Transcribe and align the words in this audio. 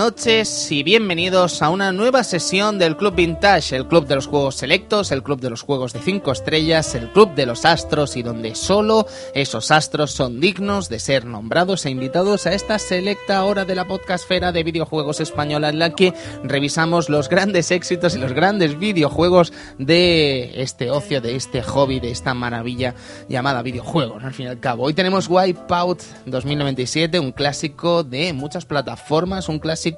noches 0.00 0.72
y 0.72 0.82
bienvenidos 0.82 1.60
a 1.60 1.68
una 1.68 1.92
nueva 1.92 2.24
sesión 2.24 2.78
del 2.78 2.96
Club 2.96 3.16
Vintage, 3.16 3.76
el 3.76 3.86
club 3.86 4.06
de 4.06 4.14
los 4.14 4.28
juegos 4.28 4.54
selectos, 4.54 5.12
el 5.12 5.22
club 5.22 5.42
de 5.42 5.50
los 5.50 5.60
juegos 5.60 5.92
de 5.92 6.00
5 6.00 6.32
estrellas, 6.32 6.94
el 6.94 7.12
club 7.12 7.34
de 7.34 7.44
los 7.44 7.66
astros 7.66 8.16
y 8.16 8.22
donde 8.22 8.54
solo 8.54 9.06
esos 9.34 9.70
astros 9.70 10.12
son 10.12 10.40
dignos 10.40 10.88
de 10.88 11.00
ser 11.00 11.26
nombrados 11.26 11.84
e 11.84 11.90
invitados 11.90 12.46
a 12.46 12.54
esta 12.54 12.78
selecta 12.78 13.44
hora 13.44 13.66
de 13.66 13.74
la 13.74 13.86
podcastfera 13.86 14.52
de 14.52 14.62
videojuegos 14.62 15.20
española 15.20 15.68
en 15.68 15.78
la 15.78 15.90
que 15.90 16.14
revisamos 16.44 17.10
los 17.10 17.28
grandes 17.28 17.70
éxitos 17.70 18.14
y 18.14 18.20
los 18.20 18.32
grandes 18.32 18.78
videojuegos 18.78 19.52
de 19.76 20.62
este 20.62 20.90
ocio, 20.90 21.20
de 21.20 21.36
este 21.36 21.60
hobby, 21.60 22.00
de 22.00 22.10
esta 22.10 22.32
maravilla 22.32 22.94
llamada 23.28 23.60
videojuegos, 23.60 24.24
al 24.24 24.32
fin 24.32 24.46
y 24.46 24.48
al 24.48 24.60
cabo. 24.60 24.84
Hoy 24.84 24.94
tenemos 24.94 25.28
Wipeout 25.28 26.00
2097, 26.24 27.18
un 27.18 27.32
clásico 27.32 28.02
de 28.02 28.32
muchas 28.32 28.64
plataformas, 28.64 29.50
un 29.50 29.58
clásico 29.58 29.89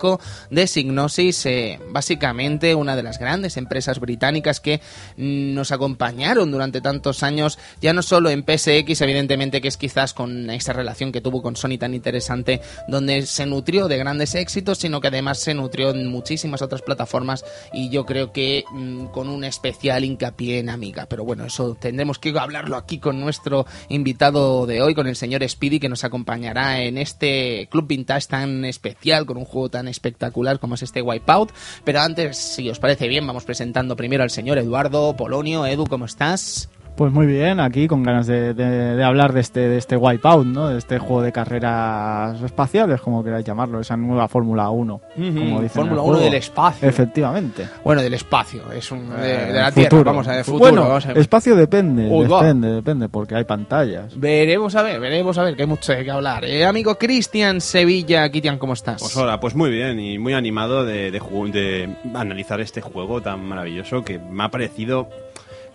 de 0.51 0.67
Signosis, 0.67 1.47
eh, 1.47 1.79
básicamente 1.91 2.75
una 2.75 2.97
de 2.97 3.03
las 3.03 3.19
grandes 3.19 3.57
empresas 3.57 4.01
británicas 4.01 4.61
que 4.61 4.81
nos 5.17 5.73
acompañaron 5.73 6.51
durante 6.51 6.81
tantos 6.81 7.23
años, 7.23 7.59
ya 7.81 7.93
no 7.93 8.03
solo 8.03 8.31
en 8.31 8.45
PSX, 8.45 9.01
evidentemente 9.01 9.61
que 9.61 9.69
es 9.69 9.77
quizás 9.77 10.15
con 10.15 10.51
esa 10.51 10.73
relación 10.73 11.13
que 11.13 11.21
tuvo 11.21 11.43
con 11.43 11.57
Sony 11.57 11.79
tan 11.79 11.95
interesante, 11.95 12.61
donde 12.89 13.27
se 13.27 13.47
nutrió 13.47 13.89
de 13.89 13.99
grandes 13.99 14.35
éxitos, 14.35 14.79
sino 14.79 15.01
que 15.01 15.09
además 15.09 15.39
se 15.39 15.55
nutrió 15.55 15.91
en 15.91 16.09
muchísimas 16.09 16.63
otras 16.63 16.83
plataformas 16.83 17.45
y 17.73 17.91
yo 17.91 18.07
creo 18.07 18.33
que 18.33 18.65
mm, 18.71 19.07
con 19.07 19.29
un 19.29 19.45
especial 19.45 20.05
hincapié 20.05 20.59
en 20.59 20.71
Amiga. 20.71 21.07
Pero 21.09 21.25
bueno, 21.25 21.47
eso 21.47 21.77
tendremos 21.79 22.19
que 22.19 22.33
hablarlo 22.39 22.77
aquí 22.77 22.99
con 22.99 23.21
nuestro 23.21 23.67
invitado 23.89 24.67
de 24.67 24.83
hoy, 24.83 24.95
con 24.95 25.07
el 25.07 25.17
señor 25.17 25.47
Speedy, 25.49 25.81
que 25.81 25.89
nos 25.89 26.05
acompañará 26.05 26.83
en 26.83 26.99
este 26.99 27.69
Club 27.71 27.87
Vintage 27.87 28.29
tan 28.29 28.65
especial, 28.65 29.27
con 29.27 29.37
un 29.37 29.45
juego 29.45 29.69
tan 29.69 29.82
espectacular 29.89 30.59
como 30.59 30.75
es 30.75 30.83
este 30.83 31.03
Wipeout. 31.03 31.53
Pero 31.85 32.01
antes, 32.01 32.37
si 32.37 32.69
os 32.69 32.79
parece 32.79 33.09
bien, 33.09 33.27
vamos 33.27 33.45
presentando 33.45 33.97
primero 33.97 34.23
al 34.23 34.31
señor 34.31 34.59
Eduardo 34.59 35.17
Polonio. 35.17 35.67
Edu, 35.67 35.87
¿cómo 35.87 36.05
estás? 36.05 36.69
Pues 36.95 37.11
muy 37.11 37.27
bien, 37.27 37.59
aquí 37.59 37.89
con 37.89 38.03
ganas 38.03 38.27
de, 38.27 38.53
de- 38.53 38.95
de 38.97 39.03
hablar 39.03 39.33
de 39.33 39.41
este, 39.41 39.61
de 39.69 39.79
este 39.79 39.97
Wipeout, 39.97 40.47
¿no? 40.47 40.69
De 40.69 40.79
este 40.79 40.99
juego 40.99 41.23
de 41.23 41.33
carreras 41.33 42.41
espaciales, 42.43 43.01
como 43.01 43.25
queráis 43.25 43.47
llamarlo, 43.47 43.81
esa 43.81 43.97
nueva 43.97 44.29
Fórmula 44.29 44.69
1. 44.69 45.01
como 45.17 45.33
dicen 45.33 45.49
en 45.57 45.63
el 45.65 45.69
Fórmula 45.71 46.03
1 46.03 46.03
juego. 46.03 46.21
del 46.21 46.35
espacio. 46.35 46.87
Efectivamente. 46.89 47.67
Bueno, 47.83 48.03
del 48.03 48.13
espacio, 48.13 48.71
es 48.73 48.93
un, 48.93 49.09
de, 49.09 49.15
Eh, 49.17 49.47
de 49.47 49.53
la 49.55 49.73
futuro. 49.73 49.89
Tierra, 49.89 50.03
vamos 50.05 50.29
a 50.29 50.33
ver, 50.33 50.45
futuro. 50.45 50.65
Bueno, 50.71 50.83
vamos 50.89 51.05
a 51.07 51.09
ver. 51.09 51.19
espacio 51.19 51.57
depende, 51.57 52.09
Uy, 52.11 52.27
va. 52.27 52.43
depende, 52.43 52.69
depende, 52.73 53.09
porque 53.09 53.35
hay 53.37 53.45
pantallas. 53.45 54.19
Veremos 54.21 54.77
a 54.77 54.83
ver, 54.83 55.01
veremos 55.01 55.39
a 55.39 55.45
ver, 55.45 55.57
que 55.57 55.63
hay 55.63 55.69
mucho 55.69 55.93
de 55.95 56.05
qué 56.05 56.11
hablar. 56.11 56.45
Eh, 56.45 56.65
amigo 56.67 56.97
Cristian 56.99 57.63
Sevilla, 57.63 58.29
Kitian, 58.31 58.59
¿cómo 58.59 58.75
estás? 58.75 59.01
Pues 59.01 59.17
hola, 59.17 59.41
pues 59.41 59.55
muy 59.57 59.71
bien 59.71 59.99
y 59.99 60.19
muy 60.19 60.35
animado 60.35 60.85
de, 60.85 61.11
de 61.11 61.21
de 61.53 61.89
analizar 62.15 62.61
este 62.61 62.83
juego 62.83 63.23
tan 63.23 63.43
maravilloso 63.49 64.05
que 64.05 64.19
me 64.19 64.45
ha 64.45 64.51
parecido 64.51 65.09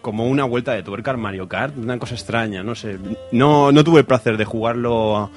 como 0.02 0.25
una 0.28 0.44
vuelta 0.46 0.74
de 0.74 0.84
tuerca 0.84 1.12
al 1.12 1.18
Mario 1.18 1.47
Kart, 1.47 1.78
una 1.78 1.97
cosa 2.00 2.16
extraña, 2.16 2.63
no 2.63 2.75
sé. 2.75 2.97
No, 3.31 3.72
no 3.72 3.84
tuve 3.84 4.00
el 4.02 4.06
placer 4.06 4.38
de 4.38 4.46
jugarlo 4.46 5.30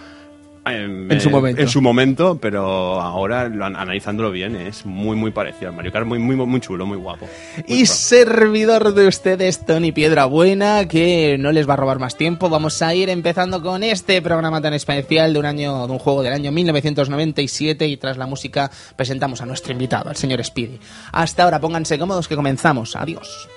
en, 0.66 1.10
En 1.10 1.20
su 1.22 1.30
momento. 1.30 1.62
en 1.62 1.68
su 1.68 1.80
momento, 1.80 2.38
pero 2.40 3.00
ahora 3.00 3.48
lo 3.48 3.64
an- 3.64 3.76
analizándolo 3.76 4.30
bien 4.30 4.54
es 4.56 4.84
muy 4.84 5.16
muy 5.16 5.30
parecido 5.30 5.70
al 5.70 5.74
Mario 5.76 5.90
Kart, 5.90 6.06
muy 6.06 6.18
muy 6.18 6.36
muy 6.36 6.60
chulo, 6.60 6.84
muy 6.84 6.98
guapo. 6.98 7.26
Muy 7.66 7.78
Y 7.80 7.84
pro. 7.84 7.94
servidor 7.94 8.94
de 8.94 9.08
ustedes, 9.08 9.64
Tony 9.64 9.90
Piedra 9.90 10.26
Buena, 10.26 10.86
que 10.86 11.36
no 11.40 11.50
les 11.50 11.68
va 11.68 11.72
a 11.72 11.76
robar 11.78 11.98
más 11.98 12.16
tiempo. 12.16 12.50
Vamos 12.50 12.82
a 12.82 12.94
ir 12.94 13.08
empezando 13.08 13.62
con 13.62 13.82
este 13.82 14.20
programa 14.20 14.60
tan 14.60 14.74
especial 14.74 15.32
de 15.32 15.38
un 15.38 15.46
año, 15.46 15.86
de 15.86 15.92
un 15.94 15.98
juego 15.98 16.22
del 16.22 16.34
año 16.34 16.52
1997 16.52 17.88
y 17.88 17.96
tras 17.96 18.18
la 18.18 18.26
música 18.26 18.70
presentamos 18.96 19.40
a 19.40 19.46
nuestro 19.46 19.72
invitado, 19.72 20.10
al 20.10 20.16
señor 20.16 20.44
Speedy. 20.44 20.78
Hasta 21.12 21.44
ahora, 21.44 21.58
pónganse 21.58 21.98
cómodos 21.98 22.28
que 22.28 22.36
comenzamos. 22.36 22.94
Adiós. 22.96 23.48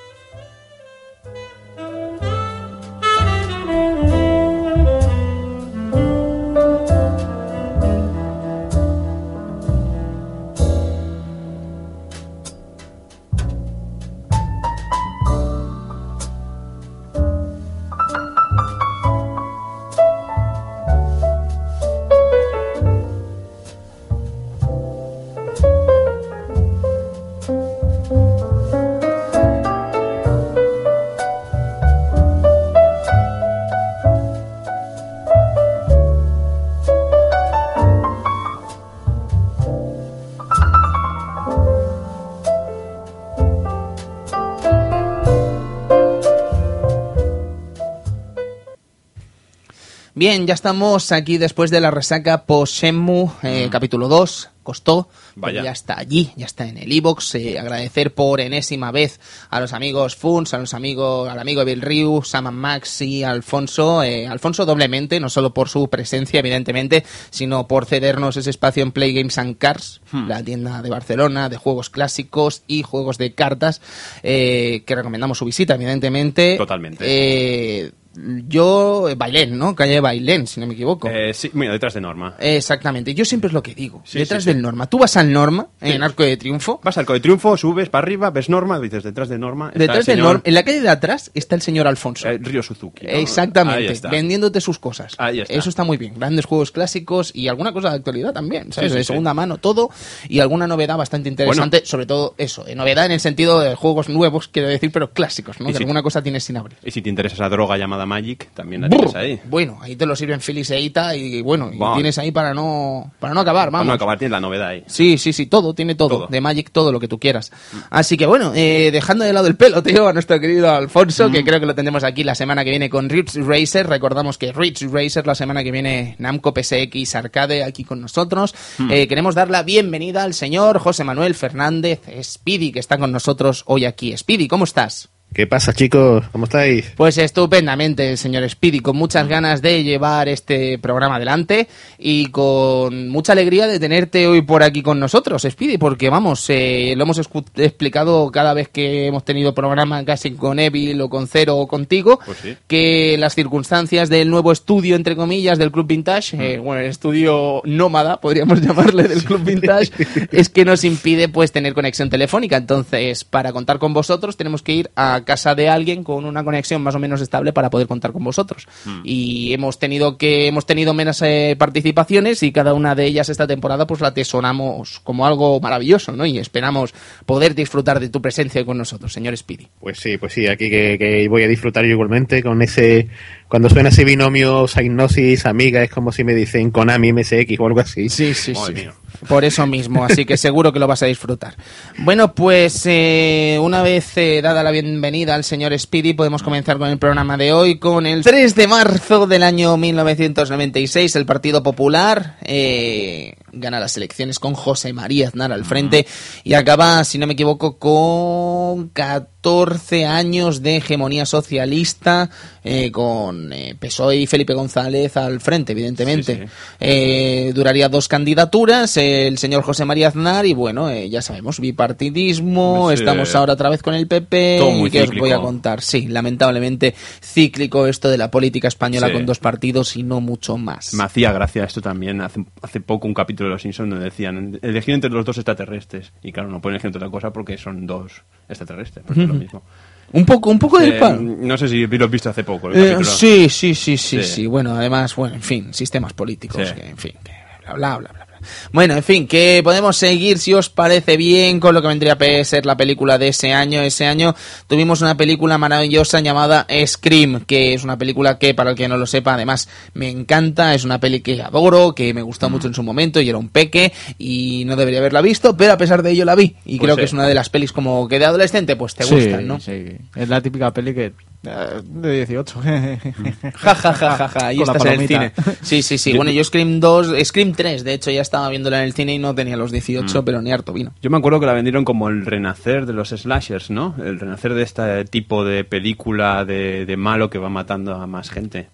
Bien, 50.24 50.48
ya 50.48 50.54
estamos 50.54 51.12
aquí 51.12 51.38
después 51.38 51.70
de 51.70 51.82
la 51.82 51.92
resaca 51.92 52.46
post-Shenmue, 52.46 53.30
eh, 53.44 53.68
capítulo 53.70 54.08
2. 54.08 54.52
Costó, 54.64 55.10
Vaya. 55.36 55.62
ya 55.62 55.72
está 55.72 56.00
allí, 56.00 56.32
ya 56.38 56.46
está 56.46 56.66
en 56.66 56.78
el 56.78 56.94
iBox. 56.94 57.36
agradecer 57.60 58.14
por 58.14 58.40
enésima 58.40 58.94
vez 58.94 59.20
a 59.50 59.60
los 59.60 59.74
amigos 59.74 60.16
Funs, 60.16 60.54
a 60.54 60.60
los 60.60 60.74
amigos, 60.74 61.28
al 61.28 61.38
amigo 61.40 61.66
Bill 61.66 61.82
Ryu, 61.82 62.22
Sam 62.24 62.50
Max 62.54 63.02
y 63.02 63.26
Alfonso. 63.26 64.02
eh, 64.02 64.26
Alfonso 64.26 64.66
doblemente, 64.66 65.20
no 65.20 65.28
solo 65.28 65.54
por 65.54 65.68
su 65.68 65.90
presencia, 65.90 66.40
evidentemente, 66.40 67.04
sino 67.30 67.68
por 67.68 67.86
cedernos 67.86 68.38
ese 68.38 68.50
espacio 68.50 68.82
en 68.82 68.94
Play 68.94 69.14
Games 69.14 69.38
and 69.38 69.58
Cars, 69.58 70.00
la 70.14 70.42
tienda 70.42 70.82
de 70.82 70.90
Barcelona 70.90 71.50
de 71.50 71.58
juegos 71.58 71.90
clásicos 71.90 72.64
y 72.66 72.84
juegos 72.84 73.18
de 73.18 73.34
cartas, 73.34 73.82
eh, 74.24 74.84
que 74.86 74.96
recomendamos 74.96 75.38
su 75.38 75.44
visita, 75.44 75.76
evidentemente. 75.76 76.56
Totalmente. 76.56 77.92
Yo, 78.16 79.10
eh, 79.10 79.16
Bailén, 79.16 79.58
¿no? 79.58 79.76
Calle 79.76 80.00
Bailén, 80.00 80.46
si 80.48 80.60
no 80.60 80.68
me 80.68 80.74
equivoco. 80.74 81.10
Eh, 81.10 81.34
sí, 81.34 81.50
mira, 81.54 81.72
detrás 81.74 81.94
de 81.96 82.02
Norma. 82.02 82.36
Exactamente, 82.40 83.14
yo 83.14 83.26
siempre 83.26 83.48
es 83.48 83.54
lo 83.54 83.64
que 83.64 83.74
digo. 83.74 84.02
Sí, 84.06 84.20
detrás 84.20 84.44
sí, 84.44 84.50
sí. 84.50 84.54
del 84.54 84.62
Norma. 84.62 84.88
Tú 84.88 85.00
vas 85.00 85.18
al 85.18 85.32
Norma, 85.32 85.68
en 85.82 86.04
Arco 86.04 86.24
de 86.24 86.38
Triunfo. 86.38 86.80
Vas 86.84 86.98
al 86.98 87.02
Arco 87.02 87.14
de 87.14 87.20
Triunfo, 87.20 87.58
subes 87.58 87.90
para 87.90 88.04
arriba, 88.04 88.30
ves 88.30 88.50
Norma, 88.50 88.80
dices 88.80 89.04
detrás 89.04 89.30
de 89.30 89.38
Norma. 89.40 89.68
está 89.70 89.80
Detrás 89.80 89.98
el 90.00 90.04
señor, 90.06 90.26
Norma, 90.26 90.42
en 90.46 90.54
la 90.54 90.64
calle 90.64 90.82
de 90.82 90.90
atrás 90.90 91.32
está 91.34 91.56
el 91.56 91.62
señor 91.62 91.88
Alfonso. 91.88 92.28
eh, 92.30 92.38
Río 92.42 92.62
Suzuki. 92.62 93.06
¿no? 93.06 93.12
Exactamente, 93.14 94.08
vendiéndote 94.10 94.62
sus 94.62 94.80
cosas. 94.80 95.16
Ahí 95.18 95.40
está. 95.42 95.54
Eso 95.54 95.70
está 95.70 95.84
muy 95.84 95.98
bien. 95.98 96.14
Grandes 96.18 96.46
juegos 96.46 96.72
clásicos 96.72 97.32
y 97.34 97.48
alguna 97.48 97.74
cosa 97.74 97.90
de 97.90 97.96
actualidad 97.96 98.34
también, 98.34 98.72
¿sabes? 98.72 98.94
De 98.94 99.04
segunda 99.04 99.34
mano, 99.34 99.58
todo. 99.58 99.90
Y 100.30 100.40
alguna 100.40 100.68
novedad 100.68 100.98
bastante 100.98 101.30
interesante, 101.30 101.82
sobre 101.86 102.06
todo 102.06 102.36
eso. 102.38 102.68
eh, 102.68 102.76
novedad 102.76 103.06
en 103.06 103.14
el 103.14 103.20
sentido 103.20 103.60
de 103.60 103.76
juegos 103.76 104.10
nuevos, 104.10 104.48
quiero 104.48 104.68
decir, 104.68 104.92
pero 104.92 105.12
clásicos, 105.12 105.60
¿no? 105.60 105.72
Que 105.72 105.78
alguna 105.78 106.04
cosa 106.04 106.22
tienes 106.22 106.44
sin 106.44 106.58
abrir. 106.58 106.78
Y 106.84 106.92
si 106.92 107.02
te 107.02 107.10
interesa 107.10 107.36
esa 107.36 107.50
droga 107.50 107.78
llamada 107.78 108.03
Magic, 108.06 108.50
también 108.54 108.82
la 108.82 108.90
tienes 108.90 109.14
ahí. 109.16 109.40
Bueno, 109.46 109.78
ahí 109.82 109.96
te 109.96 110.06
lo 110.06 110.16
sirven 110.16 110.40
Phyllis 110.40 110.70
e 110.72 110.80
Ita 110.82 111.16
y 111.16 111.42
bueno, 111.42 111.72
y 111.74 111.80
tienes 111.96 112.18
ahí 112.18 112.32
para 112.32 112.54
no, 112.54 113.12
para 113.20 113.34
no 113.34 113.40
acabar, 113.42 113.68
Para 113.68 113.78
vamos. 113.80 113.88
no 113.88 113.94
acabar, 113.94 114.18
tienes 114.18 114.32
la 114.32 114.40
novedad 114.40 114.68
ahí. 114.70 114.84
Sí, 114.88 115.18
sí, 115.18 115.34
sí, 115.34 115.46
todo, 115.48 115.74
tiene 115.74 115.96
todo. 115.96 116.10
Todo. 116.10 116.28
De 116.28 116.42
Magic, 116.42 116.72
todo 116.72 116.92
lo 116.92 117.00
que 117.00 117.08
tú 117.08 117.20
quieras. 117.20 117.52
Así 117.90 118.18
que 118.18 118.26
bueno, 118.26 118.52
eh, 118.56 118.90
dejando 118.92 119.24
de 119.26 119.34
lado 119.34 119.48
el 119.48 119.56
pelo, 119.56 119.82
tío, 119.84 120.08
a 120.08 120.14
nuestro 120.14 120.40
querido 120.40 120.70
Alfonso, 120.70 121.30
Mm. 121.30 121.32
que 121.32 121.44
creo 121.44 121.60
que 121.60 121.66
lo 121.66 121.76
tendremos 121.76 122.04
aquí 122.04 122.24
la 122.24 122.36
semana 122.36 122.64
que 122.64 122.70
viene 122.72 122.90
con 122.90 123.10
Ridge 123.10 123.36
Racer. 123.36 123.88
Recordamos 123.88 124.38
que 124.38 124.52
Ridge 124.52 124.88
Racer, 124.92 125.26
la 125.28 125.36
semana 125.36 125.64
que 125.64 125.72
viene, 125.72 126.16
Namco 126.20 126.54
PSX 126.54 127.16
Arcade 127.16 127.64
aquí 127.64 127.84
con 127.84 128.02
nosotros. 128.02 128.54
Mm. 128.78 128.92
Eh, 128.92 129.08
queremos 129.08 129.36
dar 129.36 129.50
la 129.50 129.64
bienvenida 129.64 130.24
al 130.24 130.34
señor 130.34 130.80
José 130.80 131.04
Manuel 131.04 131.36
Fernández 131.36 132.02
Speedy, 132.24 132.72
que 132.72 132.80
está 132.80 132.98
con 132.98 133.12
nosotros 133.12 133.64
hoy 133.68 133.86
aquí. 133.86 134.16
Speedy, 134.18 134.48
¿cómo 134.48 134.64
estás? 134.66 135.10
¿Qué 135.34 135.48
pasa, 135.48 135.74
chicos? 135.74 136.26
¿Cómo 136.32 136.46
estáis? 136.46 136.94
Pues 136.96 137.18
estupendamente, 137.18 138.16
señor 138.18 138.48
Speedy, 138.48 138.82
con 138.82 138.96
muchas 138.96 139.28
ganas 139.28 139.64
de 139.64 139.84
llevar 139.84 140.30
este 140.30 140.78
programa 140.78 141.16
adelante 141.16 141.68
y 141.98 142.28
con 142.28 143.10
mucha 143.10 143.32
alegría 143.34 143.66
de 143.66 143.80
tenerte 143.80 144.28
hoy 144.28 144.44
por 144.44 144.62
aquí 144.62 144.84
con 144.84 145.00
nosotros, 145.00 145.48
Speedy, 145.50 145.80
porque 145.80 146.10
vamos, 146.12 146.48
eh, 146.50 146.94
lo 146.96 147.06
hemos 147.06 147.20
explicado 147.56 148.30
cada 148.32 148.54
vez 148.54 148.70
que 148.70 149.08
hemos 149.08 149.26
tenido 149.26 149.56
programa 149.56 150.06
casi 150.06 150.34
con 150.34 150.60
Evil 150.60 151.02
o 151.02 151.10
con 151.10 151.28
Cero 151.28 151.58
o 151.58 151.68
contigo, 151.68 152.20
Pues 152.24 152.38
sí. 152.38 152.56
que 152.68 153.18
las 153.18 153.34
circunstancias 153.34 154.10
del 154.10 154.30
nuevo 154.30 154.52
estudio, 154.52 154.96
entre 154.96 155.16
comillas, 155.16 155.58
del 155.58 155.72
Club 155.72 155.88
Vintage, 155.88 156.38
eh, 156.38 156.60
bueno, 156.60 156.82
el 156.82 156.90
estudio 156.92 157.64
nómada, 157.66 158.22
podríamos 158.22 158.62
llamarle, 158.66 159.08
del 159.08 159.24
Club 159.24 159.44
Vintage, 159.44 159.92
es 160.32 160.50
que 160.50 160.64
nos 160.64 160.84
impide 160.84 161.28
pues 161.28 161.52
tener 161.52 161.74
conexión 161.74 162.12
telefónica. 162.12 162.58
Entonces, 162.58 163.24
para 163.24 163.52
contar 163.52 163.80
con 163.80 163.94
vosotros 163.96 164.38
tenemos 164.38 164.62
que 164.62 164.74
ir 164.74 164.92
a 164.96 165.23
a 165.24 165.26
casa 165.26 165.56
de 165.56 165.70
alguien 165.70 166.04
con 166.04 166.26
una 166.26 166.44
conexión 166.44 166.82
más 166.82 166.96
o 166.96 167.00
menos 167.00 167.22
estable 167.22 167.54
para 167.54 167.70
poder 167.70 167.88
contar 167.88 168.12
con 168.12 168.24
vosotros. 168.24 168.68
Mm. 168.86 169.02
Y 169.04 169.54
hemos 169.54 169.80
tenido 169.80 170.18
que 170.18 170.48
hemos 170.48 170.66
tenido 170.66 170.94
menos 170.94 171.22
eh, 171.22 171.56
participaciones 171.58 172.44
y 172.44 172.52
cada 172.52 172.74
una 172.74 172.96
de 172.96 173.06
ellas 173.06 173.30
esta 173.30 173.48
temporada 173.48 173.88
pues 173.88 174.02
la 174.02 174.10
atesoramos 174.10 175.00
como 175.00 175.26
algo 175.26 175.60
maravilloso, 175.60 176.12
¿no? 176.12 176.26
Y 176.26 176.38
esperamos 176.38 176.94
poder 177.26 177.56
disfrutar 177.56 178.00
de 178.00 178.10
tu 178.10 178.22
presencia 178.22 178.66
con 178.66 178.78
nosotros, 178.78 179.14
señor 179.14 179.36
Speedy. 179.38 179.68
Pues 179.80 180.00
sí, 180.00 180.18
pues 180.18 180.34
sí, 180.34 180.48
aquí 180.48 180.70
que, 180.70 180.98
que 180.98 181.28
voy 181.30 181.44
a 181.44 181.48
disfrutar 181.48 181.86
yo 181.86 181.92
igualmente 181.92 182.44
con 182.44 182.62
ese... 182.62 183.08
Cuando 183.48 183.70
suena 183.70 183.90
ese 183.90 184.04
binomio 184.04 184.68
Psygnosis, 184.68 185.46
Amiga, 185.46 185.84
es 185.84 185.92
como 185.92 186.12
si 186.12 186.24
me 186.24 186.34
dicen 186.34 186.72
Konami 186.72 187.14
MSX 187.14 187.60
o 187.60 187.68
algo 187.68 187.82
así. 187.82 188.10
Sí, 188.10 188.34
sí, 188.34 188.54
Madre 188.54 188.76
sí. 188.76 188.82
mía. 188.82 188.94
Por 189.28 189.46
eso 189.46 189.66
mismo, 189.68 190.04
así 190.04 190.26
que 190.26 190.38
seguro 190.38 190.74
que 190.74 190.80
lo 190.80 190.88
vas 190.88 191.04
a 191.04 191.06
disfrutar. 191.06 191.56
Bueno, 192.00 192.34
pues 192.34 192.86
eh, 192.86 193.58
una 193.62 193.82
vez 193.82 194.18
eh, 194.18 194.42
dada 194.42 194.64
la 194.64 194.72
bienvenida 194.72 195.36
al 195.36 195.44
señor 195.44 195.78
Speedy, 195.78 196.14
podemos 196.14 196.44
comenzar 196.44 196.78
con 196.78 196.90
el 196.90 196.98
programa 196.98 197.38
de 197.38 197.54
hoy, 197.54 197.78
con 197.78 198.06
el 198.06 198.24
3 198.24 198.56
de 198.56 198.68
marzo 198.68 199.28
del 199.28 199.44
año 199.44 199.78
1996, 199.78 201.16
el 201.16 201.26
Partido 201.26 201.64
Popular 201.64 202.38
eh, 202.44 203.36
gana 203.54 203.80
las 203.80 203.96
elecciones 203.98 204.40
con 204.40 204.54
José 204.54 204.94
María 204.94 205.28
Aznar 205.28 205.52
al 205.52 205.66
frente 205.66 206.06
y 206.44 206.54
acaba, 206.56 207.04
si 207.04 207.18
no 207.18 207.28
me 207.28 207.34
equivoco, 207.34 207.78
con 207.78 208.90
14 208.90 210.06
años 210.06 210.62
de 210.62 210.78
hegemonía 210.78 211.26
socialista, 211.26 212.30
eh, 212.64 212.92
con 212.92 213.52
eh, 213.54 213.76
PSOE 213.80 214.18
y 214.18 214.28
Felipe 214.28 214.54
González 214.54 215.16
al 215.18 215.40
frente, 215.42 215.74
evidentemente. 215.74 216.36
Sí, 216.36 216.42
sí. 216.44 216.50
Eh, 216.80 217.52
duraría 217.54 217.90
dos 217.90 218.08
candidaturas, 218.08 218.96
el 218.98 219.38
señor 219.38 219.64
José 219.64 219.86
María 219.86 220.08
Aznar 220.10 220.46
y 220.46 220.54
bueno, 220.54 220.90
eh, 220.90 221.10
ya 221.10 221.22
sabemos, 221.22 221.60
bipartidismo, 221.60 222.90
Sí. 222.90 222.96
estamos 222.96 223.36
ahora 223.36 223.54
otra 223.54 223.70
vez 223.70 223.82
con 223.84 223.94
el 223.94 224.08
PP 224.08 224.58
Todo 224.60 224.72
muy 224.72 224.88
y 224.88 224.92
qué 224.92 225.04
os 225.04 225.10
voy 225.16 225.32
a 225.32 225.40
contar. 225.40 225.82
Sí, 225.82 226.08
lamentablemente 226.08 226.94
cíclico 227.22 227.88
esto 227.88 228.10
de 228.10 228.18
la 228.18 228.32
política 228.32 228.68
española 228.68 229.12
con 229.12 229.26
dos 229.26 229.40
partidos 229.40 229.96
y 229.98 230.04
no 230.04 230.22
mucho 230.22 230.58
más. 230.58 230.94
Me 230.94 231.04
hacía 231.04 231.32
gracia 231.32 231.64
esto 231.66 231.82
también. 231.82 232.22
Hace, 232.22 232.46
hace 232.62 232.80
poco 232.80 233.08
un 233.08 233.14
capítulo 233.14 233.43
de 233.48 233.52
Los 233.52 233.62
Simpsons 233.62 233.90
donde 233.90 234.06
decían 234.06 234.60
elegir 234.62 234.94
entre 234.94 235.10
los 235.10 235.26
dos 235.26 235.38
extraterrestres. 235.38 236.12
Y 236.24 236.32
claro, 236.32 236.50
no 236.50 236.62
pueden 236.62 236.76
elegir 236.76 236.88
entre 236.88 237.00
otra 237.00 237.10
cosa 237.12 237.32
porque 237.34 237.58
son 237.58 237.86
dos 237.88 238.24
extraterrestres. 238.50 239.06
Pues 239.06 239.20
es 239.20 239.28
lo 239.28 239.34
mismo. 239.34 239.64
Un 240.12 240.26
poco, 240.26 240.50
un 240.52 240.60
poco 240.60 240.80
del 240.80 240.94
Eh, 240.94 241.00
pan. 241.00 241.48
no 241.48 241.58
sé 241.58 241.68
si 241.68 241.88
lo 241.88 242.06
has 242.06 242.12
visto 242.12 242.30
hace 242.30 242.44
poco. 242.44 242.70
el 242.72 243.02
Eh, 243.02 243.04
sí, 243.04 243.50
sí, 243.50 243.74
sí, 243.74 243.98
sí, 243.98 243.98
sí, 243.98 244.24
Sí. 244.24 244.46
Bueno, 244.48 244.76
además, 244.76 245.16
bueno, 245.16 245.36
en 245.36 245.42
fin, 245.42 245.74
sistemas 245.74 246.14
políticos, 246.14 246.68
Sí. 246.68 246.76
que, 246.76 246.90
en 246.90 246.98
fin, 246.98 247.14
que 247.24 247.32
bla, 247.66 247.74
bla, 247.76 247.98
bla, 247.98 248.10
bla. 248.14 248.23
Bueno, 248.72 248.96
en 248.96 249.04
fin, 249.04 249.28
que 249.28 249.62
podemos 249.64 249.98
seguir, 249.98 250.38
si 250.40 250.54
os 250.54 250.70
parece 250.70 251.18
bien, 251.18 251.60
con 251.60 251.74
lo 251.74 251.82
que 251.82 251.88
vendría 251.88 252.14
a 252.14 252.44
ser 252.44 252.66
la 252.66 252.78
película 252.78 253.18
de 253.18 253.30
ese 253.30 253.54
año. 253.54 253.82
Ese 253.82 254.06
año 254.06 254.36
tuvimos 254.68 255.02
una 255.02 255.16
película 255.18 255.58
maravillosa 255.58 256.20
llamada 256.20 256.66
Scream, 256.86 257.46
que 257.46 257.74
es 257.74 257.84
una 257.84 257.98
película 257.98 258.38
que, 258.40 258.54
para 258.54 258.72
el 258.72 258.76
que 258.76 258.88
no 258.88 258.98
lo 258.98 259.06
sepa, 259.06 259.34
además 259.34 259.68
me 259.94 260.10
encanta, 260.10 260.74
es 260.74 260.84
una 260.84 261.00
peli 261.00 261.22
que 261.22 261.42
adoro, 261.42 261.94
que 261.96 262.14
me 262.14 262.22
gustó 262.22 262.50
mucho 262.50 262.68
en 262.68 262.74
su 262.74 262.84
momento 262.84 263.20
y 263.22 263.30
era 263.30 263.38
un 263.38 263.50
peque 263.50 263.92
y 264.18 264.64
no 264.66 264.76
debería 264.76 265.00
haberla 265.00 265.22
visto, 265.22 265.56
pero 265.58 265.74
a 265.74 265.78
pesar 265.78 266.04
de 266.04 266.12
ello 266.12 266.26
la 266.26 266.36
vi. 266.36 266.56
Y 266.66 266.78
Pues 266.78 266.88
creo 266.88 266.96
sí. 266.96 267.00
que 267.02 267.06
es 267.06 267.14
una 267.14 267.28
de 267.28 267.34
las 267.34 267.50
pelis 267.50 267.72
como 267.72 268.08
que 268.08 268.20
de 268.20 268.26
adolescente, 268.26 268.76
pues 268.76 268.96
te 268.96 269.04
Sí, 269.04 269.16
gustan, 269.16 269.48
¿no? 269.48 269.60
sí. 269.60 269.86
Es 270.16 270.30
la 270.30 270.42
típica 270.42 270.72
peli 270.72 270.94
que... 270.94 271.14
eh, 271.44 271.82
de 271.84 272.12
18. 272.26 272.62
Ja, 273.56 273.76
ja, 273.76 273.94
ja, 273.94 274.12
ja, 274.18 274.28
ja. 274.30 274.48
Ahí 274.48 274.58
Con 274.64 274.76
estás 274.76 274.86
en 274.94 275.02
el 275.02 275.08
cine. 275.08 275.32
Sí, 275.62 275.82
sí, 275.84 275.98
sí. 275.98 276.14
Bueno, 276.14 276.32
yo 276.32 276.44
Scream 276.44 276.80
2, 276.80 277.14
Scream 277.24 277.54
3, 277.54 277.84
de 277.84 277.94
hecho, 277.94 278.12
ya 278.12 278.22
estaba 278.22 278.50
viéndola 278.50 278.80
en 278.80 278.86
el 278.86 278.94
cine 278.94 279.14
y 279.14 279.20
no 279.20 279.34
tenía 279.36 279.58
los 279.58 279.72
18, 279.72 280.22
Mm. 280.22 280.26
pero 280.26 280.42
ni 280.42 280.52
harto 280.52 280.74
vino. 280.74 280.94
Yo 281.02 281.10
me 281.10 281.18
acuerdo 281.18 281.40
que 281.40 281.46
la 281.46 281.54
vendieron 281.54 281.84
como 281.86 282.10
el 282.10 282.26
renacer 282.26 282.86
de 282.86 282.94
los 282.94 283.10
slashers, 283.10 283.70
¿no? 283.70 283.96
El 284.04 284.20
renacer 284.20 284.54
de 284.54 284.64
este 284.64 285.06
tipo 285.06 285.44
de 285.46 285.64
película 285.64 286.46
de, 286.46 286.86
de 286.86 286.98
malo 286.98 287.30
que 287.30 287.38
va 287.38 287.50
matando 287.50 287.96
a 287.96 288.08
más 288.08 288.30
gente. 288.30 288.70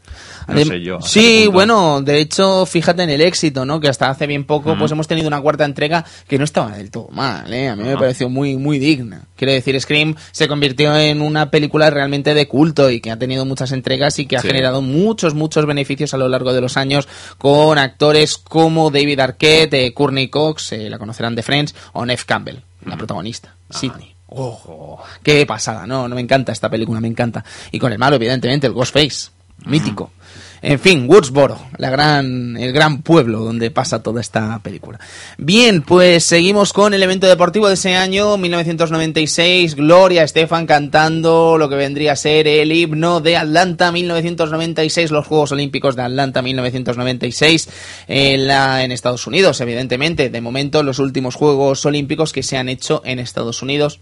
No 0.47 0.53
Adem- 0.55 0.67
sé 0.67 0.81
yo. 0.81 1.01
Sí, 1.01 1.47
bueno, 1.51 2.01
de 2.01 2.19
hecho, 2.19 2.65
fíjate 2.65 3.03
en 3.03 3.09
el 3.09 3.21
éxito, 3.21 3.65
¿no? 3.65 3.79
Que 3.79 3.87
hasta 3.89 4.09
hace 4.09 4.27
bien 4.27 4.43
poco, 4.45 4.75
pues 4.77 4.91
hemos 4.91 5.07
tenido 5.07 5.27
una 5.27 5.41
cuarta 5.41 5.65
entrega 5.65 6.05
que 6.27 6.37
no 6.37 6.43
estaba 6.43 6.71
del 6.77 6.91
todo 6.91 7.09
mal, 7.11 7.51
¿eh? 7.53 7.69
A 7.69 7.75
mí 7.75 7.83
me 7.83 7.89
Ajá. 7.91 7.99
pareció 7.99 8.29
muy, 8.29 8.57
muy 8.57 8.79
digna. 8.79 9.23
Quiero 9.35 9.53
decir, 9.53 9.79
Scream 9.79 10.15
se 10.31 10.47
convirtió 10.47 10.95
en 10.97 11.21
una 11.21 11.49
película 11.51 11.89
realmente 11.89 12.33
de 12.33 12.47
culto 12.47 12.58
y 12.91 12.99
que 13.01 13.11
ha 13.11 13.17
tenido 13.17 13.45
muchas 13.45 13.71
entregas 13.71 14.19
y 14.19 14.25
que 14.25 14.35
ha 14.37 14.41
Sí. 14.41 14.47
generado 14.47 14.81
muchos, 14.81 15.33
muchos 15.33 15.65
beneficios 15.65 16.13
a 16.13 16.17
lo 16.17 16.27
largo 16.27 16.51
de 16.53 16.61
los 16.61 16.75
años 16.77 17.07
con 17.37 17.77
actores 17.77 18.37
como 18.37 18.91
David 18.91 19.19
Arquette, 19.21 19.73
eh, 19.75 19.93
Courtney 19.93 20.27
Cox, 20.27 20.73
eh, 20.73 20.89
la 20.89 20.99
conocerán 20.99 21.35
de 21.35 21.43
Friends, 21.43 21.73
o 21.93 22.05
Neve 22.05 22.21
Campbell, 22.25 22.57
la 22.85 22.97
protagonista, 22.97 23.55
Sidney. 23.69 24.13
Ojo, 24.27 25.01
qué 25.23 25.45
pasada, 25.45 25.87
no, 25.87 26.07
no 26.07 26.15
me 26.15 26.21
encanta 26.21 26.51
esta 26.51 26.69
película, 26.69 26.99
me 26.99 27.07
encanta. 27.07 27.43
Y 27.71 27.79
con 27.79 27.91
el 27.91 27.97
malo, 27.97 28.17
evidentemente, 28.17 28.67
el 28.67 28.73
Ghostface, 28.73 29.29
mítico. 29.65 30.11
En 30.61 30.79
fin, 30.79 31.05
Woodsboro, 31.07 31.57
la 31.77 31.89
gran, 31.89 32.57
el 32.57 32.73
gran 32.73 33.01
pueblo 33.01 33.39
donde 33.39 33.71
pasa 33.71 34.03
toda 34.03 34.19
esta 34.19 34.59
película. 34.59 34.99
Bien, 35.37 35.81
pues 35.81 36.25
seguimos 36.25 36.73
con 36.73 36.93
el 36.93 37.01
evento 37.01 37.27
deportivo 37.27 37.67
de 37.69 37.75
ese 37.75 37.95
año, 37.95 38.37
1996. 38.37 39.75
Gloria 39.75 40.23
Estefan 40.23 40.65
cantando 40.65 41.57
lo 41.57 41.69
que 41.69 41.75
vendría 41.75 42.11
a 42.11 42.17
ser 42.17 42.47
el 42.47 42.71
himno 42.71 43.21
de 43.21 43.37
Atlanta 43.37 43.91
1996, 43.91 45.11
los 45.11 45.27
Juegos 45.27 45.53
Olímpicos 45.53 45.95
de 45.95 46.03
Atlanta 46.03 46.41
1996 46.41 47.69
en, 48.07 48.47
la, 48.47 48.83
en 48.83 48.91
Estados 48.91 49.27
Unidos, 49.27 49.61
evidentemente. 49.61 50.29
De 50.29 50.41
momento, 50.41 50.83
los 50.83 50.99
últimos 50.99 51.35
Juegos 51.35 51.85
Olímpicos 51.85 52.33
que 52.33 52.43
se 52.43 52.57
han 52.57 52.67
hecho 52.67 53.01
en 53.05 53.19
Estados 53.19 53.61
Unidos 53.61 54.01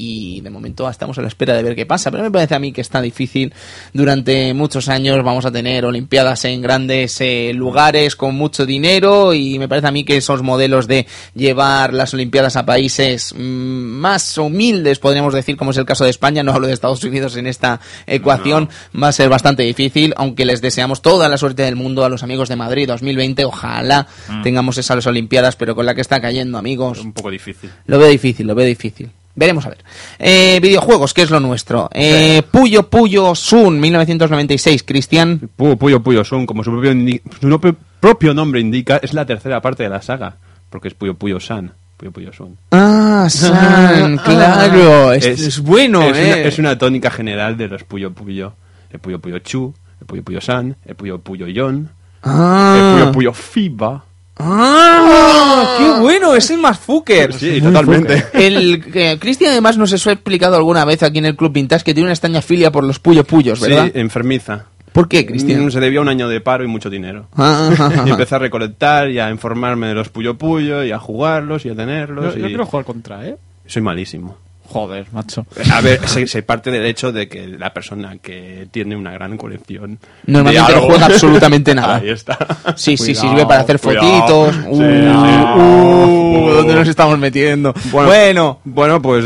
y 0.00 0.40
de 0.40 0.48
momento 0.48 0.88
estamos 0.88 1.18
a 1.18 1.22
la 1.22 1.28
espera 1.28 1.54
de 1.54 1.62
ver 1.62 1.76
qué 1.76 1.84
pasa. 1.84 2.10
Pero 2.10 2.22
me 2.22 2.30
parece 2.30 2.54
a 2.54 2.58
mí 2.58 2.72
que 2.72 2.80
está 2.80 3.02
difícil. 3.02 3.52
Durante 3.92 4.54
muchos 4.54 4.88
años 4.88 5.22
vamos 5.22 5.44
a 5.44 5.52
tener 5.52 5.84
Olimpiadas 5.84 6.46
en 6.46 6.62
grandes 6.62 7.20
eh, 7.20 7.52
lugares 7.54 8.16
con 8.16 8.34
mucho 8.34 8.64
dinero 8.64 9.34
y 9.34 9.58
me 9.58 9.68
parece 9.68 9.88
a 9.88 9.90
mí 9.90 10.04
que 10.04 10.16
esos 10.16 10.42
modelos 10.42 10.86
de 10.86 11.06
llevar 11.34 11.92
las 11.92 12.14
Olimpiadas 12.14 12.56
a 12.56 12.64
países 12.64 13.34
mm, 13.36 13.38
más 13.38 14.38
humildes, 14.38 14.98
podríamos 14.98 15.34
decir, 15.34 15.56
como 15.56 15.72
es 15.72 15.76
el 15.76 15.84
caso 15.84 16.04
de 16.04 16.10
España, 16.10 16.42
no 16.42 16.52
hablo 16.52 16.66
de 16.66 16.72
Estados 16.72 17.04
Unidos 17.04 17.36
en 17.36 17.46
esta 17.46 17.80
ecuación, 18.06 18.70
va 19.00 19.08
a 19.08 19.12
ser 19.12 19.28
bastante 19.28 19.62
difícil, 19.64 20.14
aunque 20.16 20.46
les 20.46 20.62
deseamos 20.62 21.02
toda 21.02 21.28
la 21.28 21.36
suerte 21.36 21.62
del 21.62 21.76
mundo 21.76 22.04
a 22.04 22.08
los 22.08 22.22
amigos 22.22 22.48
de 22.48 22.56
Madrid 22.56 22.88
2020. 22.88 23.44
Ojalá 23.44 24.06
tengamos 24.42 24.78
esas 24.78 25.06
Olimpiadas, 25.06 25.56
pero 25.56 25.74
con 25.74 25.86
la 25.86 25.94
que 25.94 26.00
está 26.00 26.20
cayendo, 26.20 26.56
amigos. 26.58 27.00
Un 27.00 27.12
poco 27.12 27.30
difícil. 27.30 27.70
Lo 27.86 27.98
veo 27.98 28.08
difícil, 28.08 28.46
lo 28.46 28.54
veo 28.54 28.66
difícil. 28.66 29.10
Veremos 29.34 29.64
a 29.64 29.70
ver. 29.70 29.78
Eh, 30.18 30.58
videojuegos, 30.60 31.14
¿qué 31.14 31.22
es 31.22 31.30
lo 31.30 31.40
nuestro? 31.40 31.88
Eh, 31.92 32.42
Puyo 32.50 32.88
Puyo 32.90 33.34
Sun, 33.34 33.78
1996. 33.80 34.82
Cristian. 34.82 35.48
Puyo 35.56 35.76
Puyo 35.76 36.02
Puyo 36.02 36.24
Son, 36.24 36.46
como 36.46 36.64
su 36.64 36.70
propio, 36.72 36.92
indi- 36.92 37.22
su 37.40 37.48
nope- 37.48 37.76
propio 38.00 38.34
nombre 38.34 38.60
indica, 38.60 38.98
es 39.02 39.14
la 39.14 39.24
tercera 39.24 39.60
parte 39.62 39.82
de 39.84 39.88
la 39.88 40.02
saga. 40.02 40.36
Porque 40.68 40.88
es 40.88 40.94
Puyo 40.94 41.14
Puyo 41.14 41.38
San. 41.40 41.72
Puyo 41.96 42.12
Puyo 42.12 42.32
Son. 42.32 42.56
Ah, 42.72 43.26
San, 43.30 44.16
claro. 44.24 45.12
Es, 45.12 45.24
es 45.26 45.60
bueno, 45.60 46.02
es 46.02 46.16
eh. 46.18 46.24
Una, 46.26 46.36
es 46.42 46.58
una 46.58 46.78
tónica 46.78 47.10
general 47.10 47.56
de 47.56 47.68
los 47.68 47.84
Puyo 47.84 48.12
Puyo. 48.12 48.54
El 48.92 48.98
Puyo 48.98 49.20
Puyo 49.20 49.38
Chu, 49.38 49.72
el 50.00 50.06
Puyo 50.06 50.22
Puyo 50.24 50.40
San, 50.40 50.76
el 50.84 50.96
Puyo 50.96 51.18
Puyo 51.20 51.46
Yon, 51.46 51.88
Ah. 52.22 52.76
el 52.76 52.94
Puyo 53.00 53.12
Puyo 53.12 53.32
Fiba. 53.32 54.04
¡Ah! 54.42 55.76
¡Qué 55.78 56.00
bueno! 56.00 56.34
Es 56.34 56.50
el 56.50 56.58
más 56.58 56.78
fucker. 56.78 57.32
Sí, 57.32 57.60
totalmente. 57.60 58.24
El 58.32 58.82
eh, 58.94 59.18
Cristian 59.20 59.52
además 59.52 59.76
nos 59.76 59.92
eso 59.92 60.10
ha 60.10 60.12
explicado 60.12 60.56
alguna 60.56 60.84
vez 60.84 61.02
aquí 61.02 61.18
en 61.18 61.26
el 61.26 61.36
Club 61.36 61.52
Vintage 61.52 61.84
que 61.84 61.94
tiene 61.94 62.06
una 62.06 62.14
extraña 62.14 62.42
filia 62.42 62.70
por 62.70 62.84
los 62.84 62.98
Puyo 62.98 63.24
Puyos, 63.24 63.60
¿verdad? 63.60 63.90
Sí, 63.92 63.92
enfermiza. 63.98 64.66
¿Por 64.92 65.08
qué, 65.08 65.24
Cristian? 65.24 65.66
Mm, 65.66 65.70
Se 65.70 65.80
debía 65.80 66.00
un 66.00 66.08
año 66.08 66.28
de 66.28 66.40
paro 66.40 66.64
y 66.64 66.66
mucho 66.66 66.90
dinero. 66.90 67.28
Ah, 67.36 67.70
ah, 67.78 67.92
ah, 67.96 68.02
Y 68.06 68.08
ah. 68.08 68.12
empecé 68.12 68.34
a 68.34 68.38
recolectar 68.38 69.10
y 69.10 69.18
a 69.18 69.30
informarme 69.30 69.86
de 69.86 69.94
los 69.94 70.08
Puyo 70.08 70.36
Puyo 70.36 70.82
y 70.84 70.90
a 70.90 70.98
jugarlos 70.98 71.64
y 71.64 71.70
a 71.70 71.76
tenerlos. 71.76 72.34
Yo, 72.34 72.40
yo 72.40 72.46
y... 72.46 72.48
quiero 72.48 72.66
jugar 72.66 72.84
contra, 72.84 73.26
¿eh? 73.26 73.36
Soy 73.66 73.82
malísimo. 73.82 74.36
Joder, 74.72 75.06
macho. 75.12 75.46
A 75.72 75.80
ver, 75.80 76.06
se, 76.06 76.26
se 76.28 76.42
parte 76.42 76.70
del 76.70 76.86
hecho 76.86 77.10
de 77.10 77.28
que 77.28 77.46
la 77.48 77.72
persona 77.74 78.16
que 78.22 78.68
tiene 78.70 78.94
una 78.94 79.10
gran 79.12 79.36
colección. 79.36 79.98
Normalmente 80.26 80.72
no 80.74 80.82
juega 80.82 81.06
absolutamente 81.06 81.74
nada. 81.74 81.96
Ahí 82.02 82.10
está. 82.10 82.38
Sí, 82.76 82.96
sí, 82.96 83.14
sirve 83.16 83.44
para 83.46 83.62
hacer 83.62 83.80
cuidado. 83.80 84.06
fotitos. 84.06 84.54
Sí, 84.54 84.70
Uh, 84.70 84.76
sí. 84.76 85.60
uh, 85.60 86.50
¿Dónde 86.54 86.74
nos 86.74 86.88
estamos 86.88 87.18
metiendo? 87.18 87.74
Bueno, 87.90 88.60
Bueno, 88.64 89.02
pues, 89.02 89.24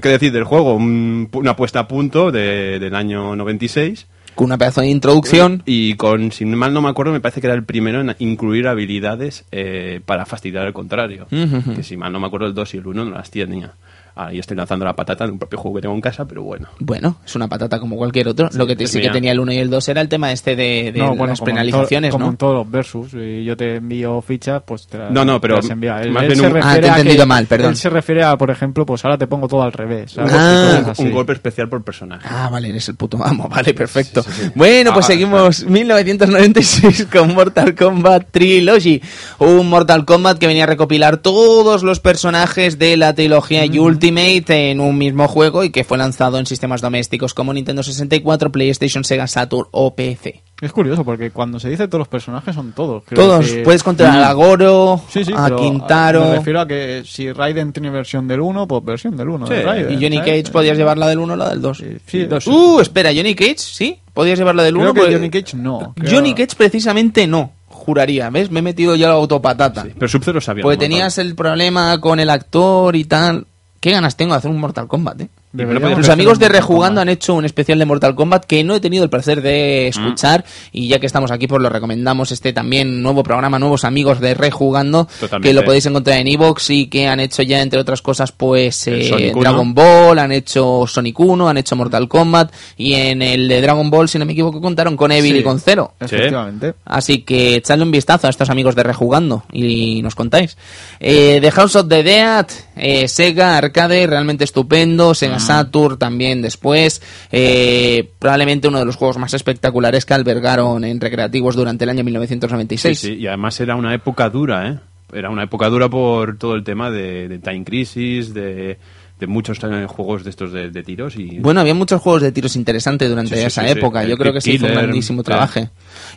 ¿qué 0.00 0.08
decir 0.08 0.32
del 0.32 0.44
juego? 0.44 0.74
Un- 0.74 1.28
una 1.32 1.54
puesta 1.56 1.80
a 1.80 1.88
punto 1.88 2.30
de- 2.32 2.78
del 2.78 2.94
año 2.94 3.36
96. 3.36 4.06
con 4.34 4.46
una 4.46 4.58
pedazo 4.58 4.82
de 4.82 4.88
introducción. 4.88 5.62
Y 5.66 5.94
con, 5.94 6.30
si 6.32 6.44
mal 6.44 6.72
no 6.74 6.82
me 6.82 6.88
acuerdo, 6.90 7.10
me 7.12 7.20
parece 7.20 7.40
que 7.40 7.46
era 7.46 7.54
el 7.56 7.64
primero 7.64 8.00
en 8.02 8.14
incluir 8.18 8.68
habilidades 8.68 9.44
eh, 9.50 10.00
para 10.04 10.26
fastidiar 10.26 10.66
al 10.66 10.72
contrario. 10.74 11.26
Que 11.30 11.82
si 11.82 11.96
mal 11.96 12.12
no 12.12 12.20
me 12.20 12.26
acuerdo, 12.26 12.46
el 12.46 12.54
2 12.54 12.74
y 12.74 12.76
el 12.78 12.86
1 12.86 13.04
no 13.06 13.10
las 13.16 13.30
tenía. 13.30 13.72
Ahí 14.16 14.38
estoy 14.38 14.56
lanzando 14.56 14.84
la 14.84 14.96
patata 14.96 15.24
en 15.24 15.30
un 15.32 15.38
propio 15.38 15.58
juego 15.58 15.76
que 15.76 15.82
tengo 15.82 15.94
en 15.94 16.00
casa, 16.00 16.24
pero 16.26 16.42
bueno. 16.42 16.68
Bueno, 16.80 17.18
es 17.24 17.34
una 17.36 17.46
patata 17.48 17.78
como 17.78 17.96
cualquier 17.96 18.28
otro. 18.28 18.48
Lo 18.54 18.66
que 18.66 18.74
te- 18.74 18.86
sí 18.86 19.00
que 19.00 19.10
tenía 19.10 19.32
el 19.32 19.38
1 19.40 19.52
y 19.52 19.58
el 19.58 19.70
2 19.70 19.88
era 19.90 20.00
el 20.00 20.08
tema 20.08 20.32
este 20.32 20.56
de, 20.56 20.90
de 20.92 20.98
No, 20.98 21.08
bueno, 21.14 21.26
las 21.28 21.38
como 21.38 21.50
en 21.50 21.54
penalizaciones, 21.56 22.10
to- 22.10 22.12
como 22.14 22.24
¿no? 22.26 22.30
en 22.32 22.36
todos 22.36 22.54
los 22.54 22.70
versus. 22.70 23.14
Y 23.14 23.44
yo 23.44 23.56
te 23.56 23.76
envío 23.76 24.20
fichas, 24.22 24.62
pues 24.66 24.86
te 24.86 24.98
la- 24.98 25.10
No, 25.10 25.24
no, 25.24 25.40
pero 25.40 25.56
te 25.56 25.62
las 25.62 25.70
envía. 25.70 26.00
Él, 26.02 26.10
más 26.10 26.22
él 26.24 26.28
bien 26.30 26.40
se 26.40 26.46
un- 26.48 26.56
Ah, 26.62 26.74
te 26.80 26.86
he 26.86 26.90
a 26.90 26.94
que- 26.94 27.00
entendido 27.00 27.26
mal, 27.26 27.46
perdón. 27.46 27.70
Él 27.70 27.76
se 27.76 27.90
refiere 27.90 28.24
a, 28.24 28.36
por 28.36 28.50
ejemplo, 28.50 28.84
pues 28.86 29.04
ahora 29.04 29.18
te 29.18 29.26
pongo 29.26 29.46
todo 29.48 29.62
al 29.62 29.72
revés. 29.72 30.12
¿sabes? 30.12 30.32
Ah. 30.34 30.92
Y 30.98 31.02
Un, 31.02 31.12
golpe 31.12 31.32
especial 31.34 31.68
por 31.68 31.84
personaje. 31.84 32.26
Ah, 32.30 32.48
vale, 32.50 32.70
eres 32.70 32.88
el 32.88 32.96
puto 32.96 33.22
amo, 33.24 33.48
vale, 33.50 33.74
perfecto. 33.74 34.22
Sí, 34.22 34.30
sí, 34.32 34.42
sí. 34.46 34.50
Bueno, 34.54 34.92
pues 34.94 35.04
Ah, 35.04 35.08
seguimos 35.08 35.64
1996 35.66 37.06
con 37.12 37.34
Mortal 37.34 37.74
Kombat 37.74 38.28
Trilogy, 38.30 39.00
un 39.38 39.68
Mortal 39.68 40.04
Kombat 40.04 40.38
que 40.38 40.46
venía 40.46 40.64
a 40.64 40.66
recopilar 40.66 41.18
todos 41.18 41.82
los 41.82 42.00
personajes 42.00 42.78
de 42.78 42.96
la 42.96 43.14
trilogía 43.14 43.64
Ultimate 44.10 44.70
en 44.70 44.80
un 44.80 44.96
mismo 44.96 45.26
juego 45.28 45.64
y 45.64 45.70
que 45.70 45.84
fue 45.84 45.98
lanzado 45.98 46.38
en 46.38 46.46
sistemas 46.46 46.80
domésticos 46.80 47.34
como 47.34 47.52
Nintendo 47.52 47.82
64, 47.82 48.52
PlayStation, 48.52 49.04
Sega 49.04 49.26
Saturn 49.26 49.68
o 49.72 49.94
PC. 49.94 50.42
Es 50.60 50.72
curioso 50.72 51.04
porque 51.04 51.30
cuando 51.30 51.60
se 51.60 51.68
dice 51.68 51.86
todos 51.86 51.98
los 52.00 52.08
personajes 52.08 52.54
son 52.54 52.72
todos. 52.72 53.04
Todos, 53.04 53.46
puedes 53.64 53.82
controlar 53.82 54.22
a 54.22 54.32
Goro, 54.32 55.00
Sí, 55.08 55.24
sí, 55.24 55.32
a 55.36 55.50
Quintaro 55.54 56.24
Me 56.24 56.36
refiero 56.36 56.60
a 56.60 56.66
que 56.66 57.02
si 57.04 57.30
Raiden 57.32 57.72
tiene 57.72 57.90
versión 57.90 58.26
del 58.26 58.40
1, 58.40 58.66
pues 58.66 58.84
versión 58.84 59.16
del 59.16 59.28
1. 59.28 59.46
Sí, 59.46 59.52
de 59.54 59.62
Raiden, 59.62 59.92
y 59.92 60.02
Johnny 60.02 60.16
¿sabes? 60.18 60.42
Cage 60.42 60.52
podías 60.52 60.78
llevar 60.78 60.98
la 60.98 61.08
del 61.08 61.18
1 61.18 61.32
o 61.32 61.36
la 61.36 61.48
del 61.50 61.60
2. 61.60 61.78
Sí, 61.78 61.84
sí, 62.06 62.24
dos. 62.24 62.46
Uh, 62.46 62.80
espera, 62.80 63.10
Johnny 63.14 63.34
Cage, 63.34 63.58
sí, 63.58 63.98
podías 64.14 64.38
llevar 64.38 64.54
la 64.54 64.62
del 64.62 64.76
1. 64.76 64.92
Creo 64.94 65.06
que 65.06 65.12
Johnny 65.14 65.30
Cage 65.30 65.56
no. 65.56 65.94
creo- 65.96 66.10
Johnny 66.14 66.32
Cage 66.34 66.54
precisamente 66.56 67.26
no, 67.26 67.52
juraría, 67.68 68.30
¿ves? 68.30 68.50
Me 68.50 68.60
he 68.60 68.62
metido 68.62 68.94
ya 68.96 69.08
la 69.08 69.14
autopatata. 69.14 69.82
Sí, 69.82 69.90
pero 69.94 70.08
Sub-Zero 70.08 70.40
sabía. 70.40 70.62
Porque 70.62 70.78
tenías 70.78 71.18
el 71.18 71.34
problema 71.34 72.00
con 72.00 72.18
el 72.18 72.30
actor 72.30 72.96
y 72.96 73.04
tal. 73.04 73.46
Qué 73.86 73.92
ganas 73.92 74.16
tengo 74.16 74.32
de 74.32 74.38
hacer 74.38 74.50
un 74.50 74.58
Mortal 74.58 74.88
Kombat, 74.88 75.20
eh. 75.20 75.30
Deberíamos 75.52 75.98
Los 75.98 76.08
amigos 76.10 76.38
de 76.38 76.48
Rejugando 76.48 77.00
han 77.00 77.08
hecho 77.08 77.34
un 77.34 77.44
especial 77.44 77.78
de 77.78 77.86
Mortal 77.86 78.14
Kombat 78.14 78.44
que 78.44 78.62
no 78.62 78.74
he 78.74 78.80
tenido 78.80 79.04
el 79.04 79.10
placer 79.10 79.40
de 79.40 79.88
escuchar 79.88 80.44
y 80.72 80.88
ya 80.88 80.98
que 80.98 81.06
estamos 81.06 81.30
aquí 81.30 81.46
pues 81.46 81.62
lo 81.62 81.68
recomendamos 81.70 82.30
este 82.32 82.52
también 82.52 83.02
nuevo 83.02 83.22
programa, 83.22 83.58
nuevos 83.58 83.84
amigos 83.84 84.20
de 84.20 84.34
Rejugando 84.34 85.08
Totalmente. 85.20 85.48
que 85.48 85.54
lo 85.54 85.64
podéis 85.64 85.86
encontrar 85.86 86.18
en 86.18 86.28
Evox 86.28 86.70
y 86.70 86.88
que 86.88 87.06
han 87.08 87.20
hecho 87.20 87.42
ya 87.42 87.62
entre 87.62 87.80
otras 87.80 88.02
cosas 88.02 88.32
pues 88.32 88.86
eh, 88.88 89.08
Sonic 89.08 89.34
1. 89.36 89.40
Dragon 89.42 89.72
Ball, 89.74 90.18
han 90.18 90.32
hecho 90.32 90.84
Sonic 90.86 91.18
1, 91.18 91.48
han 91.48 91.56
hecho 91.56 91.74
Mortal 91.76 92.06
Kombat 92.08 92.52
y 92.76 92.94
en 92.94 93.22
el 93.22 93.48
de 93.48 93.60
Dragon 93.62 93.88
Ball 93.88 94.08
si 94.08 94.18
no 94.18 94.26
me 94.26 94.32
equivoco 94.32 94.60
contaron 94.60 94.96
con 94.96 95.10
Evil 95.12 95.32
Sí. 95.32 95.38
y 95.38 95.42
con 95.42 95.58
Zero. 95.60 95.94
Efectivamente. 96.00 96.74
Así 96.84 97.22
que 97.22 97.56
echadle 97.56 97.84
un 97.84 97.90
vistazo 97.90 98.26
a 98.26 98.30
estos 98.30 98.50
amigos 98.50 98.74
de 98.74 98.82
Rejugando 98.82 99.44
y 99.52 100.02
nos 100.02 100.14
contáis. 100.14 100.56
Eh, 101.00 101.38
The 101.40 101.50
House 101.52 101.76
of 101.76 101.88
the 101.88 102.02
Dead, 102.02 102.46
eh, 102.76 103.08
Sega 103.08 103.56
Arcade, 103.56 104.06
realmente 104.06 104.44
estupendo. 104.44 105.14
Sega 105.14 105.38
Saturn 105.46 105.98
también 105.98 106.42
después. 106.42 107.02
Eh, 107.32 108.10
probablemente 108.18 108.68
uno 108.68 108.78
de 108.78 108.84
los 108.84 108.96
juegos 108.96 109.18
más 109.18 109.34
espectaculares 109.34 110.04
que 110.04 110.14
albergaron 110.14 110.84
en 110.84 111.00
recreativos 111.00 111.56
durante 111.56 111.84
el 111.84 111.90
año 111.90 112.00
Sí, 112.00 112.04
1996. 112.04 112.98
sí, 112.98 113.14
y 113.14 113.26
además 113.26 113.58
era 113.60 113.74
una 113.76 113.94
época 113.94 114.28
dura, 114.30 114.68
¿eh? 114.68 114.78
Era 115.12 115.30
una 115.30 115.44
época 115.44 115.68
dura 115.68 115.88
por 115.88 116.36
todo 116.36 116.54
el 116.54 116.64
tema 116.64 116.90
de, 116.90 117.28
de 117.28 117.38
Time 117.38 117.64
Crisis, 117.64 118.34
de, 118.34 118.78
de 119.18 119.26
muchos 119.26 119.58
eh, 119.62 119.86
juegos 119.88 120.24
de 120.24 120.30
estos 120.30 120.52
de, 120.52 120.70
de 120.70 120.82
tiros 120.82 121.16
y... 121.16 121.38
Bueno, 121.38 121.60
había 121.60 121.72
muchos 121.74 122.00
juegos 122.02 122.20
de 122.22 122.32
tiros 122.32 122.54
interesantes 122.54 123.08
durante 123.08 123.34
Sí, 123.34 123.40
sí, 123.40 123.46
esa 123.46 123.62
sí, 123.64 123.70
época. 123.70 124.02
El 124.02 124.10
Yo 124.10 124.18
creo 124.18 124.32
que 124.32 124.40
se 124.42 124.52
hizo 124.52 124.66
un 124.66 124.72
grandísimo 124.72 125.22
trabajo. 125.22 125.60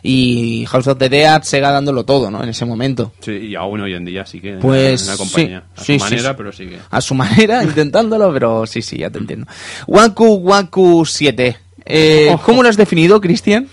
Y 0.02 0.66
House 0.68 0.86
of 0.86 0.98
the 0.98 1.08
Dead, 1.08 1.42
Sega 1.42 1.70
dándolo 1.70 2.04
todo, 2.04 2.30
¿no? 2.30 2.42
En 2.42 2.50
ese 2.50 2.64
momento. 2.66 3.12
Sí, 3.20 3.32
y 3.32 3.54
aún 3.54 3.80
hoy 3.80 3.94
en 3.94 4.04
día 4.04 4.26
sí 4.26 4.40
que 4.40 4.54
Pues 4.54 5.02
en 5.02 5.08
la 5.08 5.16
compañía. 5.16 5.64
sí, 5.76 5.80
a 5.80 5.80
su 5.80 5.84
sí, 5.84 5.98
manera, 5.98 6.28
sí. 6.30 6.34
pero 6.36 6.52
sigue. 6.52 6.78
a 6.90 7.00
su 7.00 7.14
manera, 7.14 7.64
intentándolo, 7.64 8.32
pero 8.32 8.66
sí, 8.66 8.82
sí, 8.82 8.98
ya 8.98 9.08
te 9.10 9.18
entiendo. 9.18 9.46
Waku 9.86 10.34
Waku 10.34 11.04
7. 11.06 11.56
Eh, 11.86 12.36
¿Cómo 12.44 12.62
lo 12.62 12.68
has 12.68 12.76
definido, 12.76 13.20
Cristian? 13.20 13.66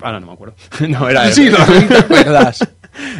Ahora 0.00 0.20
no 0.20 0.28
me 0.28 0.32
acuerdo. 0.34 0.54
no, 0.88 1.08
era 1.08 1.30
Sí, 1.32 1.48
no, 1.50 1.58
¿te 1.88 1.96
acuerdas? 1.96 2.60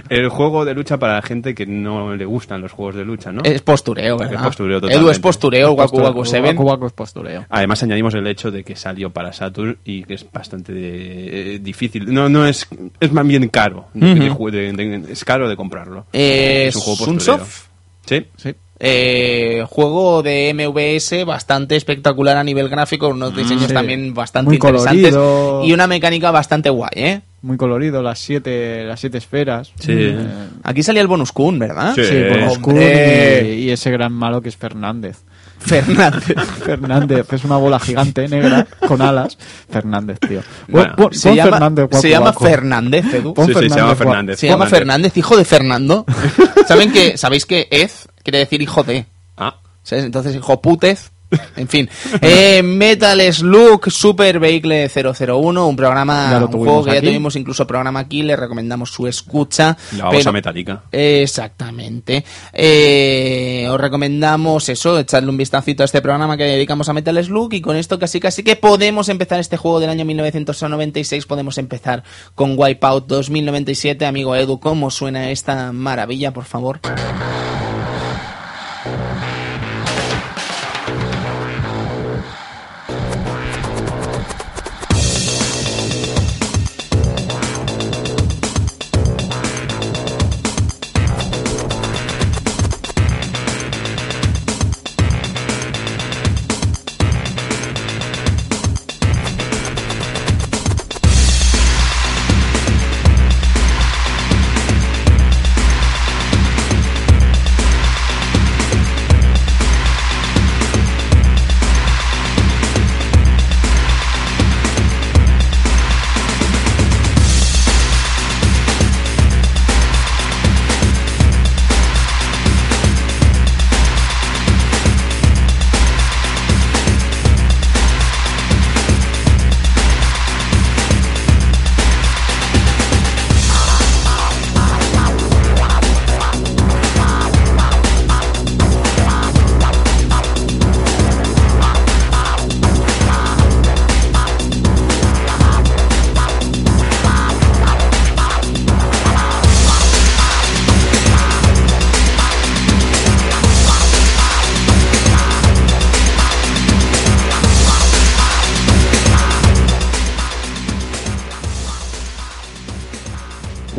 El 0.08 0.28
juego 0.28 0.64
de 0.64 0.74
lucha 0.74 0.98
para 0.98 1.14
la 1.14 1.22
gente 1.22 1.54
que 1.54 1.66
no 1.66 2.14
le 2.14 2.24
gustan 2.24 2.60
los 2.60 2.72
juegos 2.72 2.94
de 2.96 3.04
lucha, 3.04 3.32
¿no? 3.32 3.42
Es 3.44 3.62
postureo, 3.62 4.16
¿verdad? 4.16 4.34
Es 4.36 4.42
postureo, 4.42 4.78
Edu 4.78 4.86
totalmente. 4.86 5.12
es 5.12 5.18
postureo, 5.18 5.72
Waku 5.72 5.98
Waku 6.00 6.24
7. 6.24 6.48
Waku 6.48 6.62
Waku 6.62 6.86
es 6.86 6.92
postureo. 6.92 7.46
Además 7.48 7.82
añadimos 7.82 8.14
el 8.14 8.26
hecho 8.26 8.50
de 8.50 8.64
que 8.64 8.76
salió 8.76 9.10
para 9.10 9.32
Saturn 9.32 9.78
y 9.84 10.04
que 10.04 10.14
es 10.14 10.26
bastante 10.30 10.72
eh, 10.74 11.58
difícil. 11.60 12.12
No, 12.12 12.28
no 12.28 12.46
es 12.46 12.66
es 13.00 13.12
más 13.12 13.26
bien 13.26 13.48
caro. 13.48 13.86
de- 13.94 14.14
de 14.14 14.30
Ujú. 14.30 14.44
ju- 14.48 14.50
de- 14.50 14.72
de- 14.72 15.12
es 15.12 15.24
caro 15.24 15.48
de 15.48 15.56
comprarlo. 15.56 16.06
Eh, 16.12 16.66
es 16.68 16.76
un 16.76 16.82
juego 16.82 16.98
postureo. 16.98 17.20
Sunsoft. 17.38 17.66
Sí. 18.06 18.26
Sí. 18.36 18.54
Eh, 18.82 19.62
juego 19.68 20.22
de 20.22 20.54
MVS 20.54 21.26
bastante 21.26 21.76
espectacular 21.76 22.38
a 22.38 22.42
nivel 22.44 22.70
gráfico, 22.70 23.08
unos 23.08 23.36
diseños 23.36 23.66
sí. 23.68 23.74
también 23.74 24.14
bastante 24.14 24.46
Muy 24.48 24.54
interesantes 24.56 25.14
colorido. 25.14 25.64
y 25.66 25.72
una 25.74 25.86
mecánica 25.86 26.30
bastante 26.30 26.70
guay, 26.70 26.90
¿eh? 26.94 27.20
Muy 27.42 27.58
colorido, 27.58 28.02
las 28.02 28.18
siete, 28.18 28.84
las 28.84 28.98
siete 29.00 29.18
esferas. 29.18 29.72
Sí. 29.78 29.92
Eh, 29.94 30.16
Aquí 30.62 30.82
salía 30.82 31.02
el 31.02 31.08
bonus 31.08 31.30
Kun, 31.32 31.58
¿verdad? 31.58 31.94
Sí. 31.94 32.00
Oscuro 32.46 32.76
hombre. 32.76 33.54
y, 33.54 33.64
y 33.64 33.70
ese 33.70 33.90
gran 33.90 34.12
malo 34.14 34.40
que 34.40 34.48
es 34.48 34.56
Fernández. 34.56 35.18
Fernández. 35.60 36.24
Fernández, 36.64 37.30
es 37.32 37.44
una 37.44 37.58
bola 37.58 37.78
gigante 37.78 38.26
negra 38.28 38.66
con 38.88 39.02
alas. 39.02 39.36
Fernández, 39.70 40.18
tío. 40.20 40.40
Bueno, 40.68 40.94
Pon- 40.96 41.04
pon 41.10 41.14
Se 41.14 41.34
llama, 41.34 41.50
Fernández, 41.52 41.82
Waku 41.84 42.00
se 42.00 42.08
llama. 42.10 42.32
Fernández, 42.32 43.04
Edu. 43.14 43.34
Sí, 43.36 43.52
sí, 43.54 43.68
se 43.68 43.76
llama 43.76 43.94
Fernández. 43.94 44.38
Se 44.40 44.46
llama 44.48 44.66
Fernández, 44.66 45.16
hijo 45.18 45.36
de 45.36 45.44
Fernando. 45.44 46.06
¿Saben 46.66 46.90
que, 46.92 47.18
¿Sabéis 47.18 47.44
que 47.44 47.68
Ez 47.70 48.06
quiere 48.22 48.38
decir 48.38 48.62
hijo 48.62 48.82
de? 48.82 49.06
Ah, 49.36 49.56
¿Sabes? 49.82 50.04
Entonces, 50.04 50.34
hijo 50.36 50.60
putez. 50.60 51.10
En 51.56 51.68
fin. 51.68 51.88
Eh, 52.22 52.60
Metal 52.62 53.20
Slug 53.32 53.88
Super 53.90 54.40
Vehicle 54.40 54.88
001, 54.92 55.66
un 55.68 55.76
programa, 55.76 56.44
un 56.44 56.50
juego 56.50 56.84
que 56.84 56.94
ya 56.94 57.00
tuvimos 57.00 57.36
incluso 57.36 57.66
programa 57.68 58.00
aquí, 58.00 58.22
le 58.24 58.34
recomendamos 58.34 58.90
su 58.90 59.06
escucha. 59.06 59.76
la 59.96 60.04
babosa 60.06 60.18
pero- 60.24 60.32
metálica. 60.32 60.82
Exactamente. 60.90 62.24
Eh, 62.52 63.68
os 63.70 63.80
recomendamos 63.80 64.68
eso, 64.68 64.98
echarle 64.98 65.30
un 65.30 65.36
vistacito 65.36 65.84
a 65.84 65.86
este 65.86 66.02
programa 66.02 66.36
que 66.36 66.44
dedicamos 66.44 66.88
a 66.88 66.92
Metal 66.94 67.22
Slug 67.24 67.54
y 67.54 67.60
con 67.60 67.76
esto 67.76 67.98
casi 68.00 68.18
casi 68.18 68.42
que 68.42 68.56
podemos 68.56 69.08
empezar 69.08 69.38
este 69.38 69.56
juego 69.56 69.78
del 69.78 69.90
año 69.90 70.04
1996, 70.04 71.26
podemos 71.26 71.58
empezar 71.58 72.02
con 72.34 72.54
Wipeout 72.58 73.06
2097. 73.06 74.04
Amigo 74.04 74.34
Edu, 74.34 74.58
¿cómo 74.58 74.90
suena 74.90 75.30
esta 75.30 75.70
maravilla, 75.72 76.32
por 76.32 76.44
favor? 76.44 76.80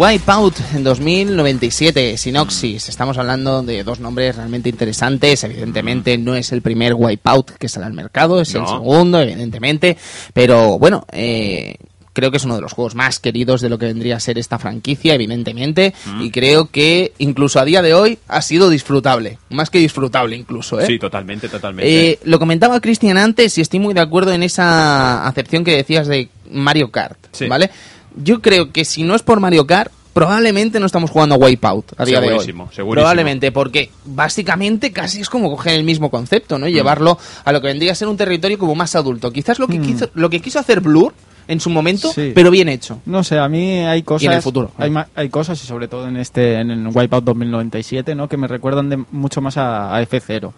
Wipeout 0.06 0.56
en 0.74 0.84
2097, 0.84 2.18
Sinoxis. 2.18 2.90
Estamos 2.90 3.20
hablando 3.20 3.62
de 3.62 3.84
dos 3.84 4.00
nombres 4.00 4.36
realmente 4.36 4.68
interesantes. 4.68 5.44
Evidentemente 5.44 6.18
no 6.18 6.34
es 6.34 6.52
el 6.52 6.64
primer 6.64 6.96
Wipeout 6.96 7.52
que 7.52 7.70
sale 7.70 7.86
al 7.86 7.94
mercado, 7.94 8.42
es 8.42 8.56
el 8.56 8.66
segundo, 8.66 9.20
evidentemente. 9.20 9.96
Pero 10.34 10.80
bueno, 10.80 11.06
eh, 11.12 11.76
creo 12.14 12.32
que 12.32 12.38
es 12.38 12.46
uno 12.46 12.56
de 12.56 12.62
los 12.62 12.74
juegos 12.74 12.96
más 12.96 13.20
queridos 13.20 13.62
de 13.62 13.70
lo 13.70 13.78
que 13.78 13.86
vendría 13.86 14.16
a 14.16 14.20
ser 14.20 14.40
esta 14.40 14.58
franquicia, 14.58 15.14
evidentemente. 15.14 15.94
Y 16.20 16.32
creo 16.32 16.72
que 16.72 17.14
incluso 17.20 17.60
a 17.60 17.66
día 17.66 17.84
de 17.84 17.94
hoy 17.94 18.18
ha 18.28 18.42
sido 18.42 18.72
disfrutable. 18.72 19.38
Más 19.52 19.70
que 19.70 19.78
disfrutable 19.78 20.36
incluso, 20.36 20.80
¿eh? 20.80 20.88
Sí, 20.88 20.98
totalmente, 20.98 21.48
totalmente. 21.48 22.10
Eh, 22.14 22.20
lo 22.24 22.40
comentaba 22.40 22.80
Cristian 22.82 23.20
antes 23.20 23.56
y 23.60 23.62
estoy 23.62 23.80
muy 23.80 23.94
de 23.94 24.02
acuerdo 24.02 24.34
en 24.34 24.42
esa 24.42 25.28
acepción 25.28 25.64
que 25.64 25.76
decías 25.76 26.08
de 26.08 26.30
Mario 26.50 26.90
Kart, 26.90 27.20
Sí. 27.34 27.46
¿vale? 27.48 27.70
Yo 28.16 28.42
creo 28.42 28.72
que 28.72 28.86
si 28.86 29.04
no 29.04 29.16
es 29.16 29.22
por 29.24 29.40
Mario 29.40 29.66
Kart, 29.68 29.92
probablemente 30.14 30.80
no 30.80 30.86
estamos 30.86 31.10
jugando 31.10 31.36
a 31.36 31.38
Wipeout 31.38 31.94
a 31.98 32.04
día 32.06 32.20
Segurísimo, 32.20 32.64
de 32.66 32.70
hoy. 32.70 32.76
segurísimo. 32.76 32.94
Probablemente, 32.96 33.52
porque 33.52 33.90
básicamente 34.06 34.92
casi 34.92 35.22
es 35.22 35.30
como 35.30 35.50
coger 35.50 35.74
el 35.76 35.84
mismo 35.84 36.10
concepto. 36.12 36.60
¿no? 36.60 36.68
Y 36.68 36.74
llevarlo 36.74 37.18
a 37.46 37.52
lo 37.52 37.62
que 37.62 37.68
vendría 37.68 37.94
a 37.94 37.96
ser 37.96 38.08
un 38.08 38.18
territorio 38.18 38.58
como 38.60 38.76
más 38.76 38.96
adulto. 38.96 39.32
Quizás 39.32 39.58
lo 39.60 39.68
que, 39.68 39.80
quiso, 39.80 40.10
lo 40.14 40.30
que 40.30 40.42
quiso 40.42 40.60
hacer 40.60 40.82
Blur 40.82 41.14
en 41.48 41.60
su 41.60 41.70
momento. 41.70 42.12
Sí. 42.14 42.32
pero 42.36 42.52
bien 42.52 42.70
hecho. 42.70 43.00
No 43.06 43.24
sé, 43.24 43.40
a 43.40 43.48
mí 43.48 43.80
hay 43.80 44.04
cosas. 44.04 44.24
Y 44.24 44.28
en 44.28 44.34
el 44.34 44.42
futuro. 44.42 44.72
Hay, 44.78 44.90
ma- 44.90 45.08
hay 45.16 45.30
cosas, 45.30 45.62
y 45.64 45.68
sobre 45.68 45.88
todo 45.88 46.08
en 46.08 46.18
este 46.18 46.56
en 46.60 46.72
el 46.72 46.88
Wipeout 46.88 47.24
2097, 47.24 48.14
¿no? 48.16 48.28
que 48.28 48.38
me 48.38 48.48
recuerdan 48.48 48.90
de, 48.90 49.04
mucho 49.12 49.42
más 49.42 49.58
a, 49.58 49.96
a 49.96 50.02
F0. 50.04 50.52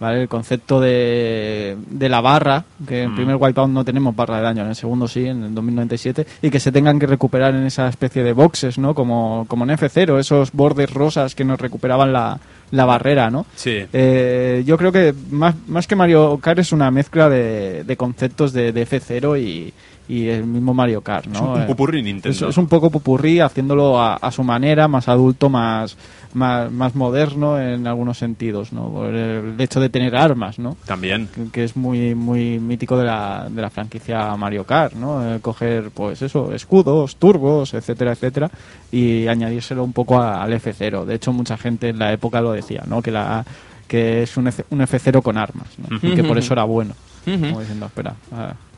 ¿Vale? 0.00 0.22
El 0.22 0.28
concepto 0.28 0.80
de, 0.80 1.76
de 1.88 2.08
la 2.08 2.20
barra, 2.20 2.64
que 2.88 3.02
en 3.02 3.10
el 3.10 3.14
primer 3.14 3.36
Wipeout 3.36 3.70
no 3.70 3.84
tenemos 3.84 4.16
barra 4.16 4.38
de 4.38 4.42
daño, 4.42 4.62
en 4.62 4.70
el 4.70 4.74
segundo 4.74 5.06
sí, 5.06 5.26
en 5.26 5.44
el 5.44 5.54
2097, 5.54 6.26
y 6.42 6.50
que 6.50 6.58
se 6.58 6.72
tengan 6.72 6.98
que 6.98 7.06
recuperar 7.06 7.54
en 7.54 7.66
esa 7.66 7.88
especie 7.88 8.24
de 8.24 8.32
boxes, 8.32 8.78
¿no? 8.78 8.94
Como, 8.94 9.44
como 9.46 9.64
en 9.64 9.70
F0, 9.70 10.18
esos 10.18 10.52
bordes 10.52 10.92
rosas 10.92 11.34
que 11.34 11.44
nos 11.44 11.60
recuperaban 11.60 12.12
la, 12.12 12.40
la 12.70 12.84
barrera, 12.86 13.30
¿no? 13.30 13.46
Sí. 13.54 13.84
Eh, 13.92 14.62
yo 14.66 14.78
creo 14.78 14.90
que 14.90 15.14
más, 15.30 15.54
más 15.68 15.86
que 15.86 15.96
Mario 15.96 16.38
Kart 16.38 16.60
es 16.60 16.72
una 16.72 16.90
mezcla 16.90 17.28
de, 17.28 17.84
de 17.84 17.96
conceptos 17.96 18.52
de, 18.52 18.72
de 18.72 18.86
F0 18.86 19.40
y, 19.40 19.72
y 20.10 20.28
el 20.28 20.44
mismo 20.44 20.74
Mario 20.74 21.02
Kart, 21.02 21.26
¿no? 21.26 21.34
Es 21.34 21.40
un 21.40 21.62
Eh, 21.62 21.66
popurrí 21.66 22.02
Nintendo. 22.02 22.30
Es, 22.30 22.42
es 22.42 22.56
un 22.58 22.66
poco 22.66 22.90
pupurrí, 22.90 23.38
haciéndolo 23.38 24.00
a, 24.00 24.14
a 24.16 24.30
su 24.32 24.42
manera, 24.42 24.88
más 24.88 25.08
adulto, 25.08 25.48
más, 25.48 25.96
más, 26.34 26.70
más 26.72 26.94
moderno 26.96 27.60
en 27.60 27.86
algunos 27.86 28.18
sentidos, 28.18 28.72
¿no? 28.72 28.88
Por 28.90 29.14
el 29.14 29.60
hecho 29.60 29.78
de 29.78 29.88
tener 29.88 30.16
armas, 30.16 30.58
¿no? 30.58 30.76
También. 30.84 31.28
Que, 31.34 31.44
que 31.52 31.64
es 31.64 31.76
muy 31.76 32.14
muy 32.16 32.58
mítico 32.58 32.96
de 32.98 33.04
la, 33.04 33.46
de 33.48 33.62
la 33.62 33.70
franquicia 33.70 34.34
Mario 34.36 34.64
Kart, 34.64 34.94
¿no? 34.94 35.34
Eh, 35.36 35.38
coger, 35.40 35.90
pues 35.92 36.22
eso, 36.22 36.52
escudos, 36.52 37.14
turbos, 37.16 37.72
etcétera, 37.74 38.12
etcétera, 38.12 38.50
y 38.90 39.28
añadírselo 39.28 39.84
un 39.84 39.92
poco 39.92 40.18
a- 40.20 40.42
al 40.42 40.52
F0. 40.52 41.04
De 41.04 41.14
hecho, 41.14 41.32
mucha 41.32 41.56
gente 41.56 41.90
en 41.90 41.98
la 42.00 42.12
época 42.12 42.40
lo 42.40 42.50
decía, 42.52 42.82
¿no? 42.86 43.00
Que 43.00 43.12
la 43.12 43.44
que 43.86 44.22
es 44.22 44.36
un, 44.36 44.46
F, 44.48 44.64
un 44.70 44.80
F0 44.80 45.20
con 45.22 45.36
armas, 45.36 45.66
¿no? 45.78 45.96
Y 46.02 46.14
que 46.14 46.22
por 46.24 46.38
eso 46.38 46.52
era 46.54 46.64
bueno. 46.64 46.94
Como 47.24 47.60
diciendo, 47.60 47.86
espera, 47.86 48.14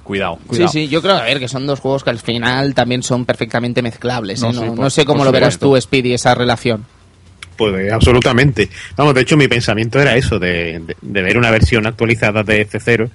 Cuidado. 0.04 0.38
Cuidado. 0.46 0.70
Sí, 0.72 0.84
sí, 0.84 0.88
yo 0.88 1.00
creo, 1.00 1.14
a 1.16 1.22
ver, 1.22 1.38
que 1.38 1.48
son 1.48 1.66
dos 1.66 1.78
juegos 1.80 2.02
que 2.04 2.10
al 2.10 2.18
final 2.18 2.74
también 2.74 3.02
son 3.02 3.24
perfectamente 3.24 3.82
mezclables. 3.82 4.42
¿eh? 4.42 4.46
No, 4.46 4.52
No, 4.52 4.60
sí, 4.62 4.66
no 4.70 4.74
por- 4.74 4.90
sé 4.90 5.04
cómo 5.04 5.24
lo 5.24 5.32
verás 5.32 5.58
tú, 5.58 5.80
Speedy, 5.80 6.12
esa 6.14 6.34
relación. 6.34 6.84
Pues 7.56 7.74
eh, 7.86 7.92
absolutamente. 7.92 8.68
Vamos, 8.96 9.14
de 9.14 9.20
hecho 9.20 9.36
mi 9.36 9.46
pensamiento 9.46 10.00
era 10.00 10.16
eso, 10.16 10.38
de, 10.38 10.80
de- 10.80 10.96
de 11.00 11.22
ver 11.22 11.36
una 11.38 11.50
versión 11.50 11.86
actualizada 11.86 12.42
de 12.42 12.66
F0, 12.68 13.10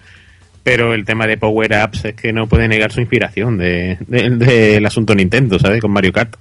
pero 0.64 0.94
el 0.94 1.04
tema 1.06 1.28
de 1.28 1.38
Power 1.38 1.72
Ups 1.86 2.06
es 2.06 2.14
que 2.16 2.32
no 2.32 2.48
puede 2.48 2.68
negar 2.68 2.92
su 2.92 3.02
inspiración 3.02 3.58
de- 3.58 3.98
de- 4.08 4.30
del 4.30 4.86
asunto 4.86 5.14
Nintendo, 5.16 5.58
¿sabes? 5.60 5.82
Con 5.82 5.92
Mario 5.92 6.14
Kart. 6.14 6.36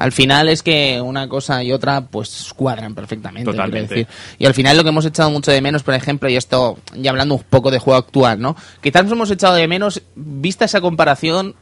Al 0.00 0.12
final 0.12 0.48
es 0.48 0.62
que 0.62 0.98
una 0.98 1.28
cosa 1.28 1.62
y 1.62 1.72
otra 1.72 2.00
pues 2.00 2.54
cuadran 2.56 2.94
perfectamente. 2.94 3.50
Totalmente. 3.50 3.94
quiero 3.94 4.08
decir. 4.08 4.34
Y 4.38 4.46
al 4.46 4.54
final 4.54 4.78
lo 4.78 4.82
que 4.82 4.88
hemos 4.88 5.04
echado 5.04 5.30
mucho 5.30 5.50
de 5.50 5.60
menos, 5.60 5.82
por 5.82 5.92
ejemplo, 5.92 6.26
y 6.30 6.36
esto 6.36 6.78
ya 6.96 7.10
hablando 7.10 7.34
un 7.34 7.42
poco 7.42 7.70
de 7.70 7.78
juego 7.78 7.98
actual, 7.98 8.40
¿no? 8.40 8.56
Quizás 8.80 9.02
nos 9.04 9.12
hemos 9.12 9.30
echado 9.30 9.56
de 9.56 9.68
menos, 9.68 10.00
vista 10.14 10.64
esa 10.64 10.80
comparación, 10.80 11.54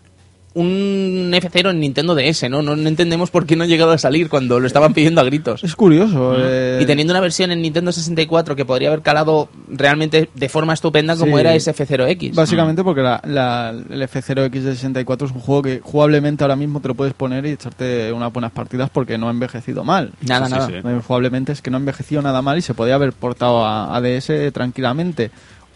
un 0.60 1.30
F0 1.32 1.70
en 1.70 1.80
Nintendo 1.80 2.14
DS, 2.14 2.48
¿no? 2.50 2.62
¿no? 2.62 2.76
no 2.76 2.88
entendemos 2.88 3.30
por 3.30 3.46
qué 3.46 3.56
no 3.56 3.64
ha 3.64 3.66
llegado 3.66 3.92
a 3.92 3.98
salir 3.98 4.28
cuando 4.28 4.60
lo 4.60 4.66
estaban 4.66 4.92
pidiendo 4.94 5.20
a 5.20 5.24
gritos. 5.24 5.62
Es 5.64 5.76
curioso. 5.76 6.34
eh, 6.38 6.80
Y 6.82 6.86
teniendo 6.86 7.12
una 7.12 7.20
versión 7.20 7.50
en 7.50 7.62
Nintendo 7.62 7.92
64 7.92 8.56
que 8.56 8.64
podría 8.64 8.88
haber 8.88 9.02
calado 9.02 9.48
realmente 9.68 10.28
de 10.34 10.48
forma 10.48 10.74
estupenda 10.74 11.16
como 11.16 11.36
Sí. 11.36 11.40
era 11.40 11.54
ese 11.54 11.74
F0X. 11.74 12.34
Básicamente 12.34 12.82
porque 12.82 13.02
la, 13.02 13.20
la- 13.24 13.70
el 13.70 14.02
F0X 14.02 14.50
de 14.62 14.74
64 14.74 15.26
es 15.28 15.32
un 15.32 15.40
juego 15.40 15.62
que 15.62 15.80
jugablemente 15.82 16.44
ahora 16.44 16.56
mismo 16.56 16.80
te 16.80 16.88
lo 16.88 16.94
puedes 16.94 17.14
poner 17.14 17.46
y 17.46 17.50
echarte 17.50 18.12
unas 18.12 18.32
buenas 18.32 18.52
partidas 18.52 18.90
porque 18.90 19.16
no 19.18 19.28
ha 19.28 19.30
envejecido 19.30 19.84
mal. 19.84 20.12
Nada, 20.26 20.46
Sí, 20.46 20.52
nada. 20.52 20.66
sí. 20.66 20.72
Eh, 20.74 21.00
Jugablemente 21.06 21.52
es 21.52 21.62
que 21.62 21.70
no 21.70 21.76
ha 21.76 21.80
envejecido 21.80 22.22
nada 22.22 22.42
mal 22.42 22.58
y 22.58 22.62
se 22.62 22.74
podía 22.74 22.96
haber 22.96 23.12
portado 23.12 23.64
a, 23.64 23.96
a 23.96 24.00
DS 24.00 24.50
tranquilamente. 24.52 25.30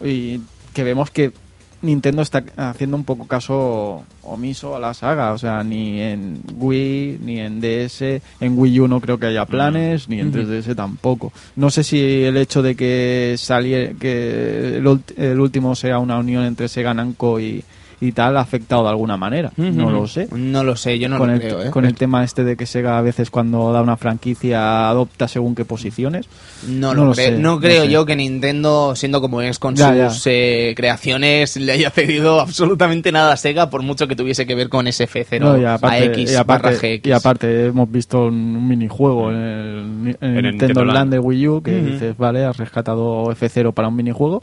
Y 0.05 0.41
que 0.75 0.85
vemos 0.85 1.11
que 1.11 1.33
Nintendo 1.83 2.23
está 2.23 2.45
haciendo 2.57 2.97
un 2.97 3.05
poco 3.05 3.27
caso 3.27 4.05
omiso 4.23 4.77
a 4.77 4.81
la 4.81 4.95
saga. 4.95 5.33
O 5.33 5.39
sea, 5.39 5.63
ni 5.65 6.01
en 6.01 6.41
Wii, 6.57 7.19
ni 7.23 7.41
en 7.41 7.61
DS, 7.61 8.03
en 8.41 8.59
Wii 8.59 8.81
U 8.81 8.89
no 8.89 9.01
creo 9.01 9.19
que 9.19 9.27
haya 9.27 9.45
planes, 9.45 10.09
ni 10.09 10.21
en 10.21 10.33
3DS 10.33 10.75
tampoco. 10.75 11.33
No 11.57 11.71
sé 11.71 11.85
si 11.85 12.25
el 12.25 12.37
hecho 12.37 12.63
de 12.63 12.75
que 12.77 13.35
salie, 13.39 13.97
que 13.99 14.77
el, 14.79 15.01
el 15.17 15.41
último 15.41 15.75
sea 15.75 15.99
una 15.99 16.19
unión 16.19 16.45
entre 16.45 16.69
Sega 16.69 16.95
Namco 16.95 17.41
y, 17.41 17.65
y 18.05 18.11
tal 18.13 18.37
ha 18.37 18.41
afectado 18.41 18.83
de 18.83 18.89
alguna 18.91 19.17
manera. 19.17 19.53
No 19.57 19.89
lo 19.91 20.09
sé 20.09 20.27
No 20.33 20.65
lo 20.65 20.75
sé, 20.75 20.99
yo 20.99 21.09
no 21.09 21.19
con, 21.19 21.29
lo 21.29 21.35
el, 21.35 21.41
creo, 21.41 21.63
¿eh? 21.63 21.71
con 21.71 21.85
el 21.85 21.95
tema 21.95 22.25
este 22.25 22.43
de 22.43 22.57
que 22.57 22.67
Sega 22.67 22.99
a 22.99 23.01
veces 23.01 23.31
cuando 23.31 23.73
da 23.73 23.81
una 23.81 23.97
franquicia 23.97 24.89
adopta 24.89 25.29
según 25.29 25.55
qué 25.55 25.65
posiciones. 25.65 26.27
No, 26.69 26.95
No 26.95 27.03
lo 27.03 27.05
lo 27.07 27.13
creo, 27.15 27.31
sé, 27.31 27.39
no 27.39 27.55
no 27.55 27.61
creo 27.61 27.85
sé. 27.85 27.91
yo 27.91 28.05
que 28.05 28.17
Nintendo, 28.17 28.95
siendo 28.97 29.21
como 29.21 29.41
es 29.41 29.59
con 29.61 29.77
Ya, 29.77 30.11
sus 30.11 30.27
eh, 30.27 30.75
creaciones, 30.77 31.57
le 31.57 31.71
haya 31.73 31.91
cedido 31.91 32.41
absolutamente 32.43 33.13
nada 33.13 33.33
a 33.33 33.37
Sega, 33.37 33.71
por 33.71 33.83
mucho 33.83 34.09
que 34.09 34.17
tuviese 34.17 34.47
que 34.47 34.55
ver 34.57 34.69
con 34.69 34.87
SF0 34.87 35.41
No, 35.41 35.57
y, 35.59 35.65
aparte, 35.65 36.05
AX 36.23 36.33
y, 36.33 36.35
aparte, 36.35 36.69
barra 36.71 36.77
GX. 36.79 37.07
y 37.07 37.13
aparte 37.13 37.67
hemos 37.67 37.91
visto 37.91 38.27
un 38.27 38.67
minijuego 38.67 39.31
en 39.31 39.37
el, 39.37 39.45
en 39.45 40.07
el 40.09 40.17
En 40.21 40.37
el 40.37 40.43
Nintendo 40.43 40.51
Nintendo 40.51 40.85
Land 40.87 40.95
Land. 40.97 41.13
de 41.13 41.19
Wii 41.21 41.49
U 41.49 41.63
que 41.63 41.77
Ujú. 41.81 41.87
dices, 41.93 42.17
vale, 42.17 42.45
has 42.45 42.57
rescatado 42.57 43.27
F0 43.33 43.73
para 43.73 43.87
un 43.89 43.95
minijuego. 43.97 44.43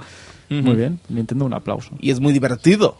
Ujú. 0.52 0.62
Muy 0.64 0.76
bien, 0.76 1.00
Nintendo 1.10 1.46
un 1.46 1.54
aplauso. 1.54 1.92
Y 2.00 2.10
es 2.10 2.20
muy 2.20 2.34
divertido. 2.34 2.96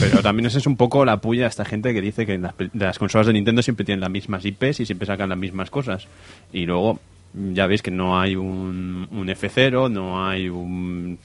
Pero 0.00 0.22
también 0.22 0.46
esa 0.46 0.58
es 0.58 0.66
un 0.66 0.76
poco 0.76 1.04
la 1.04 1.18
puya 1.18 1.44
a 1.44 1.48
esta 1.48 1.64
gente 1.64 1.92
que 1.94 2.00
dice 2.00 2.26
que 2.26 2.38
las, 2.38 2.52
pe- 2.54 2.70
las 2.74 2.98
consolas 2.98 3.26
de 3.26 3.32
Nintendo 3.32 3.62
siempre 3.62 3.84
tienen 3.84 4.00
las 4.00 4.10
mismas 4.10 4.44
IPs 4.44 4.80
y 4.80 4.86
siempre 4.86 5.06
sacan 5.06 5.28
las 5.28 5.38
mismas 5.38 5.70
cosas. 5.70 6.06
Y 6.52 6.66
luego 6.66 6.98
mm, 7.34 7.52
ya 7.54 7.66
veis 7.66 7.82
que 7.82 7.90
no 7.90 8.18
hay 8.20 8.36
un, 8.36 9.06
un 9.10 9.28
F0, 9.28 9.90
no 9.90 10.26
hay 10.28 10.48
un... 10.48 11.18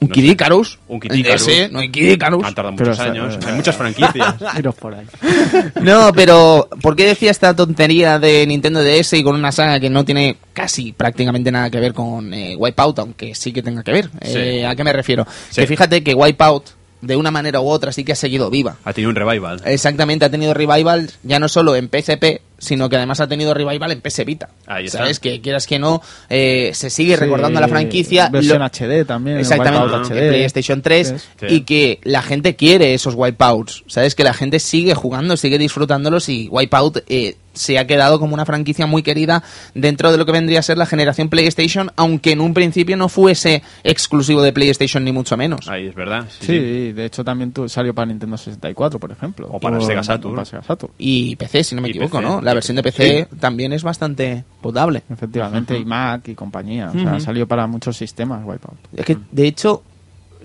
Un 0.00 0.06
no 0.10 0.14
Kid 0.14 0.24
Icarus. 0.30 0.78
Un 0.86 1.00
Kid 1.00 1.12
Icarus. 1.12 1.44
DS, 1.44 1.72
no 1.72 1.80
hay 1.80 1.90
Kid 1.90 2.10
Icarus. 2.12 2.44
Han 2.44 2.54
tardado 2.54 2.76
Pero 2.76 2.90
muchos 2.90 3.04
años. 3.04 3.34
eh, 3.34 3.38
Hay 3.48 3.54
muchas 3.56 3.76
franquicias. 3.76 4.34
Iros 4.56 4.74
por 4.76 4.94
ahí. 4.94 5.04
No, 5.82 6.12
pero 6.14 6.68
¿por 6.80 6.94
qué 6.94 7.04
decía 7.04 7.32
esta 7.32 7.56
tontería 7.56 8.20
de 8.20 8.46
Nintendo 8.46 8.80
DS 8.80 9.14
y 9.14 9.24
con 9.24 9.34
una 9.34 9.50
saga 9.50 9.80
que 9.80 9.90
no 9.90 10.04
tiene 10.04 10.36
casi 10.52 10.92
prácticamente 10.92 11.50
nada 11.50 11.68
que 11.68 11.80
ver 11.80 11.94
con 11.94 12.32
eh, 12.32 12.54
Wipeout, 12.56 12.96
aunque 13.00 13.34
sí 13.34 13.52
que 13.52 13.60
tenga 13.60 13.82
que 13.82 13.90
ver? 13.90 14.04
Sí. 14.22 14.38
Eh, 14.38 14.66
¿A 14.66 14.76
qué 14.76 14.84
me 14.84 14.92
refiero? 14.92 15.26
Sí. 15.50 15.62
Que 15.62 15.66
fíjate 15.66 16.04
que 16.04 16.14
Wipeout, 16.14 16.62
de 17.00 17.16
una 17.16 17.30
manera 17.30 17.60
u 17.60 17.68
otra, 17.68 17.92
sí 17.92 18.04
que 18.04 18.12
ha 18.12 18.16
seguido 18.16 18.50
viva. 18.50 18.76
Ha 18.84 18.92
tenido 18.92 19.10
un 19.10 19.16
revival. 19.16 19.60
Exactamente, 19.64 20.24
ha 20.24 20.30
tenido 20.30 20.52
revival 20.54 21.10
ya 21.22 21.38
no 21.38 21.48
solo 21.48 21.76
en 21.76 21.88
PSP, 21.88 22.40
sino 22.58 22.88
que 22.88 22.96
además 22.96 23.20
ha 23.20 23.28
tenido 23.28 23.54
revival 23.54 23.92
en 23.92 24.00
PS 24.00 24.24
Vita. 24.24 24.48
Ahí 24.66 24.86
está. 24.86 24.98
¿Sabes? 24.98 25.20
Que 25.20 25.40
quieras 25.40 25.66
que 25.66 25.78
no, 25.78 26.02
eh, 26.28 26.72
se 26.74 26.90
sigue 26.90 27.14
Sí, 27.14 27.20
recordando 27.20 27.60
la 27.60 27.68
franquicia. 27.68 28.28
Versión 28.30 28.58
lo- 28.58 28.64
HD 28.64 29.04
también. 29.04 29.38
Exactamente, 29.38 29.84
Wipeout 29.86 30.10
en 30.10 30.16
HD. 30.18 30.28
PlayStation 30.28 30.82
3 30.82 31.14
Sí. 31.38 31.46
y 31.48 31.60
que 31.60 32.00
la 32.02 32.22
gente 32.22 32.56
quiere 32.56 32.94
esos 32.94 33.14
wipeouts, 33.14 33.84
¿sabes? 33.86 34.14
Que 34.16 34.24
la 34.24 34.34
gente 34.34 34.58
sigue 34.58 34.94
jugando, 34.94 35.36
sigue 35.36 35.56
disfrutándolos 35.58 36.28
y 36.28 36.48
Wipeout 36.50 36.98
eh, 37.08 37.36
se 37.58 37.78
ha 37.78 37.86
quedado 37.86 38.18
como 38.18 38.34
una 38.34 38.46
franquicia 38.46 38.86
muy 38.86 39.02
querida 39.02 39.42
dentro 39.74 40.10
de 40.12 40.18
lo 40.18 40.24
que 40.26 40.32
vendría 40.32 40.60
a 40.60 40.62
ser 40.62 40.78
la 40.78 40.86
generación 40.86 41.28
PlayStation, 41.28 41.90
aunque 41.96 42.32
en 42.32 42.40
un 42.40 42.54
principio 42.54 42.96
no 42.96 43.08
fuese 43.08 43.62
exclusivo 43.84 44.42
de 44.42 44.52
PlayStation 44.52 45.04
ni 45.04 45.12
mucho 45.12 45.36
menos. 45.36 45.68
Ahí 45.68 45.86
es 45.86 45.94
verdad. 45.94 46.26
Sí, 46.40 46.46
Sí, 46.46 46.52
sí. 46.58 46.92
de 46.92 47.04
hecho 47.04 47.24
también 47.24 47.52
salió 47.66 47.94
para 47.94 48.06
Nintendo 48.06 48.36
64, 48.36 48.98
por 48.98 49.10
ejemplo. 49.12 49.48
O 49.50 49.58
para 49.60 49.80
Sega 49.80 50.02
Saturn. 50.02 50.32
o 50.32 50.36
para 50.36 50.44
Sega 50.44 50.62
Saturn. 50.62 50.92
Y 50.98 51.36
PC, 51.36 51.64
si 51.64 51.74
no 51.74 51.82
me 51.82 51.88
Y 51.88 51.90
equivoco, 51.90 52.18
PC. 52.18 52.28
¿no? 52.30 52.40
La 52.40 52.54
versión 52.54 52.76
de 52.76 52.82
PC 52.82 53.28
también 53.40 53.72
es 53.72 53.82
bastante 53.82 54.44
potable. 54.60 55.02
Efectivamente, 55.10 55.76
y 55.78 55.84
Mac 55.84 56.28
y 56.28 56.34
compañía. 56.34 56.88
O 56.88 56.92
sea, 56.92 57.12
Ujú. 57.12 57.20
salió 57.20 57.46
para 57.48 57.66
muchos 57.66 57.96
sistemas 57.96 58.42
Wipeout. 58.44 58.78
Es 58.96 59.04
que, 59.04 59.16
de 59.30 59.46
hecho, 59.46 59.82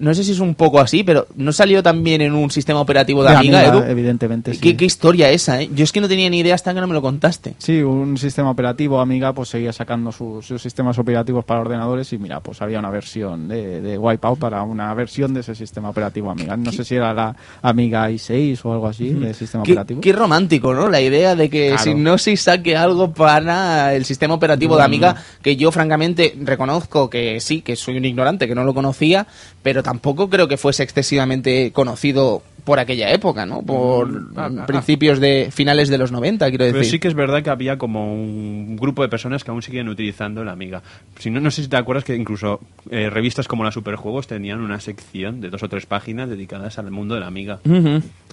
no 0.03 0.13
sé 0.13 0.23
si 0.23 0.31
es 0.33 0.39
un 0.39 0.55
poco 0.55 0.79
así, 0.79 1.03
pero 1.03 1.27
¿no 1.35 1.51
salió 1.53 1.81
también 1.81 2.21
en 2.21 2.33
un 2.33 2.51
sistema 2.51 2.79
operativo 2.81 3.23
de, 3.23 3.31
De 3.31 3.35
Amiga, 3.37 3.59
Amiga, 3.67 3.77
Edu? 3.85 3.91
evidentemente, 3.91 4.53
sí. 4.53 4.59
¿Qué, 4.59 4.77
qué 4.77 4.85
historia 4.85 5.29
esa, 5.31 5.61
¿eh? 5.61 5.69
Yo 5.73 5.83
es 5.83 5.91
que 5.91 6.01
no 6.01 6.07
tenía 6.07 6.29
ni 6.29 6.39
idea 6.39 6.55
hasta 6.55 6.73
que 6.73 6.81
no 6.81 6.87
me 6.87 6.93
lo 6.93 7.01
contaste. 7.01 7.55
Sí, 7.57 7.81
un 7.81 8.17
sistema 8.17 8.51
operativo 8.51 8.99
Amiga 8.99 9.33
pues 9.33 9.49
seguía 9.49 9.73
sacando 9.73 10.11
sus, 10.11 10.45
sus 10.45 10.61
sistemas 10.61 10.99
operativos 10.99 11.45
para 11.45 11.61
ordenadores 11.61 12.11
y 12.13 12.17
mira, 12.17 12.39
pues 12.41 12.61
había 12.61 12.79
una 12.79 12.89
versión 12.89 13.47
de, 13.47 13.81
de 13.81 13.97
Wipeout 13.97 14.37
para 14.39 14.61
una 14.63 14.93
versión 14.93 15.33
de 15.33 15.39
ese 15.39 15.55
sistema 15.55 15.89
operativo 15.89 16.29
Amiga. 16.29 16.57
No 16.57 16.71
sé 16.71 16.83
si 16.83 16.95
era 16.95 17.13
la 17.13 17.35
Amiga 17.61 18.09
i6 18.09 18.59
o 18.63 18.73
algo 18.73 18.87
así 18.87 19.09
de 19.09 19.33
sistema 19.33 19.63
Qué, 19.63 19.71
operativo. 19.71 20.01
qué 20.01 20.11
romántico, 20.13 20.73
¿no? 20.73 20.89
La 20.89 20.99
idea 21.01 21.35
de 21.35 21.49
que 21.49 21.67
Claro. 21.69 21.83
Signosis 21.83 22.41
saque 22.41 22.75
algo 22.75 23.13
para 23.13 23.93
el 23.95 24.05
sistema 24.05 24.33
operativo 24.33 24.75
de 24.77 24.83
Amiga, 24.83 25.15
que 25.41 25.55
yo 25.55 25.71
francamente 25.71 26.35
reconozco 26.41 27.09
que 27.09 27.39
sí, 27.39 27.61
que 27.61 27.75
soy 27.75 27.97
un 27.97 28.05
ignorante, 28.05 28.47
que 28.47 28.55
no 28.55 28.63
lo 28.63 28.73
conocía, 28.73 29.25
pero 29.61 29.81
tampoco 29.81 29.92
creo 30.29 30.47
que 30.47 30.57
fuese 30.57 30.83
excesivamente 30.83 31.71
conocido 31.71 32.43
por 32.63 32.79
aquella 32.79 33.11
época, 33.11 33.45
¿no? 33.45 33.61
Por 33.61 34.31
ah, 34.35 34.49
ah. 34.59 34.65
principios 34.65 35.19
de 35.19 35.49
finales 35.51 35.89
de 35.89 35.97
los 35.97 36.11
90, 36.11 36.49
quiero 36.49 36.65
decir. 36.65 36.79
Pero 36.79 36.89
sí 36.89 36.99
que 36.99 37.07
es 37.07 37.13
verdad 37.13 37.43
que 37.43 37.49
había 37.49 37.77
como 37.77 38.13
un 38.13 38.77
grupo 38.77 39.01
de 39.01 39.09
personas 39.09 39.43
que 39.43 39.51
aún 39.51 39.61
siguen 39.61 39.89
utilizando 39.89 40.43
la 40.43 40.53
Amiga. 40.53 40.81
Si 41.19 41.29
no, 41.29 41.39
no 41.39 41.51
sé 41.51 41.63
si 41.63 41.67
te 41.67 41.77
acuerdas 41.77 42.03
que 42.03 42.15
incluso 42.15 42.59
eh, 42.89 43.09
revistas 43.09 43.47
como 43.47 43.63
la 43.63 43.71
Superjuegos 43.71 44.27
tenían 44.27 44.61
una 44.61 44.79
sección 44.79 45.41
de 45.41 45.49
dos 45.49 45.63
o 45.63 45.69
tres 45.69 45.85
páginas 45.85 46.29
dedicadas 46.29 46.77
al 46.79 46.91
mundo 46.91 47.15
de 47.15 47.21
la 47.21 47.27
Amiga. 47.27 47.59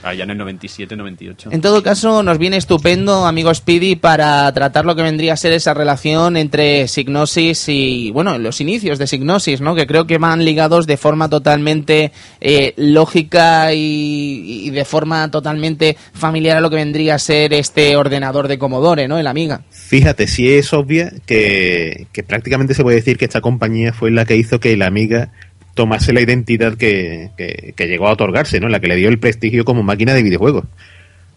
Allá 0.02 0.24
en 0.24 0.30
el 0.30 0.38
97-98. 0.38 1.48
En 1.50 1.60
todo 1.60 1.82
caso, 1.82 2.22
nos 2.22 2.38
viene 2.38 2.56
estupendo, 2.56 3.26
amigo 3.26 3.52
Speedy, 3.52 3.96
para 3.96 4.50
tratar 4.52 4.84
lo 4.84 4.94
que 4.94 5.02
vendría 5.02 5.34
a 5.34 5.36
ser 5.36 5.52
esa 5.52 5.74
relación 5.74 6.36
entre 6.36 6.88
Signosis 6.88 7.68
y, 7.68 8.10
bueno, 8.10 8.38
los 8.38 8.60
inicios 8.60 8.98
de 8.98 9.06
Signosis, 9.06 9.60
¿no? 9.60 9.74
Que 9.74 9.86
creo 9.86 10.06
que 10.06 10.18
van 10.18 10.44
ligados 10.44 10.86
de 10.86 10.96
forma 10.96 11.28
totalmente 11.28 12.12
eh, 12.40 12.74
lógica 12.76 13.74
y, 13.74 14.19
y 14.20 14.70
de 14.70 14.84
forma 14.84 15.30
totalmente 15.30 15.96
familiar 16.12 16.56
a 16.56 16.60
lo 16.60 16.70
que 16.70 16.76
vendría 16.76 17.14
a 17.14 17.18
ser 17.18 17.52
este 17.54 17.96
ordenador 17.96 18.48
de 18.48 18.58
Commodore, 18.58 19.08
¿no? 19.08 19.18
El 19.18 19.26
Amiga. 19.26 19.62
Fíjate, 19.70 20.26
si 20.26 20.52
es 20.52 20.72
obvia 20.72 21.12
que, 21.26 22.06
que 22.12 22.22
prácticamente 22.22 22.74
se 22.74 22.82
puede 22.82 22.96
decir 22.96 23.16
que 23.18 23.24
esta 23.24 23.40
compañía 23.40 23.92
fue 23.92 24.10
la 24.10 24.24
que 24.24 24.36
hizo 24.36 24.60
que 24.60 24.76
la 24.76 24.86
Amiga 24.86 25.30
tomase 25.74 26.12
la 26.12 26.20
identidad 26.20 26.76
que, 26.76 27.30
que- 27.36 27.86
llegó 27.88 28.08
a 28.08 28.12
otorgarse, 28.12 28.60
¿no? 28.60 28.68
La 28.68 28.80
que 28.80 28.88
le 28.88 28.96
dio 28.96 29.08
el 29.08 29.18
prestigio 29.18 29.64
como 29.64 29.82
máquina 29.82 30.12
de 30.14 30.22
videojuegos. 30.22 30.64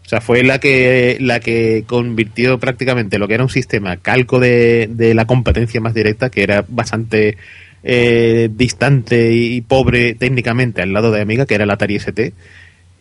O 0.05 0.09
sea, 0.09 0.19
fue 0.19 0.43
la 0.43 0.59
que, 0.59 1.17
la 1.21 1.39
que 1.39 1.85
convirtió 1.87 2.59
prácticamente 2.59 3.17
lo 3.19 3.27
que 3.27 3.35
era 3.35 3.43
un 3.43 3.49
sistema 3.49 3.95
calco 3.97 4.39
de, 4.39 4.89
de 4.91 5.13
la 5.13 5.25
competencia 5.25 5.79
más 5.79 5.93
directa, 5.93 6.29
que 6.29 6.43
era 6.43 6.65
bastante 6.67 7.37
eh, 7.83 8.49
distante 8.51 9.31
y 9.31 9.61
pobre 9.61 10.13
técnicamente 10.15 10.81
al 10.81 10.91
lado 10.93 11.11
de 11.11 11.21
Amiga, 11.21 11.45
que 11.45 11.55
era 11.55 11.63
el 11.63 11.71
Atari 11.71 11.95
ST, 11.95 12.33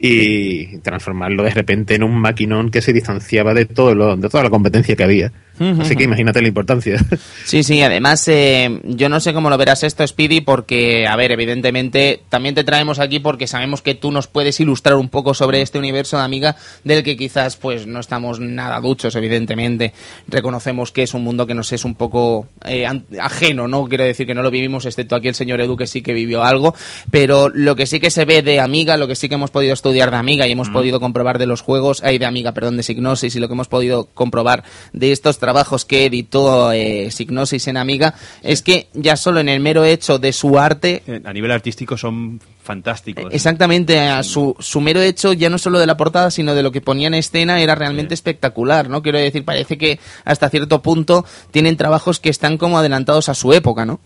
y 0.04 0.78
transformarlo 0.78 1.44
de 1.44 1.50
repente 1.50 1.94
en 1.94 2.02
un 2.02 2.18
maquinón 2.18 2.72
que 2.72 2.82
se 2.82 2.92
distanciaba 2.92 3.54
de 3.54 3.66
todo 3.66 3.94
lo, 3.94 4.16
de 4.16 4.28
toda 4.28 4.42
la 4.42 4.50
competencia 4.50 4.96
que 4.96 5.04
había. 5.04 5.32
Así 5.78 5.94
que 5.94 6.04
imagínate 6.04 6.42
la 6.42 6.48
importancia. 6.48 6.96
Sí, 7.44 7.62
sí, 7.62 7.82
además 7.82 8.26
eh, 8.28 8.80
yo 8.84 9.08
no 9.08 9.20
sé 9.20 9.34
cómo 9.34 9.50
lo 9.50 9.58
verás 9.58 9.82
esto, 9.82 10.06
Speedy, 10.06 10.40
porque, 10.40 11.06
a 11.06 11.16
ver, 11.16 11.32
evidentemente 11.32 12.22
también 12.28 12.54
te 12.54 12.64
traemos 12.64 12.98
aquí 12.98 13.20
porque 13.20 13.46
sabemos 13.46 13.82
que 13.82 13.94
tú 13.94 14.10
nos 14.10 14.26
puedes 14.26 14.58
ilustrar 14.60 14.96
un 14.96 15.08
poco 15.08 15.34
sobre 15.34 15.60
este 15.60 15.78
universo 15.78 16.16
de 16.16 16.22
Amiga 16.22 16.56
del 16.84 17.02
que 17.02 17.16
quizás 17.16 17.56
pues 17.56 17.86
no 17.86 18.00
estamos 18.00 18.40
nada 18.40 18.80
duchos, 18.80 19.14
evidentemente. 19.16 19.92
Reconocemos 20.28 20.92
que 20.92 21.02
es 21.02 21.14
un 21.14 21.24
mundo 21.24 21.46
que 21.46 21.54
nos 21.54 21.72
es 21.72 21.84
un 21.84 21.94
poco 21.94 22.48
eh, 22.64 22.86
ajeno, 23.20 23.68
¿no? 23.68 23.86
Quiero 23.86 24.04
decir 24.04 24.26
que 24.26 24.34
no 24.34 24.42
lo 24.42 24.50
vivimos, 24.50 24.86
excepto 24.86 25.16
aquí 25.16 25.28
el 25.28 25.34
señor 25.34 25.60
Edu 25.60 25.76
que 25.76 25.86
sí 25.86 26.00
que 26.00 26.14
vivió 26.14 26.42
algo, 26.42 26.74
pero 27.10 27.50
lo 27.50 27.76
que 27.76 27.86
sí 27.86 28.00
que 28.00 28.10
se 28.10 28.24
ve 28.24 28.42
de 28.42 28.60
Amiga, 28.60 28.96
lo 28.96 29.06
que 29.06 29.16
sí 29.16 29.28
que 29.28 29.34
hemos 29.34 29.50
podido 29.50 29.74
estudiar 29.74 29.91
de 29.92 30.02
Amiga 30.02 30.46
y 30.46 30.52
hemos 30.52 30.70
podido 30.70 31.00
comprobar 31.00 31.38
de 31.38 31.46
los 31.46 31.60
juegos, 31.60 32.02
hay 32.02 32.18
de 32.18 32.26
Amiga, 32.26 32.52
perdón, 32.52 32.76
de 32.76 32.82
Signosis 32.82 33.34
y 33.36 33.40
lo 33.40 33.48
que 33.48 33.54
hemos 33.54 33.68
podido 33.68 34.06
comprobar 34.06 34.64
de 34.92 35.12
estos 35.12 35.38
trabajos 35.38 35.84
que 35.84 36.06
editó 36.06 36.72
eh, 36.72 37.10
Signosis 37.10 37.68
en 37.68 37.76
Amiga, 37.76 38.14
es 38.42 38.62
que 38.62 38.88
ya 38.94 39.16
solo 39.16 39.40
en 39.40 39.48
el 39.48 39.60
mero 39.60 39.84
hecho 39.84 40.18
de 40.18 40.32
su 40.32 40.58
arte 40.58 41.02
Eh, 41.06 41.20
A 41.24 41.32
nivel 41.32 41.50
artístico 41.50 41.96
son 41.96 42.40
fantásticos. 42.62 43.32
Exactamente, 43.32 43.98
a 43.98 44.22
su, 44.22 44.54
su 44.58 44.80
mero 44.80 45.00
hecho, 45.00 45.32
ya 45.32 45.50
no 45.50 45.58
solo 45.58 45.78
de 45.78 45.86
la 45.86 45.96
portada, 45.96 46.30
sino 46.30 46.54
de 46.54 46.62
lo 46.62 46.70
que 46.70 46.80
ponía 46.80 47.08
en 47.08 47.14
escena, 47.14 47.60
era 47.60 47.74
realmente 47.74 48.14
espectacular, 48.14 48.88
¿no? 48.88 49.02
Quiero 49.02 49.18
decir, 49.18 49.44
parece 49.44 49.76
que 49.78 49.98
hasta 50.24 50.48
cierto 50.48 50.80
punto 50.80 51.24
tienen 51.50 51.76
trabajos 51.76 52.20
que 52.20 52.30
están 52.30 52.58
como 52.58 52.78
adelantados 52.78 53.28
a 53.28 53.34
su 53.34 53.52
época, 53.52 53.84
¿no? 53.84 54.00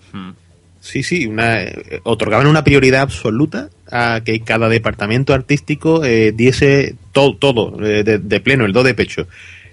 Sí, 0.87 1.03
sí, 1.03 1.27
una, 1.27 1.59
otorgaban 2.05 2.47
una 2.47 2.63
prioridad 2.63 3.01
absoluta 3.01 3.71
a 3.91 4.21
que 4.25 4.39
cada 4.41 4.69
departamento 4.69 5.35
artístico 5.35 6.05
eh, 6.05 6.33
diese 6.33 6.95
todo, 7.11 7.37
todo 7.37 7.85
eh, 7.85 8.05
de, 8.05 8.19
de 8.19 8.41
pleno, 8.41 8.65
el 8.65 8.73
do 8.73 8.85
de 8.85 8.95
pecho. 8.95 9.27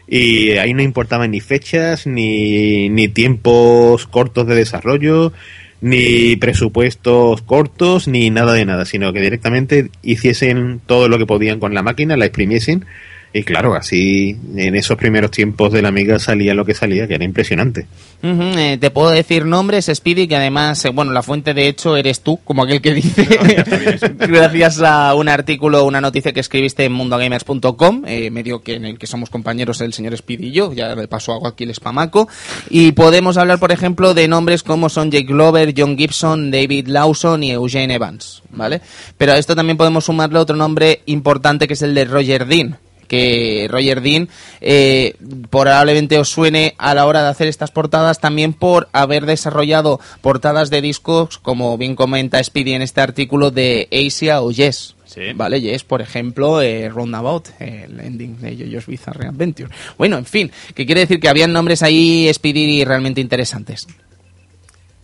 Y 0.08 0.54
ahí 0.54 0.73
no 0.73 0.82
importaban 0.82 1.30
ni 1.30 1.39
fechas, 1.39 2.08
ni, 2.08 2.89
ni 2.89 3.10
tiempos 3.10 4.08
cortos 4.08 4.47
de 4.47 4.56
desarrollo, 4.56 5.34
ni 5.82 6.36
presupuestos 6.36 7.43
cortos, 7.43 8.08
ni 8.08 8.32
nada 8.32 8.54
de 8.54 8.65
nada, 8.65 8.84
sino 8.86 9.13
que 9.13 9.21
directamente 9.21 9.89
hiciesen 10.02 10.82
todo 10.84 11.10
lo 11.10 11.19
que 11.19 11.28
podían 11.28 11.60
con 11.60 11.76
la 11.76 11.84
máquina, 11.84 12.17
la 12.17 12.26
exprimiesen. 12.26 12.86
Y 13.36 13.43
claro, 13.43 13.74
así 13.74 14.38
en 14.56 14.76
esos 14.76 14.96
primeros 14.96 15.32
tiempos 15.32 15.74
de 15.74 15.82
la 15.82 15.88
Amiga 15.88 16.19
salía 16.19 16.54
lo 16.54 16.65
que 16.65 16.76
salía, 16.76 17.08
que 17.08 17.15
era 17.15 17.26
impresionante. 17.26 17.88
Eh, 18.22 18.78
te 18.80 18.91
puedo 18.91 19.10
decir 19.10 19.46
nombres, 19.46 19.89
Speedy, 19.91 20.28
que 20.28 20.36
además, 20.36 20.86
eh, 20.86 20.89
bueno, 20.89 21.12
la 21.12 21.24
fuente 21.24 21.56
de 21.56 21.67
hecho 21.67 21.98
eres 21.98 22.22
tú, 22.22 22.39
como 22.43 22.63
aquel 22.63 22.80
que 22.80 22.93
dice, 22.93 23.28
gracias 24.19 24.82
a 24.82 25.15
un 25.15 25.30
artículo, 25.30 25.84
una 25.84 26.00
noticia 26.00 26.32
que 26.32 26.41
escribiste 26.41 26.86
en 26.86 26.93
mundogamers.com, 26.93 28.04
eh, 28.06 28.30
medio 28.30 28.62
que 28.62 28.76
en 28.76 28.86
el 28.86 29.00
que 29.00 29.08
somos 29.08 29.32
compañeros 29.32 29.82
el 29.82 29.93
señor 29.93 30.15
Speedy 30.15 30.50
y 30.50 30.52
yo, 30.52 30.72
ya 30.72 30.93
le 30.96 31.08
paso 31.08 31.34
hago 31.34 31.48
aquí 31.48 31.63
el 31.63 31.74
spamaco, 31.74 32.30
y 32.69 32.91
podemos 32.91 33.38
hablar, 33.38 33.58
por 33.58 33.72
ejemplo, 33.72 34.13
de 34.13 34.28
nombres 34.28 34.62
como 34.62 34.89
son 34.89 35.10
Jake 35.10 35.26
Glover, 35.26 35.74
John 35.76 35.98
Gibson, 35.98 36.52
David 36.52 36.88
Lawson 36.88 37.41
y 37.41 37.52
Eugene 37.52 37.96
Evans, 37.96 38.43
¿vale? 38.52 38.80
Pero 39.17 39.32
a 39.32 39.39
esto 39.39 39.56
también 39.56 39.78
podemos 39.78 40.06
sumarle 40.06 40.38
otro 40.38 40.56
nombre 40.56 41.02
importante 41.08 41.67
que 41.67 41.74
es 41.74 41.82
el 41.82 41.96
de 41.96 42.06
Roger 42.06 42.46
Dean, 42.46 42.78
que 43.13 43.67
Roger 43.69 44.02
Dean 44.02 44.28
eh, 44.60 45.13
probablemente 45.52 46.17
os 46.17 46.30
suene 46.30 46.73
a 46.80 46.95
la 46.95 47.06
hora 47.06 47.21
de 47.21 47.30
hacer 47.30 47.47
estas 47.47 47.69
portadas 47.69 48.19
también 48.19 48.54
por 48.54 48.89
haber 48.91 49.28
desarrollado 49.28 49.99
portadas 50.21 50.71
de 50.71 50.82
discos, 50.82 51.38
como 51.38 51.78
bien 51.78 51.95
comenta 51.95 52.43
Speedy 52.43 52.73
en 52.73 52.82
este 52.82 53.02
artículo, 53.02 53.52
de 53.52 53.88
Asia 53.91 54.41
o 54.41 54.49
Yes. 54.49 54.95
Sí. 55.06 55.21
Vale, 55.36 55.62
Yes, 55.62 55.84
por 55.84 56.02
ejemplo, 56.02 56.60
eh, 56.60 56.89
Roundabout, 56.89 57.49
el 57.60 57.99
ending 57.99 58.41
de 58.41 58.58
JoJo's 58.58 58.88
Bizarre 58.88 59.28
Adventure. 59.28 59.69
Bueno, 59.95 60.17
en 60.17 60.26
fin, 60.26 60.49
que 60.73 60.88
quiere 60.88 61.02
decir 61.02 61.19
que 61.19 61.30
habían 61.30 61.54
nombres 61.54 61.84
ahí, 61.84 62.28
Speedy, 62.34 62.84
realmente 62.84 63.21
interesantes. 63.21 63.88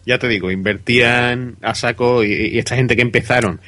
ya 0.08 0.18
te 0.18 0.28
digo, 0.28 0.50
invertían 0.50 1.58
a 1.62 1.76
saco 1.76 2.24
y, 2.24 2.56
y 2.56 2.58
esta 2.58 2.76
gente 2.76 2.96
que 2.96 3.04
empezaron 3.04 3.62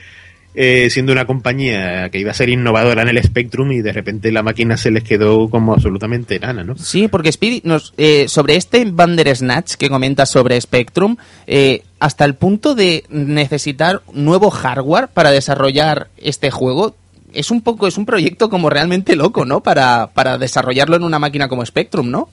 eh, 0.54 0.90
siendo 0.90 1.14
una 1.14 1.26
compañía 1.26 2.10
que 2.10 2.20
iba 2.20 2.32
a 2.32 2.34
ser 2.34 2.50
innovadora 2.50 3.04
en 3.04 3.08
el 3.08 3.24
Spectrum 3.24 3.72
y 3.72 3.82
de 3.82 3.94
repente 3.94 4.34
la 4.34 4.44
máquina 4.44 4.76
se 4.76 4.92
les 4.92 5.04
quedó 5.04 5.50
como 5.50 5.74
absolutamente 5.74 6.36
enana, 6.36 6.66
¿no? 6.66 6.78
Sí, 6.78 7.08
porque 7.08 7.32
Speedy, 7.32 7.62
nos, 7.64 7.94
eh, 7.98 8.28
sobre 8.28 8.58
este 8.58 8.84
Bandersnatch 8.84 9.76
que 9.76 9.90
comenta 9.90 10.26
sobre 10.26 10.60
Spectrum, 10.60 11.16
eh, 11.48 11.84
hasta 12.00 12.26
el 12.26 12.36
punto 12.36 12.76
de 12.76 13.06
necesitar 13.10 14.02
nuevo 14.14 14.50
hardware 14.50 15.08
para 15.08 15.32
desarrollar 15.32 16.10
este 16.18 16.52
juego, 16.52 16.96
es 17.34 17.50
un 17.50 17.62
poco, 17.62 17.88
es 17.88 17.98
un 17.98 18.06
proyecto 18.06 18.50
como 18.50 18.70
realmente 18.70 19.16
loco, 19.16 19.46
¿no? 19.46 19.62
Para, 19.62 20.08
para 20.08 20.38
desarrollarlo 20.38 20.98
en 20.98 21.04
una 21.04 21.20
máquina 21.20 21.48
como 21.48 21.66
Spectrum, 21.66 22.12
¿no? 22.12 22.28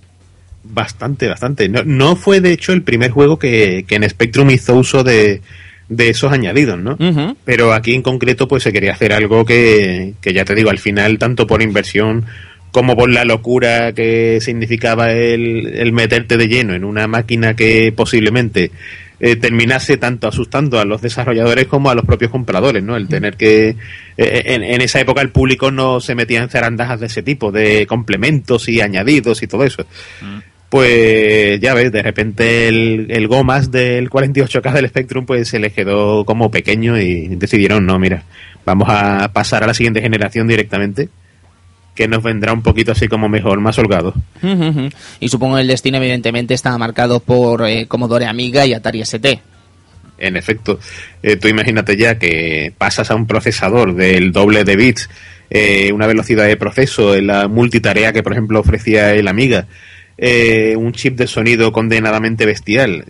Bastante, 0.65 1.29
bastante. 1.29 1.69
No, 1.69 1.85
no 1.85 2.17
fue 2.17 2.41
de 2.41 2.53
hecho 2.53 2.73
el 2.73 2.83
primer 2.83 3.13
juego 3.13 3.39
que, 3.39 3.85
que 3.87 3.95
en 3.95 4.11
Spectrum 4.11 4.51
hizo 4.51 4.75
uso 4.75 5.05
de, 5.05 5.41
de 5.89 6.11
esos 6.11 6.33
añadidos, 6.33 6.79
¿no? 6.79 6.97
Pero 7.45 7.73
aquí 7.73 7.95
en 7.95 8.03
concreto 8.03 8.47
pues 8.47 8.63
se 8.63 8.73
quería 8.73 8.93
hacer 8.93 9.13
algo 9.13 9.45
que, 9.45 10.15
que 10.21 10.33
ya 10.33 10.45
te 10.45 10.55
digo, 10.55 10.71
al 10.71 10.79
final 10.79 11.19
tanto 11.19 11.47
por 11.47 11.63
inversión 11.63 12.27
como 12.71 12.95
por 12.97 13.11
la 13.11 13.25
locura 13.25 13.93
que 13.95 14.41
significaba 14.43 15.11
el, 15.13 15.67
el 15.67 15.93
meterte 15.93 16.37
de 16.37 16.49
lleno 16.49 16.75
en 16.75 16.85
una 16.85 17.07
máquina 17.07 17.57
que 17.57 17.93
posiblemente 17.97 18.71
eh, 19.21 19.35
terminase 19.37 19.97
tanto 19.97 20.29
asustando 20.29 20.79
a 20.79 20.85
los 20.85 21.01
desarrolladores 21.01 21.67
como 21.67 21.91
a 21.91 21.95
los 21.95 22.05
propios 22.05 22.31
compradores, 22.31 22.85
¿no? 22.85 22.95
El 22.97 23.09
tener 23.09 23.37
que... 23.37 23.71
eh, 23.71 24.43
en, 24.45 24.63
en 24.63 24.81
esa 24.81 25.01
época 25.01 25.23
el 25.23 25.31
público 25.31 25.71
no 25.71 26.01
se 26.01 26.15
metía 26.15 26.43
en 26.43 26.51
zarandajas 26.51 27.01
de 27.01 27.07
ese 27.07 27.23
tipo, 27.23 27.51
de 27.51 27.87
complementos 27.87 28.69
y 28.69 28.81
añadidos 28.81 29.43
y 29.43 29.47
todo 29.47 29.65
eso. 29.65 29.87
Pues 30.69 31.61
ya 31.61 31.73
ves, 31.73 31.91
de 31.91 32.03
repente 32.03 32.69
el, 32.69 33.07
el 33.11 33.27
Gomas 33.27 33.71
del 33.71 34.11
48K 34.11 34.73
del 34.73 34.89
Spectrum 34.89 35.25
pues 35.25 35.49
se 35.49 35.59
les 35.59 35.73
quedó 35.73 36.27
como 36.27 36.51
pequeño 36.51 36.99
y 36.99 37.29
decidieron, 37.29 37.87
no, 37.87 37.99
mira, 37.99 38.25
vamos 38.67 38.89
a 38.91 39.33
pasar 39.33 39.65
a 39.65 39.67
la 39.67 39.73
siguiente 39.73 40.03
generación 40.03 40.47
directamente, 40.47 41.09
que 41.95 42.07
nos 42.07 42.23
vendrá 42.23 42.53
un 42.53 42.63
poquito 42.63 42.93
así 42.93 43.09
como 43.09 43.31
mejor, 43.31 43.61
más 43.61 43.79
holgado. 43.79 44.13
Y 45.21 45.29
supongo 45.31 45.57
que 45.57 45.63
el 45.63 45.69
destino 45.69 45.97
evidentemente 45.97 46.53
estaba 46.53 46.77
marcado 46.77 47.21
por 47.21 47.67
eh, 47.67 47.87
Commodore 47.87 48.27
Amiga 48.27 48.67
y 48.67 48.75
Atari 48.75 49.01
ST. 49.01 49.41
En 50.19 50.37
efecto, 50.37 50.79
eh, 51.23 51.37
tú 51.37 51.49
imagínate 51.49 51.97
ya 51.97 52.19
que 52.19 52.73
pasas 52.77 53.11
a 53.11 53.15
un 53.15 53.27
procesador 53.27 53.95
del 53.95 54.33
doble 54.33 54.65
de 54.65 54.77
bits, 54.77 55.09
eh, 55.49 55.93
una 55.93 56.07
velocidad 56.07 56.45
de 56.45 56.57
proceso, 56.57 57.19
la 57.21 57.49
multitarea 57.49 58.13
que 58.13 58.23
por 58.23 58.33
ejemplo 58.33 58.61
ofrecía 58.61 59.15
el 59.15 59.29
Amiga, 59.29 59.67
eh, 60.19 60.75
un 60.77 60.93
chip 60.93 61.17
de 61.17 61.27
sonido 61.27 61.73
condenadamente 61.73 62.45
bestial, 62.45 63.05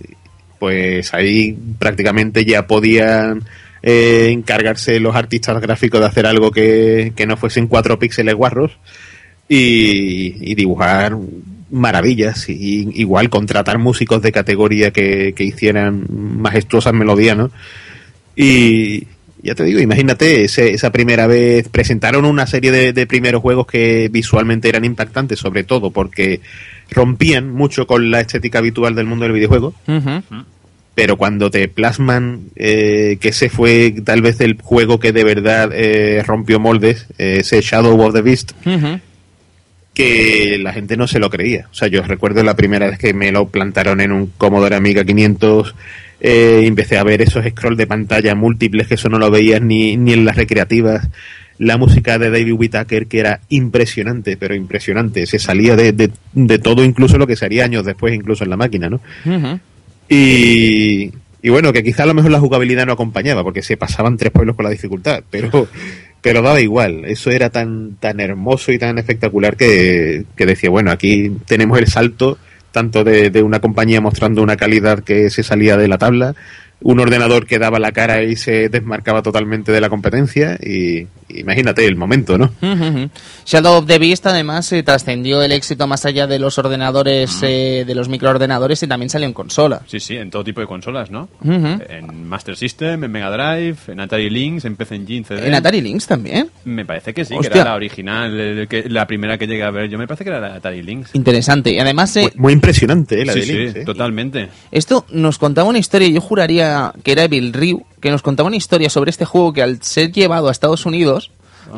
pues 0.59 1.15
ahí 1.15 1.57
prácticamente 1.79 2.45
ya 2.45 2.67
podían 2.67 3.45
eh, 3.83 4.29
encargarse 4.31 5.01
los 5.01 5.17
artistas 5.17 5.61
gráficos 5.61 6.01
de 6.01 6.07
hacer 6.07 6.27
algo 6.27 6.51
que, 6.51 7.13
que 7.17 7.27
no 7.27 7.37
fuesen 7.37 7.67
cuatro 7.67 7.99
píxeles 7.99 8.35
guarros 8.35 8.79
y, 9.49 10.51
y 10.51 10.55
dibujar 10.55 11.17
maravillas 11.71 12.49
y 12.49 12.89
igual 13.01 13.31
contratar 13.31 13.79
músicos 13.79 14.23
de 14.23 14.33
categoría 14.33 14.91
que, 14.91 15.33
que 15.35 15.45
hicieran 15.45 16.07
majestuosas 16.09 16.95
melodías, 16.95 17.37
¿no? 17.37 17.51
Y 18.37 19.07
ya 19.43 19.55
te 19.55 19.65
digo, 19.65 19.81
imagínate, 19.81 20.45
ese- 20.45 20.73
esa 20.73 20.91
primera 20.91 21.27
vez 21.27 21.69
presentaron 21.69 22.25
una 22.25 22.47
serie 22.47 22.71
de, 22.73 22.93
de 22.93 23.07
primeros 23.07 23.41
juegos 23.43 23.67
que 23.67 24.09
visualmente 24.11 24.69
eran 24.69 24.85
impactantes, 24.85 25.39
sobre 25.39 25.65
todo 25.65 25.91
porque 25.91 26.41
rompían 26.91 27.51
mucho 27.53 27.87
con 27.87 28.11
la 28.11 28.21
estética 28.21 28.59
habitual 28.59 28.95
del 28.95 29.07
mundo 29.07 29.25
del 29.25 29.33
videojuego, 29.35 29.75
pero 30.95 31.17
cuando 31.17 31.51
te 31.51 31.69
plasman 31.69 32.41
eh, 32.57 33.19
que 33.21 33.29
ese 33.29 33.49
fue 33.49 33.95
tal 34.05 34.21
vez 34.23 34.41
el 34.41 34.57
juego 34.61 34.99
que 34.99 35.13
de 35.13 35.23
verdad 35.23 35.71
eh, 35.73 36.23
rompió 36.27 36.59
moldes, 36.59 37.07
eh, 37.19 37.39
ese 37.41 37.61
Shadow 37.61 38.01
of 38.01 38.15
the 38.15 38.23
Beast. 38.23 38.53
Que 39.99 40.59
la 40.59 40.73
gente 40.73 40.97
no 40.97 41.09
se 41.09 41.19
lo 41.19 41.29
creía. 41.29 41.67
O 41.73 41.75
sea, 41.75 41.89
yo 41.89 42.03
recuerdo 42.03 42.45
la 42.45 42.55
primera 42.55 42.89
vez 42.89 43.01
que 43.01 43.13
me 43.13 43.33
lo 43.33 43.49
plantaron 43.49 44.01
en 44.01 44.13
un 44.13 44.29
Commodore 44.39 44.77
Amiga 44.77 45.05
500, 45.05 45.75
eh, 46.21 46.61
empecé 46.67 46.99
a 46.99 47.03
ver 47.03 47.21
esos 47.21 47.45
scrolls 47.45 47.77
de 47.77 47.89
pantalla 47.89 48.37
múltiples 48.37 48.87
que 48.87 48.95
eso 48.95 49.09
no 49.09 49.19
lo 49.19 49.29
veías 49.29 49.61
ni, 49.61 49.97
ni 49.97 50.13
en 50.13 50.25
las 50.25 50.37
recreativas. 50.37 51.09
La 51.59 51.79
música 51.79 52.17
de 52.17 52.31
David 52.31 52.53
Whittaker, 52.53 53.09
que 53.09 53.19
era 53.19 53.41
impresionante, 53.49 54.37
pero 54.37 54.55
impresionante. 54.55 55.27
Se 55.27 55.41
salía 55.41 55.75
de, 55.75 55.91
de, 55.91 56.13
de 56.33 56.59
todo, 56.61 56.85
incluso 56.85 57.19
lo 57.19 57.27
que 57.27 57.35
sería 57.35 57.65
años 57.65 57.85
después, 57.85 58.15
incluso 58.15 58.45
en 58.45 58.51
la 58.51 58.57
máquina, 58.57 58.89
¿no? 58.89 59.01
Y, 60.09 61.11
y 61.43 61.49
bueno, 61.51 61.73
que 61.73 61.83
quizá 61.83 62.05
a 62.05 62.07
lo 62.07 62.15
mejor 62.15 62.31
la 62.31 62.39
jugabilidad 62.39 62.87
no 62.87 62.93
acompañaba, 62.93 63.43
porque 63.43 63.63
se 63.63 63.77
pasaban 63.77 64.17
tres 64.17 64.31
pueblos 64.31 64.55
con 64.55 64.63
la 64.63 64.71
dificultad, 64.71 65.25
pero, 65.29 65.67
pero 66.23 66.43
daba 66.43 66.61
igual. 66.61 67.05
Eso 67.05 67.31
era 67.31 67.51
tan, 67.51 67.97
tan 67.97 68.21
hermoso 68.21 68.73
y 68.73 68.79
tan 68.79 68.99
espectacular 68.99 69.57
que, 69.57 70.25
que 70.37 70.47
decía, 70.47 70.71
bueno, 70.71 70.91
aquí 70.91 71.31
tenemos 71.47 71.79
el 71.79 71.87
salto 71.87 72.39
tanto 72.73 73.03
de, 73.05 73.31
de 73.31 73.43
una 73.43 73.61
compañía 73.61 74.01
mostrando 74.01 74.43
una 74.43 74.57
calidad 74.57 75.03
que 75.03 75.31
se 75.31 75.43
salía 75.43 75.77
de 75.77 75.89
la 75.89 75.99
tabla, 75.99 76.35
un 76.81 77.01
ordenador 77.01 77.47
que 77.47 77.59
daba 77.59 77.79
la 77.79 77.93
cara 77.93 78.23
y 78.23 78.37
se 78.37 78.69
desmarcaba 78.69 79.23
totalmente 79.23 79.73
de 79.73 79.81
la 79.81 79.89
competencia, 79.89 80.59
y 80.63 81.07
imagínate 81.29 81.85
el 81.87 81.97
momento, 81.97 82.39
¿no? 82.39 82.47
Ujú, 82.63 82.85
ujú. 82.87 83.11
Shadow 83.47 83.79
of 83.79 83.87
the 83.87 83.99
Beast 83.99 84.27
además 84.27 84.71
eh, 84.73 84.83
trascendió 84.83 85.43
el 85.43 85.53
éxito 85.53 85.87
más 85.87 86.05
allá 86.05 86.27
de 86.27 86.39
los 86.39 86.59
ordenadores, 86.59 87.39
eh, 87.43 87.85
de 87.87 87.95
los 87.95 88.09
microordenadores 88.09 88.83
y 88.83 88.87
también 88.87 89.11
salió 89.11 89.27
en 89.27 89.33
consola. 89.35 89.83
Sí, 89.87 90.01
sí, 90.01 90.17
en 90.17 90.31
todo 90.31 90.45
tipo 90.45 90.61
de 90.61 90.67
consolas, 90.67 91.11
¿no? 91.11 91.29
En 91.45 92.29
Master 92.29 92.57
System, 92.57 93.05
en 93.05 93.11
Mega 93.11 93.31
Drive, 93.31 93.77
en 93.89 94.01
Atari 94.01 94.31
Lynx, 94.31 94.65
en 94.65 94.77
PC 94.77 94.95
Engine, 94.97 95.25
CD. 95.25 95.47
En 95.49 95.55
Atari 95.55 95.81
Lynx 95.81 96.07
también. 96.07 96.51
Me 96.65 96.85
parece 96.85 97.13
que 97.15 97.25
sí, 97.25 97.35
Hostia. 97.35 97.51
que 97.51 97.59
era 97.59 97.71
la 97.71 97.77
original, 97.77 98.39
el 98.39 98.69
que- 98.69 98.89
la 98.89 99.07
primera 99.07 99.39
que 99.39 99.47
llegué 99.47 99.63
a 99.65 99.71
ver. 99.71 99.89
Yo 99.89 99.99
me 99.99 100.07
parece 100.07 100.25
que 100.25 100.31
era 100.31 100.41
la 100.41 100.55
Atari 100.57 100.83
Lynx. 100.83 101.15
Interesante. 101.15 101.73
Y 101.73 101.79
además, 101.79 102.17
eh, 102.17 102.23
Muy, 102.23 102.33
muy 102.37 102.53
impresionante, 102.53 103.21
¿eh? 103.23 103.25
la 103.25 103.33
sí, 103.33 103.41
de 103.41 103.47
sí, 103.47 103.53
Lynx, 103.53 103.77
¿eh? 103.77 103.85
totalmente. 103.85 104.49
esto 104.71 105.05
nos 105.11 105.39
contaba 105.39 105.69
una 105.69 105.79
historia, 105.79 106.09
yo 106.09 106.21
juraría 106.21 106.93
que 107.03 107.13
era 107.13 107.25
Evil 107.25 107.53
Ryu, 107.53 107.85
que 108.01 108.11
nos 108.11 108.23
contaba 108.23 108.47
una 108.47 108.57
historia 108.57 108.91
sobre 108.91 109.11
este 109.11 109.25
juego 109.25 109.53
que 109.53 109.63
al 109.63 109.83
ser 109.83 110.13
llevado 110.13 110.49
a 110.49 110.53
Estados 110.53 110.87
Unidos 110.87 111.31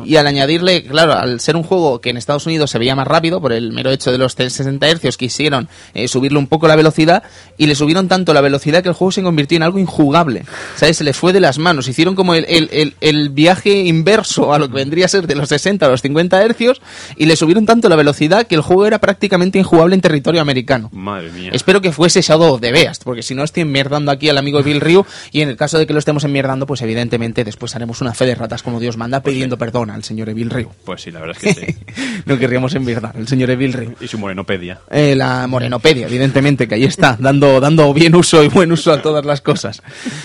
y 0.05 0.15
al 0.15 0.27
añadirle, 0.27 0.83
claro, 0.83 1.13
al 1.13 1.39
ser 1.39 1.55
un 1.55 1.63
juego 1.63 2.01
que 2.01 2.09
en 2.09 2.17
Estados 2.17 2.45
Unidos 2.45 2.69
se 2.71 2.79
veía 2.79 2.95
más 2.95 3.07
rápido 3.07 3.41
por 3.41 3.53
el 3.53 3.71
mero 3.71 3.91
hecho 3.91 4.11
de 4.11 4.17
los 4.17 4.33
60 4.33 4.87
Hz, 4.87 5.17
quisieron 5.17 5.67
eh, 5.93 6.07
subirle 6.07 6.37
un 6.39 6.47
poco 6.47 6.67
la 6.67 6.75
velocidad 6.75 7.23
y 7.57 7.67
le 7.67 7.75
subieron 7.75 8.07
tanto 8.07 8.33
la 8.33 8.41
velocidad 8.41 8.83
que 8.83 8.89
el 8.89 8.95
juego 8.95 9.11
se 9.11 9.23
convirtió 9.23 9.55
en 9.57 9.63
algo 9.63 9.79
injugable. 9.79 10.43
¿Sabes? 10.75 10.97
Se 10.97 11.03
les 11.03 11.15
fue 11.17 11.33
de 11.33 11.39
las 11.39 11.57
manos. 11.57 11.87
Hicieron 11.87 12.15
como 12.15 12.33
el, 12.35 12.45
el- 12.47 12.69
el- 12.71 12.95
el 13.01 13.29
viaje 13.29 13.83
inverso 13.83 14.53
a 14.53 14.59
lo 14.59 14.67
que 14.67 14.75
vendría 14.75 15.05
a 15.05 15.09
ser 15.09 15.27
de 15.27 15.35
los 15.35 15.49
60 15.49 15.85
a 15.85 15.89
los 15.89 16.01
50 16.01 16.41
Hz 16.47 16.79
y 17.17 17.25
le 17.25 17.35
subieron 17.35 17.65
tanto 17.65 17.89
la 17.89 17.95
velocidad 17.95 18.47
que 18.47 18.55
el 18.55 18.61
juego 18.61 18.85
era 18.85 18.99
prácticamente 18.99 19.59
injugable 19.59 19.95
en 19.95 20.01
territorio 20.01 20.41
americano. 20.41 20.89
Madre 20.93 21.31
mía. 21.31 21.51
Espero 21.53 21.81
que 21.81 21.91
fuese 21.91 22.21
Shadow 22.21 22.53
of 22.55 22.61
the 22.61 22.71
Beast, 22.71 23.03
porque 23.03 23.23
si 23.23 23.35
no 23.35 23.43
estoy 23.43 23.61
enmierdando 23.61 24.11
aquí 24.11 24.29
al 24.29 24.37
amigo 24.37 24.61
Bill 24.63 24.81
Ryu 24.81 25.05
y 25.31 25.41
en 25.41 25.49
el 25.49 25.57
caso 25.57 25.77
de 25.77 25.85
que 25.87 25.93
lo 25.93 25.99
estemos 25.99 26.23
enmierdando, 26.23 26.65
pues 26.65 26.81
evidentemente 26.81 27.43
después 27.43 27.75
haremos 27.75 28.01
una 28.01 28.13
fe 28.13 28.25
de 28.25 28.35
ratas 28.35 28.63
como 28.63 28.79
Dios 28.79 28.97
manda 28.97 29.21
pidiendo 29.21 29.57
perdón 29.57 29.80
al 29.89 30.03
señor 30.03 30.29
Evil 30.29 30.49
Ryu. 30.49 30.69
Pues 30.85 31.01
sí, 31.01 31.11
la 31.11 31.19
verdad 31.19 31.37
es 31.41 31.55
que 31.55 31.65
sí. 31.65 31.75
no 32.25 32.37
querríamos 32.37 32.75
enmierdar 32.75 33.15
al 33.15 33.27
señor 33.27 33.49
Evil 33.49 33.73
Ryu. 33.73 33.95
y 33.99 34.07
su 34.07 34.17
morenopedia. 34.17 34.79
Eh, 34.89 35.15
la 35.15 35.47
morenopedia, 35.47 36.07
evidentemente, 36.07 36.67
que 36.67 36.75
ahí 36.75 36.83
está, 36.83 37.17
dando, 37.19 37.59
dando 37.59 37.93
bien 37.93 38.15
uso 38.15 38.43
y 38.43 38.49
buen 38.49 38.71
uso 38.71 38.91
a 38.91 39.01
todas 39.01 39.25
las 39.25 39.41
cosas. 39.41 39.81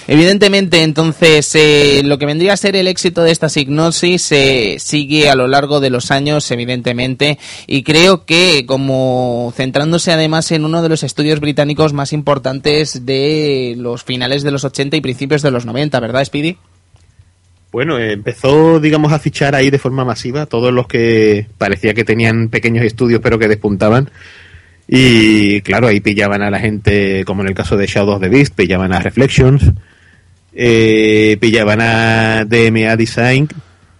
Evidentemente, 0.06 0.82
entonces, 0.82 1.54
eh, 1.54 2.02
lo 2.04 2.18
que 2.18 2.26
vendría 2.26 2.52
a 2.52 2.56
ser 2.56 2.76
el 2.76 2.88
éxito 2.88 3.22
de 3.22 3.30
esta 3.30 3.48
signosis 3.48 4.30
eh, 4.32 4.76
sigue 4.78 5.30
a 5.30 5.34
lo 5.34 5.48
largo 5.48 5.80
de 5.80 5.90
los 5.90 6.10
años, 6.10 6.50
evidentemente, 6.50 7.38
y 7.66 7.82
creo 7.82 8.24
que, 8.24 8.66
como 8.66 9.52
centrándose 9.56 10.12
además 10.12 10.50
en 10.52 10.64
uno 10.64 10.82
de 10.82 10.88
los 10.88 11.02
estudios 11.02 11.40
británicos 11.40 11.92
más 11.92 12.12
importantes 12.12 13.06
de 13.06 13.74
los 13.76 14.04
finales 14.04 14.42
de 14.42 14.50
los 14.50 14.64
80 14.64 14.96
y 14.96 15.00
principios 15.00 15.42
de 15.42 15.50
los 15.50 15.66
90, 15.66 15.98
¿verdad, 16.00 16.24
Speedy? 16.24 16.56
Bueno, 17.76 17.98
empezó, 17.98 18.80
digamos, 18.80 19.12
a 19.12 19.18
fichar 19.18 19.54
ahí 19.54 19.68
de 19.68 19.78
forma 19.78 20.02
masiva 20.02 20.46
todos 20.46 20.72
los 20.72 20.86
que 20.86 21.44
parecía 21.58 21.92
que 21.92 22.04
tenían 22.04 22.48
pequeños 22.48 22.82
estudios 22.82 23.20
pero 23.22 23.38
que 23.38 23.48
despuntaban. 23.48 24.08
Y 24.88 25.60
claro, 25.60 25.86
ahí 25.86 26.00
pillaban 26.00 26.40
a 26.40 26.50
la 26.50 26.58
gente, 26.58 27.22
como 27.26 27.42
en 27.42 27.48
el 27.48 27.54
caso 27.54 27.76
de 27.76 27.86
Shadow 27.86 28.14
of 28.14 28.22
the 28.22 28.30
Beast, 28.30 28.54
pillaban 28.54 28.94
a 28.94 29.00
Reflections, 29.00 29.72
eh, 30.54 31.36
pillaban 31.38 31.82
a 31.82 32.46
DMA 32.46 32.96
Design 32.96 33.46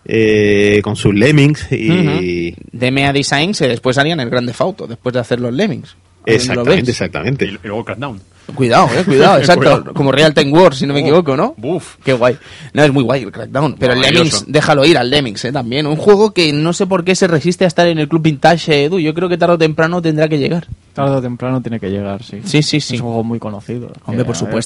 eh, 0.06 0.80
con 0.82 0.96
sus 0.96 1.14
Lemmings 1.14 1.70
y... 1.70 2.56
DMA 2.72 3.12
Designs 3.12 3.60
eh, 3.60 3.68
después 3.68 3.98
harían 3.98 4.20
el 4.20 4.30
Grande 4.30 4.54
Fauto, 4.54 4.86
después 4.86 5.12
de 5.12 5.20
hacer 5.20 5.38
los 5.38 5.52
Lemmings. 5.52 5.96
¿Lo 6.26 6.32
Exactamente, 6.32 6.90
exactamente. 6.90 7.44
Y, 7.44 7.48
y 7.50 7.58
luego 7.62 7.84
Crackdown. 7.84 8.20
Cuidado, 8.54 8.88
eh, 8.96 9.04
cuidado, 9.04 9.38
exacto. 9.38 9.60
Cuidado. 9.60 9.94
Como 9.94 10.12
Real 10.12 10.32
Time 10.32 10.52
Wars, 10.52 10.78
si 10.78 10.86
no 10.86 10.94
me 10.94 11.00
equivoco, 11.00 11.36
¿no? 11.36 11.54
buf. 11.56 11.96
Qué 12.04 12.12
guay. 12.12 12.36
No, 12.72 12.84
es 12.84 12.92
muy 12.92 13.02
guay 13.02 13.22
el 13.22 13.32
Crackdown. 13.32 13.76
Pero 13.78 13.94
el. 13.94 14.00
Lemmings, 14.00 14.44
déjalo 14.46 14.84
ir 14.84 14.98
al 14.98 15.10
Lemmings, 15.10 15.44
eh, 15.44 15.52
también. 15.52 15.86
Un 15.86 15.96
juego 15.96 16.32
que 16.32 16.52
no 16.52 16.72
sé 16.72 16.86
por 16.86 17.04
qué 17.04 17.14
se 17.14 17.26
resiste 17.26 17.64
a 17.64 17.68
estar 17.68 17.86
en 17.88 17.98
el 17.98 18.08
Club 18.08 18.22
Vintage, 18.22 18.72
eh, 18.72 18.84
Edu. 18.84 18.98
Yo 18.98 19.14
creo 19.14 19.28
que 19.28 19.36
tarde 19.36 19.54
o 19.54 19.58
temprano 19.58 20.00
tendrá 20.00 20.28
que 20.28 20.38
llegar. 20.38 20.66
Tarde 20.92 21.16
o 21.16 21.22
temprano 21.22 21.60
tiene 21.60 21.80
que 21.80 21.90
llegar, 21.90 22.22
sí. 22.22 22.40
Sí, 22.44 22.62
sí, 22.62 22.80
sí. 22.80 22.94
Es 22.94 23.00
un 23.00 23.08
juego 23.08 23.24
muy 23.24 23.38
conocido. 23.38 23.92
Hombre, 24.04 24.24
Que, 24.24 24.32
por 24.32 24.54
ver, 24.54 24.64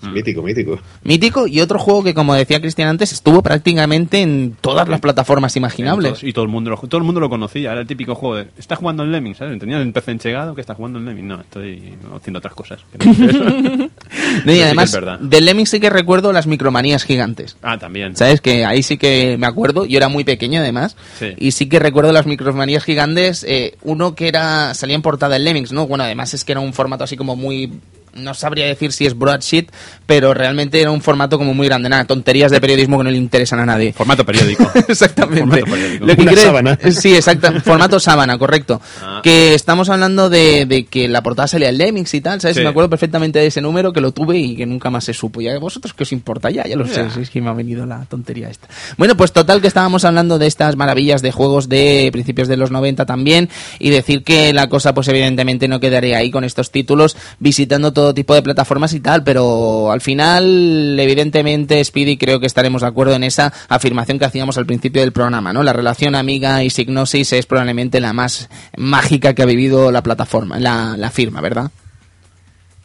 supuesto. 0.00 0.16
Mítico, 0.16 0.42
mítico. 0.42 0.80
Mítico 1.04 1.46
y 1.46 1.60
otro 1.60 1.78
juego 1.78 2.04
que, 2.04 2.14
como 2.14 2.34
decía 2.34 2.60
Cristian 2.60 2.88
antes, 2.88 3.12
estuvo 3.12 3.42
prácticamente 3.42 4.20
en 4.22 4.56
todas 4.60 4.88
las 4.88 5.00
plataformas 5.00 5.56
imaginables. 5.56 6.22
Y 6.22 6.32
todo 6.32 6.44
el 6.44 6.50
mundo 6.50 6.70
lo, 6.70 6.76
todo 6.76 6.98
el 6.98 7.04
mundo 7.04 7.20
lo 7.20 7.28
conocía. 7.28 7.72
Era 7.72 7.80
el 7.80 7.86
típico 7.86 8.14
juego 8.14 8.36
de. 8.36 8.48
Está 8.58 8.76
jugando 8.76 9.02
en 9.02 9.12
Lemmings, 9.12 9.38
¿sabes? 9.38 9.58
Tenía 9.58 9.78
el 9.78 9.92
PC 9.92 10.12
enchegado 10.12 10.54
que 10.54 10.60
está 10.60 10.74
jugando 10.74 10.98
en 10.98 11.04
Lemmings. 11.06 11.26
No, 11.28 11.40
estoy 11.40 11.94
haciendo 12.14 12.38
otras 12.38 12.54
cosas. 12.54 12.80
no 12.98 14.52
y 14.52 14.56
sí 14.56 14.62
además, 14.62 14.88
es 14.90 14.94
verdad. 14.94 15.18
del 15.20 15.44
Lemmings 15.44 15.70
sí 15.70 15.80
que 15.80 15.90
recuerdo 15.90 16.32
las 16.32 16.46
micromanías 16.46 17.04
gigantes. 17.04 17.56
ah, 17.62 17.78
también. 17.78 18.16
¿Sabes? 18.16 18.40
Que 18.40 18.64
ahí 18.64 18.82
sí 18.82 18.98
que 18.98 19.36
me 19.38 19.46
acuerdo. 19.46 19.84
Yo 19.84 19.96
era 19.96 20.08
muy 20.08 20.24
pequeño 20.24 20.60
además. 20.60 20.96
Sí. 21.18 21.34
Y 21.38 21.52
sí 21.52 21.68
que 21.68 21.78
recuerdo 21.78 22.12
las 22.12 22.26
micromanías 22.26 22.84
gigantes. 22.84 23.44
eh, 23.48 23.76
uno 23.82 24.14
que 24.14 24.28
era 24.28 24.74
salía 24.74 24.96
en 24.96 25.02
portada 25.02 25.36
en 25.36 25.44
Lemmings, 25.44 25.72
¿no? 25.72 25.86
Bueno, 25.86 26.04
además 26.04 26.34
es 26.34 26.44
que 26.44 26.52
era 26.52 26.60
un 26.60 26.72
formato 26.72 27.04
así 27.04 27.16
como 27.16 27.36
muy... 27.36 27.72
No 28.14 28.34
sabría 28.34 28.66
decir 28.66 28.92
si 28.92 29.06
es 29.06 29.16
broadsheet, 29.16 29.70
pero 30.06 30.34
realmente 30.34 30.80
era 30.80 30.90
un 30.90 31.00
formato 31.02 31.38
como 31.38 31.54
muy 31.54 31.66
grande. 31.66 31.88
Nada, 31.88 32.04
tonterías 32.04 32.50
de 32.50 32.60
periodismo 32.60 32.98
que 32.98 33.04
no 33.04 33.10
le 33.10 33.16
interesan 33.16 33.60
a 33.60 33.66
nadie. 33.66 33.92
Formato 33.96 34.24
periódico. 34.24 34.70
Exactamente. 34.88 35.40
Formato 35.60 35.70
periódico. 35.72 36.06
Lo 36.06 36.14
que 36.16 36.22
Una 36.22 36.30
quiere- 36.32 36.46
sábana. 36.46 36.78
Sí, 36.92 37.14
exacto. 37.14 37.52
Formato 37.62 38.00
sábana, 38.00 38.38
correcto. 38.38 38.80
Ah. 39.02 39.20
Que 39.22 39.54
estamos 39.54 39.88
hablando 39.88 40.28
de, 40.30 40.66
de 40.66 40.86
que 40.86 41.06
la 41.08 41.22
portada 41.22 41.46
salía 41.48 41.68
en 41.68 41.78
Lemmings 41.78 42.12
y 42.14 42.20
tal, 42.20 42.40
¿sabes? 42.40 42.56
Sí. 42.56 42.62
Me 42.62 42.68
acuerdo 42.68 42.90
perfectamente 42.90 43.38
de 43.38 43.46
ese 43.46 43.60
número 43.60 43.92
que 43.92 44.00
lo 44.00 44.12
tuve 44.12 44.38
y 44.38 44.56
que 44.56 44.66
nunca 44.66 44.90
más 44.90 45.04
se 45.04 45.12
supo. 45.14 45.40
Ya 45.40 45.58
vosotros 45.58 45.94
qué 45.94 46.02
os 46.04 46.12
importa 46.12 46.50
ya, 46.50 46.64
ya 46.66 46.76
lo 46.76 46.86
sé, 46.86 47.06
es 47.20 47.30
que 47.30 47.40
me 47.40 47.50
ha 47.50 47.52
venido 47.52 47.86
la 47.86 48.04
tontería 48.06 48.48
esta. 48.48 48.68
Bueno, 48.96 49.16
pues 49.16 49.32
total 49.32 49.60
que 49.60 49.68
estábamos 49.68 50.04
hablando 50.04 50.38
de 50.38 50.46
estas 50.46 50.76
maravillas 50.76 51.22
de 51.22 51.30
juegos 51.32 51.68
de 51.68 52.08
principios 52.12 52.48
de 52.48 52.56
los 52.56 52.70
90 52.70 53.06
también 53.06 53.48
y 53.78 53.90
decir 53.90 54.24
que 54.24 54.52
la 54.52 54.68
cosa 54.68 54.94
pues 54.94 55.08
evidentemente 55.08 55.68
no 55.68 55.80
quedaría 55.80 56.18
ahí 56.18 56.30
con 56.30 56.44
estos 56.44 56.70
títulos 56.70 57.16
visitando 57.38 57.92
todo 57.98 58.14
tipo 58.14 58.32
de 58.34 58.42
plataformas 58.42 58.92
y 58.94 59.00
tal, 59.00 59.24
pero 59.24 59.90
al 59.90 60.00
final 60.00 60.96
evidentemente 61.00 61.82
Speedy 61.84 62.16
creo 62.16 62.38
que 62.38 62.46
estaremos 62.46 62.82
de 62.82 62.88
acuerdo 62.88 63.14
en 63.16 63.24
esa 63.24 63.52
afirmación 63.68 64.18
que 64.20 64.24
hacíamos 64.24 64.56
al 64.56 64.66
principio 64.66 65.02
del 65.02 65.10
programa, 65.12 65.52
¿no? 65.52 65.62
La 65.64 65.72
relación 65.72 66.14
Amiga 66.14 66.62
y 66.62 66.70
Signosis 66.70 67.32
es 67.32 67.46
probablemente 67.46 68.00
la 68.00 68.12
más 68.12 68.48
mágica 68.76 69.34
que 69.34 69.42
ha 69.42 69.46
vivido 69.46 69.90
la 69.90 70.02
plataforma, 70.02 70.60
la, 70.60 70.96
la 70.96 71.10
firma, 71.10 71.40
¿verdad? 71.40 71.70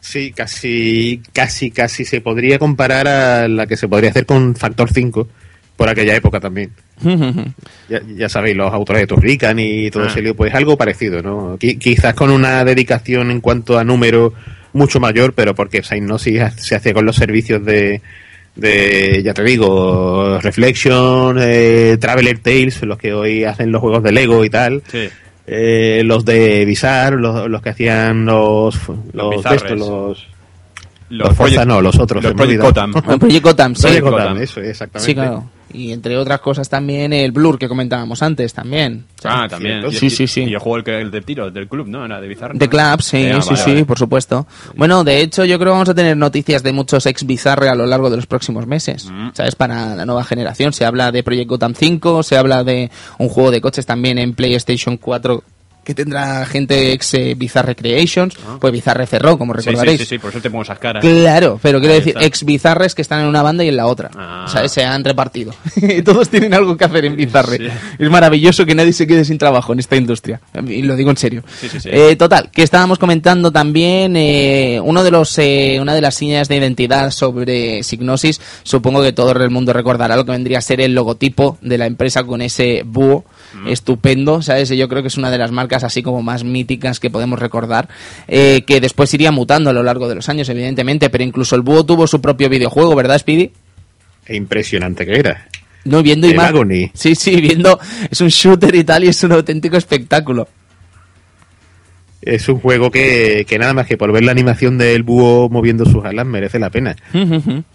Sí, 0.00 0.32
casi, 0.32 1.22
casi, 1.32 1.70
casi 1.70 2.04
se 2.04 2.20
podría 2.20 2.58
comparar 2.58 3.08
a 3.08 3.48
la 3.48 3.66
que 3.66 3.76
se 3.76 3.88
podría 3.88 4.10
hacer 4.10 4.26
con 4.26 4.54
Factor 4.54 4.90
5 4.92 5.28
por 5.76 5.88
aquella 5.88 6.14
época 6.14 6.40
también. 6.40 6.72
ya, 7.88 8.00
ya, 8.16 8.28
sabéis, 8.28 8.56
los 8.56 8.72
autores 8.72 9.02
de 9.02 9.06
Turrican 9.06 9.58
y 9.58 9.90
todo 9.90 10.04
Ah. 10.04 10.08
ese 10.08 10.22
lío, 10.22 10.36
pues 10.36 10.54
algo 10.54 10.76
parecido, 10.76 11.22
¿no? 11.22 11.58
Qui- 11.58 11.78
quizás 11.78 12.14
con 12.14 12.30
una 12.30 12.64
dedicación 12.64 13.30
en 13.30 13.40
cuanto 13.40 13.78
a 13.78 13.84
número 13.84 14.34
mucho 14.74 15.00
mayor, 15.00 15.32
pero 15.32 15.54
porque 15.54 15.82
Psygnosis 15.82 16.42
se 16.56 16.74
hacía 16.74 16.92
con 16.92 17.06
los 17.06 17.16
servicios 17.16 17.64
de, 17.64 18.02
de 18.56 19.22
ya 19.24 19.32
te 19.32 19.42
digo, 19.42 20.38
Reflection, 20.40 21.38
eh, 21.40 21.96
Traveler 21.98 22.38
Tales, 22.38 22.82
los 22.82 22.98
que 22.98 23.14
hoy 23.14 23.44
hacen 23.44 23.72
los 23.72 23.80
juegos 23.80 24.02
de 24.02 24.12
Lego 24.12 24.44
y 24.44 24.50
tal. 24.50 24.82
Sí. 24.86 25.08
Eh, 25.46 26.02
los 26.04 26.24
de 26.24 26.64
Bizarre, 26.64 27.16
los, 27.16 27.48
los 27.50 27.62
que 27.62 27.70
hacían 27.70 28.24
los 28.24 28.78
los, 29.12 29.44
los, 29.70 30.26
Los, 31.10 31.28
Los 31.28 31.36
Forza 31.36 31.56
Project- 31.62 31.66
no, 31.66 31.80
los 31.82 31.98
otros, 31.98 32.22
Los 32.24 32.32
Project. 32.34 32.62
Gotham. 32.62 32.92
El 33.08 33.18
Project 33.18 33.44
Gotham, 33.44 33.74
sí. 33.74 33.82
Project 33.82 34.04
Gotham. 34.06 34.36
Eso, 34.38 34.60
exactamente. 34.60 35.06
Sí, 35.10 35.14
claro. 35.14 35.44
Y 35.72 35.90
entre 35.92 36.16
otras 36.16 36.40
cosas 36.40 36.68
también 36.68 37.12
el 37.12 37.32
Blur 37.32 37.58
que 37.58 37.66
comentábamos 37.66 38.22
antes 38.22 38.54
también. 38.54 39.06
Sea, 39.20 39.42
Ah, 39.42 39.48
también. 39.48 39.90
Sí, 39.90 40.08
sí, 40.08 40.28
sí. 40.28 40.42
Y 40.44 40.52
el 40.52 40.58
juego 40.60 40.78
el, 40.88 40.94
el 41.06 41.10
de 41.10 41.20
tiro 41.20 41.50
del 41.50 41.66
club, 41.66 41.88
¿no? 41.88 42.04
Era 42.04 42.20
de 42.20 42.28
Bizarre. 42.28 42.56
De 42.56 42.68
Club, 42.68 43.02
sí, 43.02 43.26
Ah, 43.26 43.42
sí, 43.42 43.48
vale, 43.50 43.62
sí, 43.64 43.70
vale. 43.72 43.84
por 43.84 43.98
supuesto. 43.98 44.46
Bueno, 44.76 45.02
de 45.02 45.20
hecho, 45.20 45.44
yo 45.44 45.58
creo 45.58 45.72
que 45.72 45.74
vamos 45.74 45.88
a 45.88 45.94
tener 45.94 46.16
noticias 46.16 46.62
de 46.62 46.72
muchos 46.72 47.06
ex 47.06 47.26
Bizarre 47.26 47.68
a 47.70 47.74
lo 47.74 47.86
largo 47.86 48.08
de 48.08 48.16
los 48.16 48.26
próximos 48.26 48.68
meses. 48.68 49.10
Mm. 49.10 49.30
¿Sabes? 49.32 49.56
Para 49.56 49.96
la 49.96 50.06
nueva 50.06 50.22
generación. 50.22 50.72
Se 50.72 50.84
habla 50.84 51.10
de 51.10 51.24
Project 51.24 51.48
Gotham 51.48 51.74
5, 51.74 52.22
se 52.22 52.36
habla 52.36 52.62
de 52.62 52.90
un 53.18 53.28
juego 53.28 53.50
de 53.50 53.60
coches 53.60 53.84
también 53.84 54.18
en 54.18 54.34
PlayStation 54.34 54.96
4 54.96 55.42
que 55.84 55.94
tendrá 55.94 56.44
gente 56.46 56.92
ex 56.92 57.14
eh, 57.14 57.34
Bizarre 57.36 57.76
Creations. 57.76 58.34
Pues 58.60 58.72
Bizarre 58.72 59.06
cerró, 59.06 59.38
como 59.38 59.52
Ah. 59.54 59.58
Sí, 59.60 59.66
recordaréis. 59.70 59.98
Sí, 60.00 60.04
sí, 60.06 60.14
sí, 60.14 60.18
por 60.18 60.30
eso 60.30 60.40
te 60.40 60.50
pongo 60.50 60.62
esas 60.62 60.78
caras. 60.78 61.04
Claro, 61.04 61.60
pero 61.62 61.78
quiero 61.78 61.94
Ahí 61.94 62.00
decir, 62.00 62.14
está. 62.16 62.26
ex 62.26 62.44
bizarres 62.44 62.94
que 62.94 63.02
están 63.02 63.20
en 63.20 63.26
una 63.26 63.42
banda 63.42 63.62
y 63.64 63.68
en 63.68 63.76
la 63.76 63.86
otra. 63.86 64.10
Ah. 64.16 64.46
¿Sabes? 64.48 64.72
Se 64.72 64.82
han 64.84 65.04
repartido. 65.04 65.54
Todos 66.04 66.28
tienen 66.28 66.54
algo 66.54 66.76
que 66.76 66.84
hacer 66.84 67.04
en 67.04 67.16
bizarre. 67.16 67.58
Sí. 67.58 67.66
Es 67.98 68.10
maravilloso 68.10 68.66
que 68.66 68.74
nadie 68.74 68.92
se 68.92 69.06
quede 69.06 69.24
sin 69.24 69.38
trabajo 69.38 69.72
en 69.72 69.78
esta 69.78 69.96
industria. 69.96 70.40
Y 70.66 70.82
lo 70.82 70.96
digo 70.96 71.10
en 71.10 71.16
serio. 71.16 71.42
Sí, 71.60 71.68
sí, 71.68 71.80
sí. 71.80 71.88
Eh, 71.92 72.16
total, 72.16 72.50
que 72.50 72.62
estábamos 72.62 72.98
comentando 72.98 73.52
también 73.52 74.16
eh, 74.16 74.80
uno 74.82 75.02
de 75.04 75.10
los, 75.10 75.38
eh, 75.38 75.78
una 75.80 75.94
de 75.94 76.00
las 76.00 76.14
señas 76.14 76.48
de 76.48 76.56
identidad 76.56 77.10
sobre 77.10 77.82
Signosis. 77.82 78.40
Supongo 78.62 79.02
que 79.02 79.12
todo 79.12 79.32
el 79.32 79.50
mundo 79.50 79.72
recordará 79.72 80.16
lo 80.16 80.24
que 80.24 80.32
vendría 80.32 80.58
a 80.58 80.62
ser 80.62 80.80
el 80.80 80.94
logotipo 80.94 81.58
de 81.60 81.78
la 81.78 81.86
empresa 81.86 82.24
con 82.24 82.40
ese 82.42 82.82
búho 82.84 83.24
Mm. 83.54 83.68
estupendo, 83.68 84.42
¿sabes? 84.42 84.68
Yo 84.70 84.88
creo 84.88 85.02
que 85.02 85.08
es 85.08 85.16
una 85.16 85.30
de 85.30 85.38
las 85.38 85.52
marcas 85.52 85.84
así 85.84 86.02
como 86.02 86.22
más 86.22 86.44
míticas 86.44 87.00
que 87.00 87.10
podemos 87.10 87.38
recordar, 87.38 87.88
eh, 88.26 88.62
que 88.66 88.80
después 88.80 89.12
iría 89.14 89.30
mutando 89.30 89.70
a 89.70 89.72
lo 89.72 89.82
largo 89.82 90.08
de 90.08 90.16
los 90.16 90.28
años, 90.28 90.48
evidentemente, 90.48 91.10
pero 91.10 91.24
incluso 91.24 91.54
el 91.56 91.62
búho 91.62 91.84
tuvo 91.84 92.06
su 92.06 92.20
propio 92.20 92.48
videojuego, 92.48 92.94
¿verdad, 92.94 93.18
Speedy? 93.18 93.52
E 94.26 94.36
impresionante 94.36 95.06
que 95.06 95.18
era. 95.18 95.48
No, 95.84 96.02
viendo 96.02 96.28
Agony. 96.40 96.90
Sí, 96.94 97.14
sí, 97.14 97.36
viendo, 97.40 97.78
es 98.10 98.20
un 98.20 98.28
shooter 98.28 98.74
y 98.74 98.84
tal, 98.84 99.04
y 99.04 99.08
es 99.08 99.22
un 99.22 99.32
auténtico 99.32 99.76
espectáculo. 99.76 100.48
Es 102.22 102.48
un 102.48 102.58
juego 102.58 102.90
que, 102.90 103.44
que 103.46 103.58
nada 103.58 103.74
más 103.74 103.86
que 103.86 103.98
por 103.98 104.10
ver 104.10 104.24
la 104.24 104.32
animación 104.32 104.78
del 104.78 105.02
búho 105.02 105.50
moviendo 105.50 105.84
sus 105.84 106.02
alas 106.06 106.24
merece 106.24 106.58
la 106.58 106.70
pena. 106.70 106.96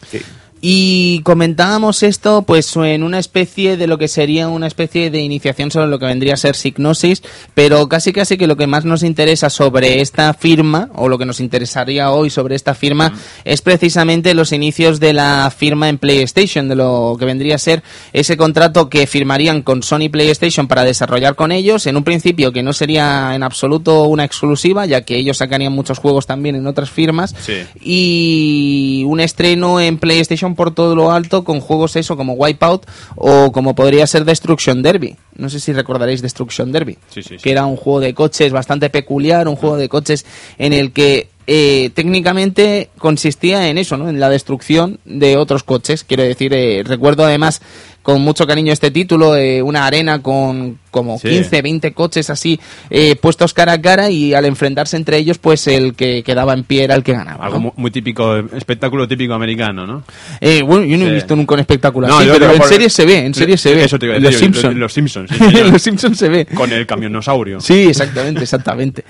Sí. 0.09 0.19
Y 0.61 1.21
comentábamos 1.23 2.03
esto 2.03 2.41
pues 2.41 2.75
en 2.75 3.03
una 3.03 3.19
especie 3.19 3.77
de 3.77 3.87
lo 3.87 3.97
que 3.97 4.09
sería 4.09 4.49
una 4.49 4.67
especie 4.67 5.09
de 5.09 5.19
iniciación 5.21 5.71
sobre 5.71 5.87
lo 5.87 5.99
que 5.99 6.05
vendría 6.05 6.33
a 6.33 6.37
ser 6.37 6.55
Signosis, 6.55 7.23
pero 7.53 7.87
casi 7.87 8.11
casi 8.11 8.37
que 8.37 8.47
lo 8.47 8.57
que 8.57 8.67
más 8.67 8.83
nos 8.83 9.03
interesa 9.03 9.49
sobre 9.49 10.01
esta 10.01 10.33
firma, 10.33 10.89
o 10.95 11.07
lo 11.07 11.17
que 11.17 11.25
nos 11.25 11.39
interesaría 11.39 12.11
hoy 12.11 12.29
sobre 12.29 12.55
esta 12.55 12.75
firma, 12.75 13.13
es 13.45 13.61
precisamente 13.61 14.33
los 14.33 14.51
inicios 14.51 14.99
de 14.99 15.13
la 15.13 15.51
firma 15.55 15.87
en 15.87 15.97
PlayStation, 15.97 16.67
de 16.67 16.75
lo 16.75 17.15
que 17.17 17.25
vendría 17.25 17.55
a 17.55 17.59
ser 17.59 17.81
ese 18.11 18.35
contrato 18.35 18.89
que 18.89 19.07
firmarían 19.07 19.61
con 19.61 19.81
Sony 19.81 20.09
PlayStation 20.11 20.67
para 20.67 20.83
desarrollar 20.83 21.35
con 21.35 21.51
ellos, 21.53 21.87
en 21.87 21.95
un 21.95 22.03
principio 22.03 22.51
que 22.51 22.63
no 22.63 22.73
sería 22.73 23.33
en 23.33 23.43
absoluto 23.43 24.03
una 24.05 24.25
exclusiva, 24.25 24.85
ya 24.85 25.01
que 25.01 25.15
ellos 25.15 25.37
sacarían 25.37 25.71
muchos 25.71 25.99
juegos 25.99 26.25
también 26.25 26.55
en 26.55 26.67
otras 26.67 26.89
firmas, 26.89 27.33
Sí. 27.39 27.53
y 27.81 29.03
un 29.05 29.19
estreno 29.21 29.79
en 29.79 29.97
PlayStation 29.97 30.48
por 30.55 30.73
todo 30.73 30.95
lo 30.95 31.11
alto 31.11 31.43
con 31.43 31.59
juegos 31.59 31.95
eso 31.95 32.17
como 32.17 32.33
Wipeout 32.33 32.85
o 33.15 33.51
como 33.51 33.75
podría 33.75 34.05
ser 34.07 34.25
Destruction 34.25 34.81
Derby. 34.81 35.15
No 35.35 35.49
sé 35.49 35.59
si 35.59 35.71
recordaréis 35.73 36.21
Destruction 36.21 36.71
Derby, 36.71 36.97
Sí, 37.09 37.23
sí, 37.23 37.29
sí. 37.29 37.37
que 37.37 37.51
era 37.51 37.65
un 37.65 37.75
juego 37.77 37.99
de 38.01 38.13
coches 38.13 38.51
bastante 38.51 38.89
peculiar, 38.89 39.47
un 39.47 39.55
juego 39.55 39.77
de 39.77 39.87
coches 39.89 40.25
en 40.57 40.73
el 40.73 40.91
que 40.91 41.29
eh, 41.47 41.89
técnicamente 41.95 42.89
consistía 42.99 43.69
en 43.69 43.77
eso, 43.79 43.97
¿no? 43.97 44.07
En 44.09 44.19
la 44.19 44.29
destrucción 44.29 44.99
de 45.05 45.35
otros 45.37 45.63
coches. 45.63 46.03
Quiero 46.03 46.21
decir, 46.23 46.53
eh, 46.53 46.83
recuerdo 46.85 47.23
además 47.25 47.61
con 48.03 48.21
mucho 48.21 48.45
cariño 48.45 48.71
este 48.71 48.91
título, 48.91 49.35
eh, 49.35 49.61
una 49.63 49.85
arena 49.85 50.21
con 50.21 50.79
como 50.89 51.19
Sí. 51.19 51.29
15, 51.29 51.61
20 51.61 51.93
coches 51.93 52.29
así 52.29 52.59
eh, 52.89 53.15
puestos 53.15 53.53
cara 53.53 53.73
a 53.73 53.81
cara 53.81 54.09
y 54.09 54.33
al 54.33 54.45
enfrentarse 54.45 54.97
entre 54.97 55.17
ellos, 55.17 55.37
pues 55.37 55.67
el 55.67 55.93
que 55.95 56.23
quedaba 56.23 56.53
en 56.53 56.63
pie 56.63 56.83
era 56.83 56.95
el 56.95 57.03
que 57.03 57.13
ganaba. 57.13 57.45
Algo 57.45 57.73
muy 57.75 57.91
típico, 57.91 58.37
espectáculo 58.37 59.07
típico 59.07 59.33
americano, 59.33 59.85
¿no? 59.85 60.03
Eh, 60.41 60.61
bueno, 60.61 60.85
yo 60.85 60.97
no 60.97 61.05
he 61.07 61.13
visto 61.13 61.35
nunca 61.35 61.55
un 61.55 61.61
espectáculo 61.61 62.07
No, 62.07 62.19
así, 62.19 62.29
pero 62.31 62.53
en 62.53 62.63
serie 62.63 62.89
se 62.89 63.05
ve, 63.05 63.25
en 63.25 63.33
serie 63.33 63.57
se 63.57 63.73
ve. 63.73 63.83
Eso 63.83 63.99
te 63.99 64.19
Los 64.19 64.35
Simpsons. 64.35 64.75
Los 64.75 64.93
Simpsons, 64.93 65.29
sí, 65.31 65.63
Los 65.71 65.81
Simpsons 65.81 66.17
se 66.17 66.29
ve. 66.29 66.45
Con 66.45 66.71
el 66.71 66.85
camionosaurio. 66.85 67.59
Sí, 67.59 67.87
exactamente, 67.89 68.43
exactamente. 68.43 69.03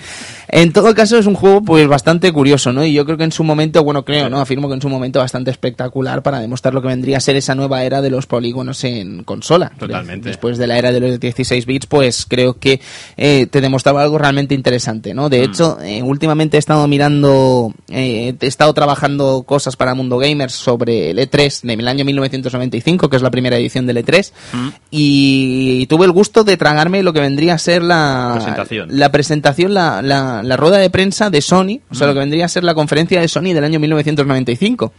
En 0.47 0.71
todo 0.73 0.93
caso 0.95 1.17
es 1.17 1.25
un 1.25 1.35
juego 1.35 1.61
pues 1.61 1.87
bastante 1.87 2.31
curioso, 2.31 2.73
¿no? 2.73 2.83
Y 2.83 2.93
yo 2.93 3.05
creo 3.05 3.17
que 3.17 3.23
en 3.23 3.31
su 3.31 3.43
momento, 3.43 3.83
bueno, 3.83 4.03
creo, 4.03 4.29
¿no? 4.29 4.39
Afirmo 4.39 4.67
que 4.67 4.75
en 4.75 4.81
su 4.81 4.89
momento 4.89 5.19
bastante 5.19 5.51
espectacular 5.51 6.23
para 6.23 6.39
demostrar 6.39 6.73
lo 6.73 6.81
que 6.81 6.87
vendría 6.87 7.17
a 7.17 7.19
ser 7.19 7.35
esa 7.35 7.55
nueva 7.55 7.83
era 7.83 8.01
de 8.01 8.09
los 8.09 8.25
polígonos 8.25 8.83
en 8.83 9.23
consola. 9.23 9.71
Totalmente. 9.77 10.29
Después 10.29 10.57
de 10.57 10.67
la 10.67 10.77
era 10.77 10.91
de 10.91 10.99
los 10.99 11.19
16 11.19 11.65
bits, 11.69 11.85
pues 11.87 12.25
creo 12.27 12.59
que 12.59 12.81
eh, 13.15 13.47
te 13.49 13.61
demostraba 13.61 14.01
algo 14.03 14.17
realmente 14.17 14.53
interesante, 14.53 15.13
¿no? 15.13 15.27
Mm. 15.27 15.29
De 15.29 15.43
hecho, 15.43 15.77
eh, 15.81 16.01
últimamente 16.03 16.57
he 16.57 16.59
estado 16.59 16.85
mirando, 16.87 17.73
eh, 17.87 18.33
he 18.39 18.45
estado 18.47 18.73
trabajando 18.73 19.43
cosas 19.43 19.77
para 19.77 19.93
Mundo 19.93 20.17
Gamers 20.17 20.53
sobre 20.53 21.11
el 21.11 21.19
E3 21.19 21.61
del 21.61 21.87
año 21.87 22.03
1995, 22.03 23.09
que 23.09 23.15
es 23.15 23.21
la 23.21 23.31
primera 23.31 23.57
edición 23.57 23.85
del 23.85 23.97
E3, 23.97 24.33
Mm. 24.51 24.67
y 24.91 25.85
tuve 25.87 26.05
el 26.05 26.11
gusto 26.11 26.43
de 26.43 26.57
tragarme 26.57 27.03
lo 27.03 27.13
que 27.13 27.21
vendría 27.21 27.53
a 27.53 27.57
ser 27.57 27.81
la 27.83 28.31
Presentación. 28.35 28.89
la 28.91 29.11
presentación, 29.11 29.73
la, 29.73 30.01
la, 30.01 30.43
la 30.43 30.57
rueda 30.57 30.77
de 30.77 30.89
prensa 30.89 31.29
de 31.29 31.41
Sony, 31.41 31.79
o 31.89 31.95
sea, 31.95 32.07
Mm. 32.07 32.09
lo 32.09 32.13
que 32.15 32.19
vendría 32.19 32.45
a 32.45 32.49
ser 32.49 32.63
la 32.63 32.73
conferencia 32.73 33.21
de 33.21 33.27
Sony 33.27 33.53
del 33.53 33.63
año 33.63 33.79
1995. 33.79 34.91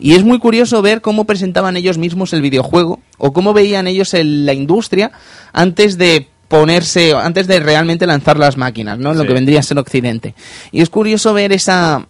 Y 0.00 0.14
es 0.14 0.24
muy 0.24 0.38
curioso 0.38 0.80
ver 0.82 1.00
cómo 1.02 1.24
presentaban 1.24 1.76
ellos 1.76 1.98
mismos 1.98 2.32
el 2.32 2.40
videojuego 2.42 3.00
o 3.18 3.32
cómo 3.32 3.52
veían 3.52 3.86
ellos 3.86 4.14
el- 4.14 4.46
la 4.46 4.54
industria 4.54 5.12
antes 5.52 5.98
de 5.98 6.26
ponerse, 6.48 7.12
antes 7.14 7.46
de 7.46 7.60
realmente 7.60 8.06
lanzar 8.06 8.38
las 8.38 8.56
máquinas, 8.56 8.98
¿no? 8.98 9.12
Lo 9.14 9.20
Sí. 9.22 9.26
que 9.28 9.34
vendría 9.34 9.60
a 9.60 9.62
ser 9.62 9.78
Occidente. 9.78 10.34
Y 10.72 10.80
es 10.80 10.90
curioso 10.90 11.32
ver 11.34 11.52
esa 11.52 12.06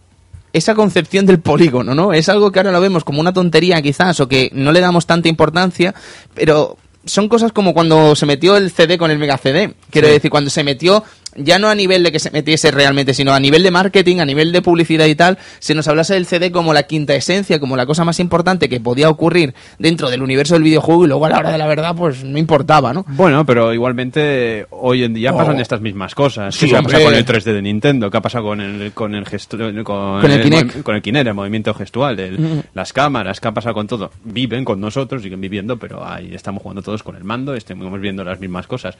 esa 0.52 0.74
concepción 0.74 1.26
del 1.26 1.38
polígono, 1.38 1.94
¿no? 1.94 2.12
Es 2.12 2.28
algo 2.28 2.50
que 2.50 2.58
ahora 2.58 2.72
lo 2.72 2.80
vemos 2.80 3.04
como 3.04 3.20
una 3.20 3.32
tontería 3.32 3.80
quizás 3.82 4.18
o 4.18 4.26
que 4.26 4.50
no 4.52 4.72
le 4.72 4.80
damos 4.80 5.06
tanta 5.06 5.28
importancia, 5.28 5.94
pero 6.34 6.76
son 7.04 7.28
cosas 7.28 7.52
como 7.52 7.72
cuando 7.72 8.16
se 8.16 8.26
metió 8.26 8.56
el 8.56 8.72
CD 8.72 8.98
con 8.98 9.12
el 9.12 9.18
Mega 9.20 9.38
CD. 9.38 9.74
Quiero 9.90 10.08
Sí. 10.08 10.14
decir, 10.14 10.28
cuando 10.28 10.50
se 10.50 10.64
metió, 10.64 11.04
ya 11.44 11.58
no 11.58 11.68
a 11.68 11.74
nivel 11.74 12.02
de 12.02 12.12
que 12.12 12.18
se 12.18 12.30
metiese 12.30 12.70
realmente, 12.70 13.14
sino 13.14 13.32
a 13.32 13.40
nivel 13.40 13.62
de 13.62 13.70
marketing, 13.70 14.18
a 14.18 14.24
nivel 14.24 14.52
de 14.52 14.62
publicidad 14.62 15.06
y 15.06 15.14
tal, 15.14 15.38
se 15.58 15.74
nos 15.74 15.88
hablase 15.88 16.14
del 16.14 16.26
CD 16.26 16.50
como 16.50 16.72
la 16.72 16.84
quinta 16.84 17.14
esencia, 17.14 17.58
como 17.60 17.76
la 17.76 17.86
cosa 17.86 18.04
más 18.04 18.20
importante 18.20 18.68
que 18.68 18.80
podía 18.80 19.08
ocurrir 19.08 19.54
dentro 19.78 20.10
del 20.10 20.22
universo 20.22 20.54
del 20.54 20.62
videojuego 20.62 21.04
y 21.04 21.08
luego 21.08 21.26
a 21.26 21.30
la 21.30 21.38
hora 21.38 21.52
de 21.52 21.58
la 21.58 21.66
verdad, 21.66 21.94
pues 21.96 22.24
no 22.24 22.38
importaba, 22.38 22.92
¿no? 22.92 23.04
Bueno, 23.08 23.44
pero 23.46 23.72
igualmente 23.74 24.66
hoy 24.70 25.04
en 25.04 25.14
día 25.14 25.32
Oh. 25.32 25.36
pasan 25.36 25.60
estas 25.60 25.80
mismas 25.80 26.14
cosas. 26.14 26.54
Sí, 26.54 26.68
¿Qué 26.68 26.76
ha 26.76 26.82
pasado 26.82 27.04
con 27.04 27.14
el 27.14 27.24
3D 27.24 27.52
de 27.52 27.62
Nintendo? 27.62 28.10
¿Qué 28.10 28.16
ha 28.16 28.20
pasado 28.22 28.44
con 28.44 28.60
el 28.60 28.92
con 28.92 29.14
el 29.14 29.24
gesto, 29.26 29.56
con, 29.58 29.84
Con 29.84 30.30
el 30.30 30.44
movi- 30.50 30.82
con 30.82 30.94
el 30.96 31.02
Kinect, 31.02 31.26
el 31.28 31.34
movimiento 31.34 31.72
gestual, 31.74 32.18
el- 32.20 32.38
Mm. 32.38 32.62
las 32.74 32.92
cámaras? 32.92 33.40
¿Qué 33.40 33.48
ha 33.48 33.52
pasado 33.52 33.74
con 33.74 33.86
todo? 33.86 34.10
Viven 34.24 34.64
con 34.64 34.80
nosotros, 34.80 35.22
siguen 35.22 35.40
viviendo, 35.40 35.76
pero 35.78 36.06
ahí 36.06 36.30
estamos 36.34 36.62
jugando 36.62 36.82
todos 36.82 37.02
con 37.02 37.16
el 37.16 37.24
mando, 37.24 37.54
estamos 37.54 38.00
viendo 38.00 38.24
las 38.24 38.40
mismas 38.40 38.66
cosas. 38.66 38.96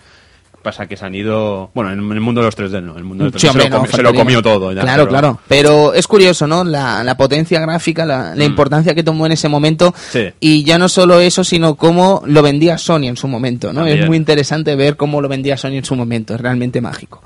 Pasa 0.63 0.87
que 0.87 0.95
se 0.97 1.07
han 1.07 1.15
ido, 1.15 1.71
bueno, 1.75 1.91
en 1.91 1.99
el 2.13 2.21
mundo 2.21 2.43
de 2.43 2.47
los 2.47 2.55
3D 2.57 2.83
no, 2.83 2.93
en 2.93 2.99
el 2.99 3.05
mundo 3.05 3.25
de 3.25 3.31
los 3.31 3.35
3D 3.35 3.41
Sí, 3.41 3.47
hombre, 3.49 3.65
se, 3.65 3.71
lo 3.71 3.77
no, 3.77 3.81
comió, 3.81 3.97
se 3.97 4.03
lo 4.03 4.15
comió 4.15 4.43
todo. 4.43 4.73
ya, 4.73 4.83
claro, 4.83 5.05
pero- 5.05 5.09
claro. 5.09 5.41
Pero 5.49 5.95
es 5.95 6.07
curioso, 6.07 6.47
¿no? 6.47 6.65
La, 6.65 7.03
la 7.03 7.17
potencia 7.17 7.59
gráfica, 7.61 8.05
la, 8.05 8.35
la 8.35 8.45
Mm. 8.45 8.51
importancia 8.51 8.95
que 8.95 9.03
tomó 9.03 9.25
en 9.25 9.33
ese 9.33 9.49
momento. 9.49 9.95
Sí. 10.11 10.29
Y 10.39 10.63
ya 10.65 10.77
no 10.79 10.91
solo 10.91 11.19
eso, 11.21 11.45
sino 11.45 11.77
cómo 11.77 12.23
lo 12.27 12.43
vendía 12.43 12.77
Sony 12.77 13.05
en 13.05 13.17
su 13.17 13.27
momento, 13.27 13.69
¿no? 13.73 13.81
También. 13.81 14.01
Es 14.01 14.07
muy 14.07 14.19
interesante 14.19 14.77
ver 14.77 14.99
cómo 14.99 15.23
lo 15.23 15.29
vendía 15.29 15.57
Sony 15.57 15.77
en 15.79 15.85
su 15.87 15.97
momento. 15.97 16.35
Es 16.35 16.41
realmente 16.43 16.83
mágico. 16.83 17.23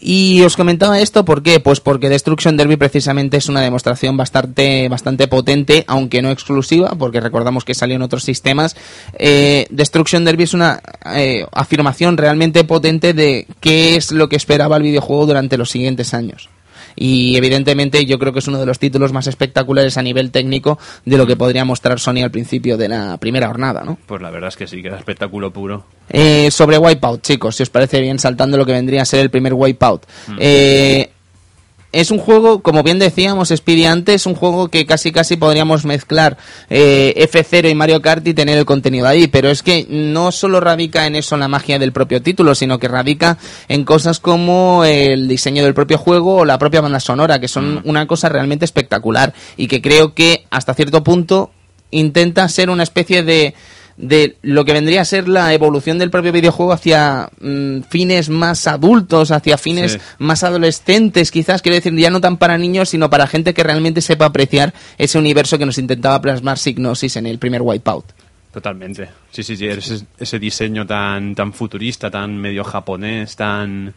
Y 0.00 0.42
os 0.42 0.54
comentaba 0.54 1.00
esto, 1.00 1.24
¿por 1.24 1.42
qué? 1.42 1.60
Pues 1.60 1.80
porque 1.80 2.10
Destruction 2.10 2.54
Derby 2.58 2.76
precisamente 2.76 3.38
es 3.38 3.48
una 3.48 3.62
demostración 3.62 4.18
bastante, 4.18 4.90
bastante 4.90 5.26
potente, 5.26 5.84
aunque 5.86 6.20
no 6.20 6.30
exclusiva, 6.30 6.90
porque 6.98 7.20
recordamos 7.20 7.64
que 7.64 7.72
salió 7.72 7.96
en 7.96 8.02
otros 8.02 8.24
sistemas. 8.24 8.76
Eh, 9.18 9.66
Destruction 9.70 10.22
Derby 10.26 10.42
es 10.44 10.52
una 10.52 10.80
eh, 11.14 11.46
afirmación 11.50 12.18
realmente 12.18 12.60
potente 12.64 12.73
de 12.80 13.46
qué 13.60 13.96
es 13.96 14.12
lo 14.12 14.28
que 14.28 14.36
esperaba 14.36 14.76
el 14.76 14.82
videojuego 14.82 15.26
durante 15.26 15.58
los 15.58 15.70
siguientes 15.70 16.14
años. 16.14 16.48
y 16.96 17.36
evidentemente 17.36 18.04
yo 18.06 18.20
creo 18.20 18.32
que 18.32 18.38
es 18.38 18.46
uno 18.46 18.60
de 18.60 18.66
los 18.66 18.78
títulos 18.78 19.12
más 19.12 19.26
espectaculares 19.26 19.96
a 19.98 20.02
nivel 20.02 20.30
técnico 20.30 20.78
de 21.04 21.16
lo 21.16 21.26
que 21.26 21.34
podría 21.34 21.64
mostrar 21.64 21.98
Sony 21.98 22.22
al 22.22 22.30
principio 22.30 22.76
de 22.76 22.88
la 22.88 23.16
primera 23.18 23.48
jornada, 23.48 23.82
¿no? 23.82 23.98
Pues 24.06 24.22
la 24.22 24.30
verdad 24.30 24.48
es 24.48 24.56
que 24.56 24.68
sí, 24.68 24.80
que 24.80 24.88
era 24.88 24.98
espectáculo 24.98 25.52
puro. 25.52 25.84
Eh, 26.08 26.50
sobre 26.50 26.78
Wipeout, 26.78 27.22
chicos, 27.22 27.56
si 27.56 27.62
os 27.64 27.70
parece 27.70 28.00
bien, 28.00 28.18
saltando 28.18 28.56
lo 28.56 28.64
que 28.64 28.72
vendría 28.72 29.02
a 29.02 29.06
ser 29.06 29.20
el 29.20 29.30
primer 29.30 29.54
Wipeout. 29.54 30.06
Eh, 30.38 31.03
es 31.94 32.10
un 32.10 32.18
juego, 32.18 32.60
como 32.60 32.82
bien 32.82 32.98
decíamos, 32.98 33.50
Speedy 33.50 33.84
antes, 33.84 34.26
un 34.26 34.34
juego 34.34 34.68
que 34.68 34.84
casi 34.84 35.12
casi 35.12 35.36
podríamos 35.36 35.84
mezclar 35.84 36.36
eh, 36.68 37.14
F0 37.16 37.70
y 37.70 37.74
Mario 37.74 38.02
Kart 38.02 38.26
y 38.26 38.34
tener 38.34 38.58
el 38.58 38.64
contenido 38.64 39.06
ahí, 39.06 39.28
pero 39.28 39.48
es 39.48 39.62
que 39.62 39.86
no 39.88 40.32
solo 40.32 40.60
radica 40.60 41.06
en 41.06 41.14
eso 41.14 41.36
la 41.36 41.48
magia 41.48 41.78
del 41.78 41.92
propio 41.92 42.20
título, 42.20 42.54
sino 42.54 42.78
que 42.78 42.88
radica 42.88 43.38
en 43.68 43.84
cosas 43.84 44.18
como 44.18 44.84
el 44.84 45.28
diseño 45.28 45.62
del 45.62 45.74
propio 45.74 45.96
juego 45.96 46.38
o 46.38 46.44
la 46.44 46.58
propia 46.58 46.80
banda 46.80 47.00
sonora, 47.00 47.38
que 47.38 47.48
son 47.48 47.80
una 47.84 48.06
cosa 48.06 48.28
realmente 48.28 48.64
espectacular 48.64 49.32
y 49.56 49.68
que 49.68 49.80
creo 49.80 50.14
que 50.14 50.46
hasta 50.50 50.74
cierto 50.74 51.04
punto 51.04 51.52
intenta 51.92 52.48
ser 52.48 52.70
una 52.70 52.82
especie 52.82 53.22
de 53.22 53.54
de 53.96 54.36
lo 54.42 54.64
que 54.64 54.72
vendría 54.72 55.02
a 55.02 55.04
ser 55.04 55.28
la 55.28 55.52
evolución 55.54 55.98
del 55.98 56.10
propio 56.10 56.32
videojuego 56.32 56.72
hacia 56.72 57.28
mm, 57.40 57.82
fines 57.88 58.28
más 58.28 58.66
adultos, 58.66 59.30
hacia 59.30 59.56
fines 59.58 59.92
Sí. 59.92 59.98
más 60.18 60.42
adolescentes, 60.42 61.30
quizás, 61.30 61.62
quiero 61.62 61.76
decir, 61.76 61.94
ya 61.96 62.10
no 62.10 62.20
tan 62.20 62.36
para 62.36 62.58
niños, 62.58 62.88
sino 62.88 63.08
para 63.10 63.26
gente 63.26 63.54
que 63.54 63.62
realmente 63.62 64.00
sepa 64.00 64.26
apreciar 64.26 64.74
ese 64.98 65.18
universo 65.18 65.58
que 65.58 65.66
nos 65.66 65.78
intentaba 65.78 66.20
plasmar 66.20 66.58
Signosis 66.58 67.16
en 67.16 67.26
el 67.26 67.38
primer 67.38 67.62
Wipeout. 67.62 68.04
Totalmente. 68.52 69.08
Sí, 69.30 69.42
sí, 69.42 69.56
sí. 69.56 69.66
Ese, 69.66 70.04
ese 70.18 70.38
diseño 70.38 70.86
tan, 70.86 71.34
tan 71.34 71.52
futurista, 71.52 72.10
tan 72.10 72.36
medio 72.36 72.62
japonés, 72.64 73.34
tan, 73.36 73.92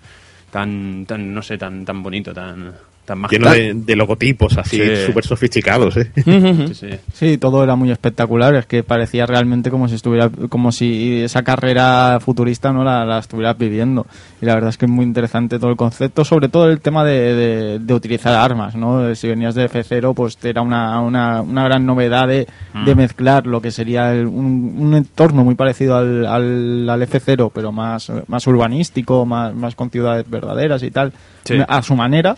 tan, 0.52 1.06
tan, 1.08 1.34
no 1.34 1.42
sé, 1.44 1.58
tan, 1.58 1.86
tan 1.86 2.02
bonito, 2.02 2.34
tan, 2.34 2.74
tan. 3.08 3.24
Lleno 3.24 3.50
de, 3.50 3.74
de 3.74 3.96
logotipos 3.96 4.58
así, 4.58 4.78
Sí. 4.78 5.06
súper 5.08 5.26
sofisticados, 5.26 5.98
¿eh? 5.98 6.12
Sí, 6.24 6.74
sí. 6.76 6.88
Sí, 7.14 7.38
todo 7.40 7.64
era 7.64 7.76
muy 7.76 7.90
espectacular, 7.90 8.54
es 8.54 8.66
que 8.68 8.84
parecía 8.84 9.26
realmente 9.26 9.72
como 9.72 9.88
si 9.88 9.96
estuviera, 9.96 10.30
como 10.50 10.72
si 10.72 11.22
esa 11.24 11.42
carrera 11.42 12.20
futurista 12.20 12.72
no 12.72 12.84
la, 12.84 13.06
la 13.06 13.20
estuvieras 13.20 13.58
viviendo. 13.58 14.06
Y 14.42 14.46
la 14.46 14.54
verdad 14.54 14.70
es 14.70 14.78
que 14.78 14.86
es 14.86 14.92
muy 14.92 15.06
interesante 15.06 15.58
todo 15.58 15.72
el 15.72 15.78
concepto, 15.78 16.24
sobre 16.26 16.50
todo 16.50 16.70
el 16.70 16.80
tema 16.82 17.04
de, 17.04 17.34
de- 17.34 17.80
de 17.80 17.94
utilizar 17.94 18.36
armas, 18.36 18.76
¿no? 18.76 19.16
Si 19.16 19.28
venías 19.28 19.56
de 19.56 19.70
F0, 19.70 20.14
pues 20.14 20.38
era 20.44 20.62
una, 20.62 21.00
una, 21.02 21.42
una 21.42 21.64
gran 21.64 21.86
novedad 21.86 22.28
de, 22.28 22.48
de 22.86 22.96
mezclar 22.96 23.48
lo 23.48 23.62
que 23.62 23.72
sería 23.72 24.14
el- 24.14 24.28
un, 24.28 24.76
un 24.78 24.94
entorno 24.94 25.44
muy 25.44 25.56
parecido 25.56 25.96
al, 25.96 26.26
al, 26.26 26.90
al 26.90 27.02
F0, 27.02 27.52
pero 27.54 27.72
más, 27.72 28.12
más 28.28 28.46
urbanístico, 28.48 29.26
más, 29.26 29.56
más 29.56 29.74
con 29.76 29.90
ciudades 29.90 30.30
verdaderas 30.30 30.84
y 30.84 30.92
tal, 30.92 31.14
Sí. 31.44 31.56
a 31.66 31.82
su 31.82 31.96
manera, 31.96 32.36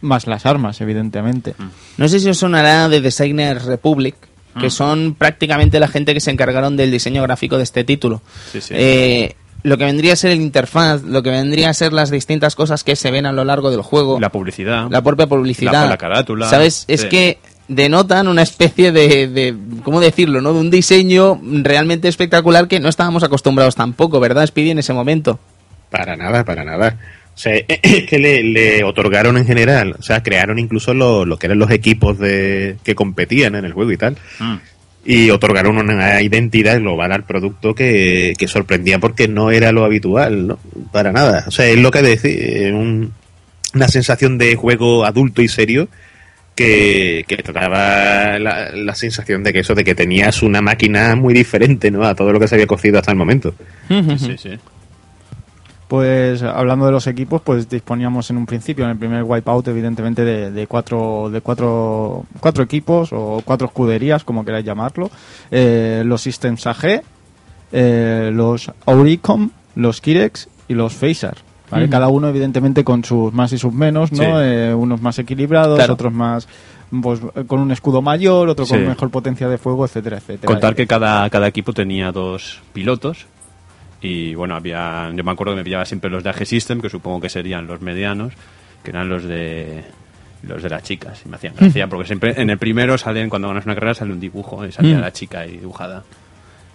más 0.00 0.26
las 0.26 0.46
armas, 0.46 0.80
evidentemente. 0.80 1.54
No 1.96 2.08
sé 2.08 2.20
si 2.20 2.28
os 2.28 2.38
sonará 2.38 2.88
de 2.88 3.00
Designers 3.00 3.64
Republic, 3.64 4.14
que 4.60 4.70
son 4.70 5.14
prácticamente 5.14 5.78
la 5.80 5.88
gente 5.88 6.14
que 6.14 6.20
se 6.20 6.30
encargaron 6.30 6.76
del 6.76 6.90
diseño 6.90 7.22
gráfico 7.22 7.56
de 7.58 7.62
este 7.64 7.84
título. 7.84 8.22
Sí, 8.52 8.60
sí. 8.60 8.74
Eh, 8.76 9.36
lo 9.62 9.76
que 9.76 9.84
vendría 9.84 10.12
a 10.12 10.16
ser 10.16 10.30
el 10.32 10.40
interfaz, 10.40 11.02
lo 11.02 11.22
que 11.22 11.30
vendría 11.30 11.70
a 11.70 11.74
ser 11.74 11.92
las 11.92 12.10
distintas 12.10 12.54
cosas 12.54 12.84
que 12.84 12.96
se 12.96 13.10
ven 13.10 13.26
a 13.26 13.32
lo 13.32 13.44
largo 13.44 13.70
del 13.70 13.82
juego. 13.82 14.18
La 14.20 14.30
publicidad. 14.30 14.88
la 14.90 15.02
propia 15.02 15.26
publicidad. 15.26 15.72
La- 15.72 15.86
la 15.86 15.96
carátula, 15.96 16.48
¿Sabes? 16.48 16.84
Es 16.88 17.02
sí. 17.02 17.08
que 17.08 17.38
denotan 17.68 18.28
una 18.28 18.42
especie 18.42 18.92
de, 18.92 19.28
de, 19.28 19.54
¿cómo 19.84 20.00
decirlo? 20.00 20.40
¿no? 20.40 20.52
De 20.54 20.60
un 20.60 20.70
diseño 20.70 21.40
realmente 21.42 22.08
espectacular 22.08 22.66
que 22.68 22.80
no 22.80 22.88
estábamos 22.88 23.22
acostumbrados 23.24 23.74
tampoco, 23.74 24.20
¿verdad, 24.20 24.46
Speedy, 24.46 24.70
en 24.70 24.78
ese 24.78 24.92
momento? 24.92 25.38
Para 25.90 26.16
nada, 26.16 26.44
para 26.44 26.64
nada. 26.64 26.96
O 27.38 27.40
sea, 27.40 27.54
es 27.68 28.04
que 28.04 28.18
le, 28.18 28.42
le 28.42 28.82
otorgaron 28.82 29.36
en 29.38 29.46
general, 29.46 29.94
o 29.96 30.02
sea, 30.02 30.24
crearon 30.24 30.58
incluso 30.58 30.92
lo, 30.92 31.24
lo 31.24 31.36
que 31.38 31.46
eran 31.46 31.60
los 31.60 31.70
equipos 31.70 32.18
de 32.18 32.74
que 32.82 32.96
competían 32.96 33.54
en 33.54 33.64
el 33.64 33.72
juego 33.72 33.92
y 33.92 33.96
tal. 33.96 34.16
Mm. 34.40 34.54
Y 35.04 35.30
otorgaron 35.30 35.78
una 35.78 36.20
identidad 36.20 36.80
global 36.80 37.12
al 37.12 37.22
producto 37.22 37.76
que, 37.76 38.34
que 38.36 38.48
sorprendía 38.48 38.98
porque 38.98 39.28
no 39.28 39.52
era 39.52 39.70
lo 39.70 39.84
habitual, 39.84 40.48
¿no? 40.48 40.58
Para 40.92 41.12
nada. 41.12 41.44
O 41.46 41.52
sea, 41.52 41.66
es 41.66 41.78
lo 41.78 41.92
que 41.92 42.02
decía, 42.02 42.74
un- 42.74 43.12
una 43.72 43.86
sensación 43.86 44.36
de 44.36 44.56
juego 44.56 45.04
adulto 45.04 45.40
y 45.40 45.46
serio 45.46 45.88
que, 46.56 47.24
que 47.28 47.36
te 47.36 47.52
daba 47.52 48.38
la, 48.40 48.70
la 48.74 48.94
sensación 48.96 49.44
de 49.44 49.52
que 49.52 49.60
eso, 49.60 49.76
de 49.76 49.84
que 49.84 49.94
tenías 49.94 50.42
una 50.42 50.60
máquina 50.60 51.14
muy 51.14 51.32
diferente, 51.32 51.90
¿no? 51.92 52.02
A 52.04 52.16
todo 52.16 52.32
lo 52.32 52.40
que 52.40 52.48
se 52.48 52.56
había 52.56 52.66
cocido 52.66 52.98
hasta 52.98 53.12
el 53.12 53.16
momento. 53.16 53.54
Sí, 54.18 54.36
sí. 54.36 54.50
Pues 55.88 56.42
hablando 56.42 56.84
de 56.84 56.92
los 56.92 57.06
equipos, 57.06 57.40
pues 57.40 57.68
disponíamos 57.68 58.28
en 58.30 58.36
un 58.36 58.44
principio, 58.44 58.84
en 58.84 58.90
el 58.90 58.98
primer 58.98 59.22
Wipeout, 59.24 59.68
evidentemente, 59.68 60.22
de, 60.22 60.50
de 60.50 60.66
cuatro, 60.66 61.30
de 61.30 61.40
cuatro, 61.40 62.24
cuatro 62.40 62.62
equipos 62.62 63.08
o 63.12 63.40
cuatro 63.42 63.68
escuderías, 63.68 64.22
como 64.22 64.44
queráis 64.44 64.66
llamarlo. 64.66 65.10
Eh, 65.50 66.02
los 66.04 66.20
Systems 66.20 66.66
AG, 66.66 67.00
eh, 67.72 68.30
los 68.32 68.70
Auricom, 68.86 69.50
los 69.76 70.00
Kirex 70.02 70.48
y 70.68 70.74
los 70.74 70.92
Phaser. 70.94 71.38
¿vale? 71.70 71.88
Cada 71.88 72.08
uno, 72.08 72.28
evidentemente, 72.28 72.84
con 72.84 73.02
sus 73.04 73.32
más 73.32 73.52
y 73.52 73.58
sus 73.58 73.72
menos, 73.72 74.12
¿no? 74.12 74.18
Sí. 74.18 74.24
Eh, 74.42 74.74
unos 74.74 75.00
más 75.02 75.18
equilibrados, 75.18 75.76
Claro. 75.76 75.94
otros 75.94 76.12
más 76.12 76.48
pues, 77.02 77.20
con 77.46 77.60
un 77.60 77.70
escudo 77.70 78.00
mayor, 78.00 78.48
otro 78.48 78.66
con 78.66 78.78
Sí. 78.78 78.84
mejor 78.86 79.10
potencia 79.10 79.48
de 79.48 79.58
fuego, 79.58 79.84
etcétera, 79.84 80.16
etcétera. 80.18 80.46
Contar 80.52 80.74
que 80.74 80.86
cada, 80.86 81.28
cada 81.28 81.46
equipo 81.46 81.72
tenía 81.74 82.10
dos 82.12 82.60
pilotos. 82.72 83.26
Y 84.00 84.34
bueno, 84.34 84.54
había. 84.54 85.10
Yo 85.14 85.24
me 85.24 85.30
acuerdo 85.32 85.52
que 85.54 85.58
me 85.58 85.64
pillaba 85.64 85.84
siempre 85.84 86.08
los 86.10 86.22
de 86.22 86.30
AG 86.30 86.46
System, 86.46 86.80
que 86.80 86.88
supongo 86.88 87.20
que 87.20 87.28
serían 87.28 87.66
los 87.66 87.80
medianos, 87.80 88.32
que 88.82 88.90
eran 88.90 89.08
los 89.08 89.24
de. 89.24 89.82
Los 90.44 90.62
de 90.62 90.68
las 90.70 90.84
chicas, 90.84 91.20
y 91.26 91.28
me 91.28 91.34
hacían 91.34 91.54
gracia, 91.56 91.88
porque 91.88 92.06
siempre 92.06 92.32
en 92.40 92.48
el 92.48 92.58
primero 92.58 92.96
salen, 92.96 93.28
cuando 93.28 93.48
ganas 93.48 93.64
una 93.66 93.74
carrera, 93.74 93.94
sale 93.94 94.12
un 94.12 94.20
dibujo, 94.20 94.64
y 94.64 94.70
salía 94.70 94.96
Mm. 94.96 95.00
la 95.00 95.12
chica 95.12 95.40
ahí 95.40 95.56
dibujada. 95.56 96.04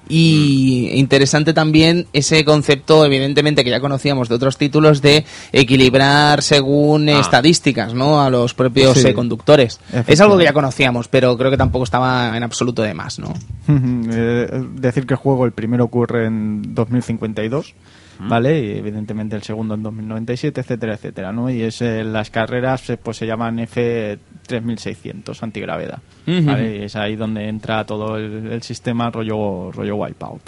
Y 0.09 0.89
interesante 0.93 1.53
también 1.53 2.07
ese 2.13 2.43
concepto, 2.45 3.05
evidentemente, 3.05 3.63
que 3.63 3.69
ya 3.69 3.79
conocíamos 3.79 4.29
de 4.29 4.35
otros 4.35 4.57
títulos, 4.57 5.01
de 5.01 5.25
equilibrar 5.51 6.41
según 6.41 7.09
Ah. 7.09 7.19
estadísticas, 7.19 7.93
¿no? 7.93 8.21
A 8.21 8.29
los 8.29 8.53
propios 8.53 8.97
Sí. 8.99 9.07
eh, 9.07 9.13
conductores. 9.13 9.79
Es 10.07 10.19
algo 10.21 10.37
que 10.37 10.43
ya 10.43 10.53
conocíamos, 10.53 11.07
pero 11.07 11.37
creo 11.37 11.49
que 11.51 11.57
tampoco 11.57 11.83
estaba 11.85 12.35
en 12.35 12.43
absoluto 12.43 12.81
de 12.81 12.93
más, 12.93 13.19
¿no? 13.19 13.33
Eh, 14.15 14.47
decir 14.75 15.05
que 15.05 15.13
el 15.13 15.19
juego, 15.19 15.45
el 15.45 15.51
primero 15.53 15.83
ocurre 15.85 16.25
en 16.27 16.73
2052, 16.75 17.73
¿vale? 18.19 18.59
Y 18.59 18.77
evidentemente 18.77 19.35
el 19.35 19.43
segundo 19.43 19.75
en 19.75 19.83
2097, 19.83 20.61
etcétera, 20.61 20.93
etcétera, 20.93 21.31
¿no? 21.31 21.49
Y 21.49 21.61
es, 21.61 21.81
eh, 21.81 22.03
las 22.03 22.29
carreras 22.29 22.89
eh, 22.89 22.97
pues 22.97 23.17
se 23.17 23.25
llaman 23.25 23.57
F3600, 23.59 25.41
antigravedad. 25.43 25.99
¿vale? 26.25 26.77
Y 26.77 26.83
es 26.83 26.95
ahí 26.95 27.15
donde 27.15 27.47
entra 27.47 27.85
todo 27.85 28.17
el, 28.17 28.51
el 28.51 28.61
sistema 28.61 29.09
rollo, 29.09 29.71
rollo 29.71 29.95
Wipeout. 29.95 30.41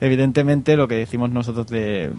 Evidentemente 0.00 0.76
lo 0.76 0.88
que 0.88 0.96
decimos 0.96 1.30
nosotros 1.30 1.68
de 1.68 2.10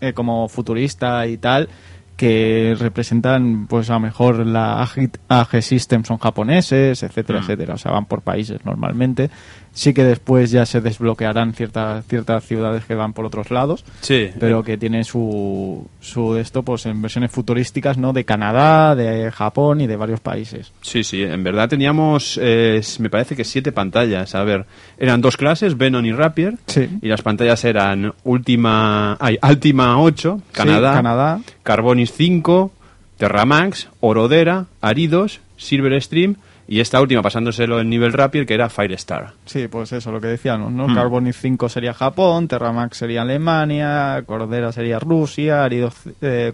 eh, 0.00 0.12
como 0.12 0.48
futurista 0.48 1.26
y 1.26 1.38
tal 1.38 1.68
que 2.16 2.74
representan 2.78 3.66
pues 3.66 3.90
a 3.90 3.94
lo 3.94 4.00
mejor 4.00 4.44
la 4.46 4.82
AG, 4.82 5.10
AG 5.28 5.62
System 5.62 6.02
son 6.04 6.18
japoneses, 6.18 7.02
etcétera, 7.02 7.40
etcétera, 7.40 7.74
o 7.74 7.78
sea, 7.78 7.92
van 7.92 8.06
por 8.06 8.22
países 8.22 8.64
normalmente. 8.64 9.30
Sí 9.78 9.92
que 9.92 10.04
después 10.04 10.50
ya 10.50 10.64
se 10.64 10.80
desbloquearán 10.80 11.52
ciertas 11.52 12.02
ciertas 12.06 12.44
ciudades 12.46 12.86
que 12.86 12.94
van 12.94 13.12
por 13.12 13.26
otros 13.26 13.50
lados, 13.50 13.84
Sí, 14.00 14.30
pero 14.40 14.62
que 14.62 14.78
tiene 14.78 15.04
su 15.04 15.86
su 16.00 16.34
esto 16.36 16.62
pues 16.62 16.86
en 16.86 17.02
versiones 17.02 17.30
futurísticas, 17.30 17.98
¿no? 17.98 18.14
De 18.14 18.24
Canadá, 18.24 18.94
de 18.94 19.30
Japón 19.30 19.82
y 19.82 19.86
de 19.86 19.96
varios 19.96 20.20
países. 20.20 20.72
Sí, 20.80 21.04
sí, 21.04 21.22
en 21.22 21.44
verdad 21.44 21.68
teníamos, 21.68 22.40
eh, 22.42 22.80
me 23.00 23.10
parece 23.10 23.36
que 23.36 23.44
siete 23.44 23.70
pantallas. 23.70 24.34
A 24.34 24.44
ver, 24.44 24.64
eran 24.96 25.20
dos 25.20 25.36
clases, 25.36 25.76
Venom 25.76 26.06
y 26.06 26.12
Rapier. 26.12 26.54
Sí. 26.66 26.88
Y 27.02 27.08
las 27.08 27.20
pantallas 27.20 27.62
eran 27.66 28.14
Última, 28.24 29.18
ay, 29.20 29.36
Altima 29.42 30.00
8, 30.00 30.40
Canadá, 30.52 30.92
Sí, 30.92 30.96
Canadá. 30.96 31.40
Carbonis 31.62 32.12
5, 32.12 32.72
Terramax, 33.18 33.88
Orodera, 34.00 34.66
Aridos, 34.80 35.40
Silver 35.58 36.00
Stream 36.02 36.36
y 36.68 36.80
esta 36.80 37.00
última 37.00 37.22
pasándoselo 37.22 37.80
en 37.80 37.88
nivel 37.88 38.12
Rapier 38.12 38.44
que 38.46 38.54
era 38.54 38.68
Firestar. 38.68 39.32
Sí, 39.44 39.68
pues 39.68 39.92
eso, 39.92 40.10
lo 40.10 40.20
que 40.20 40.26
decíamos. 40.26 40.72
¿no? 40.72 40.92
Carbonis 40.94 41.36
5 41.40 41.68
sería 41.68 41.94
Japón, 41.94 42.48
Terramax 42.48 42.96
sería 42.96 43.22
Alemania, 43.22 44.22
Cordera 44.26 44.72
sería 44.72 44.98
Rusia, 44.98 45.62
Arido 45.64 45.92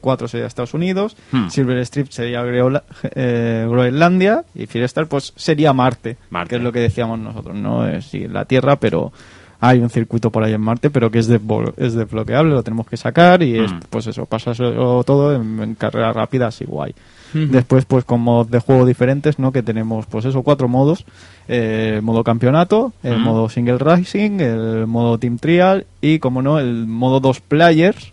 4 0.01 0.29
sería 0.29 0.47
Estados 0.47 0.75
Unidos, 0.75 1.17
Hmm. 1.33 1.49
Silver 1.49 1.79
Strip 1.79 2.09
sería 2.11 2.43
Greola- 2.43 2.85
eh, 3.15 3.67
Groenlandia 3.69 4.45
y 4.55 4.67
Firestar 4.67 5.07
pues 5.07 5.33
sería 5.37 5.73
Marte, 5.73 6.17
Marte. 6.31 6.51
que 6.51 6.57
es 6.57 6.63
lo 6.63 6.73
que 6.73 6.81
decíamos 6.81 7.19
nosotros, 7.19 7.57
¿no? 7.57 7.87
Es 7.89 8.07
sí, 8.07 8.29
la 8.29 8.45
Tierra, 8.45 8.77
pero 8.77 9.13
hay 9.61 9.79
un 9.79 9.91
circuito 9.91 10.31
por 10.31 10.43
ahí 10.43 10.53
en 10.53 10.61
Marte, 10.61 10.91
pero 10.91 11.11
que 11.11 11.21
es, 11.21 11.29
es 11.29 11.95
desbloqueable, 11.95 12.53
lo 12.53 12.63
tenemos 12.63 12.87
que 12.87 12.97
sacar 12.97 13.43
y 13.43 13.59
es, 13.61 13.73
Hmm. 13.73 13.81
pues 13.89 14.07
eso, 14.09 14.27
pasa 14.27 14.53
todo 14.55 15.35
en, 15.35 15.61
en 15.63 15.75
carreras 15.77 16.15
rápidas 16.15 16.61
y 16.61 16.65
guay. 16.65 16.95
Después, 17.35 17.85
pues 17.87 18.05
con 18.05 18.21
modos 18.21 18.51
de 18.51 18.59
juego 18.59 18.85
diferentes, 18.87 19.39
¿no? 19.39 19.53
Que 19.53 19.63
tenemos, 19.63 20.07
pues 20.07 20.25
eso, 20.25 20.43
cuatro 20.43 20.69
modos. 20.69 21.05
Eh, 21.49 22.01
modo 22.03 22.23
campeonato, 22.25 22.93
el 23.03 23.19
modo 23.19 23.49
single 23.49 23.79
racing, 23.79 24.41
el 24.41 24.87
modo 24.87 25.19
team 25.19 25.39
trial 25.39 25.87
y, 26.01 26.19
como 26.19 26.43
no, 26.43 26.59
el 26.59 26.87
modo 26.87 27.21
dos 27.21 27.41
players, 27.41 28.13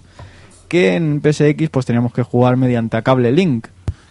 que 0.67 0.95
en 0.95 1.21
PSX 1.21 1.69
pues 1.69 1.85
teníamos 1.85 2.13
que 2.13 2.23
jugar 2.23 2.57
mediante 2.57 2.97
a 2.97 3.01
cable 3.01 3.31
link. 3.31 3.67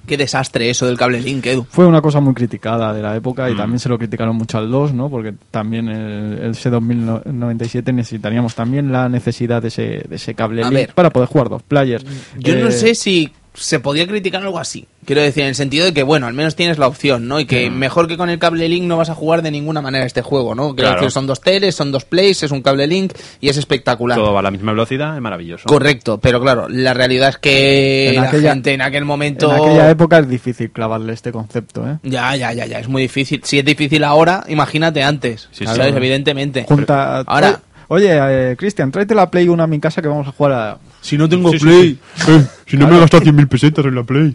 Qué 0.07 0.17
desastre 0.17 0.71
eso 0.71 0.87
del 0.87 0.97
cable 0.97 1.21
Link, 1.21 1.45
Edu. 1.45 1.67
Fue 1.69 1.85
una 1.85 2.01
cosa 2.01 2.19
muy 2.21 2.33
criticada 2.33 2.95
de 2.95 3.03
la 3.03 3.15
época 3.15 3.51
y 3.51 3.55
también 3.55 3.79
se 3.79 3.91
lo 3.91 3.99
criticaron 3.99 4.35
mucho 4.37 4.57
al 4.57 4.71
2, 4.71 4.95
¿no? 4.95 5.11
Porque 5.11 5.35
también 5.51 5.87
el, 5.91 6.39
el 6.39 6.55
C2097 6.55 7.93
necesitaríamos 7.93 8.55
también 8.55 8.91
la 8.91 9.11
necesidad 9.11 9.61
de 9.61 9.69
ese, 9.69 9.83
de 10.09 10.17
ese 10.17 10.35
cable 10.35 10.63
A 10.63 10.71
link 10.71 10.75
ver. 10.75 10.95
para 10.95 11.11
poder 11.11 11.29
jugar 11.29 11.51
dos 11.51 11.63
players. 11.63 12.07
Yo 12.39 12.57
no 12.57 12.69
Eh, 12.69 12.73
sé 12.73 12.95
si 12.95 13.31
se 13.59 13.81
podía 13.81 14.07
criticar 14.07 14.43
algo 14.43 14.59
así. 14.59 14.87
Quiero 15.05 15.23
decir, 15.23 15.43
en 15.45 15.49
el 15.51 15.55
sentido 15.55 15.87
de 15.87 15.95
que, 15.95 16.03
bueno, 16.03 16.27
al 16.27 16.35
menos 16.35 16.55
tienes 16.55 16.77
la 16.79 16.87
opción, 16.87 17.29
¿no? 17.29 17.41
Y 17.41 17.47
que 17.47 17.71
mejor 17.71 18.09
que 18.09 18.17
con 18.19 18.29
el 18.29 18.39
cable 18.39 18.69
Link 18.69 18.85
no 18.85 18.97
vas 18.99 19.09
a 19.09 19.15
jugar 19.15 19.41
de 19.43 19.51
ninguna 19.51 19.81
manera 19.81 20.05
este 20.05 20.21
juego, 20.23 20.55
¿no? 20.55 20.75
Quiero 20.75 20.91
Claro. 20.91 21.01
decir, 21.01 21.11
son 21.13 21.27
dos 21.27 21.41
teles, 21.41 21.75
son 21.75 21.91
dos 21.93 22.05
plays, 22.05 22.43
es 22.43 22.51
un 22.51 22.61
cable 22.63 22.87
Link 22.87 23.13
y 23.41 23.49
es 23.49 23.57
espectacular. 23.57 24.19
Todo 24.19 24.33
va 24.35 24.41
a 24.41 24.43
la 24.43 24.51
misma 24.51 24.73
velocidad, 24.73 25.15
es 25.17 25.23
maravilloso. 25.23 25.65
Correcto, 25.67 26.19
pero 26.21 26.41
claro, 26.43 26.69
la 26.69 26.93
realidad 26.95 27.31
es 27.31 27.39
que 27.39 28.09
En 28.11 28.17
la 28.17 28.29
aquella- 28.29 28.53
gente 28.53 28.75
en 28.75 28.83
aquel 28.83 29.05
momento... 29.07 29.51
En 29.51 29.63
aquella 29.63 29.89
época 29.91 30.19
es 30.19 30.29
difícil 30.29 30.71
clavarle 30.71 31.15
este 31.15 31.33
concepto, 31.33 31.89
¿eh? 31.89 31.99
Ya, 32.03 32.37
ya, 32.37 32.53
ya, 32.53 32.67
ya, 32.67 32.79
es 32.79 32.89
muy 32.89 33.03
difícil. 33.03 33.41
Si 33.45 33.59
es 33.59 33.65
difícil 33.65 34.05
ahora, 34.05 34.45
imagínate 34.49 35.03
antes, 35.03 35.49
Sí, 35.53 35.65
¿sabes? 35.65 35.87
sí. 35.87 35.93
Evidentemente. 35.97 36.65
Junta... 36.69 37.21
Ahora- 37.27 37.61
Oye, 37.91 38.11
eh, 38.53 38.57
Cristian, 38.57 38.91
tráete 38.91 39.15
la 39.15 39.31
Play 39.31 39.49
1 39.49 39.63
a 39.63 39.67
mi 39.67 39.81
casa 39.81 40.03
que 40.03 40.09
vamos 40.09 40.29
a 40.29 40.33
jugar 40.33 40.53
a... 40.53 40.79
Si 41.01 41.17
no 41.17 41.27
tengo 41.29 41.51
Sí, 41.53 41.59
sí, 41.59 41.99
sí. 42.17 42.31
Eh, 42.33 42.47
si 42.67 42.77
no 42.77 42.87
me 42.87 42.97
he 42.97 43.01
gastado 43.01 43.23
100.000 43.25 43.49
pesetas 43.49 43.85
en 43.87 43.95
la 43.95 44.03
Play. 44.05 44.33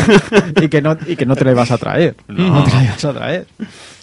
y, 0.62 0.68
que 0.68 0.82
no, 0.82 0.96
y 1.06 1.14
que 1.14 1.24
no 1.24 1.36
te 1.36 1.44
la 1.44 1.52
ibas 1.52 1.70
a 1.70 1.78
traer. 1.78 2.16
No, 2.26 2.64
te 2.64 2.72
la 2.72 2.84
ibas 2.84 3.04
a 3.04 3.12
traer. 3.12 3.46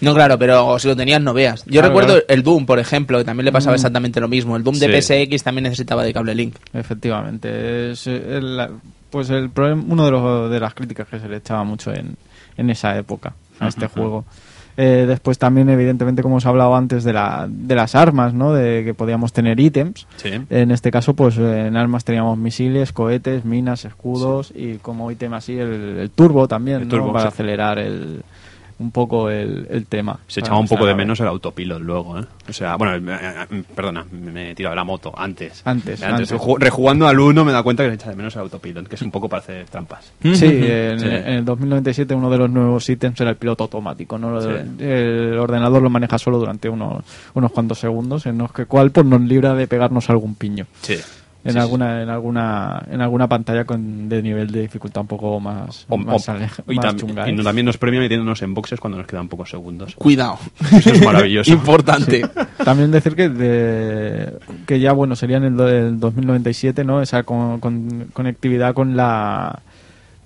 No, 0.02 0.14
claro, 0.14 0.40
pero 0.40 0.80
si 0.80 0.88
lo 0.88 0.96
tenías 0.96 1.22
no 1.22 1.34
veas. 1.34 1.66
Yo 1.66 1.72
Claro, 1.74 1.88
recuerdo 1.90 2.14
claro. 2.14 2.26
el 2.30 2.44
Doom, 2.44 2.66
por 2.66 2.80
ejemplo, 2.80 3.18
que 3.18 3.26
también 3.26 3.46
le 3.46 3.52
pasaba 3.52 3.74
Mm. 3.74 3.76
exactamente 3.76 4.22
lo 4.22 4.28
mismo. 4.30 4.56
El 4.56 4.64
Doom 4.64 4.78
de 4.78 5.02
Sí. 5.02 5.14
PSX 5.26 5.44
también 5.44 5.64
necesitaba 5.64 6.04
de 6.04 6.14
cable 6.14 6.34
Link. 6.36 6.56
Efectivamente. 6.74 7.92
Es 7.92 8.08
eh, 8.08 8.38
el- 8.38 8.68
pues 9.10 9.30
el 9.30 9.50
problema, 9.50 9.84
uno 9.88 10.06
de, 10.06 10.12
los, 10.12 10.52
de 10.52 10.60
las 10.60 10.74
críticas 10.74 11.08
que 11.08 11.20
se 11.20 11.28
le 11.28 11.38
echaba 11.38 11.64
mucho 11.64 11.94
en, 11.94 12.16
en 12.58 12.70
esa 12.70 12.98
época 12.98 13.34
a 13.60 13.68
este 13.68 13.88
juego. 13.88 14.26
Eh, 14.78 15.06
después 15.08 15.38
también, 15.38 15.70
evidentemente, 15.70 16.22
como 16.22 16.36
os 16.36 16.46
he 16.46 16.50
hablado 16.50 16.76
antes, 16.76 17.04
de, 17.04 17.14
la, 17.14 17.48
de 17.50 17.76
las 17.76 17.96
armas, 17.96 18.34
¿no? 18.34 18.54
De 18.54 18.84
que 18.84 18.94
podíamos 18.94 19.32
tener 19.32 19.60
ítems. 19.60 20.06
Sí. 20.18 20.32
En 20.50 20.72
este 20.72 20.92
caso, 20.92 21.14
pues 21.14 21.38
eh, 21.38 21.68
en 21.68 21.78
armas 21.78 22.04
teníamos 22.04 22.38
misiles, 22.38 22.92
cohetes, 22.92 23.46
minas, 23.46 23.86
escudos 23.86 24.52
y 24.54 24.76
como 24.80 25.10
ítem 25.12 25.34
así 25.34 25.58
el, 25.58 25.98
el 26.00 26.10
turbo 26.10 26.48
también, 26.48 26.82
El 26.82 26.88
¿no? 26.88 26.96
turbo, 26.96 27.14
Para 27.14 27.26
sí. 27.26 27.28
acelerar 27.36 27.80
el, 27.80 28.22
un 28.78 28.92
poco 28.92 29.30
el, 29.30 29.68
el 29.70 29.86
tema. 29.86 30.20
Se 30.28 30.42
Para 30.42 30.48
echaba 30.50 30.60
un 30.60 30.68
poco 30.68 30.86
de 30.86 30.94
menos 30.96 31.20
el 31.22 31.28
autopilot 31.28 31.80
luego, 31.82 32.20
¿eh? 32.20 32.26
O 32.50 32.54
sea, 32.54 32.76
bueno, 32.76 32.96
eh, 33.14 33.20
eh, 33.52 33.64
perdona, 33.74 34.06
me 34.12 34.52
he 34.52 34.56
tirado 34.56 34.72
de 34.72 34.76
la 34.76 34.84
moto 34.84 35.14
antes. 35.18 35.62
Antes, 35.66 36.04
Antes, 36.04 36.32
antes. 36.32 36.34
Ju- 36.34 36.58
Rejugando 36.60 37.08
al 37.08 37.20
1 37.20 37.46
me 37.46 37.52
da 37.52 37.64
cuenta 37.64 37.84
que 37.84 37.90
se 37.90 37.96
echa 37.96 38.10
de 38.10 38.16
menos 38.18 38.36
el 38.36 38.42
autopilot, 38.42 38.88
que 38.88 38.96
es 38.96 39.02
un 39.02 39.12
poco 39.12 39.30
para 39.30 39.42
hacer 39.44 39.66
trampas. 39.70 40.12
Sí, 40.22 40.30
en, 40.30 41.00
Sí. 41.00 41.06
en 41.08 41.28
el 41.28 41.46
2097 41.46 42.14
uno 42.14 42.30
de 42.30 42.38
los 42.38 42.50
nuevos 42.50 42.90
ítems 42.90 43.20
era 43.22 43.30
el 43.30 43.38
piloto 43.38 43.64
automático. 43.64 44.18
¿no? 44.18 44.30
Lo 44.32 44.42
de- 44.44 44.64
Sí. 44.64 44.70
El 44.80 45.38
ordenador 45.40 45.82
lo 45.82 45.90
maneja 45.90 46.18
solo 46.18 46.38
durante 46.38 46.68
unos, 46.70 47.04
unos 47.34 47.52
cuantos 47.52 47.80
segundos, 47.80 48.26
en 48.26 48.38
los 48.38 48.52
que 48.52 48.66
cual 48.66 48.92
pues, 48.92 49.06
nos 49.06 49.22
libra 49.22 49.54
de 49.54 49.68
pegarnos 49.68 50.10
algún 50.10 50.36
piño. 50.36 50.66
Sí. 50.82 50.98
En 51.46 51.54
Sí, 51.54 51.60
alguna 51.60 52.02
en 52.02 52.10
alguna 52.10 52.84
en 52.92 53.02
alguna 53.02 53.30
pantalla 53.30 53.66
con 53.66 54.10
de 54.10 54.22
nivel 54.24 54.50
de 54.52 54.62
dificultad 54.62 55.02
un 55.02 55.08
poco 55.08 55.40
más, 55.40 55.86
O- 55.90 55.96
más, 55.98 56.28
o- 56.28 56.36
y, 56.68 56.76
más 56.76 56.86
tam- 56.86 56.96
chunga, 56.98 57.30
y 57.30 57.34
¿eh? 57.40 57.44
también 57.44 57.66
nos 57.68 57.78
premia 57.78 58.00
metiéndonos 58.00 58.42
en 58.42 58.54
boxes 58.56 58.80
cuando 58.80 58.98
nos 58.98 59.06
quedan 59.06 59.28
pocos 59.30 59.52
segundos. 59.52 59.94
Cuidado. 59.96 60.40
Eso 60.72 60.90
es 60.92 61.06
maravilloso. 61.06 61.52
Importante. 61.54 62.28
También 62.64 62.90
decir 62.90 63.16
que 63.16 63.30
de- 63.30 64.34
que 64.66 64.80
ya 64.80 64.92
bueno 64.94 65.16
sería 65.16 65.38
en 65.38 65.44
el, 65.44 65.60
el 65.60 66.00
2097, 66.00 66.84
¿no? 66.84 67.02
Esa 67.02 67.22
con- 67.24 67.60
con- 67.60 68.08
conectividad 68.12 68.74
con 68.74 68.98
la 68.98 69.60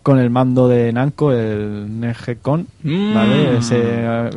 con 0.10 0.20
el 0.20 0.30
mando 0.32 0.68
de 0.68 0.92
Namco, 0.92 1.32
el 1.32 1.86
NGCon, 2.02 2.66
Mm. 2.82 3.14
¿vale? 3.14 3.58
Ese, 3.58 3.82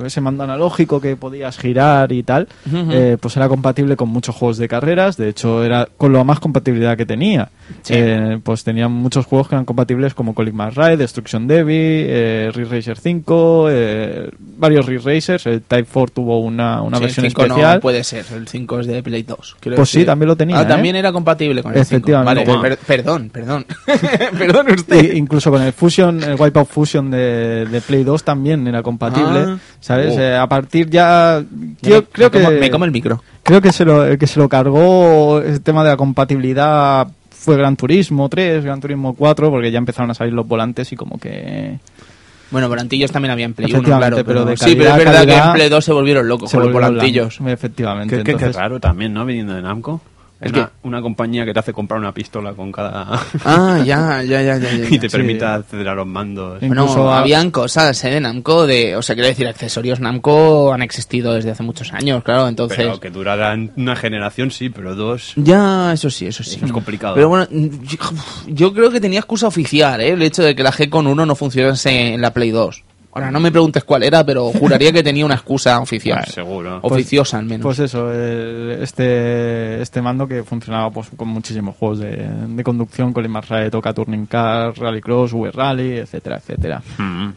ese 0.05 0.21
mando 0.21 0.43
analógico 0.45 1.01
que 1.01 1.17
podías 1.17 1.57
girar 1.59 2.13
y 2.13 2.23
tal, 2.25 2.49
eh, 2.91 3.17
pues 3.21 3.37
era 3.37 3.49
compatible 3.49 3.97
con 3.97 4.09
muchos 4.09 4.35
juegos 4.35 4.59
de 4.59 4.69
carreras, 4.69 5.17
de 5.17 5.29
hecho 5.29 5.63
era 5.65 5.89
con 5.97 6.13
lo 6.13 6.25
más 6.25 6.41
compatibilidad 6.41 6.97
que 6.97 7.07
tenía. 7.07 7.49
Sí. 7.83 7.95
Eh, 7.97 8.39
pues 8.43 8.65
tenían 8.65 8.93
muchos 8.93 9.25
juegos 9.27 9.49
que 9.49 9.55
eran 9.55 9.65
compatibles 9.65 10.13
como 10.15 10.35
Mass 10.53 10.75
Ride, 10.75 10.97
Destruction 10.99 11.47
Derby, 11.47 11.73
eh, 11.79 12.51
Racer 12.53 12.99
5, 12.99 13.69
eh, 13.71 14.29
varios 14.59 14.85
Ridge 14.87 15.05
Racers, 15.05 15.47
el 15.47 15.63
Type 15.63 15.87
4 15.91 16.13
tuvo 16.15 16.41
una, 16.41 16.83
una 16.83 16.99
Sí, 16.99 17.03
el 17.05 17.07
versión 17.07 17.27
5 17.29 17.43
especial. 17.45 17.75
no 17.77 17.81
puede 17.81 18.05
ser, 18.05 18.25
el 18.35 18.49
5 18.49 18.81
es 18.81 18.87
de 18.89 19.03
Play 19.03 19.23
2. 19.23 19.57
quiero 19.61 19.77
Pues 19.77 19.89
sí, 19.89 19.99
decir. 19.99 20.07
también 20.07 20.27
lo 20.29 20.37
tenía, 20.37 20.59
Ah, 20.59 20.63
¿eh? 20.63 20.67
también 20.67 20.97
era 20.97 21.13
compatible 21.13 21.63
con 21.63 21.73
el 21.75 21.85
5. 21.85 21.97
Efectivamente. 21.97 22.45
Vale, 22.45 22.61
per- 22.61 22.79
perdón, 22.79 23.31
perdón. 23.33 23.65
perdón 24.39 24.67
usted. 24.73 25.15
Y 25.15 25.17
incluso 25.17 25.51
con 25.51 25.62
el 25.63 25.73
Fusion, 25.73 26.23
el 26.23 26.37
Wipeout 26.41 26.69
Fusion 26.69 27.11
de, 27.11 27.67
de 27.67 27.81
Play 27.81 28.05
2 28.05 28.23
también 28.25 28.67
era 28.67 28.83
compatible, 28.83 29.45
Ah. 29.47 29.59
¿sabes? 29.81 30.15
Oh. 30.17 30.21
Eh, 30.21 30.37
a 30.37 30.47
partir 30.47 30.89
ya 30.91 31.43
yo 31.81 31.97
me- 31.97 32.03
creo 32.05 32.31
me 32.31 32.39
como- 32.39 32.51
que 32.51 32.61
me 32.61 32.71
como 32.71 32.85
el 32.85 32.91
micro. 32.91 33.23
creo 33.43 33.61
que 33.61 33.73
se 33.73 33.85
lo 33.85 34.05
el 34.05 34.19
que 34.19 34.27
se 34.27 34.39
lo 34.41 34.49
cargó 34.49 35.39
el 35.41 35.61
tema 35.63 35.83
de 35.85 35.91
la 35.91 35.97
compatibilidad 35.97 37.07
fue 37.31 37.57
Gran 37.57 37.77
Turismo 37.77 38.29
3, 38.29 38.65
Gran 38.65 38.81
Turismo 38.81 39.15
4, 39.15 39.51
porque 39.51 39.71
ya 39.71 39.79
empezaron 39.79 40.11
a 40.11 40.15
salir 40.15 40.33
los 40.33 40.47
volantes 40.47 40.93
y 40.93 40.97
como 40.97 41.19
que 41.19 41.79
Bueno, 42.51 42.69
volantillos 42.69 43.11
también 43.11 43.33
había 43.33 43.47
en 43.47 43.55
Play 43.55 43.71
1, 43.71 43.79
Efectivamente, 43.79 44.25
claro. 44.25 44.27
pero 44.27 44.45
de 44.45 44.57
sí, 44.59 44.77
pero 44.77 44.83
es 44.83 44.91
calidad, 44.91 44.99
verdad 44.99 45.21
que 45.23 45.27
calidad, 45.29 45.47
en 45.49 45.53
Play 45.55 45.69
2 45.71 45.85
se 45.85 45.93
volvieron 45.93 46.29
locos 46.29 46.51
se 46.51 46.57
con 46.59 46.65
los 46.67 46.73
volvieron 46.73 46.95
volantillos. 46.97 47.39
blancos. 47.39 47.53
Efectivamente. 47.55 48.11
Qué, 48.17 48.17
qué- 48.19 48.25
qué 48.25 48.31
entonces- 48.33 48.57
raro 48.57 48.79
también, 48.79 49.15
¿no? 49.15 49.25
Viniendo 49.25 49.55
de 49.55 49.63
Namco. 49.63 50.01
¿El 50.43 50.53
una, 50.55 50.67
qué? 50.67 50.73
una 50.89 51.01
compañía 51.01 51.45
que 51.45 51.53
te 51.53 51.59
hace 51.61 51.73
comprar 51.73 51.99
una 52.01 52.13
pistola 52.13 52.53
con 52.53 52.71
cada... 52.73 53.07
Ah, 53.45 53.79
ya, 53.85 54.23
ya, 54.23 54.43
ya, 54.43 54.57
ya. 54.59 54.71
ya, 54.73 54.87
y 54.91 54.99
te 54.99 55.09
ya. 55.09 55.17
permite 55.17 55.45
acceder 55.45 55.89
a 55.89 55.95
los 55.95 56.07
mandos. 56.07 56.61
Sí. 56.61 56.67
Bueno, 56.67 56.83
Incluso 56.83 57.11
a- 57.11 57.21
habían 57.21 57.51
cosas 57.51 58.03
¿eh? 58.05 58.11
de 58.11 58.21
Namco, 58.21 58.67
de, 58.67 58.97
o 58.97 59.03
sea, 59.03 59.15
quiero 59.15 59.29
decir, 59.29 59.47
accesorios 59.49 60.01
Namco 60.01 60.73
han 60.73 60.83
existido 60.83 61.35
desde 61.35 61.51
hace 61.53 61.63
muchos 61.63 61.93
años, 61.93 62.23
claro, 62.25 62.49
entonces... 62.49 62.77
Pero 62.79 63.01
que 63.01 63.11
duraran 63.11 63.73
una 63.77 63.97
generación, 63.97 64.51
sí, 64.51 64.69
pero 64.69 64.95
dos... 64.95 65.33
Ya, 65.37 65.93
eso 65.93 66.11
sí, 66.11 66.27
eso 66.27 66.43
sí. 66.43 66.57
Eso 66.57 66.67
es 66.67 66.73
complicado. 66.73 67.15
Pero 67.15 67.29
bueno, 67.29 67.47
yo, 67.51 67.99
yo 68.49 68.75
creo 68.75 68.91
que 68.91 69.01
tenía 69.01 69.21
excusa 69.21 69.47
oficial, 69.47 70.01
¿eh? 70.01 70.11
El 70.11 70.23
hecho 70.23 70.43
de 70.43 70.55
que 70.55 70.63
la 70.63 70.73
G 70.73 70.89
con 70.89 71.07
1 71.07 71.25
no 71.27 71.35
funcionase 71.35 72.15
en 72.15 72.21
la 72.21 72.33
Play 72.33 72.51
2. 72.51 72.85
Ahora, 73.15 73.31
no 73.31 73.41
me 73.41 73.51
preguntes 73.51 73.85
cuál 73.85 74.03
era, 74.05 74.25
pero 74.25 74.47
juraría 74.53 74.91
que 74.91 75.03
tenía 75.03 75.27
una 75.27 75.35
excusa 75.35 75.79
oficial. 75.81 76.25
Seguro. 76.27 76.79
Oficiosa, 76.83 77.39
al 77.39 77.45
menos. 77.45 77.63
Pues 77.63 77.79
eso, 77.79 78.11
el- 78.13 78.79
este, 78.83 79.83
este 79.83 80.01
mando 80.01 80.27
que 80.27 80.43
funcionaba 80.43 80.91
pues, 80.91 81.09
con 81.17 81.29
muchísimos 81.29 81.77
juegos 81.77 81.99
de, 81.99 82.17
de 82.49 82.65
conducción, 82.65 83.13
con 83.13 83.23
Ride, 83.25 83.71
Toca 83.71 83.93
Turning 83.93 84.27
Car, 84.27 84.73
Rallycross, 84.79 85.33
V 85.35 85.51
Rally, 85.51 85.99
etcétera, 85.99 86.37
etcétera. 86.39 86.83
Mm. 86.99 87.29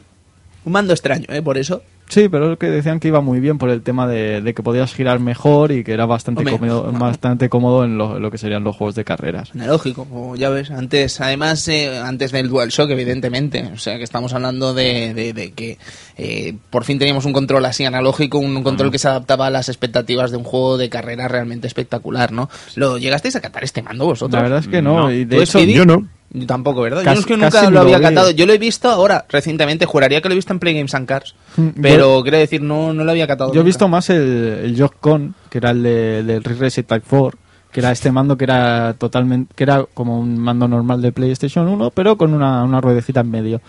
Un 0.65 0.71
mando 0.71 0.93
extraño, 0.93 1.25
¿eh? 1.29 1.41
Por 1.41 1.57
eso. 1.57 1.81
Sí, 2.07 2.29
pero 2.29 2.53
es 2.53 2.59
que 2.59 2.69
decían 2.69 2.99
que 2.99 3.07
iba 3.07 3.19
muy 3.21 3.39
bien 3.39 3.57
por 3.57 3.69
el 3.69 3.81
tema 3.81 4.07
de, 4.07 4.39
de 4.41 4.53
que 4.53 4.61
podías 4.61 4.93
girar 4.93 5.19
mejor 5.19 5.71
y 5.71 5.83
que 5.83 5.91
era 5.91 6.05
bastante 6.05 6.39
Hombre, 6.41 6.57
cómodo, 6.57 6.91
no. 6.91 6.99
bastante 7.05 7.49
cómodo 7.49 7.83
en 7.83 7.97
lo, 7.97 8.19
lo 8.19 8.29
que 8.31 8.37
serían 8.37 8.63
los 8.63 8.75
juegos 8.75 8.93
de 8.95 9.03
carreras. 9.03 9.51
Analógico, 9.55 10.05
como 10.05 10.35
ya 10.35 10.49
ves. 10.49 10.69
Antes, 10.71 11.19
además, 11.19 11.67
eh, 11.67 11.97
antes 11.97 12.31
del 12.31 12.47
DualShock, 12.49 12.89
evidentemente. 12.91 13.69
O 13.73 13.77
sea, 13.77 13.97
que 13.97 14.03
estamos 14.03 14.33
hablando 14.33 14.73
de, 14.73 15.13
de- 15.13 15.33
de 15.33 15.51
que 15.53 15.77
eh, 16.17 16.55
por 16.69 16.83
fin 16.83 16.99
teníamos 16.99 17.25
un 17.25 17.33
control 17.33 17.65
así 17.65 17.85
analógico, 17.85 18.37
un, 18.37 18.63
control 18.63 18.91
que 18.91 18.99
se 18.99 19.07
adaptaba 19.07 19.47
a 19.47 19.49
las 19.49 19.67
expectativas 19.69 20.29
de 20.31 20.37
un 20.37 20.43
juego 20.43 20.77
de 20.77 20.89
carrera 20.89 21.27
realmente 21.27 21.65
espectacular, 21.67 22.31
¿no? 22.31 22.49
¿Lo 22.75 22.97
llegasteis 22.99 23.35
a 23.35 23.41
catar 23.41 23.63
este 23.63 23.81
mando 23.81 24.05
vosotros? 24.05 24.33
La 24.33 24.43
verdad 24.43 24.59
es 24.59 24.67
que 24.67 24.81
no, 24.81 25.01
No. 25.01 25.11
y 25.11 25.25
de 25.25 25.37
¿Tú, 25.37 25.41
hecho... 25.41 25.59
Yo 25.63 25.85
no. 25.85 26.07
Yo 26.31 26.45
tampoco, 26.47 26.81
¿verdad? 26.81 27.03
Casi- 27.03 27.15
yo 27.15 27.19
es 27.21 27.25
que 27.27 27.37
nunca 27.37 27.69
lo 27.69 27.79
había 27.81 28.01
catado. 28.01 28.31
Yo 28.31 28.45
lo 28.45 28.53
he 28.53 28.57
visto 28.57 28.89
ahora, 28.89 29.25
recientemente. 29.29 29.85
Juraría 29.85 30.21
que 30.21 30.27
lo 30.27 30.33
he 30.33 30.35
visto 30.35 30.51
en 30.53 30.59
Play 30.59 30.73
Games 30.73 30.93
and 30.95 31.07
Cars. 31.07 31.35
Pero 31.81 32.21
quiero 32.23 32.37
decir, 32.37 32.61
no, 32.61 32.93
no 32.93 33.03
lo 33.03 33.11
había 33.11 33.27
catado. 33.27 33.53
Yo 33.53 33.61
he 33.61 33.63
visto 33.63 33.87
más 33.87 34.09
el, 34.09 34.21
el 34.63 34.75
Joy-Con, 34.75 35.33
que 35.49 35.57
era 35.59 35.71
el 35.71 35.83
de, 35.83 36.23
del 36.23 36.43
Racer 36.43 36.83
Type 36.83 37.05
4, 37.09 37.37
que 37.71 37.79
era 37.79 37.91
este 37.91 38.11
mando 38.11 38.37
que 38.37 38.43
era 38.45 38.93
totalmente, 38.97 39.53
que 39.55 39.63
era 39.63 39.85
como 39.93 40.19
un 40.19 40.37
mando 40.39 40.67
normal 40.67 41.01
de 41.01 41.11
PlayStation 41.11 41.67
1, 41.67 41.91
pero 41.91 42.17
con 42.17 42.33
una, 42.33 42.63
una 42.63 42.81
ruedecita 42.81 43.21
en 43.21 43.31
medio. 43.31 43.61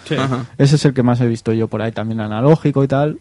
Ese 0.59 0.77
es 0.77 0.85
el 0.85 0.95
que 0.95 1.03
más 1.03 1.21
he 1.21 1.27
visto 1.27 1.53
yo 1.53 1.69
por 1.69 1.83
ahí, 1.83 1.93
también 1.93 2.21
analógico 2.21 2.83
y 2.83 2.89
tal, 2.89 3.19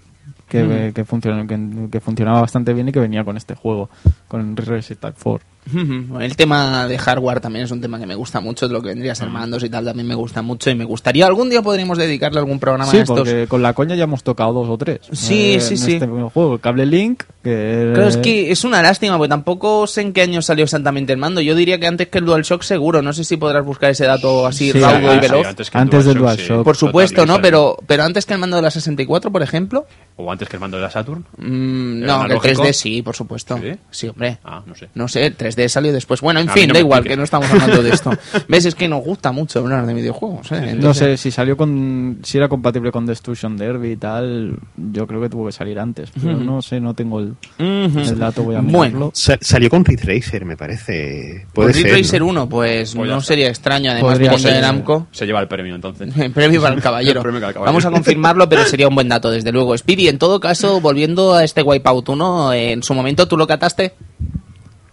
que, 0.47 0.63
Mm. 0.63 0.93
que, 0.93 1.05
funciona, 1.05 1.45
que, 1.45 1.87
que 1.91 1.99
funcionaba 1.99 2.41
bastante 2.41 2.73
bien 2.73 2.87
y 2.89 2.91
que 2.91 2.99
venía 2.99 3.23
con 3.23 3.35
este 3.37 3.53
juego, 3.55 3.89
con 4.27 4.55
Racer 4.57 4.97
Type 4.97 5.15
4. 5.21 5.45
El 5.73 6.35
tema 6.35 6.87
de 6.87 6.97
hardware 6.97 7.39
también 7.39 7.65
es 7.65 7.71
un 7.71 7.81
tema 7.81 7.99
que 7.99 8.05
me 8.05 8.15
gusta 8.15 8.39
mucho, 8.39 8.67
de 8.67 8.73
lo 8.73 8.81
que 8.81 8.89
vendría 8.89 9.13
a 9.13 9.15
ser 9.15 9.29
mandos 9.29 9.63
y 9.63 9.69
tal, 9.69 9.85
también 9.85 10.07
me 10.07 10.15
gusta 10.15 10.41
mucho 10.41 10.69
y 10.69 10.75
me 10.75 10.85
gustaría 10.85 11.25
algún 11.25 11.49
día 11.49 11.61
podríamos 11.61 11.97
dedicarle 11.97 12.39
algún 12.39 12.59
programa 12.59 12.89
Sí, 12.91 12.97
a 12.97 13.01
estos. 13.01 13.17
porque 13.19 13.47
con 13.47 13.61
la 13.63 13.73
coña 13.73 13.95
ya 13.95 14.03
hemos 14.03 14.23
tocado 14.23 14.53
dos 14.53 14.69
o 14.69 14.77
tres. 14.77 14.99
Sí, 15.11 15.57
sí, 15.59 15.73
en 15.73 15.77
sí. 15.79 15.93
Este 15.93 16.07
juego, 16.07 16.53
el 16.55 16.59
cable 16.59 16.85
Link, 16.85 17.23
que... 17.43 17.91
Claro, 17.93 18.09
es 18.09 18.17
que 18.17 18.51
es 18.51 18.63
una 18.63 18.81
lástima, 18.81 19.17
porque 19.17 19.29
tampoco 19.29 19.87
sé 19.87 20.01
en 20.01 20.13
qué 20.13 20.21
año 20.21 20.41
salió 20.41 20.63
exactamente 20.63 21.13
el 21.13 21.17
mando. 21.19 21.41
Yo 21.41 21.55
diría 21.55 21.79
que 21.79 21.87
antes 21.87 22.07
que 22.09 22.17
el 22.19 22.25
DualShock 22.25 22.61
seguro. 22.63 23.01
No 23.01 23.13
sé 23.13 23.23
si 23.23 23.37
podrás 23.37 23.63
buscar 23.65 23.89
ese 23.91 24.05
dato 24.05 24.45
así 24.47 24.71
Sí, 24.71 24.79
raudo 24.79 25.09
ah, 25.09 25.15
y 25.15 25.15
sí, 25.15 25.19
veloz. 25.21 25.55
que 25.55 25.61
el 25.63 25.81
Antes 25.81 26.05
del 26.05 26.17
DualShock, 26.17 26.39
sí. 26.39 26.47
DualShock. 26.47 26.63
Por 26.63 26.75
supuesto, 26.77 27.15
Total, 27.21 27.27
¿no? 27.27 27.35
que 27.35 27.41
Pero, 27.41 27.77
pero 27.87 28.03
antes 28.03 28.25
que 28.25 28.33
el 28.33 28.39
mando 28.39 28.55
de 28.57 28.61
la 28.63 28.71
64, 28.71 29.31
por 29.31 29.41
ejemplo. 29.43 29.85
O 30.17 30.31
antes 30.31 30.47
que 30.49 30.55
el 30.57 30.61
mando 30.61 30.77
de 30.77 30.83
la 30.83 30.89
Saturn. 30.91 31.25
Mm, 31.37 32.03
¿Era 32.03 32.17
no, 32.17 32.23
que 32.23 32.25
el 32.25 32.31
analógico? 32.55 32.63
3D 32.63 32.71
sí, 32.73 33.01
por 33.01 33.15
supuesto. 33.15 33.57
¿Sí? 33.57 33.71
Sí, 33.91 34.07
hombre. 34.07 34.37
Ah, 34.43 34.63
no 34.65 34.73
sé. 34.75 34.89
No 34.95 35.07
sé, 35.07 35.25
el 35.25 35.37
3D 35.37 35.54
3D 35.55 35.67
salió 35.69 35.93
después. 35.93 36.21
Bueno, 36.21 36.39
en 36.39 36.49
A 36.49 36.53
fin, 36.53 36.67
no 36.67 36.73
da 36.73 36.79
igual, 36.79 36.99
expliques. 36.99 37.13
que 37.13 37.17
no 37.17 37.23
estamos 37.23 37.49
hablando 37.51 37.83
de 37.83 37.89
esto. 37.89 38.11
¿Ves? 38.47 38.65
Es 38.65 38.75
que 38.75 38.87
nos 38.87 39.03
gusta 39.03 39.31
mucho 39.31 39.59
hablar 39.59 39.85
de 39.85 39.93
videojuegos. 39.93 40.51
¿eh? 40.51 40.61
No 40.61 40.67
Entonces- 40.67 41.19
sé 41.19 41.23
si 41.29 41.31
salió 41.31 41.55
con. 41.57 42.19
Si 42.23 42.37
era 42.37 42.47
compatible 42.49 42.91
con 42.91 43.05
Destruction 43.05 43.57
Derby 43.57 43.91
y 43.91 43.97
tal. 43.97 44.57
Yo 44.75 45.07
creo 45.07 45.21
que 45.21 45.29
tuvo 45.29 45.45
que 45.47 45.51
salir 45.51 45.79
antes. 45.79 46.09
Pero 46.21 46.37
no 46.37 46.61
sé, 46.61 46.79
no 46.79 46.93
tengo 46.93 47.19
el, 47.19 47.35
Ujú. 47.59 47.99
el 47.99 48.19
dato. 48.19 48.43
Voy 48.43 48.55
a 48.55 48.61
Bueno. 48.61 48.71
mirarlo. 48.97 49.11
Sa- 49.13 49.37
salió 49.41 49.69
con 49.69 49.83
Ridge 49.85 50.03
Racer, 50.05 50.45
me 50.45 50.57
parece. 50.57 51.45
Puede 51.53 51.71
Con 51.71 51.73
ser. 51.81 51.83
Ridge 51.93 52.05
Racer 52.05 52.21
¿no? 52.21 52.27
1, 52.27 52.49
pues 52.49 52.95
Pues 52.95 53.09
no 53.09 53.17
está. 53.17 53.27
sería 53.27 53.47
extraño, 53.49 53.91
además 53.91 54.19
de 54.19 54.37
ser. 54.39 54.61
Namco. 54.61 55.07
Se 55.11 55.25
lleva 55.25 55.39
el 55.41 55.47
premio 55.47 55.75
entonces. 55.75 56.13
Premio 56.33 56.61
para 56.61 56.75
el 56.75 56.81
caballero. 56.83 57.21
Premio 57.21 57.39
para 57.39 57.49
el 57.49 57.53
caballero. 57.53 57.65
Vamos 57.71 57.85
a 57.85 57.91
confirmarlo, 57.91 58.47
pero 58.49 58.63
sería 58.65 58.87
un 58.87 58.95
buen 58.95 59.07
dato, 59.09 59.31
desde 59.31 59.51
luego. 59.51 59.77
Speedy, 59.77 60.07
en 60.07 60.17
todo 60.17 60.39
caso, 60.39 60.81
volviendo 60.81 61.33
a 61.33 61.43
este 61.43 61.61
Wipeout 61.61 62.09
1, 62.09 62.53
en 62.53 62.83
su 62.83 62.93
momento 62.93 63.27
tú 63.27 63.37
lo 63.37 63.47
cataste. 63.47 63.93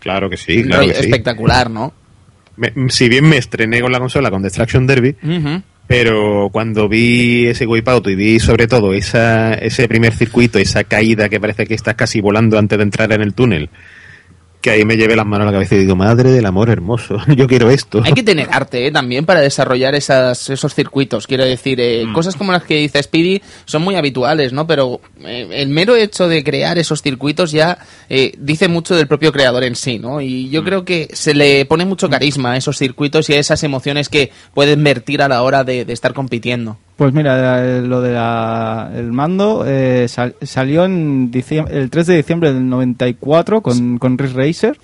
Claro 0.03 0.29
que 0.29 0.37
sí, 0.37 0.65
claro 0.65 0.83
que 0.87 0.95
sí. 0.95 1.01
Espectacular, 1.05 1.71
¿no? 1.71 1.93
Me- 2.57 2.73
si 2.91 3.09
bien 3.09 3.25
me 3.29 3.37
estrené 3.39 3.81
con 3.81 3.93
la 3.93 3.99
consola 4.01 4.31
con 4.31 4.43
Destruction 4.43 4.87
Derby, 4.87 5.17
pero 5.87 6.49
cuando 6.53 6.89
vi 6.89 7.47
ese 7.47 7.67
wipeout 7.67 8.07
y 8.09 8.15
vi 8.15 8.41
sobre 8.41 8.67
todo 8.67 8.93
esa, 8.95 9.55
ese 9.55 9.89
primer 9.89 10.13
circuito, 10.15 10.59
esa 10.59 10.85
caída 10.85 11.29
que 11.29 11.41
parece 11.41 11.67
que 11.67 11.75
estás 11.75 11.95
casi 11.95 12.21
volando 12.21 12.59
antes 12.59 12.79
de 12.79 12.85
entrar 12.85 13.13
en 13.13 13.21
el 13.23 13.33
túnel, 13.35 13.71
que 14.63 14.71
ahí 14.71 14.85
me 14.87 14.97
llevé 14.97 15.15
las 15.17 15.27
manos 15.27 15.43
a 15.43 15.51
la 15.51 15.53
cabeza 15.53 15.75
y 15.75 15.79
digo, 15.81 15.97
madre 15.97 16.31
del 16.31 16.47
amor 16.47 16.71
hermoso, 16.71 17.19
yo 17.37 17.47
quiero 17.47 17.69
esto. 17.69 18.01
Hay 18.05 18.13
que 18.13 18.23
tener 18.23 18.49
arte 18.51 18.87
¿eh? 18.87 18.93
también 18.93 19.27
para 19.27 19.41
desarrollar 19.41 19.95
esas, 19.95 20.49
esos 20.49 20.75
circuitos. 20.75 21.27
Quiero 21.27 21.45
decir, 21.45 21.81
eh, 21.81 22.07
Mm. 22.07 22.13
cosas 22.15 22.37
como 22.37 22.53
las 22.53 22.63
que 22.63 22.77
dice 22.77 23.03
Speedy 23.03 23.43
son 23.67 23.83
muy 23.83 23.97
habituales, 23.97 24.53
¿no? 24.53 24.67
Pero 24.67 25.01
eh, 25.25 25.49
el 25.53 25.69
mero 25.69 25.97
hecho 25.97 26.29
de 26.29 26.43
crear 26.45 26.79
esos 26.79 27.03
circuitos 27.03 27.51
ya 27.53 27.77
dice 28.39 28.69
mucho 28.69 28.95
del 28.95 29.07
propio 29.09 29.33
creador 29.33 29.65
en 29.65 29.75
sí, 29.75 29.99
¿no? 29.99 30.21
Y 30.21 30.47
Mm. 30.47 30.51
yo 30.51 30.65
creo 30.65 30.85
que 30.85 31.09
se 31.13 31.35
le 31.35 31.65
pone 31.67 31.85
mucho 31.85 32.09
carisma 32.09 32.53
a 32.53 32.57
esos 32.57 32.79
circuitos 32.79 33.29
y 33.31 33.35
a 33.35 33.39
esas 33.41 33.63
emociones 33.65 34.09
que 34.09 34.31
pueden 34.55 34.83
vertir 34.85 35.23
a 35.23 35.29
la 35.29 35.43
hora 35.43 35.65
de, 35.65 35.85
de 35.85 35.93
estar 35.93 36.13
compitiendo. 36.15 36.79
Pues 36.97 37.13
mira, 37.15 37.65
eh, 37.65 37.81
lo 37.83 38.01
del 38.01 39.13
mando 39.13 39.65
eh, 39.67 40.07
sal- 40.09 40.35
salió 40.43 40.85
en 40.85 41.31
el 41.71 41.91
3 41.91 42.07
de 42.07 42.17
diciembre 42.17 42.53
del 42.53 42.69
94 42.69 43.61
con, 43.63 43.99
con 43.99 44.19
Ridge 44.19 44.35
Racer 44.35 44.79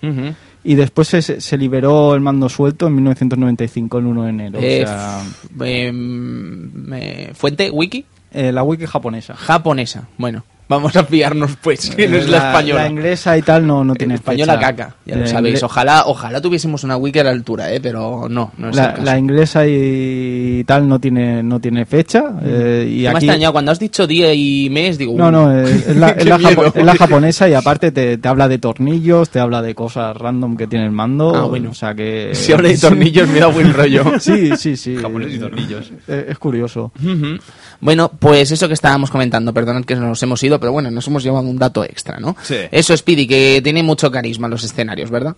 y 0.65 0.75
después 0.75 1.07
se, 1.09 1.23
se 1.41 1.57
liberó 1.59 2.15
el 2.15 2.21
mando 2.21 2.49
suelto 2.49 2.87
en 2.89 2.95
1995, 2.97 3.99
el 3.99 4.07
1 4.07 4.23
de 4.25 4.29
enero. 4.31 4.59
Eh, 4.61 4.83
o 4.85 4.87
sea, 4.87 5.21
eh, 5.65 7.31
fuente, 7.35 7.71
wiki, 7.71 8.05
eh, 8.33 8.53
la 8.53 8.63
wiki 8.63 8.87
japonesa. 8.87 9.35
japonesa. 9.37 10.09
Bueno, 10.19 10.45
vamos 10.69 10.95
a 10.97 11.05
fiarnos 11.05 11.57
pues, 11.62 11.91
que 11.91 12.07
no 12.09 12.16
es 12.19 12.29
la, 12.29 12.39
española. 12.49 12.83
La 12.83 12.89
inglesa 12.91 13.37
y 13.39 13.43
tal 13.43 13.66
no, 13.66 13.83
no 13.85 13.95
tiene 13.95 14.14
española 14.14 14.55
fecha. 14.55 14.66
caca, 14.77 14.95
ya 15.07 15.14
lo 15.16 15.21
La 15.23 15.27
sabéis. 15.27 15.61
ingle- 15.62 15.64
Ojalá, 15.66 16.03
ojalá 16.07 16.41
tuviésemos 16.41 16.85
una 16.85 16.97
wiki 16.97 17.19
a 17.21 17.25
la 17.25 17.31
altura, 17.31 17.73
¿eh? 17.73 17.81
pero 17.81 18.27
no, 18.29 18.53
no 18.59 18.71
es 18.71 18.77
el 18.77 18.83
La, 18.83 18.91
caso. 18.93 19.05
la 19.05 19.19
inglesa 19.19 19.66
y 19.66 20.64
tal 20.64 20.89
no 20.89 20.99
tiene 20.99 21.43
no 21.43 21.61
tiene 21.61 21.85
fecha 21.87 22.25
eh, 22.43 22.87
y 22.89 22.99
Mm. 22.99 23.03
Me 23.03 23.07
ha 23.09 23.11
aquí 23.12 23.27
extrañado, 23.27 23.53
cuando 23.53 23.73
has 23.73 23.79
dicho 23.79 24.07
día 24.07 24.33
y 24.35 24.69
mes, 24.71 24.99
digo... 24.99 25.14
no 25.16 25.29
"Uh, 25.29 25.31
no 25.31 25.59
eh, 25.59 25.62
es 25.89 25.97
la, 25.97 26.11
es 26.11 26.25
la 26.27 26.39
miedo". 26.39 26.51
japo- 26.51 26.73
es 26.79 26.85
la 26.85 26.95
japonesa 26.97 27.49
y 27.49 27.55
aparte 27.55 27.91
te, 27.93 28.19
te 28.19 28.29
habla 28.29 28.49
de 28.49 28.59
tornillos 28.59 29.31
te 29.31 29.41
habla 29.41 29.62
de 29.62 29.75
cosas 29.75 30.16
random 30.16 30.57
que 30.57 30.66
tiene 30.66 30.85
el 30.85 30.93
mando 30.93 31.35
Ah, 31.35 31.45
bueno. 31.47 31.71
o 31.71 31.75
sea 31.75 31.95
que 31.95 32.31
Si 32.35 32.53
habla 32.53 32.69
de 32.69 32.79
tornillos 32.79 33.29
me 33.29 33.41
da 33.41 33.47
buen 33.47 33.73
rollo. 33.73 34.05
sí 34.21 34.51
sí 34.57 34.77
sí 34.77 34.97
Japoneses 34.97 35.37
y 35.37 35.39
tornillos. 35.39 35.93
Eh, 36.09 36.27
es 36.31 36.39
curioso 36.39 36.93
Ujú. 37.03 37.39
Bueno, 37.81 38.11
pues 38.19 38.51
eso 38.51 38.66
que 38.66 38.75
estábamos 38.75 39.09
comentando, 39.11 39.55
perdonad 39.55 39.85
que 39.85 39.95
nos 39.95 40.21
hemos 40.23 40.43
ido, 40.43 40.58
pero 40.59 40.73
bueno, 40.73 40.91
nos 40.91 41.07
hemos 41.07 41.23
llevado 41.23 41.47
un 41.47 41.59
dato 41.59 41.85
extra, 41.85 42.19
¿no? 42.19 42.37
Sí. 42.43 42.57
Eso, 42.71 42.97
Speedy, 42.97 43.27
que 43.27 43.61
tiene 43.63 43.83
mucho 43.83 44.11
carisma 44.11 44.47
en 44.47 44.53
los 44.53 44.65
escenarios, 44.65 45.11
¿verdad? 45.11 45.37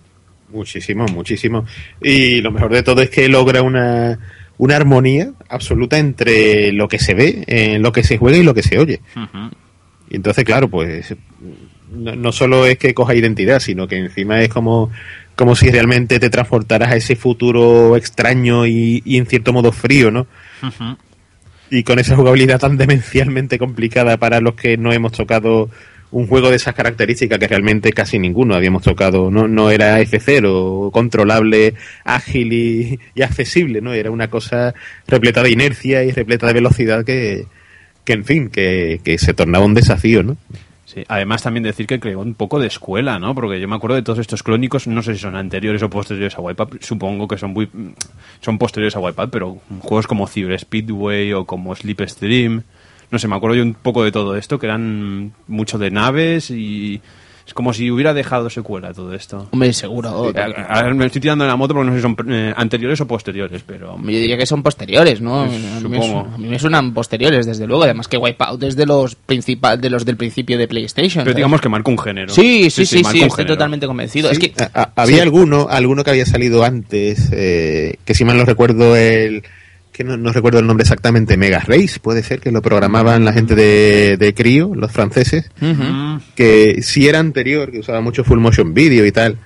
Muchísimo, 0.49 1.05
muchísimo. 1.07 1.65
Y 2.01 2.41
lo 2.41 2.51
mejor 2.51 2.73
de 2.73 2.83
todo 2.83 3.01
es 3.01 3.09
que 3.09 3.29
logra 3.29 3.61
una, 3.61 4.19
una 4.57 4.75
armonía 4.75 5.31
absoluta 5.49 5.97
entre 5.97 6.71
lo 6.73 6.87
que 6.87 6.99
se 6.99 7.13
ve, 7.13 7.43
eh, 7.47 7.79
lo 7.79 7.91
que 7.91 8.03
se 8.03 8.17
juega 8.17 8.37
y 8.37 8.43
lo 8.43 8.53
que 8.53 8.63
se 8.63 8.77
oye. 8.77 9.01
Y 10.09 10.15
entonces, 10.15 10.43
claro, 10.43 10.69
pues 10.69 11.15
no, 11.91 12.15
no 12.15 12.31
solo 12.31 12.65
es 12.65 12.77
que 12.77 12.93
coja 12.93 13.15
identidad, 13.15 13.59
sino 13.59 13.87
que 13.87 13.97
encima 13.97 14.41
es 14.41 14.49
como, 14.49 14.91
como 15.35 15.55
si 15.55 15.69
realmente 15.69 16.19
te 16.19 16.29
transportaras 16.29 16.91
a 16.91 16.95
ese 16.95 17.15
futuro 17.15 17.95
extraño 17.95 18.67
y, 18.67 19.01
y 19.05 19.17
en 19.17 19.25
cierto 19.25 19.53
modo 19.53 19.71
frío, 19.71 20.11
¿no? 20.11 20.27
Y 21.71 21.83
con 21.83 21.97
esa 21.99 22.15
jugabilidad 22.15 22.59
tan 22.59 22.77
demencialmente 22.77 23.57
complicada 23.57 24.17
para 24.17 24.41
los 24.41 24.55
que 24.55 24.77
no 24.77 24.91
hemos 24.91 25.13
tocado 25.13 25.69
un 26.11 26.27
juego 26.27 26.49
de 26.49 26.57
esas 26.57 26.75
características 26.75 27.39
que 27.39 27.47
realmente 27.47 27.93
casi 27.93 28.19
ninguno 28.19 28.55
habíamos 28.55 28.83
tocado. 28.83 29.31
No, 29.31 29.47
no 29.47 29.71
era 29.71 29.99
F0, 30.01 30.91
controlable, 30.91 31.75
ágil 32.03 32.53
y, 32.53 32.99
accesible, 33.23 33.81
¿no? 33.81 33.93
Era 33.93 34.11
una 34.11 34.29
cosa 34.29 34.75
repleta 35.07 35.41
de 35.41 35.51
inercia 35.51 36.03
y 36.03 36.11
repleta 36.11 36.47
de 36.47 36.53
velocidad 36.53 37.05
que, 37.05 37.45
que 38.03 38.13
en 38.13 38.25
fin, 38.25 38.49
que, 38.49 38.99
que 39.03 39.17
se 39.17 39.33
tornaba 39.33 39.65
un 39.65 39.73
desafío, 39.73 40.23
¿no? 40.23 40.37
Sí, 40.93 41.05
además 41.07 41.41
también 41.41 41.63
decir 41.63 41.87
que 41.87 42.01
creó 42.01 42.19
un 42.19 42.33
poco 42.33 42.59
de 42.59 42.67
escuela, 42.67 43.17
¿no? 43.17 43.33
Porque 43.33 43.61
yo 43.61 43.67
me 43.69 43.75
acuerdo 43.75 43.95
de 43.95 44.01
todos 44.01 44.19
estos 44.19 44.43
clónicos, 44.43 44.87
no 44.87 45.01
sé 45.01 45.13
si 45.13 45.21
son 45.21 45.37
anteriores 45.37 45.81
o 45.83 45.89
posteriores 45.89 46.35
a 46.37 46.41
Wipeout, 46.41 46.83
supongo 46.83 47.29
que 47.29 47.37
son 47.37 47.51
muy, 47.51 47.69
son 48.41 48.57
posteriores 48.57 48.97
a 48.97 48.99
Wipeout, 48.99 49.31
pero 49.31 49.59
juegos 49.79 50.05
como 50.05 50.27
Cyber 50.27 50.59
Speedway 50.59 51.31
o 51.31 51.45
como 51.45 51.73
Slipstream, 51.73 52.63
no 53.09 53.19
sé, 53.19 53.29
me 53.29 53.37
acuerdo 53.37 53.55
yo 53.55 53.63
un 53.63 53.73
poco 53.73 54.03
de 54.03 54.11
todo 54.11 54.35
esto, 54.35 54.59
que 54.59 54.65
eran 54.65 55.31
mucho 55.47 55.77
de 55.77 55.91
naves 55.91 56.51
y 56.51 56.99
es 57.51 57.53
como 57.53 57.73
si 57.73 57.91
hubiera 57.91 58.13
dejado 58.13 58.49
secuela 58.49 58.93
todo 58.93 59.13
esto. 59.13 59.49
Hombre, 59.51 59.73
seguro. 59.73 60.31
Sí, 60.33 60.39
a- 60.39 60.79
a- 60.79 60.93
me 60.93 61.05
estoy 61.05 61.19
tirando 61.19 61.43
en 61.43 61.49
la 61.49 61.57
moto 61.57 61.73
porque 61.73 61.89
no 61.89 61.91
sé 61.93 61.97
si 61.97 62.01
son 62.01 62.15
eh, 62.31 62.53
anteriores 62.55 63.01
o 63.01 63.07
posteriores, 63.07 63.61
pero... 63.67 63.97
Yo 63.97 64.05
diría 64.07 64.37
que 64.37 64.45
son 64.45 64.63
posteriores, 64.63 65.19
¿no? 65.19 65.45
Pues, 65.47 65.57
a, 65.65 65.79
mí 65.81 65.89
me 65.89 65.97
supongo. 66.01 66.23
su- 66.29 66.35
a 66.35 66.37
mí 66.37 66.47
me 66.47 66.59
suenan 66.59 66.93
posteriores, 66.93 67.45
desde 67.45 67.67
luego. 67.67 67.83
Además 67.83 68.07
que 68.07 68.15
Wipeout 68.15 68.63
es 68.63 68.77
de 68.77 68.85
los 68.85 69.15
principal, 69.15 69.81
de 69.81 69.89
los 69.89 70.05
del 70.05 70.15
principio 70.15 70.57
de 70.57 70.69
PlayStation. 70.69 71.23
Pero 71.25 71.31
¿sabes? 71.31 71.35
digamos 71.35 71.59
que 71.59 71.67
marca 71.67 71.91
un 71.91 71.97
género. 71.99 72.29
Sí, 72.33 72.69
sí, 72.69 72.85
sí, 72.85 73.03
sí, 73.03 73.21
estoy 73.21 73.45
totalmente 73.45 73.85
convencido. 73.85 74.31
Es 74.31 74.39
que 74.39 74.53
A- 74.73 74.81
a- 74.95 75.01
había 75.01 75.15
sí. 75.17 75.21
alguno, 75.21 75.67
alguno 75.69 76.05
que 76.05 76.11
había 76.11 76.25
salido 76.25 76.63
antes, 76.63 77.29
eh, 77.33 77.95
que 78.05 78.13
si 78.13 78.23
mal 78.23 78.37
no 78.37 78.45
recuerdo 78.45 78.95
el 78.95 79.43
que 80.01 80.07
no, 80.07 80.17
no 80.17 80.31
recuerdo 80.31 80.59
el 80.59 80.67
nombre 80.67 80.83
exactamente, 80.83 81.37
Mega 81.37 81.59
Race, 81.59 81.99
puede 81.99 82.23
ser 82.23 82.39
que 82.39 82.51
lo 82.51 82.61
programaban 82.61 83.23
la 83.23 83.33
gente 83.33 83.55
de, 83.55 84.17
de 84.17 84.33
Crio, 84.33 84.73
los 84.73 84.91
franceses, 84.91 85.49
que 86.35 86.81
sí 86.81 87.07
era 87.07 87.19
anterior, 87.19 87.71
que 87.71 87.79
usaba 87.79 88.01
mucho 88.01 88.23
full 88.23 88.39
motion 88.39 88.73
video 88.73 89.05
y 89.05 89.11
tal. 89.11 89.37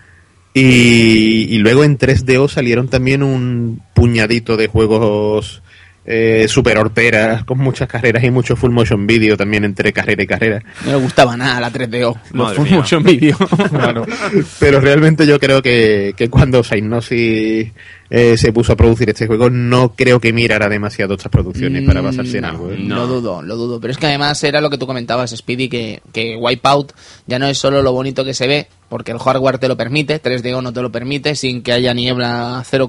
Y, 0.54 1.48
y 1.50 1.58
luego 1.58 1.84
en 1.84 1.98
3DO 1.98 2.48
salieron 2.48 2.88
también 2.88 3.24
un 3.24 3.82
puñadito 3.94 4.56
de 4.56 4.68
juegos 4.68 5.62
eh, 6.08 6.46
super 6.48 6.78
horteras, 6.78 7.44
con 7.46 7.58
muchas 7.58 7.88
carreras 7.88 8.24
y 8.24 8.30
mucho 8.30 8.56
full 8.56 8.72
motion 8.72 9.08
video 9.08 9.36
también 9.38 9.64
entre 9.64 9.92
carrera 9.92 10.22
y 10.24 10.28
carrera. 10.28 10.64
no 10.86 10.92
me 10.92 10.98
gustaba 10.98 11.36
nada 11.36 11.60
la 11.60 11.72
3DO. 11.72 12.16
Los 12.32 12.54
full 12.54 12.66
mía. 12.68 12.78
motion 12.78 13.04
video. 13.04 13.38
claro 13.70 14.06
Pero 14.60 14.80
realmente 14.80 15.26
yo 15.26 15.40
creo 15.40 15.62
que, 15.62 16.14
que 16.16 16.30
cuando 16.30 16.64
Psygnosis 16.64 17.72
eh, 18.10 18.38
se 18.38 18.54
puso 18.54 18.74
a 18.74 18.76
producir 18.76 19.10
este 19.10 19.26
juego, 19.26 19.50
no 19.50 19.94
creo 19.96 20.20
que 20.20 20.32
mirara 20.32 20.70
demasiado 20.70 21.16
otras 21.16 21.32
producciones 21.32 21.84
para 21.86 22.02
basarse 22.02 22.38
en 22.38 22.44
Mm, 22.44 22.48
algo. 22.48 22.72
¿eh? 22.72 22.76
No. 22.80 22.96
Lo 22.98 23.08
dudo, 23.08 23.42
lo 23.42 23.56
dudo. 23.56 23.80
Pero 23.80 23.92
es 23.92 23.98
que 23.98 24.06
además 24.06 24.44
era 24.44 24.62
lo 24.62 24.70
que 24.70 24.78
tú 24.78 24.86
comentabas, 24.86 25.32
Speedy, 25.36 25.70
que, 25.70 26.02
que 26.14 26.36
Wipeout 26.38 26.94
ya 27.26 27.40
no 27.40 27.48
es 27.48 27.58
solo 27.58 27.82
lo 27.82 27.92
bonito 27.94 28.24
que 28.24 28.36
se 28.36 28.48
ve, 28.48 28.68
porque 28.90 29.12
el 29.12 29.18
hardware 29.18 29.58
te 29.58 29.68
lo 29.68 29.76
permite, 29.76 30.22
3DO 30.22 30.62
no 30.62 30.72
te 30.72 30.82
lo 30.84 30.92
permite, 30.92 31.36
sin 31.36 31.64
que 31.64 31.72
haya 31.74 31.94
niebla 31.96 32.64
0, 32.64 32.88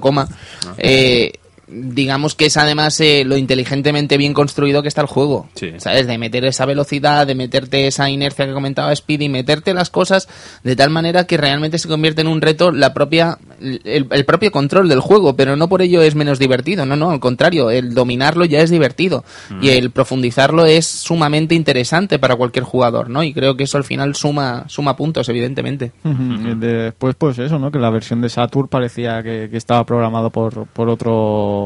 eh, 0.77 1.33
digamos 1.67 2.35
que 2.35 2.45
es 2.45 2.57
además 2.57 2.99
eh, 3.01 3.23
lo 3.25 3.37
inteligentemente 3.37 4.17
bien 4.17 4.33
construido 4.33 4.81
que 4.81 4.87
está 4.87 5.01
el 5.01 5.07
juego. 5.07 5.49
Sí. 5.55 5.73
¿Sabes? 5.77 6.07
De 6.07 6.17
meter 6.17 6.45
esa 6.45 6.65
velocidad, 6.65 7.27
de 7.27 7.35
meterte 7.35 7.87
esa 7.87 8.09
inercia 8.09 8.45
que 8.45 8.53
comentaba 8.53 8.95
Speedy, 8.95 9.29
meterte 9.29 9.73
las 9.73 9.89
cosas 9.89 10.27
de 10.63 10.75
tal 10.75 10.89
manera 10.89 11.25
que 11.25 11.37
realmente 11.37 11.77
se 11.77 11.87
convierte 11.87 12.21
en 12.21 12.27
un 12.27 12.41
reto 12.41 12.71
la 12.71 12.93
propia 12.93 13.37
el, 13.61 14.07
el 14.11 14.25
propio 14.25 14.51
control 14.51 14.87
del 14.89 14.99
juego, 14.99 15.35
pero 15.35 15.55
no 15.55 15.67
por 15.67 15.81
ello 15.81 16.01
es 16.01 16.15
menos 16.15 16.39
divertido, 16.39 16.85
no, 16.85 16.95
no, 16.95 17.11
al 17.11 17.19
contrario, 17.19 17.69
el 17.71 17.93
dominarlo 17.93 18.45
ya 18.45 18.61
es 18.61 18.69
divertido 18.69 19.23
y 19.61 19.69
el 19.69 19.91
profundizarlo 19.91 20.65
es 20.65 20.85
sumamente 20.85 21.55
interesante 21.55 22.19
para 22.19 22.35
cualquier 22.35 22.63
jugador, 22.63 23.09
¿no? 23.09 23.23
Y 23.23 23.33
creo 23.33 23.57
que 23.57 23.63
eso 23.63 23.77
al 23.77 23.83
final 23.83 24.15
suma 24.15 24.65
suma 24.67 24.95
puntos, 24.95 25.27
evidentemente. 25.29 25.91
Después, 26.03 27.15
pues 27.15 27.39
eso, 27.39 27.59
¿no? 27.59 27.71
Que 27.71 27.79
la 27.79 27.89
versión 27.89 28.21
de 28.21 28.29
Saturn 28.29 28.67
parecía 28.67 29.23
que, 29.23 29.47
que 29.49 29.57
estaba 29.57 29.85
programado 29.85 30.29
por, 30.29 30.67
por 30.67 30.89
otro 30.89 31.56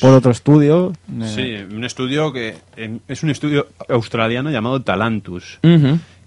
por 0.00 0.12
otro 0.14 0.30
estudio. 0.30 0.92
Eh, 1.20 1.28
Sí, 1.68 1.74
un 1.74 1.84
estudio 1.84 2.32
que 2.32 2.54
es 3.08 3.22
un 3.22 3.30
estudio 3.30 3.68
australiano 3.88 4.50
llamado 4.50 4.82
Talantus, 4.82 5.58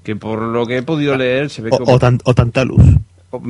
que 0.04 0.16
por 0.16 0.42
lo 0.42 0.66
que 0.66 0.78
he 0.78 0.84
podido 0.84 1.16
leer 1.18 1.50
se 1.50 1.62
ve 1.62 1.70
O, 1.74 1.78
como... 1.80 1.94
o, 1.94 2.00
tan- 2.00 2.20
o 2.24 2.34
Tantalus. 2.34 2.82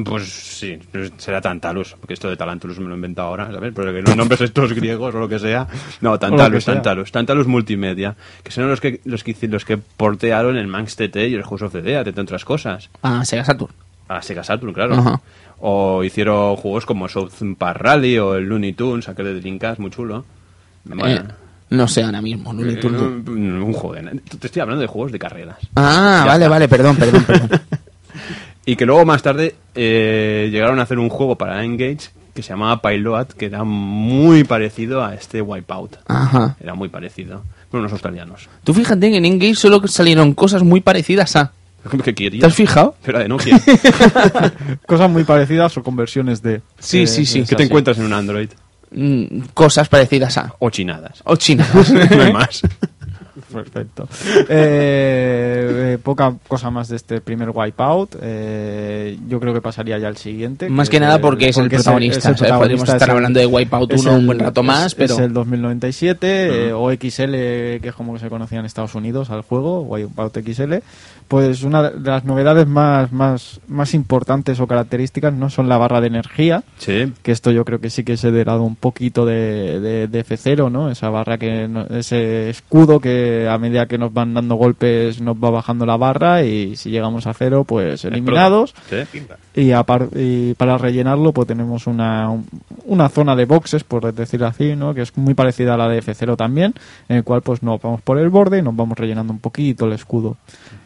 Pues 0.05 0.28
sí, 0.28 0.80
será 1.18 1.39
Tantalus, 1.39 1.95
porque 1.99 2.15
esto 2.15 2.28
de 2.28 2.36
Talantus 2.36 2.80
me 2.80 2.86
lo 2.88 2.93
he 2.93 2.95
inventado 2.95 3.28
ahora, 3.28 3.51
¿sabes? 3.51 3.72
Pero 3.76 3.93
que 3.93 4.01
los 4.01 4.15
nombres 4.18 4.41
estos 4.41 4.74
griegos 4.74 5.13
o 5.13 5.20
lo 5.20 5.30
que 5.30 5.38
sea. 5.38 5.68
No, 6.01 6.18
Tantalus, 6.18 6.63
sea. 6.63 6.74
Tantalus, 6.74 7.11
Tantalus 7.11 7.45
Multimedia, 7.45 8.15
que 8.43 8.51
son 8.51 8.68
los 8.68 8.82
que 8.82 9.01
los 9.05 9.24
que 9.24 9.36
los 9.47 9.65
que 9.65 9.78
portearon 9.78 10.57
el 10.57 10.65
Manx 10.68 10.95
TT 10.95 11.15
y 11.30 11.36
el 11.36 11.43
House 11.43 11.61
of 11.61 11.74
the 11.74 11.84
Dead, 11.84 12.07
entre 12.07 12.24
otras 12.24 12.43
cosas. 12.43 12.89
Ah, 13.03 13.24
Sega 13.24 13.45
Saturn. 13.45 13.72
a 14.09 14.22
Sega 14.24 14.43
Saturn, 14.43 14.74
claro. 14.74 14.95
Ajá. 14.95 15.22
O 15.60 16.03
hicieron 16.03 16.55
juegos 16.55 16.86
como 16.86 17.08
South 17.10 17.32
Park 17.58 17.80
Rally 17.82 18.18
o 18.20 18.36
el 18.36 18.45
Looney 18.45 18.74
Tunes, 18.74 19.10
aquel 19.10 19.26
de 19.26 19.39
Dreamcast, 19.41 19.80
muy 19.80 19.89
chulo. 19.91 20.24
Bueno, 20.86 21.08
Eh, 21.08 21.24
no 21.72 21.88
sé 21.88 22.03
ahora 22.03 22.22
mismo. 22.22 22.53
Looney 22.53 22.76
eh, 22.76 22.78
Tunes. 22.78 23.01
un, 23.01 23.62
un 23.64 23.74
juego 23.74 23.95
de- 23.95 24.22
Te 24.39 24.47
estoy 24.47 24.62
hablando 24.62 24.82
de 24.82 24.88
juegos 24.88 25.12
de 25.12 25.20
carreras. 25.20 25.58
Ah, 25.76 26.22
Ya 26.22 26.26
vale, 26.32 26.45
está. 26.45 26.49
vale, 26.49 26.68
perdón, 26.68 26.95
perdón, 26.95 27.24
perdón. 27.24 27.62
Y 28.66 28.76
que 28.76 28.86
luego 28.86 29.05
más 29.05 29.22
tarde 29.24 29.55
eh, 29.76 30.49
llegaron 30.51 30.78
a 30.80 30.84
hacer 30.84 30.99
un 30.99 31.08
juego 31.10 31.36
para 31.38 31.64
Engage 31.64 32.10
que 32.34 32.43
se 32.43 32.49
llamaba 32.49 32.82
Pilot, 32.82 33.34
que 33.34 33.45
era 33.45 33.64
muy 33.64 34.43
parecido 34.43 35.03
a 35.03 35.16
este 35.16 35.41
Wipeout. 35.41 35.95
Ajá. 36.05 36.55
Era 36.62 36.76
muy 36.76 36.89
parecido. 36.89 37.43
Con 37.72 37.80
unos 37.80 37.91
australianos. 37.93 38.47
Tú 38.64 38.74
fíjate 38.74 39.10
que 39.10 39.18
en 39.18 39.26
Engage 39.26 39.55
solo 39.55 39.86
salieron 39.88 40.34
cosas 40.34 40.64
muy 40.64 40.82
parecidas 40.82 41.36
a. 41.36 41.51
¿Qué 42.03 42.13
quería? 42.15 42.41
¿Te 42.41 42.47
has 42.47 42.55
fijado? 42.55 42.95
Pero 43.03 43.19
de 43.19 43.27
Nokia. 43.27 43.59
Cosas 44.85 45.09
muy 45.09 45.23
parecidas 45.23 45.75
o 45.77 45.83
conversiones 45.83 46.41
de... 46.41 46.61
Sí, 46.79 47.01
de- 47.01 47.07
sí, 47.07 47.25
sí. 47.25 47.43
¿Qué 47.47 47.55
te 47.55 47.63
encuentras 47.63 47.97
en 47.97 48.05
un 48.05 48.13
Android? 48.13 48.49
Mm, 48.91 49.39
cosas 49.53 49.89
parecidas 49.89 50.38
a. 50.38 50.53
O 50.59 50.69
chinadas. 50.69 51.21
O 51.25 51.35
chinas. 51.35 51.91
no 51.91 52.21
hay 52.23 52.31
más. 52.31 52.61
Perfecto. 53.51 54.07
Eh, 54.49 55.93
eh, 55.93 55.97
poca 56.01 56.33
cosa 56.47 56.69
más 56.69 56.88
de 56.89 56.95
este 56.95 57.21
primer 57.21 57.49
Wipeout. 57.53 58.15
Eh, 58.21 59.17
yo 59.27 59.39
creo 59.39 59.53
que 59.53 59.61
pasaría 59.61 59.97
ya 59.97 60.07
al 60.07 60.17
siguiente. 60.17 60.69
Más 60.69 60.89
que 60.89 60.99
nada 60.99 61.19
porque 61.19 61.49
es 61.49 61.57
el 61.57 61.69
protagonista, 61.69 62.17
es 62.19 62.25
el 62.25 62.38
¿sabes? 62.38 62.53
Podríamos 62.53 62.85
protagonista, 62.85 62.93
estar 62.95 63.07
es 63.09 63.11
el- 63.11 63.15
hablando 63.15 63.39
de 63.39 63.45
Wipeout 63.45 63.93
es 63.93 64.01
1 64.01 64.11
un 64.13 64.19
el- 64.21 64.25
buen 64.25 64.39
rato 64.39 64.61
es- 64.61 64.67
más, 64.67 64.95
pero- 64.95 65.13
Es 65.15 65.19
el 65.19 65.33
2097, 65.33 66.67
eh, 66.69 66.73
o 66.73 66.89
XL, 66.91 67.31
que 67.81 67.88
es 67.89 67.93
como 67.93 68.17
se 68.19 68.29
conocía 68.29 68.59
en 68.59 68.65
Estados 68.65 68.95
Unidos 68.95 69.29
al 69.29 69.41
juego, 69.41 69.81
Wipeout 69.81 70.38
XL. 70.38 70.75
Pues 71.28 71.63
una 71.63 71.89
de 71.89 72.09
las 72.09 72.23
novedades 72.23 72.67
más, 72.67 73.11
más, 73.11 73.59
más 73.67 73.93
importantes 73.93 74.59
o 74.61 74.67
características 74.67 75.34
no 75.34 75.49
son 75.49 75.67
la 75.67 75.78
barra 75.78 75.99
de 75.99 76.07
energía, 76.07 76.63
Sí. 76.78 77.11
que 77.21 77.32
esto 77.34 77.51
yo 77.51 77.65
creo 77.65 77.80
que 77.82 77.89
sí 77.89 78.03
que 78.05 78.15
se 78.15 78.30
ha 78.30 78.43
dado 78.45 78.63
un 78.63 78.75
poquito 78.78 79.25
de, 79.25 79.80
de, 79.82 80.07
de 80.07 80.25
F0, 80.25 80.71
¿no? 80.71 80.89
Esa 80.89 81.09
barra 81.09 81.38
que, 81.38 81.67
no- 81.67 81.86
ese 81.88 82.49
escudo 82.49 82.99
que 83.01 83.47
a 83.49 83.57
medida 83.57 83.88
que 83.88 83.97
nos 83.97 84.13
van 84.13 84.34
dando 84.34 84.55
golpes 84.55 85.19
nos 85.19 85.36
va 85.36 85.49
bajando 85.49 85.86
la 85.86 85.97
barra 85.97 86.43
y 86.43 86.75
si 86.78 86.91
llegamos 86.91 87.28
a 87.28 87.34
cero, 87.34 87.65
pues 87.67 88.05
eliminados. 88.05 88.73
Sí. 88.89 88.97
Y, 89.55 89.71
y 90.15 90.53
para 90.53 90.78
rellenarlo, 90.78 91.34
pues 91.34 91.47
tenemos 91.47 91.88
una, 91.88 92.32
una 92.86 93.09
zona 93.09 93.36
de 93.36 93.45
boxes, 93.45 93.84
por 93.84 94.13
decirlo 94.13 94.47
así, 94.47 94.75
¿no? 94.75 94.93
Que 94.93 95.01
es 95.01 95.17
muy 95.17 95.34
parecida 95.34 95.73
a 95.73 95.78
la 95.78 95.89
de 95.89 96.01
F0 96.01 96.38
también, 96.38 96.73
en 97.09 97.17
el 97.17 97.23
cual 97.23 97.41
pues 97.41 97.63
nos 97.63 97.82
vamos 97.82 98.01
por 98.01 98.17
el 98.17 98.30
borde 98.30 98.59
y 98.59 98.61
nos 98.61 98.75
vamos 98.75 98.97
rellenando 98.97 99.34
un 99.34 99.39
poquito 99.39 99.86
el 99.86 99.93
escudo. 99.93 100.38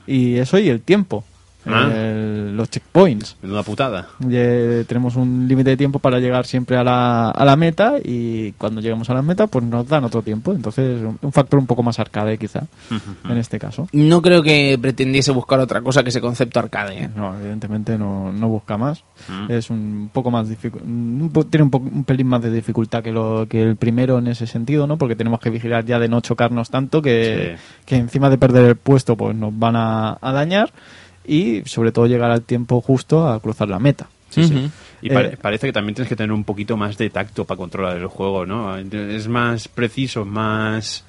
Y 0.08 0.38
eso 0.38 0.58
y 0.60 0.70
el 0.70 0.82
tiempo. 0.82 1.24
Ah. 1.66 1.90
El- 1.94 2.56
los 2.58 2.70
checkpoints. 2.70 3.38
Menuda 3.42 3.64
putada. 3.64 4.08
Ya 4.20 4.84
tenemos 4.88 5.16
un 5.16 5.48
límite 5.48 5.72
de 5.72 5.78
tiempo 5.78 6.00
para 6.00 6.20
llegar 6.20 6.46
siempre 6.46 6.76
a 6.78 6.84
la, 6.84 7.30
a 7.30 7.46
la 7.46 7.56
meta 7.56 7.96
y 8.04 8.52
cuando 8.54 8.82
lleguemos 8.82 9.10
a 9.10 9.14
la 9.14 9.22
meta 9.22 9.48
pues 9.48 9.64
nos 9.66 9.88
dan 9.88 10.04
otro 10.04 10.22
tiempo. 10.22 10.54
Entonces 10.54 11.02
un, 11.02 11.18
un 11.22 11.32
factor 11.32 11.60
un 11.60 11.68
poco 11.68 11.84
más 11.84 12.00
arcade 12.00 12.38
quizá 12.38 12.64
en 13.30 13.38
este 13.38 13.60
caso. 13.60 13.88
No 13.94 14.22
creo 14.22 14.44
que 14.44 14.78
pretendiese 14.82 15.32
buscar 15.32 15.60
otra 15.60 15.82
cosa 15.82 16.04
que 16.04 16.10
ese 16.10 16.20
concepto 16.22 16.60
arcade. 16.60 17.04
¿eh? 17.04 17.10
No, 17.16 17.36
evidentemente 17.40 17.98
no, 17.98 18.32
no 18.32 18.50
busca 18.50 18.78
más. 18.78 19.04
Es 19.50 19.70
un 19.70 20.10
poco 20.12 20.32
más 20.32 20.48
un 20.84 21.30
po- 21.34 21.46
tiene 21.46 21.64
un, 21.64 21.70
po- 21.72 21.78
un 21.78 22.04
pelín 22.04 22.28
más 22.28 22.42
de 22.42 22.52
dificultad 22.52 23.04
que 23.04 23.12
lo 23.12 23.46
que 23.48 23.62
el 23.62 23.76
primero 23.76 24.18
en 24.18 24.28
ese 24.28 24.48
sentido, 24.48 24.88
¿no? 24.88 24.98
Porque 24.98 25.16
tenemos 25.16 25.40
que 25.40 25.50
vigilar 25.50 25.86
ya 25.86 26.00
de 26.00 26.10
no 26.10 26.22
chocarnos 26.22 26.70
tanto 26.70 27.02
que, 27.02 27.56
Sí. 27.58 27.64
que 27.86 27.96
encima 27.98 28.30
de 28.30 28.38
perder 28.38 28.66
el 28.66 28.76
puesto 28.76 29.16
pues 29.16 29.36
nos 29.36 29.58
van 29.58 29.76
a, 29.76 30.18
a 30.22 30.32
dañar 30.32 30.72
y 31.26 31.62
sobre 31.66 31.92
todo 31.92 32.08
llegar 32.08 32.32
al 32.32 32.42
tiempo 32.44 32.82
justo 32.82 33.28
a 33.28 33.40
cruzar 33.40 33.68
la 33.70 33.80
meta. 33.80 34.08
Sí, 34.30 34.44
sí. 34.46 34.70
Y 35.02 35.10
pare- 35.10 35.34
Eh, 35.34 35.38
parece 35.42 35.68
que 35.68 35.74
también 35.74 35.96
tienes 35.96 36.08
que 36.10 36.16
tener 36.16 36.32
un 36.32 36.44
poquito 36.44 36.78
más 36.78 36.98
de 36.98 37.10
tacto 37.10 37.46
para 37.46 37.58
controlar 37.58 37.98
el 37.98 38.08
juego, 38.08 38.46
¿no? 38.46 38.78
Es 38.78 39.28
más 39.28 39.68
preciso, 39.68 40.26
más... 40.26 41.04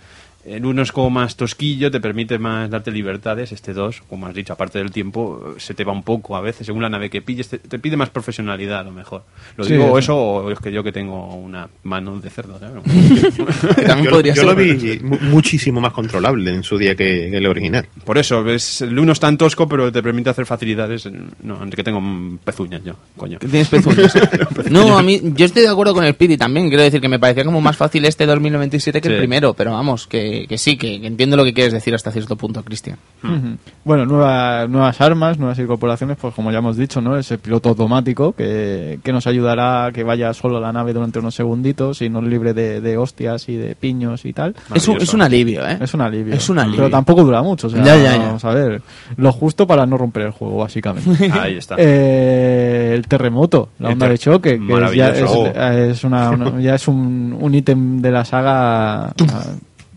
El 0.44 0.66
uno 0.66 0.82
es 0.82 0.90
como 0.90 1.08
más 1.10 1.36
tosquillo, 1.36 1.90
te 1.90 2.00
permite 2.00 2.38
más 2.38 2.68
darte 2.68 2.90
libertades. 2.90 3.52
Este 3.52 3.72
dos, 3.72 4.02
como 4.08 4.26
has 4.26 4.34
dicho, 4.34 4.52
aparte 4.52 4.78
del 4.78 4.90
tiempo, 4.90 5.54
se 5.58 5.72
te 5.74 5.84
va 5.84 5.92
un 5.92 6.02
poco 6.02 6.34
a 6.36 6.40
veces. 6.40 6.66
Según 6.66 6.82
la 6.82 6.88
nave 6.88 7.10
que 7.10 7.22
pilles, 7.22 7.48
te, 7.48 7.58
te 7.58 7.78
pide 7.78 7.96
más 7.96 8.10
profesionalidad 8.10 8.80
a 8.80 8.82
lo 8.84 8.90
mejor. 8.92 9.22
Lo 9.56 9.64
Sí, 9.64 9.74
digo 9.74 9.86
eso. 9.98 9.98
eso 9.98 10.16
o 10.18 10.50
es 10.50 10.58
que 10.58 10.72
yo 10.72 10.82
que 10.82 10.90
tengo 10.92 11.26
una 11.36 11.68
mano 11.84 12.18
de 12.18 12.28
cerdo, 12.30 12.58
¿sabes? 12.58 12.82
También 13.86 14.04
Yo, 14.04 14.10
podría 14.10 14.34
yo 14.34 14.42
ser. 14.42 14.50
lo 14.50 14.56
vi 14.56 14.98
mu- 15.00 15.18
muchísimo 15.30 15.80
más 15.80 15.92
controlable 15.92 16.50
en 16.54 16.62
su 16.62 16.76
día 16.78 16.94
que, 16.96 17.28
que 17.30 17.36
el 17.36 17.46
original. 17.46 17.86
Por 18.04 18.18
eso, 18.18 18.42
ves, 18.42 18.80
el 18.82 18.98
uno 18.98 19.12
es 19.12 19.20
tan 19.20 19.36
tosco, 19.38 19.68
pero 19.68 19.92
te 19.92 20.02
permite 20.02 20.30
hacer 20.30 20.46
facilidades. 20.46 21.08
No, 21.42 21.58
que 21.70 21.84
tengo 21.84 22.02
pezuñas 22.44 22.82
yo, 22.84 22.94
coño. 23.16 23.38
Tienes 23.38 23.68
pezuñas. 23.68 24.12
no, 24.70 24.98
a 24.98 25.02
mí, 25.02 25.20
yo 25.36 25.46
estoy 25.46 25.62
de 25.62 25.68
acuerdo 25.68 25.94
con 25.94 26.04
el 26.04 26.14
Pidi 26.14 26.36
también. 26.36 26.68
Quiero 26.68 26.82
decir 26.82 27.00
que 27.00 27.08
me 27.08 27.18
parecía 27.18 27.44
como 27.44 27.60
más 27.60 27.76
fácil 27.76 28.04
este 28.04 28.26
2097 28.26 29.00
que 29.00 29.08
el 29.08 29.18
primero, 29.18 29.54
pero 29.54 29.72
vamos, 29.72 30.06
que, 30.06 30.31
que 30.48 30.58
sí, 30.58 30.76
que, 30.76 31.00
que 31.00 31.06
entiendo 31.06 31.36
lo 31.36 31.44
que 31.44 31.52
quieres 31.54 31.72
decir 31.72 31.94
hasta 31.94 32.10
cierto 32.10 32.36
punto, 32.36 32.62
Cristian. 32.62 32.96
Ujú. 33.22 33.56
Bueno, 33.84 34.04
nueva- 34.06 34.66
nuevas 34.66 35.00
armas, 35.00 35.38
nuevas 35.38 35.58
incorporaciones, 35.58 36.16
pues 36.20 36.34
como 36.34 36.50
ya 36.52 36.58
hemos 36.58 36.76
dicho, 36.76 37.00
¿no? 37.00 37.16
Ese 37.16 37.38
piloto 37.38 37.70
automático 37.70 38.32
que, 38.32 38.98
que 39.02 39.12
nos 39.12 39.26
ayudará 39.26 39.86
a 39.86 39.92
que 39.92 40.02
vaya 40.04 40.32
solo 40.34 40.60
la 40.60 40.72
nave 40.72 40.92
durante 40.92 41.18
unos 41.18 41.34
segunditos 41.34 42.02
y 42.02 42.08
nos 42.08 42.24
libre 42.24 42.52
de, 42.54 42.80
de 42.80 42.96
hostias 42.96 43.48
y 43.48 43.56
de 43.56 43.74
piños 43.74 44.24
y 44.24 44.32
tal. 44.32 44.54
Es 44.74 44.86
un, 44.88 44.96
es 45.00 45.12
un 45.14 45.22
alivio, 45.22 45.66
¿eh? 45.66 45.78
Es 45.80 45.94
un 45.94 46.00
alivio. 46.00 46.34
Es 46.34 46.48
un 46.48 46.58
alivio. 46.58 46.78
Pero 46.78 46.90
tampoco 46.90 47.22
dura 47.24 47.42
mucho, 47.42 47.66
o 47.68 47.70
sea, 47.70 47.82
Ya, 47.84 47.96
ya, 47.96 48.16
ya. 48.16 48.26
vamos 48.26 48.44
a 48.44 48.50
ver. 48.54 48.82
Lo 49.16 49.32
justo 49.32 49.66
para 49.66 49.86
no 49.86 49.96
romper 49.98 50.24
el 50.24 50.30
juego, 50.32 50.58
básicamente. 50.58 51.30
Ahí 51.32 51.56
está. 51.56 51.76
Eh, 51.78 52.92
el 52.94 53.06
terremoto, 53.06 53.70
la 53.78 53.88
El 53.88 53.92
onda 53.94 54.06
ter- 54.06 54.12
de 54.12 54.18
choque, 54.18 54.60
que 54.66 54.84
es 54.84 54.94
ya 54.94 55.08
es, 55.10 56.04
una, 56.04 56.30
una- 56.30 56.60
ya 56.60 56.74
es 56.74 56.88
un, 56.88 57.36
un 57.40 57.54
ítem 57.54 58.00
de 58.00 58.10
la 58.10 58.24
saga. 58.24 59.12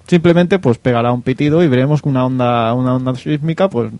Simplemente 0.07 0.59
pues 0.59 0.77
pegará 0.77 1.11
un 1.11 1.21
pitido 1.21 1.63
y 1.63 1.67
veremos 1.67 2.01
una 2.03 2.25
onda, 2.25 2.73
una 2.73 2.95
onda 2.95 3.15
sísmica 3.15 3.69
pues 3.69 3.91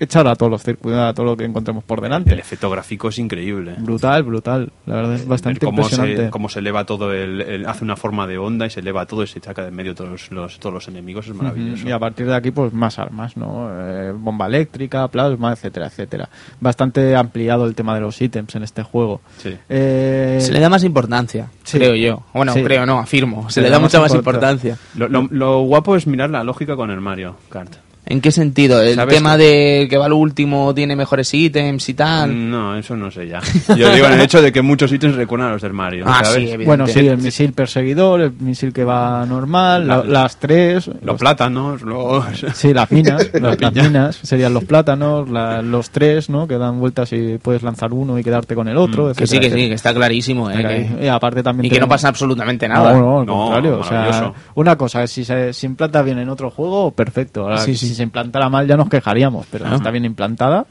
echará 0.00 0.32
a 0.32 0.34
todos 0.34 0.50
los 0.50 0.62
circuitos, 0.62 0.98
a 1.00 1.14
todo 1.14 1.26
lo 1.26 1.36
que 1.36 1.44
encontremos 1.44 1.84
por 1.84 1.98
El 1.98 2.04
delante. 2.04 2.34
efecto 2.34 2.68
gráfico 2.70 3.08
es 3.10 3.18
increíble. 3.18 3.74
Brutal, 3.78 4.22
brutal. 4.24 4.72
La 4.86 4.96
verdad 4.96 5.14
es 5.14 5.26
bastante 5.28 5.60
cómo 5.66 5.82
impresionante. 5.82 6.24
Se, 6.24 6.30
cómo 6.30 6.48
se 6.48 6.58
eleva 6.58 6.84
todo, 6.84 7.12
el, 7.12 7.40
el- 7.42 7.66
hace 7.66 7.84
una 7.84 7.96
forma 7.96 8.26
de 8.26 8.38
onda 8.38 8.66
y 8.66 8.70
se 8.70 8.80
eleva 8.80 9.06
todo 9.06 9.22
y 9.22 9.26
se 9.26 9.38
saca 9.40 9.62
de 9.62 9.68
en 9.68 9.74
medio 9.76 9.94
todos 9.94 10.30
los, 10.32 10.58
todos 10.58 10.72
los 10.74 10.88
enemigos. 10.88 11.28
Es 11.28 11.34
maravilloso. 11.34 11.86
Y 11.88 11.92
a 11.92 11.98
partir 11.98 12.26
de 12.26 12.34
aquí, 12.34 12.50
pues 12.50 12.72
más 12.72 12.98
armas, 12.98 13.36
¿no? 13.36 13.68
Eh, 13.72 14.12
bomba 14.16 14.46
eléctrica, 14.46 15.06
plasma, 15.08 15.52
etcétera, 15.52 15.86
etcétera. 15.86 16.28
Bastante 16.60 17.14
ampliado 17.14 17.66
el 17.66 17.74
tema 17.74 17.94
de 17.94 18.00
los 18.00 18.20
ítems 18.20 18.54
en 18.54 18.62
este 18.62 18.82
juego. 18.82 19.20
Sí. 19.38 19.54
Eh, 19.68 20.38
Se 20.40 20.52
le 20.52 20.60
da 20.60 20.68
más 20.68 20.82
importancia, 20.82 21.48
Sí. 21.62 21.78
creo 21.78 21.94
yo. 21.94 22.22
Bueno, 22.32 22.52
Sí. 22.54 22.62
creo, 22.62 22.86
no, 22.86 22.98
afirmo. 22.98 23.50
Se, 23.50 23.60
le 23.60 23.70
da, 23.70 23.78
mucha 23.78 24.00
más 24.00 24.14
importancia. 24.14 24.78
Lo, 24.96 25.08
lo- 25.08 25.28
lo 25.30 25.60
guapo 25.60 25.94
es 25.96 26.06
mirar 26.06 26.30
la 26.30 26.42
lógica 26.42 26.74
con 26.76 26.90
el 26.90 27.00
Mario 27.00 27.36
Kart. 27.50 27.76
¿En 28.10 28.20
qué 28.20 28.32
sentido? 28.32 28.82
¿El 28.82 28.96
¿Sabes 28.96 29.14
tema 29.14 29.36
que- 29.36 29.42
de 29.44 29.86
que 29.88 29.96
va 29.96 30.08
lo 30.08 30.16
último 30.16 30.74
tiene 30.74 30.96
mejores 30.96 31.32
ítems 31.32 31.88
y 31.88 31.94
tal? 31.94 32.50
No, 32.50 32.76
eso 32.76 32.96
no 32.96 33.08
sé 33.08 33.28
ya. 33.28 33.40
Yo 33.76 33.88
digo 33.94 34.06
en 34.06 34.14
el 34.14 34.20
hecho 34.20 34.42
de 34.42 34.50
que 34.50 34.62
muchos 34.62 34.92
ítems 34.92 35.14
recuerdan 35.14 35.50
a 35.50 35.52
los 35.52 35.62
del 35.62 35.72
Mario. 35.72 36.04
Ah, 36.08 36.22
¿sabes? 36.24 36.34
sí, 36.34 36.40
evidente. 36.42 36.64
Bueno, 36.66 36.86
sí, 36.88 37.06
el 37.06 37.18
misil 37.18 37.52
perseguidor, 37.52 38.20
el 38.20 38.32
misil 38.40 38.72
que 38.72 38.82
va 38.82 39.24
normal, 39.26 39.86
La- 39.86 39.98
la- 39.98 40.04
las 40.04 40.36
tres. 40.38 40.88
Los 40.88 40.96
los- 41.04 41.20
plátanos, 41.20 41.82
los... 41.82 42.24
Sí, 42.54 42.74
las 42.74 42.90
minas, 42.90 43.30
las, 43.40 43.60
las 43.60 43.74
minas 43.74 44.16
serían 44.16 44.54
los 44.54 44.64
plátanos, 44.64 45.30
la- 45.30 45.62
los 45.62 45.90
tres, 45.90 46.28
¿no? 46.28 46.48
Que 46.48 46.58
dan 46.58 46.80
vueltas 46.80 47.12
y 47.12 47.38
puedes 47.38 47.62
lanzar 47.62 47.92
uno 47.92 48.18
y 48.18 48.24
quedarte 48.24 48.56
con 48.56 48.66
el 48.66 48.76
otro. 48.76 49.10
Mm, 49.10 49.12
que 49.14 49.26
sí, 49.28 49.36
etcétera, 49.36 49.54
que 49.54 49.62
sí, 49.62 49.68
que 49.68 49.74
está 49.74 49.94
clarísimo. 49.94 50.50
¿eh? 50.50 50.88
que- 50.98 51.04
Y 51.04 51.08
aparte 51.08 51.44
también 51.44 51.66
y 51.66 51.70
que 51.70 51.78
no 51.78 51.86
pasa 51.86 52.08
absolutamente 52.08 52.66
nada. 52.66 52.92
No, 52.92 52.98
no, 53.00 53.20
al 53.20 53.26
No, 53.26 53.36
contrario. 53.44 53.78
O 53.78 53.84
sea, 53.84 54.32
una 54.56 54.74
cosa, 54.76 55.06
si 55.06 55.24
se 55.24 55.52
si 55.52 55.66
implanta 55.66 56.02
bien 56.02 56.18
en 56.18 56.28
otro 56.28 56.50
juego, 56.50 56.90
perfecto. 56.90 57.42
Ahora, 57.42 57.58
Sí, 57.58 57.76
sí. 57.76 57.94
Si 57.99 57.99
se 58.00 58.04
implantara 58.04 58.48
mal 58.48 58.66
ya 58.66 58.76
nos 58.76 58.88
quejaríamos, 58.88 59.46
pero 59.50 59.66
Ah. 59.66 59.74
está 59.76 59.90
bien 59.90 60.04
implantada. 60.04 60.66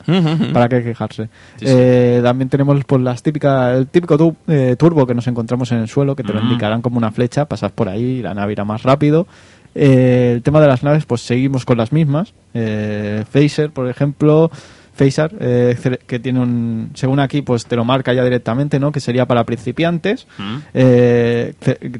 ¿para 0.53 0.67
qué 0.67 0.83
quejarse? 0.83 1.25
Sí, 1.57 1.65
sí. 1.65 1.73
Eh, 1.75 2.19
también 2.23 2.49
tenemos 2.49 2.83
pues 2.85 3.01
las 3.01 3.21
típicas, 3.23 3.77
el 3.77 3.87
típico 3.87 4.17
tu- 4.17 4.35
eh, 4.47 4.75
turbo 4.77 5.05
que 5.07 5.13
nos 5.13 5.27
encontramos 5.27 5.71
en 5.71 5.79
el 5.79 5.87
suelo, 5.87 6.15
que 6.15 6.23
te 6.23 6.33
lo 6.33 6.41
indicarán 6.41 6.81
como 6.81 6.97
una 6.97 7.11
flecha, 7.11 7.45
pasas 7.45 7.71
por 7.71 7.87
ahí, 7.89 8.21
la 8.21 8.33
nave 8.33 8.53
irá 8.53 8.65
más 8.65 8.83
rápido. 8.83 9.27
Eh, 9.75 10.33
el 10.35 10.41
tema 10.41 10.59
de 10.61 10.67
las 10.67 10.83
naves, 10.83 11.05
pues 11.05 11.21
seguimos 11.21 11.63
con 11.65 11.77
las 11.77 11.91
mismas. 11.91 12.33
Eh, 12.53 13.23
Phaser, 13.31 13.69
por 13.71 13.87
ejemplo, 13.87 14.49
Phaser, 14.95 15.31
eh, 15.39 15.77
que 16.07 16.19
tiene 16.19 16.39
un, 16.41 16.89
según 16.95 17.19
aquí, 17.21 17.41
pues 17.43 17.65
te 17.65 17.75
lo 17.77 17.85
marca 17.85 18.11
ya 18.11 18.23
directamente, 18.23 18.79
¿no? 18.79 18.91
Que 18.91 18.99
sería 18.99 19.25
para 19.27 19.43
principiantes. 19.45 20.27
Mm. 20.37 20.57
Eh, 20.73 21.53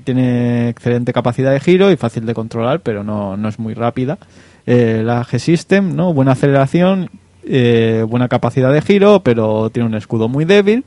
tiene 0.04 0.70
excelente 0.70 1.14
capacidad 1.14 1.52
de 1.52 1.60
giro 1.60 1.92
y 1.92 1.96
fácil 1.96 2.26
de 2.26 2.34
controlar, 2.34 2.82
pero 2.82 3.04
no, 3.04 3.38
no 3.38 3.48
es 3.50 3.60
muy 3.60 3.74
rápida. 3.74 4.18
Eh, 4.72 5.02
la 5.04 5.26
G-System, 5.26 5.96
¿no? 5.96 6.14
Buena 6.14 6.34
aceleración, 6.34 7.10
eh, 7.44 8.06
buena 8.08 8.28
capacidad 8.28 8.72
de 8.72 8.84
giro, 8.84 9.24
pero 9.24 9.72
tiene 9.72 9.90
un 9.90 9.96
escudo 9.96 10.30
muy 10.30 10.46
débil. 10.46 10.84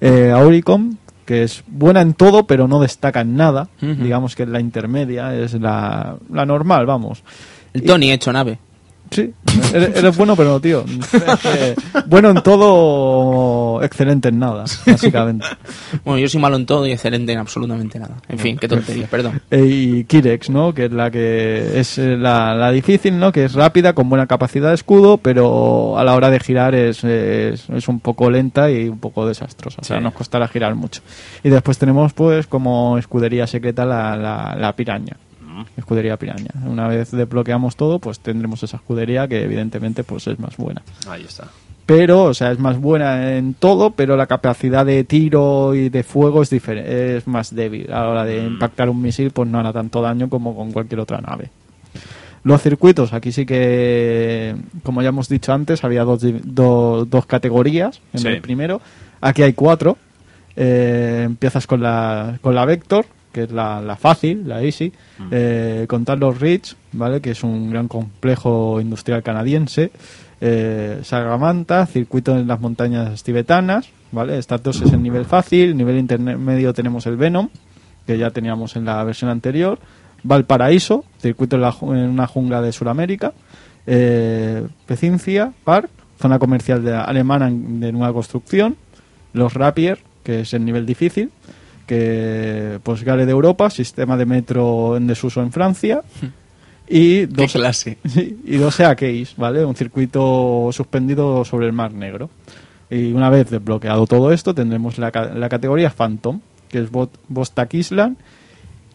Eh, 0.00 0.32
Auricom, 0.34 0.96
que 1.26 1.44
es 1.44 1.62
buena 1.68 2.00
en 2.00 2.14
todo, 2.14 2.48
pero 2.48 2.66
no 2.66 2.80
destaca 2.80 3.20
en 3.20 3.36
nada. 3.36 3.68
Digamos 3.80 4.34
que 4.34 4.42
es 4.42 4.48
la 4.48 4.58
intermedia, 4.58 5.32
es 5.32 5.54
la, 5.54 6.16
la 6.28 6.44
normal, 6.44 6.86
vamos. 6.86 7.22
El 7.72 7.84
Tony 7.84 8.10
hecho 8.10 8.32
nave. 8.32 8.58
Sí, 9.10 9.32
eres, 9.74 9.96
eres 9.96 10.16
bueno, 10.16 10.36
pero 10.36 10.50
no, 10.50 10.60
tío. 10.60 10.84
Es 10.86 11.40
que 11.40 11.74
bueno 12.06 12.30
en 12.30 12.42
todo, 12.42 13.82
excelente 13.82 14.28
en 14.28 14.38
nada, 14.38 14.64
básicamente. 14.86 15.44
Bueno, 16.04 16.18
yo 16.20 16.28
soy 16.28 16.40
malo 16.40 16.54
en 16.56 16.64
todo 16.66 16.86
y 16.86 16.92
excelente 16.92 17.32
en 17.32 17.38
absolutamente 17.38 17.98
nada. 17.98 18.16
En 18.28 18.38
fin, 18.38 18.56
qué 18.56 18.68
tontería, 18.68 19.06
perdón. 19.08 19.40
Eh, 19.50 19.64
Y 19.66 20.04
Kirex, 20.04 20.50
¿no? 20.50 20.72
Que 20.72 20.84
es 20.86 20.92
la 20.92 21.10
que 21.10 21.80
es 21.80 21.98
eh, 21.98 22.16
la, 22.16 22.54
la 22.54 22.70
difícil, 22.70 23.18
¿no? 23.18 23.32
Que 23.32 23.44
es 23.46 23.54
rápida, 23.54 23.94
con 23.94 24.08
buena 24.08 24.26
capacidad 24.28 24.68
de 24.68 24.74
escudo, 24.76 25.16
pero 25.18 25.98
a 25.98 26.04
la 26.04 26.14
hora 26.14 26.30
de 26.30 26.38
girar 26.40 26.74
es, 26.74 27.02
es, 27.02 27.68
es 27.68 27.88
un 27.88 27.98
poco 28.00 28.30
lenta 28.30 28.70
y 28.70 28.88
un 28.88 28.98
poco 29.00 29.26
desastrosa. 29.26 29.78
O 29.80 29.84
sea, 29.84 29.98
Sí. 29.98 30.02
nos 30.04 30.14
costará 30.14 30.46
girar 30.48 30.74
mucho. 30.76 31.00
Y 31.42 31.48
después 31.48 31.78
tenemos, 31.78 32.12
pues, 32.12 32.46
como 32.46 32.96
escudería 32.98 33.46
secreta 33.48 33.84
la, 33.84 34.16
la, 34.16 34.56
la 34.58 34.76
piraña. 34.76 35.16
Escudería 35.76 36.16
piraña. 36.16 36.50
Una 36.66 36.88
vez 36.88 37.10
desbloqueamos 37.10 37.76
todo, 37.76 37.98
pues 37.98 38.20
tendremos 38.20 38.62
esa 38.62 38.76
escudería 38.78 39.26
que 39.28 39.42
evidentemente 39.44 40.04
pues 40.04 40.26
es 40.26 40.38
más 40.38 40.56
buena 40.56 40.82
Ahí 41.08 41.22
está. 41.24 41.48
pero 41.86 42.24
o 42.24 42.34
sea 42.34 42.52
es 42.52 42.58
más 42.58 42.78
buena 42.78 43.36
en 43.36 43.54
todo 43.54 43.90
pero 43.90 44.16
la 44.16 44.26
capacidad 44.26 44.86
de 44.86 45.02
tiro 45.04 45.74
y 45.74 45.88
de 45.88 46.02
fuego 46.02 46.42
es 46.42 46.50
diferente 46.50 47.16
es 47.16 47.26
más 47.26 47.54
débil 47.54 47.92
a 47.92 48.00
la 48.02 48.08
hora 48.08 48.24
de 48.24 48.44
impactar 48.44 48.88
un 48.88 49.02
misil 49.02 49.30
pues 49.32 49.48
no 49.48 49.58
hará 49.58 49.72
tanto 49.72 50.00
daño 50.00 50.28
como 50.28 50.54
con 50.54 50.70
cualquier 50.72 51.00
otra 51.00 51.20
nave 51.20 51.50
los 52.44 52.62
circuitos 52.62 53.12
aquí 53.12 53.32
sí 53.32 53.44
que 53.44 54.54
como 54.82 55.02
ya 55.02 55.08
hemos 55.08 55.28
dicho 55.28 55.52
antes 55.52 55.82
había 55.84 56.04
dos, 56.04 56.20
do- 56.44 57.04
dos 57.04 57.26
categorías 57.26 58.00
en 58.12 58.20
Sí. 58.20 58.28
el 58.28 58.40
primero 58.40 58.80
aquí 59.20 59.42
hay 59.42 59.52
cuatro 59.54 59.96
Eh, 60.56 61.22
empiezas 61.24 61.66
con 61.66 61.80
la 61.80 62.38
con 62.42 62.54
la 62.54 62.64
vector 62.64 63.06
que 63.32 63.44
es 63.44 63.52
la, 63.52 63.80
la 63.80 63.96
fácil 63.96 64.48
la 64.48 64.62
easy 64.62 64.92
eh, 65.30 65.86
con 65.88 66.04
Talos 66.04 66.40
Ridge 66.40 66.74
vale 66.92 67.20
que 67.20 67.30
es 67.30 67.44
un 67.44 67.70
gran 67.70 67.88
complejo 67.88 68.80
industrial 68.80 69.22
canadiense 69.22 69.92
eh, 70.40 71.00
Sagamanta, 71.02 71.86
circuito 71.86 72.36
en 72.36 72.48
las 72.48 72.60
montañas 72.60 73.22
tibetanas, 73.22 73.90
¿vale? 74.10 74.38
Estas 74.38 74.62
dos 74.62 74.80
es 74.80 74.92
el 74.92 75.02
nivel 75.02 75.26
fácil, 75.26 75.76
nivel 75.76 75.98
intermedio 75.98 76.72
tenemos 76.72 77.06
el 77.06 77.16
Venom, 77.16 77.50
que 78.06 78.16
ya 78.16 78.30
teníamos 78.30 78.74
en 78.76 78.86
la 78.86 79.04
versión 79.04 79.30
anterior, 79.30 79.78
Valparaíso, 80.22 81.04
circuito 81.20 81.56
en, 81.56 81.62
la 81.62 81.76
en 81.82 82.08
una 82.08 82.26
jungla 82.26 82.62
de 82.62 82.72
Sudamérica, 82.72 83.34
eh, 83.86 84.66
Pecincia, 84.86 85.52
Park, 85.62 85.90
zona 86.18 86.38
comercial 86.38 86.82
de, 86.84 86.94
alemana 86.94 87.50
de 87.50 87.92
nueva 87.92 88.12
construcción, 88.14 88.76
los 89.34 89.52
Rapier, 89.52 89.98
que 90.22 90.40
es 90.40 90.54
el 90.54 90.64
nivel 90.64 90.86
difícil, 90.86 91.30
que 91.90 92.78
pues 92.84 93.02
Gale 93.02 93.26
de 93.26 93.32
Europa, 93.32 93.68
sistema 93.68 94.16
de 94.16 94.24
metro 94.24 94.96
en 94.96 95.08
desuso 95.08 95.42
en 95.42 95.50
Francia, 95.50 96.02
y 96.88 97.26
dos, 97.26 97.52
clase. 97.52 97.98
Y 98.44 98.56
12 98.58 98.84
a 98.84 98.94
Case, 98.94 99.28
¿vale? 99.36 99.64
Un 99.64 99.74
circuito 99.74 100.70
suspendido 100.72 101.44
sobre 101.44 101.66
el 101.66 101.72
Mar 101.72 101.92
Negro. 101.92 102.30
Y 102.88 103.12
una 103.12 103.28
vez 103.28 103.50
desbloqueado 103.50 104.06
todo 104.06 104.32
esto, 104.32 104.54
tendremos 104.54 104.98
la, 104.98 105.10
la 105.34 105.48
categoría 105.48 105.90
Phantom, 105.90 106.40
que 106.68 106.78
es 106.80 106.92
Bot- 106.92 107.72
Island 107.74 108.16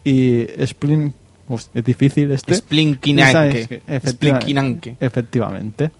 y 0.04 0.46
Splin... 0.66 1.12
Ust, 1.48 1.76
es 1.76 1.84
difícil 1.84 2.30
este. 2.32 2.54
Splinkinanke. 2.56 3.82
Splinkinanke. 4.04 4.96
Efectivamente. 4.98 5.90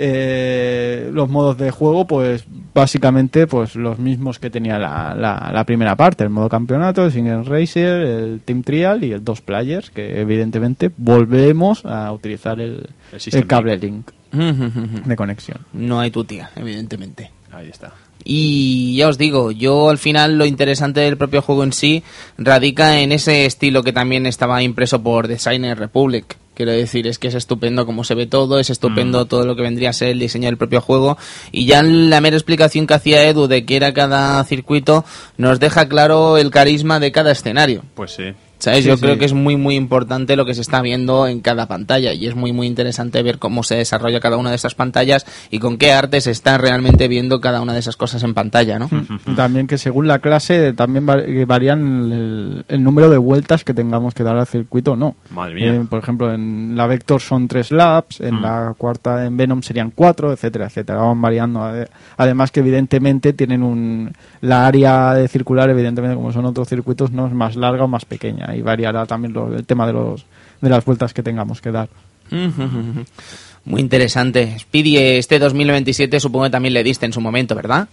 Eh, 0.00 1.10
los 1.12 1.28
modos 1.28 1.58
de 1.58 1.72
juego, 1.72 2.06
pues 2.06 2.44
básicamente 2.72 3.48
pues 3.48 3.74
los 3.74 3.98
mismos 3.98 4.38
que 4.38 4.48
tenía 4.48 4.78
la, 4.78 5.12
la, 5.16 5.50
la 5.52 5.64
primera 5.64 5.96
parte, 5.96 6.22
el 6.22 6.30
modo 6.30 6.48
campeonato, 6.48 7.04
el 7.04 7.10
single 7.10 7.42
racer, 7.42 8.02
el 8.02 8.40
team 8.44 8.62
trial 8.62 9.02
y 9.02 9.10
el 9.10 9.24
dos 9.24 9.40
players, 9.40 9.90
que 9.90 10.20
evidentemente 10.20 10.92
volvemos 10.96 11.84
a 11.84 12.12
utilizar 12.12 12.60
el, 12.60 12.70
El 12.70 12.88
el, 13.14 13.20
System 13.20 13.46
cable 13.48 13.76
link 13.76 14.10
de 14.30 15.16
conexión. 15.16 15.58
No 15.72 15.98
hay 15.98 16.12
tu 16.12 16.22
tía, 16.22 16.50
evidentemente. 16.54 17.32
Ahí 17.50 17.68
está. 17.68 17.92
Y 18.22 18.94
ya 18.96 19.08
os 19.08 19.18
digo, 19.18 19.50
yo 19.50 19.90
al 19.90 19.98
final 19.98 20.38
lo 20.38 20.46
interesante 20.46 21.00
del 21.00 21.16
propio 21.16 21.42
juego 21.42 21.64
en 21.64 21.72
sí 21.72 22.04
radica 22.36 23.00
en 23.00 23.10
ese 23.10 23.46
estilo 23.46 23.82
que 23.82 23.92
también 23.92 24.26
estaba 24.26 24.62
impreso 24.62 25.02
por 25.02 25.26
Designer 25.26 25.76
Republic. 25.76 26.36
Quiero 26.58 26.72
decir, 26.72 27.06
es 27.06 27.20
que 27.20 27.28
es 27.28 27.36
estupendo 27.36 27.86
como 27.86 28.02
se 28.02 28.16
ve 28.16 28.26
todo, 28.26 28.58
es 28.58 28.68
estupendo 28.68 29.26
todo 29.26 29.46
lo 29.46 29.54
que 29.54 29.62
vendría 29.62 29.90
a 29.90 29.92
ser 29.92 30.08
el 30.08 30.18
diseño 30.18 30.46
del 30.46 30.56
propio 30.56 30.80
juego. 30.80 31.16
Y 31.52 31.66
ya 31.66 31.84
la 31.84 32.20
mera 32.20 32.36
explicación 32.36 32.88
que 32.88 32.94
hacía 32.94 33.28
Edu 33.28 33.46
de 33.46 33.64
que 33.64 33.76
era 33.76 33.94
cada 33.94 34.42
circuito 34.42 35.04
nos 35.36 35.60
deja 35.60 35.88
claro 35.88 36.36
el 36.36 36.50
carisma 36.50 36.98
de 36.98 37.12
cada 37.12 37.30
escenario. 37.30 37.84
Pues 37.94 38.10
sí. 38.10 38.34
¿Sabes? 38.58 38.82
Sí, 38.82 38.88
Yo 38.88 38.96
sí. 38.96 39.02
creo 39.02 39.18
que 39.18 39.24
es 39.24 39.32
muy, 39.34 39.56
muy 39.56 39.76
importante 39.76 40.34
lo 40.34 40.44
que 40.44 40.52
se 40.54 40.62
está 40.62 40.82
viendo 40.82 41.26
en 41.28 41.40
cada 41.40 41.66
pantalla 41.68 42.12
y 42.12 42.26
es 42.26 42.34
muy, 42.34 42.52
muy 42.52 42.66
interesante 42.66 43.22
ver 43.22 43.38
cómo 43.38 43.62
se 43.62 43.76
desarrolla 43.76 44.18
cada 44.20 44.36
una 44.36 44.50
de 44.50 44.56
estas 44.56 44.74
pantallas 44.74 45.24
y 45.50 45.58
con 45.60 45.78
qué 45.78 45.92
arte 45.92 46.20
se 46.20 46.30
está 46.32 46.58
realmente 46.58 47.06
viendo 47.08 47.40
cada 47.40 47.60
una 47.60 47.72
de 47.72 47.78
esas 47.78 47.96
cosas 47.96 48.22
en 48.24 48.34
pantalla, 48.34 48.78
¿no? 48.78 48.90
También 49.36 49.66
que 49.68 49.78
según 49.78 50.08
la 50.08 50.18
clase 50.18 50.72
también 50.72 51.08
va- 51.08 51.22
que 51.24 51.44
varían 51.44 52.10
el, 52.12 52.64
el 52.68 52.82
número 52.82 53.08
de 53.10 53.18
vueltas 53.18 53.62
que 53.64 53.74
tengamos 53.74 54.12
que 54.14 54.24
dar 54.24 54.36
al 54.36 54.46
circuito 54.46 54.92
o 54.92 54.96
no. 54.96 55.14
Madre 55.30 55.54
mía. 55.54 55.74
Eh, 55.74 55.84
por 55.88 56.00
ejemplo, 56.00 56.32
en 56.34 56.76
la 56.76 56.86
Vector 56.88 57.20
son 57.20 57.46
tres 57.46 57.70
laps, 57.70 58.20
en 58.20 58.42
la 58.42 58.74
cuarta 58.76 59.24
en 59.24 59.36
Venom 59.36 59.62
serían 59.62 59.92
cuatro, 59.94 60.32
etcétera, 60.32 60.66
etcétera. 60.66 60.98
Van 61.00 61.20
variando. 61.22 61.60
Ade- 61.62 61.88
Además 62.16 62.50
que 62.50 62.60
evidentemente 62.60 63.32
tienen 63.32 63.62
un... 63.62 64.12
La 64.40 64.66
área 64.66 65.14
de 65.14 65.28
circular, 65.28 65.70
evidentemente, 65.70 66.16
como 66.16 66.32
son 66.32 66.44
otros 66.46 66.68
circuitos, 66.68 67.10
no 67.12 67.26
es 67.26 67.32
más 67.32 67.54
larga 67.56 67.84
o 67.84 67.88
más 67.88 68.04
pequeña. 68.04 68.47
Y 68.56 68.62
variará 68.62 69.06
también 69.06 69.32
lo- 69.32 69.54
el 69.56 69.64
tema 69.64 69.86
de, 69.86 69.92
los, 69.92 70.24
de 70.60 70.68
las 70.68 70.84
vueltas 70.84 71.12
que 71.14 71.22
tengamos 71.22 71.60
que 71.60 71.70
dar. 71.70 71.88
Muy 73.64 73.80
interesante. 73.80 74.56
Speedy, 74.58 74.96
este 74.96 75.38
2027 75.38 76.20
supongo 76.20 76.44
que 76.46 76.50
también 76.50 76.74
le 76.74 76.82
diste 76.82 77.06
en 77.06 77.12
su 77.12 77.20
momento, 77.20 77.54
¿verdad? 77.54 77.88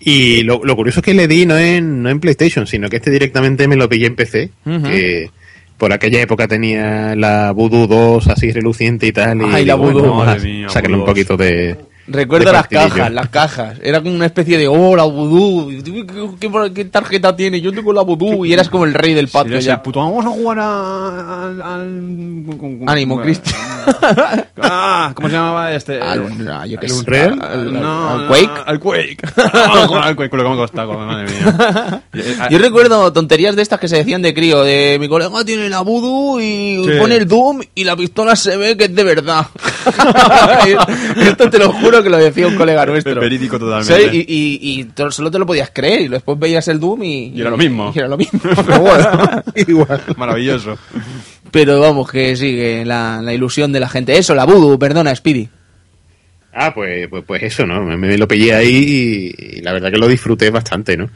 Y 0.00 0.42
lo, 0.42 0.62
lo 0.64 0.76
curioso 0.76 1.00
es 1.00 1.04
que 1.04 1.14
le 1.14 1.26
di 1.26 1.46
no 1.46 1.56
en, 1.56 2.02
no 2.02 2.10
en 2.10 2.20
PlayStation, 2.20 2.66
sino 2.66 2.88
que 2.90 2.96
este 2.96 3.10
directamente 3.10 3.66
me 3.68 3.76
lo 3.76 3.88
pillé 3.88 4.06
en 4.06 4.16
PC. 4.16 4.50
Que 4.64 5.30
por 5.78 5.92
aquella 5.92 6.20
época 6.20 6.46
tenía 6.46 7.16
la 7.16 7.52
Voodoo 7.52 7.86
2 7.86 8.28
así 8.28 8.52
reluciente 8.52 9.06
y 9.06 9.12
tal. 9.12 9.40
Y 9.40 9.44
Ay, 9.50 9.64
la 9.64 9.74
digo, 9.74 9.86
Voodoo, 9.86 9.92
bueno, 10.00 10.08
vamos 10.10 10.22
a 10.28 10.34
madre 10.36 10.44
mía, 10.52 10.68
sacarle 10.68 10.96
un 10.96 11.00
Voodoo 11.04 11.14
2. 11.14 11.26
poquito 11.26 11.36
de. 11.42 11.76
Recuerdo 12.06 12.52
las 12.52 12.68
cajas, 12.68 13.10
las 13.12 13.28
cajas. 13.30 13.78
Era 13.82 14.00
como 14.02 14.14
una 14.14 14.26
especie 14.26 14.58
de, 14.58 14.68
oh, 14.68 14.94
la 14.94 15.04
vudú. 15.04 15.70
¿Qué, 16.74 16.84
tarjeta 16.84 17.34
tiene? 17.34 17.60
Yo 17.60 17.72
tengo 17.72 17.92
la 17.92 18.02
vudú. 18.02 18.44
Y 18.44 18.52
eras 18.52 18.68
como 18.68 18.84
el 18.84 18.92
rey 18.94 19.14
del 19.14 19.28
patio 19.28 19.58
ya. 19.58 19.74
el 19.74 19.80
puto, 19.80 20.00
vamos 20.00 20.24
a 20.26 20.28
jugar 20.28 20.58
a- 20.60 21.44
al... 21.44 21.62
al- 21.62 22.84
Ánimo. 22.86 23.22
Ah, 24.66 25.12
¿cómo 25.14 25.28
se 25.28 25.34
llamaba 25.34 25.72
este? 25.74 26.00
Al- 26.00 26.42
no, 26.42 26.64
yo 26.64 26.78
qué 26.80 26.86
¿El 26.86 26.92
sé. 26.92 26.98
Unreal? 27.00 27.38
Al- 27.42 27.72
no, 27.72 28.08
al 28.20 28.26
Quake. 28.28 28.62
Al 28.64 28.80
Quake. 28.80 29.18
Al 29.36 30.16
Quake, 30.16 30.30
con 30.30 30.38
lo 30.42 30.66
que 30.66 30.86
me 30.96 31.06
madre 31.06 31.26
mía. 31.30 32.02
Yo 32.50 32.58
recuerdo 32.58 33.12
tonterías 33.12 33.56
de 33.56 33.62
estas 33.62 33.78
que 33.78 33.88
se 33.88 33.96
decían 33.96 34.22
de 34.22 34.32
crío, 34.32 34.62
de 34.62 34.96
mi 34.98 35.08
colega 35.08 35.44
tiene 35.44 35.68
la 35.68 35.80
voodoo 35.80 36.40
y 36.40 36.82
Sí. 36.84 36.90
pone 36.98 37.16
el 37.16 37.28
Doom 37.28 37.60
y 37.74 37.84
la 37.84 37.94
pistola 37.96 38.36
se 38.36 38.56
ve 38.56 38.76
que 38.76 38.84
es 38.84 38.94
de 38.94 39.04
verdad. 39.04 39.46
Esto 41.16 41.50
te 41.50 41.58
lo 41.58 41.72
juro 41.72 41.93
que 42.02 42.10
lo 42.10 42.18
decía 42.18 42.46
un 42.46 42.56
colega 42.56 42.84
nuestro. 42.86 43.20
Verídico 43.20 43.58
totalmente. 43.58 44.10
Sí, 44.10 44.24
y, 44.28 44.80
y, 44.80 45.10
solo 45.10 45.30
te 45.30 45.38
lo 45.38 45.46
podías 45.46 45.70
creer 45.70 46.02
y 46.02 46.08
después 46.08 46.38
veías 46.38 46.66
el 46.68 46.80
Doom 46.80 47.02
y... 47.02 47.28
Y 47.28 47.40
era 47.40 47.50
lo 47.50 47.56
mismo. 47.56 47.92
Y 47.94 47.98
era 47.98 48.08
lo 48.08 48.16
mismo. 48.16 48.40
Pero 48.66 48.80
bueno. 48.80 49.42
Igual. 49.54 50.02
Maravilloso. 50.16 50.78
Pero 51.50 51.80
vamos, 51.80 52.10
que 52.10 52.34
sigue 52.36 52.84
la, 52.84 53.20
la 53.22 53.32
ilusión 53.32 53.72
de 53.72 53.80
la 53.80 53.88
gente. 53.88 54.16
Eso, 54.16 54.34
la 54.34 54.44
voodoo, 54.44 54.78
perdona, 54.78 55.14
Speedy. 55.14 55.48
Ah, 56.52 56.72
pues, 56.74 57.08
pues, 57.08 57.24
pues 57.26 57.42
eso, 57.42 57.66
¿no? 57.66 57.82
Me, 57.82 57.96
me 57.96 58.16
lo 58.16 58.28
pillé 58.28 58.54
ahí 58.54 59.32
y, 59.36 59.58
y 59.58 59.60
la 59.60 59.72
verdad 59.72 59.90
que 59.90 59.98
lo 59.98 60.08
disfruté 60.08 60.50
bastante, 60.50 60.96
¿no? 60.96 61.10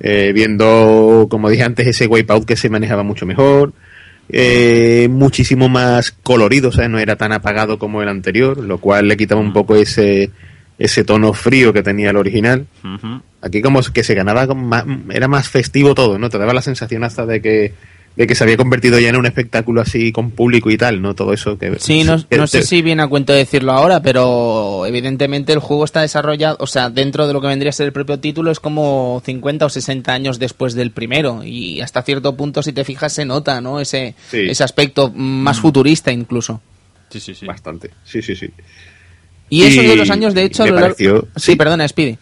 Eh, 0.00 0.32
viendo, 0.34 1.26
como 1.30 1.48
dije 1.48 1.62
antes, 1.62 1.86
ese 1.86 2.06
Wipeout 2.06 2.44
que 2.44 2.56
se 2.56 2.68
manejaba 2.68 3.02
mucho 3.02 3.26
mejor, 3.26 3.72
eh, 4.28 5.08
muchísimo 5.10 5.68
más 5.68 6.12
colorido, 6.12 6.70
o 6.70 6.72
sea, 6.72 6.88
no 6.88 6.98
era 6.98 7.16
tan 7.16 7.32
apagado 7.32 7.78
como 7.78 8.02
el 8.02 8.08
anterior, 8.08 8.58
lo 8.58 8.78
cual 8.78 9.08
le 9.08 9.16
quitaba 9.16 9.40
un 9.40 9.52
poco 9.52 9.76
ese, 9.76 10.30
ese 10.78 11.04
tono 11.04 11.32
frío 11.32 11.72
que 11.72 11.82
tenía 11.82 12.10
el 12.10 12.16
original. 12.16 12.66
Aquí 13.42 13.60
como 13.60 13.80
que 13.82 14.02
se 14.02 14.14
ganaba, 14.14 14.46
más- 14.54 14.84
era 15.10 15.28
más 15.28 15.48
festivo 15.48 15.94
todo, 15.94 16.18
¿no? 16.18 16.30
Te 16.30 16.38
daba 16.38 16.54
la 16.54 16.62
sensación 16.62 17.04
hasta 17.04 17.26
de 17.26 17.42
que, 17.42 17.74
de 18.16 18.26
que 18.28 18.34
se 18.36 18.44
había 18.44 18.56
convertido 18.56 19.00
ya 19.00 19.08
en 19.08 19.16
un 19.16 19.26
espectáculo 19.26 19.80
así 19.80 20.12
con 20.12 20.30
público 20.30 20.70
y 20.70 20.76
tal, 20.76 21.02
¿no? 21.02 21.14
Todo 21.14 21.32
eso 21.32 21.58
que... 21.58 21.78
Sí, 21.80 22.04
no, 22.04 22.16
que 22.28 22.36
no 22.36 22.46
sé 22.46 22.60
te- 22.60 22.64
si 22.66 22.80
viene 22.80 23.02
a 23.02 23.08
cuento 23.08 23.32
decirlo 23.32 23.72
ahora, 23.72 24.02
pero 24.02 24.86
evidentemente 24.86 25.52
el 25.52 25.58
juego 25.58 25.84
está 25.84 26.00
desarrollado, 26.02 26.56
o 26.60 26.66
sea, 26.68 26.90
dentro 26.90 27.26
de 27.26 27.32
lo 27.32 27.40
que 27.40 27.48
vendría 27.48 27.70
a 27.70 27.72
ser 27.72 27.86
el 27.86 27.92
propio 27.92 28.20
título, 28.20 28.52
es 28.52 28.60
como 28.60 29.20
50 29.24 29.66
o 29.66 29.68
60 29.68 30.12
años 30.12 30.38
después 30.38 30.74
del 30.74 30.92
primero. 30.92 31.42
Y 31.44 31.80
hasta 31.80 32.02
cierto 32.02 32.36
punto, 32.36 32.62
si 32.62 32.72
te 32.72 32.84
fijas, 32.84 33.12
se 33.12 33.24
nota, 33.24 33.60
¿no? 33.60 33.80
Ese, 33.80 34.14
Sí. 34.30 34.46
ese 34.48 34.62
aspecto 34.62 35.10
más 35.14 35.58
futurista 35.58 36.12
incluso. 36.12 36.60
Sí, 37.10 37.18
sí, 37.18 37.34
sí. 37.34 37.46
Bastante, 37.46 37.90
sí, 38.04 38.22
sí, 38.22 38.36
sí. 38.36 38.48
Y 39.50 39.64
eso 39.64 39.82
Y 39.82 39.86
de 39.86 39.96
los 39.96 40.10
años, 40.10 40.34
de 40.34 40.44
hecho, 40.44 40.64
me 40.64 40.70
lo 40.70 40.80
pareció- 40.80 41.22
Sí, 41.36 41.52
sí. 41.52 41.56
perdona, 41.56 41.86
Speedy. 41.88 42.16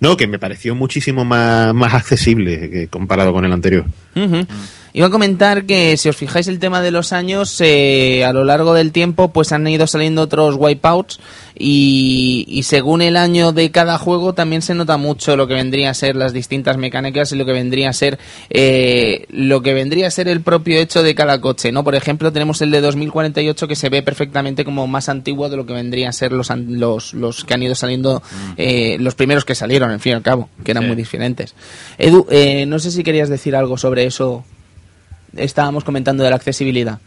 No, 0.00 0.16
que 0.16 0.26
me 0.26 0.38
pareció 0.38 0.74
muchísimo 0.74 1.24
más, 1.24 1.74
más 1.74 1.94
accesible 1.94 2.70
que 2.70 2.88
comparado 2.88 3.32
con 3.32 3.44
el 3.44 3.52
anterior. 3.52 3.84
Iba 4.92 5.06
a 5.06 5.10
comentar 5.10 5.64
que 5.64 5.96
si 5.96 6.08
os 6.08 6.16
fijáis 6.16 6.48
el 6.48 6.58
tema 6.58 6.80
de 6.82 6.90
los 6.90 7.12
años, 7.12 7.60
eh, 7.60 8.24
a 8.24 8.32
lo 8.32 8.44
largo 8.44 8.74
del 8.74 8.90
tiempo 8.92 9.28
pues 9.32 9.52
han 9.52 9.66
ido 9.68 9.86
saliendo 9.86 10.22
otros 10.22 10.54
wipeouts 10.58 11.20
y, 11.56 12.44
y 12.48 12.62
según 12.62 13.02
el 13.02 13.16
año 13.16 13.52
de 13.52 13.70
cada 13.70 13.98
juego 13.98 14.32
también 14.32 14.62
se 14.62 14.74
nota 14.74 14.96
mucho 14.96 15.36
lo 15.36 15.46
que 15.46 15.54
vendría 15.54 15.90
a 15.90 15.94
ser 15.94 16.16
las 16.16 16.32
distintas 16.32 16.76
mecánicas 16.78 17.32
y 17.32 17.36
lo 17.36 17.44
que 17.44 17.52
vendría 17.52 17.90
a 17.90 17.92
ser 17.92 18.18
eh, 18.50 19.26
lo 19.30 19.60
que 19.62 19.74
vendría 19.74 20.06
a 20.06 20.10
ser 20.10 20.28
el 20.28 20.40
propio 20.40 20.78
hecho 20.78 21.02
de 21.02 21.14
cada 21.14 21.40
coche, 21.40 21.70
¿no? 21.72 21.84
Por 21.84 21.94
ejemplo, 21.94 22.32
tenemos 22.32 22.62
el 22.62 22.70
de 22.70 22.80
2048 22.80 23.68
que 23.68 23.76
se 23.76 23.88
ve 23.88 24.02
perfectamente 24.02 24.64
como 24.64 24.86
más 24.86 25.08
antiguo 25.08 25.48
de 25.48 25.56
lo 25.56 25.66
que 25.66 25.72
vendría 25.74 26.08
a 26.08 26.12
ser 26.12 26.32
los, 26.32 26.50
los, 26.50 27.12
los 27.14 27.44
que 27.44 27.54
han 27.54 27.62
ido 27.62 27.74
saliendo, 27.74 28.22
eh, 28.56 28.96
los 29.00 29.14
primeros 29.14 29.44
que 29.44 29.54
salieron, 29.54 29.90
en 29.90 30.00
fin 30.00 30.12
y 30.12 30.14
al 30.16 30.22
cabo, 30.22 30.48
que 30.64 30.70
eran 30.70 30.84
Sí. 30.84 30.86
muy 30.86 30.96
diferentes. 30.96 31.54
Edu, 31.98 32.26
eh, 32.30 32.64
no 32.66 32.78
sé 32.78 32.90
si 32.90 33.02
querías 33.02 33.28
decir 33.28 33.54
algo 33.56 33.76
sobre 33.76 34.06
eso. 34.06 34.44
Estábamos 35.38 35.84
comentando 35.84 36.24
de 36.24 36.30
la 36.30 36.36
accesibilidad. 36.36 36.98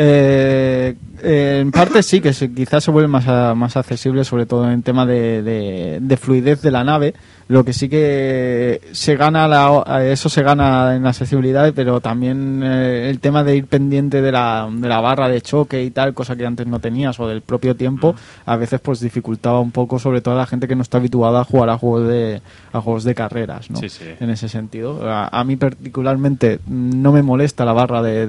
Eh, 0.00 0.94
eh, 1.24 1.58
en 1.60 1.72
parte 1.72 2.04
sí, 2.04 2.20
que 2.20 2.32
se- 2.32 2.52
quizás 2.54 2.84
se 2.84 2.92
vuelve 2.92 3.08
más, 3.08 3.26
a- 3.26 3.52
más 3.56 3.76
accesible, 3.76 4.22
sobre 4.22 4.46
todo 4.46 4.70
en 4.70 4.82
tema 4.84 5.04
de, 5.04 5.42
de- 5.42 5.98
de 6.00 6.16
fluidez 6.16 6.62
de 6.62 6.70
la 6.70 6.84
nave. 6.84 7.14
Lo 7.48 7.64
que 7.64 7.72
sí 7.72 7.88
que 7.88 8.80
se 8.92 9.16
gana, 9.16 9.48
la, 9.48 10.04
eso 10.04 10.28
se 10.28 10.42
gana 10.42 10.94
en 10.94 11.06
accesibilidad, 11.06 11.72
pero 11.74 11.98
también 12.00 12.60
eh, 12.62 13.08
el 13.08 13.20
tema 13.20 13.42
de 13.42 13.56
ir 13.56 13.66
pendiente 13.66 14.20
de 14.20 14.30
la, 14.30 14.68
de 14.70 14.86
la 14.86 15.00
barra 15.00 15.28
de 15.30 15.40
choque 15.40 15.82
y 15.82 15.90
tal, 15.90 16.12
cosa 16.12 16.36
que 16.36 16.44
antes 16.44 16.66
no 16.66 16.78
tenías, 16.78 17.18
o 17.18 17.26
del 17.26 17.40
propio 17.40 17.74
tiempo, 17.74 18.14
a 18.44 18.56
veces 18.56 18.80
pues 18.80 19.00
dificultaba 19.00 19.60
un 19.60 19.70
poco, 19.72 19.98
sobre 19.98 20.20
todo 20.20 20.34
a 20.34 20.38
la 20.38 20.46
gente 20.46 20.68
que 20.68 20.76
no 20.76 20.82
está 20.82 20.98
habituada 20.98 21.40
a 21.40 21.44
jugar 21.44 21.70
a 21.70 21.78
juegos 21.78 22.06
de, 22.06 22.42
a 22.74 22.80
juegos 22.82 23.04
de 23.04 23.14
carreras, 23.14 23.70
¿no? 23.70 23.78
Sí, 23.78 23.88
sí. 23.88 24.04
en 24.20 24.28
ese 24.28 24.50
sentido. 24.50 25.10
A, 25.10 25.28
a 25.28 25.42
mí 25.42 25.56
particularmente 25.56 26.60
no 26.68 27.12
me 27.12 27.22
molesta 27.22 27.64
la 27.64 27.72
barra 27.72 28.02
de- 28.02 28.26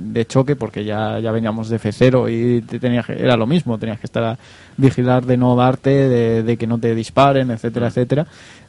de 0.00 0.26
choque 0.26 0.55
porque 0.56 0.84
ya, 0.84 1.18
ya 1.20 1.30
veníamos 1.32 1.68
de 1.68 1.78
F0 1.78 2.28
y 2.30 2.62
te 2.62 2.78
tenías 2.80 3.06
que- 3.06 3.12
era 3.14 3.36
lo 3.36 3.46
mismo, 3.46 3.78
tenías 3.78 4.00
que 4.00 4.06
estar 4.06 4.24
a 4.24 4.38
vigilar 4.76 5.24
de 5.24 5.36
no 5.36 5.54
darte, 5.56 5.90
de, 5.90 6.42
de 6.42 6.56
que 6.56 6.66
no 6.66 6.78
te 6.78 6.94
disparen, 6.94 7.50
etcétera, 7.50 7.88
etcétera. 7.88 8.26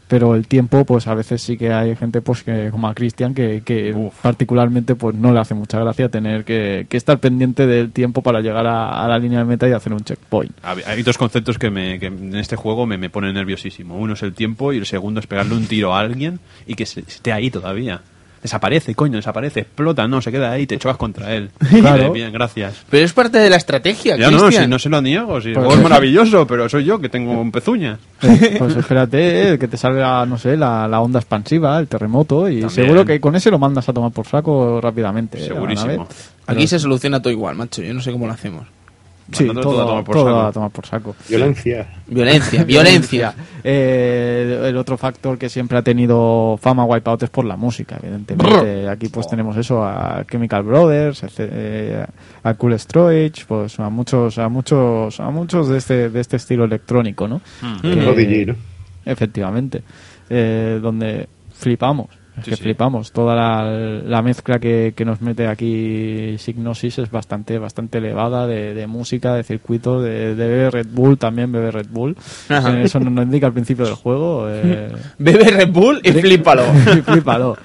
Pero 0.09 0.35
el 0.35 0.47
tiempo, 0.47 0.85
pues 0.85 1.05
a 1.07 1.13
veces 1.15 1.41
sí 1.41 1.57
que 1.57 1.73
hay 1.73 1.93
gente 1.97 2.21
pues 2.21 2.41
que 2.41 2.69
como 2.71 2.87
a 2.87 2.93
Cristian 2.93 3.33
que, 3.33 3.61
que 3.65 3.93
particularmente 4.21 4.95
pues 4.95 5.13
no 5.17 5.33
le 5.33 5.39
hace 5.41 5.53
mucha 5.53 5.79
gracia 5.81 6.07
tener 6.07 6.45
que, 6.45 6.85
que 6.87 6.95
estar 6.95 7.19
pendiente 7.19 7.67
del 7.67 7.91
tiempo 7.91 8.21
para 8.21 8.39
llegar 8.39 8.65
a, 8.67 9.03
a 9.03 9.07
la 9.09 9.19
línea 9.19 9.39
de 9.39 9.45
meta 9.45 9.67
y 9.67 9.73
hacer 9.73 9.91
un 9.91 9.99
checkpoint. 9.99 10.53
Hay 10.63 11.03
dos 11.03 11.17
conceptos 11.17 11.57
que, 11.59 11.69
me, 11.69 11.99
que 11.99 12.05
en 12.05 12.33
este 12.35 12.55
juego 12.55 12.85
me, 12.85 12.97
me 12.97 13.09
ponen 13.09 13.33
nerviosísimo. 13.33 13.97
Uno 13.97 14.13
es 14.13 14.23
el 14.23 14.33
tiempo 14.33 14.71
y 14.71 14.77
el 14.77 14.85
segundo 14.85 15.19
es 15.19 15.27
pegarle 15.27 15.55
un 15.55 15.67
tiro 15.67 15.93
a 15.93 15.99
alguien 15.99 16.39
y 16.65 16.75
que 16.75 16.85
se- 16.85 17.01
esté 17.01 17.33
ahí 17.33 17.51
todavía. 17.51 17.99
Desaparece, 18.41 18.93
coño, 18.95 19.15
desaparece, 19.17 19.61
explota, 19.61 20.07
no, 20.07 20.21
se 20.21 20.31
queda 20.31 20.51
ahí, 20.51 20.67
te 20.67 20.77
chocas 20.77 20.97
contra 20.97 21.33
él. 21.33 21.49
Claro. 21.69 21.83
Vale, 21.83 22.09
bien, 22.09 22.31
gracias. 22.31 22.75
Pero 22.89 23.05
es 23.05 23.13
parte 23.13 23.37
de 23.39 23.49
la 23.49 23.57
estrategia, 23.57 24.15
Ya 24.17 24.31
no, 24.31 24.51
si 24.51 24.67
no 24.67 24.79
se 24.79 24.89
lo 24.89 25.01
niego, 25.01 25.39
si 25.41 25.49
el 25.49 25.53
Pues 25.55 25.65
juego 25.65 25.79
es 25.81 25.83
maravilloso, 25.89 26.47
pero 26.47 26.67
soy 26.69 26.85
yo 26.85 26.99
que 26.99 27.09
tengo 27.09 27.31
un 27.39 27.51
pezuña. 27.51 27.97
Eh, 28.21 28.55
Pues 28.57 28.75
espérate 28.75 29.53
eh, 29.53 29.59
que 29.59 29.67
te 29.67 29.77
salga, 29.77 30.25
no 30.25 30.37
sé, 30.37 30.57
la, 30.57 30.87
la 30.87 31.01
onda 31.01 31.19
expansiva, 31.19 31.77
el 31.79 31.87
terremoto, 31.87 32.47
y 32.49 32.61
También. 32.61 32.69
seguro 32.69 33.05
que 33.05 33.19
con 33.19 33.35
ese 33.35 33.51
lo 33.51 33.59
mandas 33.59 33.87
a 33.89 33.93
tomar 33.93 34.11
por 34.11 34.25
saco 34.25 34.79
rápidamente. 34.81 35.39
Segurísimo. 35.39 36.07
Aquí 36.47 36.67
se 36.67 36.79
soluciona 36.79 37.21
todo 37.21 37.31
igual, 37.31 37.55
macho. 37.55 37.81
Yo 37.81 37.93
no 37.93 38.01
sé 38.01 38.11
cómo 38.11 38.25
lo 38.27 38.33
hacemos. 38.33 38.65
Sí, 39.31 39.45
todo, 39.47 39.61
todo 39.61 39.81
a 39.81 39.85
tomar 39.87 40.03
por 40.05 40.15
todo 40.15 40.25
saco. 40.25 40.39
a 40.47 40.51
tomar 40.51 40.71
por 40.71 40.85
saco. 40.85 41.15
Violencia. 41.27 41.87
Violencia, 42.07 42.63
violencia. 42.63 43.33
Eh, 43.63 44.63
el 44.69 44.77
otro 44.77 44.97
factor 44.97 45.37
que 45.37 45.49
siempre 45.49 45.77
ha 45.77 45.81
tenido 45.81 46.57
fama 46.61 46.85
Wipeout 46.85 47.23
es 47.23 47.29
por 47.29 47.43
la 47.45 47.57
música, 47.57 47.97
evidentemente. 48.01 48.87
Aquí 48.87 49.09
pues 49.09 49.27
tenemos 49.27 49.57
eso 49.57 49.83
a 49.83 50.23
Chemical 50.29 50.63
Brothers, 50.63 51.23
etc., 51.23 51.39
eh, 51.39 52.05
a 52.43 52.53
Cool 52.53 52.79
Storage, 52.79 53.43
pues 53.47 53.77
a 53.79 53.89
muchos, 53.89 54.37
a 54.37 54.47
muchos, 54.47 55.19
a 55.19 55.29
muchos 55.29 55.67
de 55.67 55.77
este, 55.77 56.09
de 56.09 56.19
este 56.21 56.37
estilo 56.37 56.63
electrónico, 56.63 57.27
¿no? 57.27 57.41
Que- 57.81 57.95
Prodigy, 57.97 58.45
¿no? 58.45 58.55
Efectivamente. 59.05 59.83
Eh, 60.29 60.79
donde 60.81 61.27
flipamos. 61.53 62.07
Es 62.37 62.43
Sí, 62.45 62.51
que 62.51 62.57
sí. 62.57 62.63
flipamos. 62.63 63.11
Toda 63.11 63.35
la, 63.35 63.63
la 64.03 64.21
mezcla 64.21 64.59
que, 64.59 64.93
que 64.95 65.05
nos 65.05 65.21
mete 65.21 65.47
aquí 65.47 66.35
Signosis 66.37 66.99
es 66.99 67.09
bastante 67.11 67.57
bastante 67.57 67.97
elevada 67.97 68.45
de, 68.45 68.73
de 68.73 68.87
música, 68.87 69.33
de 69.33 69.43
circuitos, 69.43 70.03
de, 70.03 70.35
de 70.35 70.47
bebe 70.47 70.69
Red 70.69 70.87
Bull, 70.91 71.17
también 71.17 71.51
bebe 71.51 71.71
Red 71.71 71.87
Bull. 71.89 72.15
Ajá. 72.49 72.79
Eso 72.81 72.99
nos 72.99 73.13
lo 73.13 73.23
indica 73.23 73.47
al 73.47 73.53
principio 73.53 73.85
del 73.85 73.95
juego. 73.95 74.47
Eh, 74.49 74.91
Bebe 75.17 75.45
Red 75.51 75.71
Bull 75.71 75.99
y 76.03 76.11
flípalo. 76.11 76.63
y 76.97 77.01
flípalo. 77.01 77.57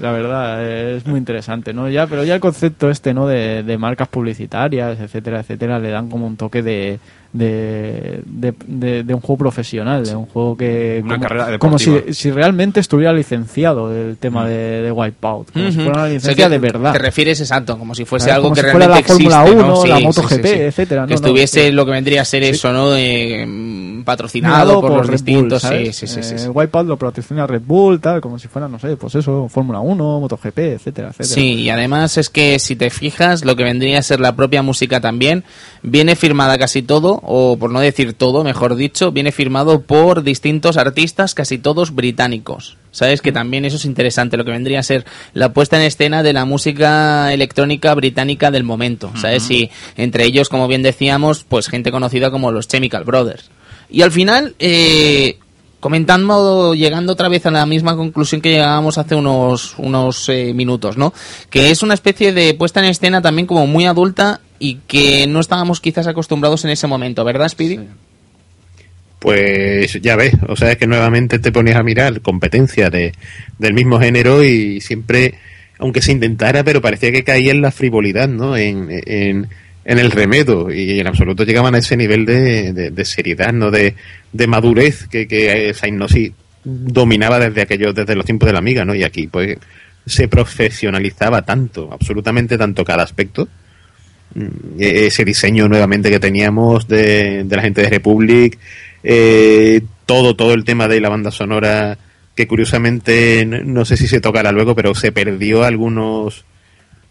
La 0.00 0.12
verdad, 0.12 0.64
es 0.96 1.06
muy 1.06 1.18
interesante, 1.18 1.72
¿no? 1.72 1.88
Ya, 1.88 2.06
pero 2.06 2.24
ya 2.24 2.34
el 2.34 2.40
concepto 2.40 2.90
este, 2.90 3.12
¿no? 3.14 3.26
De, 3.26 3.62
de 3.62 3.78
marcas 3.78 4.08
publicitarias, 4.08 4.98
etcétera, 5.00 5.40
etcétera, 5.40 5.78
le 5.78 5.90
dan 5.90 6.08
como 6.08 6.26
un 6.26 6.36
toque 6.36 6.62
de, 6.62 6.98
de, 7.32 8.20
de, 8.24 8.54
de- 8.66 9.02
de 9.04 9.14
un 9.14 9.20
juego 9.20 9.38
profesional, 9.38 10.04
de 10.06 10.16
un 10.16 10.26
juego 10.26 10.56
que... 10.56 11.00
Una 11.04 11.16
como, 11.16 11.28
carrera 11.28 11.58
Como 11.58 11.78
si, 11.78 12.12
si 12.14 12.30
realmente 12.30 12.80
estuviera 12.80 13.12
licenciado 13.12 13.94
el 13.94 14.16
tema 14.16 14.46
de, 14.46 14.82
de 14.82 14.92
Wipeout, 14.92 15.50
como 15.52 15.70
si 15.70 15.76
Ujú. 15.78 15.84
fuera 15.84 15.90
una 15.90 16.02
O 16.02 16.06
sea, 16.06 16.14
licencia 16.14 16.48
de 16.48 16.58
verdad. 16.58 16.92
Te 16.92 16.98
refieres 16.98 17.40
exacto, 17.40 17.78
como 17.78 17.94
si 17.94 18.04
fuese 18.04 18.30
algo 18.30 18.44
como 18.44 18.54
que 18.54 18.62
si 18.62 18.66
fuera 18.70 18.86
realmente 18.86 19.08
la 19.12 19.14
Fórmula 19.14 19.42
existe, 19.42 19.62
1, 19.64 19.66
¿no? 19.68 19.86
la 19.86 19.96
Sí, 19.98 20.04
MotoGP, 20.04 20.30
sí, 20.46 20.52
sí. 20.52 20.60
etcétera. 20.60 21.02
Que 21.06 21.14
No, 21.14 21.20
no, 21.20 21.26
estuviese 21.26 21.66
sí. 21.66 21.72
lo 21.72 21.84
que 21.84 21.90
vendría 21.92 22.22
a 22.22 22.24
ser 22.24 22.42
eso, 22.44 22.72
¿no? 22.72 22.96
Eh, 22.96 23.44
mm, 23.46 23.87
patrocinado 24.08 24.80
por, 24.80 24.90
los 24.90 25.06
Bull, 25.06 25.10
distintos. 25.10 25.60
sí, 25.62 25.92
sí, 25.92 26.06
sí, 26.06 26.22
sí, 26.22 26.34
Eh, 26.34 26.38
sí. 26.38 26.48
Wipeout 26.48 26.86
lo 26.86 26.96
patrocina 26.96 27.46
Red 27.46 27.60
Bull, 27.66 28.00
tal, 28.00 28.22
como 28.22 28.38
si 28.38 28.48
fuera, 28.48 28.66
no 28.66 28.78
sé, 28.78 28.96
pues 28.96 29.14
eso, 29.16 29.48
Fórmula 29.50 29.80
1, 29.80 30.20
MotoGP, 30.20 30.58
etcétera, 30.58 31.08
etcétera. 31.08 31.34
Sí, 31.34 31.52
y 31.56 31.68
además 31.68 32.16
es 32.16 32.30
que 32.30 32.58
si 32.58 32.74
te 32.74 32.88
fijas, 32.88 33.44
lo 33.44 33.54
que 33.54 33.64
vendría 33.64 33.98
a 33.98 34.02
ser 34.02 34.20
la 34.20 34.34
propia 34.34 34.62
música 34.62 35.02
también, 35.02 35.44
viene 35.82 36.16
firmada 36.16 36.56
casi 36.56 36.80
todo, 36.80 37.20
o 37.22 37.58
por 37.58 37.70
no 37.70 37.80
decir 37.80 38.14
todo, 38.14 38.44
mejor 38.44 38.76
dicho, 38.76 39.12
viene 39.12 39.30
firmado 39.30 39.82
por 39.82 40.22
distintos 40.22 40.78
artistas, 40.78 41.34
casi 41.34 41.58
todos 41.58 41.94
británicos. 41.94 42.78
¿Sabes? 42.90 43.20
Que 43.20 43.32
también 43.32 43.66
eso 43.66 43.76
es 43.76 43.84
interesante, 43.84 44.38
lo 44.38 44.46
que 44.46 44.50
vendría 44.50 44.80
a 44.80 44.82
ser 44.82 45.04
la 45.34 45.52
puesta 45.52 45.76
en 45.76 45.82
escena 45.82 46.22
de 46.22 46.32
la 46.32 46.46
música 46.46 47.32
electrónica 47.34 47.94
británica 47.94 48.50
del 48.50 48.64
momento. 48.64 49.12
¿Sabes? 49.14 49.48
Y 49.50 49.70
entre 49.96 50.24
ellos, 50.24 50.48
como 50.48 50.66
bien 50.66 50.82
decíamos, 50.82 51.44
pues 51.46 51.68
gente 51.68 51.90
conocida 51.92 52.30
como 52.30 52.50
los 52.50 52.66
Chemical 52.66 53.04
Brothers. 53.04 53.50
Y 53.90 54.02
al 54.02 54.12
final, 54.12 54.54
eh, 54.58 55.38
comentando, 55.80 56.74
llegando 56.74 57.12
otra 57.12 57.28
vez 57.28 57.46
a 57.46 57.50
la 57.50 57.66
misma 57.66 57.96
conclusión 57.96 58.40
que 58.40 58.50
llegábamos 58.50 58.98
hace 58.98 59.14
unos, 59.14 59.74
unos 59.78 60.28
eh, 60.28 60.52
minutos, 60.54 60.96
¿no? 60.96 61.14
Que 61.50 61.70
es 61.70 61.82
una 61.82 61.94
especie 61.94 62.32
de 62.32 62.54
puesta 62.54 62.80
en 62.80 62.86
escena 62.86 63.22
también 63.22 63.46
como 63.46 63.66
muy 63.66 63.86
adulta 63.86 64.40
y 64.58 64.76
que 64.86 65.26
no 65.26 65.40
estábamos 65.40 65.80
quizás 65.80 66.06
acostumbrados 66.06 66.64
en 66.64 66.70
ese 66.70 66.86
momento, 66.86 67.24
¿verdad, 67.24 67.48
Speedy? 67.48 67.80
Pues 69.18 70.00
ya 70.00 70.16
ves, 70.16 70.34
o 70.48 70.54
sea, 70.54 70.72
es 70.72 70.78
que 70.78 70.86
nuevamente 70.86 71.38
te 71.38 71.50
pones 71.50 71.74
a 71.74 71.82
mirar 71.82 72.20
competencia 72.20 72.88
de, 72.88 73.12
del 73.58 73.74
mismo 73.74 73.98
género 73.98 74.44
y 74.44 74.80
siempre, 74.80 75.34
aunque 75.78 76.02
se 76.02 76.12
intentara, 76.12 76.62
pero 76.62 76.80
parecía 76.80 77.10
que 77.10 77.24
caía 77.24 77.50
en 77.50 77.60
la 77.60 77.72
frivolidad, 77.72 78.28
¿no? 78.28 78.56
En, 78.56 78.88
en, 78.90 79.48
en 79.88 79.98
el 79.98 80.12
remedo 80.12 80.70
y 80.70 81.00
en 81.00 81.06
absoluto 81.08 81.42
llegaban 81.42 81.74
a 81.74 81.78
ese 81.78 81.96
nivel 81.96 82.24
de, 82.24 82.72
de, 82.92 83.04
seriedad, 83.04 83.52
¿no? 83.52 83.70
De, 83.72 83.94
de 84.32 84.46
madurez 84.46 85.08
que, 85.08 85.26
que 85.26 85.70
esa 85.70 85.88
hipnosis 85.88 86.30
dominaba 86.62 87.40
desde 87.40 87.62
aquellos, 87.62 87.94
desde 87.94 88.14
los 88.14 88.24
tiempos 88.24 88.46
de 88.46 88.52
la 88.52 88.58
amiga, 88.60 88.84
¿no? 88.84 88.94
Y 88.94 89.02
aquí, 89.02 89.26
pues, 89.26 89.56
se 90.06 90.28
profesionalizaba 90.28 91.42
tanto, 91.42 91.88
absolutamente 91.92 92.56
tanto 92.56 92.84
cada 92.84 93.02
aspecto 93.02 93.48
Mm, 94.34 94.78
e- 94.78 95.06
ese 95.06 95.24
diseño 95.24 95.68
nuevamente 95.68 96.10
que 96.10 96.20
teníamos 96.20 96.86
de, 96.86 97.44
de 97.44 97.56
la 97.56 97.62
gente 97.62 97.80
de 97.82 97.88
Republic, 97.88 98.58
eh, 99.02 99.80
todo, 100.06 100.36
todo 100.36 100.52
el 100.54 100.64
tema 100.64 100.86
de 100.86 101.00
la 101.00 101.08
banda 101.08 101.30
sonora, 101.30 101.96
que 102.34 102.46
curiosamente, 102.46 103.40
n- 103.40 103.64
no 103.64 103.84
sé 103.86 103.96
si 103.96 104.06
se 104.06 104.20
tocará 104.20 104.52
luego, 104.52 104.74
pero 104.74 104.94
se 104.94 105.12
perdió 105.12 105.64
algunos 105.64 106.44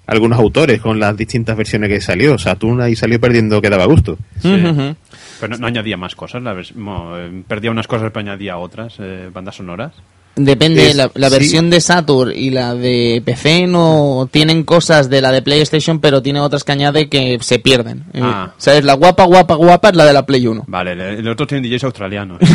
algunos 0.08 0.40
autores 0.40 0.82
con 0.82 1.00
las 1.00 1.16
distintas 1.16 1.56
versiones 1.56 1.90
que 1.90 2.02
salió. 2.02 2.38
Saturn 2.38 2.82
ahí 2.82 2.96
salió 2.96 3.20
perdiendo 3.20 3.62
que 3.62 3.70
daba 3.70 3.86
gusto. 3.86 4.18
Sí. 4.42 4.54
Ujú. 4.54 4.96
Pero 5.40 5.52
no, 5.52 5.58
no 5.60 5.68
añadía 5.68 5.98
más 5.98 6.16
cosas, 6.16 6.42
la 6.42 6.54
eh, 6.60 7.44
perdía 7.48 7.70
unas 7.72 7.88
cosas 7.88 8.10
pero 8.14 8.22
añadía 8.22 8.58
otras, 8.58 8.96
eh, 9.00 9.30
bandas 9.32 9.56
sonoras. 9.58 9.92
Depende, 10.40 10.90
Es- 10.90 10.96
la, 10.96 11.10
la 11.16 11.30
sí. 11.30 11.36
versión 11.36 11.70
de 11.72 11.82
Saturn 11.82 12.32
y 12.36 12.52
la 12.52 12.76
de 12.76 13.24
PC 13.26 13.66
no 13.66 14.30
tienen 14.32 14.64
cosas 14.64 15.10
de 15.10 15.20
la 15.20 15.32
de 15.32 15.42
PlayStation, 15.42 16.00
pero 16.00 16.22
tiene 16.22 16.40
otras 16.40 16.64
que 16.64 16.72
añade 16.74 17.10
que 17.10 17.38
se 17.42 17.58
pierden. 17.58 18.04
Eh, 18.14 18.20
Ah. 18.24 18.54
¿Sabes? 18.58 18.84
La 18.84 18.94
guapa, 18.94 19.26
guapa, 19.26 19.56
guapa 19.56 19.90
es 19.90 19.96
la 19.96 20.06
de 20.06 20.14
la 20.14 20.26
Play 20.28 20.46
1. 20.46 20.66
Vale, 20.68 20.92
el, 20.92 21.02
el 21.02 21.28
otro 21.28 21.48
tiene 21.48 21.68
DJs 21.68 21.84
australianos. 21.86 22.40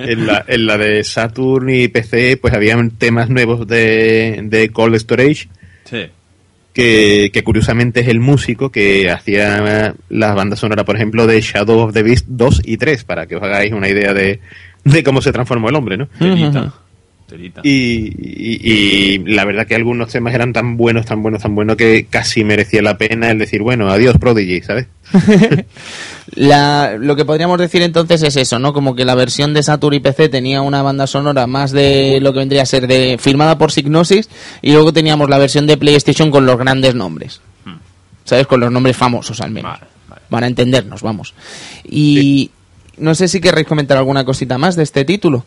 En 0.00 0.26
la, 0.26 0.42
en 0.48 0.66
la 0.66 0.78
de 0.78 1.04
Saturn 1.04 1.68
y 1.68 1.88
PC, 1.88 2.38
pues 2.38 2.54
habían 2.54 2.92
temas 2.92 3.28
nuevos 3.28 3.66
de, 3.66 4.40
de 4.44 4.70
Cold 4.70 4.96
Storage, 4.96 5.48
Sí. 5.92 6.06
que, 6.72 7.30
que 7.32 7.44
curiosamente 7.44 8.00
es 8.00 8.08
el 8.08 8.18
músico 8.18 8.72
que 8.72 9.10
hacía 9.10 9.94
las 10.08 10.34
bandas 10.34 10.58
sonoras, 10.58 10.84
por 10.84 10.96
ejemplo, 10.96 11.26
de 11.26 11.40
Shadow 11.40 11.80
of 11.80 11.92
the 11.92 12.02
Beast 12.02 12.26
2 12.28 12.62
y 12.64 12.78
3, 12.78 13.04
para 13.04 13.26
que 13.26 13.36
os 13.36 13.42
hagáis 13.42 13.72
una 13.72 13.88
idea 13.88 14.12
de, 14.14 14.40
de 14.84 15.02
cómo 15.04 15.22
se 15.22 15.32
transformó 15.32 15.68
el 15.68 15.76
hombre, 15.76 15.96
¿no? 15.96 16.08
Y, 17.64 17.70
y- 18.18 18.60
y 19.14 19.18
la 19.34 19.44
verdad 19.44 19.66
que 19.66 19.74
algunos 19.74 20.10
temas 20.10 20.34
eran 20.34 20.52
tan 20.52 20.76
buenos, 20.76 21.06
tan 21.06 21.22
buenos, 21.22 21.42
tan 21.42 21.54
buenos 21.54 21.76
que 21.76 22.06
casi 22.08 22.44
merecía 22.44 22.82
la 22.82 22.98
pena 22.98 23.30
el 23.30 23.38
decir, 23.38 23.62
bueno, 23.62 23.88
adiós 23.90 24.16
Prodigy, 24.18 24.60
¿sabes? 24.62 24.86
La- 26.34 26.96
lo 26.98 27.16
que 27.16 27.24
podríamos 27.24 27.58
decir 27.58 27.82
entonces 27.82 28.22
es 28.22 28.36
eso, 28.36 28.58
¿no? 28.58 28.72
Como 28.72 28.94
que 28.94 29.04
la 29.04 29.14
versión 29.14 29.52
de 29.54 29.62
Saturn 29.62 29.94
y 29.96 30.00
PC 30.00 30.28
tenía 30.28 30.62
una 30.62 30.82
banda 30.82 31.06
sonora 31.06 31.46
más 31.46 31.72
de 31.72 32.20
lo 32.20 32.32
que 32.32 32.38
vendría 32.38 32.62
a 32.62 32.66
ser 32.66 32.86
de 32.86 33.16
firmada 33.20 33.58
por 33.58 33.72
Signosis 33.72 34.28
y 34.62 34.72
luego 34.72 34.92
teníamos 34.92 35.28
la 35.28 35.38
versión 35.38 35.66
de 35.66 35.76
PlayStation 35.76 36.30
con 36.30 36.46
los 36.46 36.58
grandes 36.58 36.94
nombres. 36.94 37.40
¿Sabes? 38.24 38.46
Con 38.46 38.60
los 38.60 38.70
nombres 38.70 38.96
famosos 38.96 39.40
al 39.40 39.50
menos. 39.50 39.72
Vale, 39.72 39.84
vale. 40.08 40.22
Para 40.30 40.46
entendernos, 40.46 41.02
vamos. 41.02 41.34
Y 41.84 42.50
no 42.96 43.16
sé 43.16 43.26
si 43.26 43.40
querréis 43.40 43.66
comentar 43.66 43.98
alguna 43.98 44.24
cosita 44.24 44.58
más 44.58 44.76
de 44.76 44.84
este 44.84 45.04
título. 45.04 45.44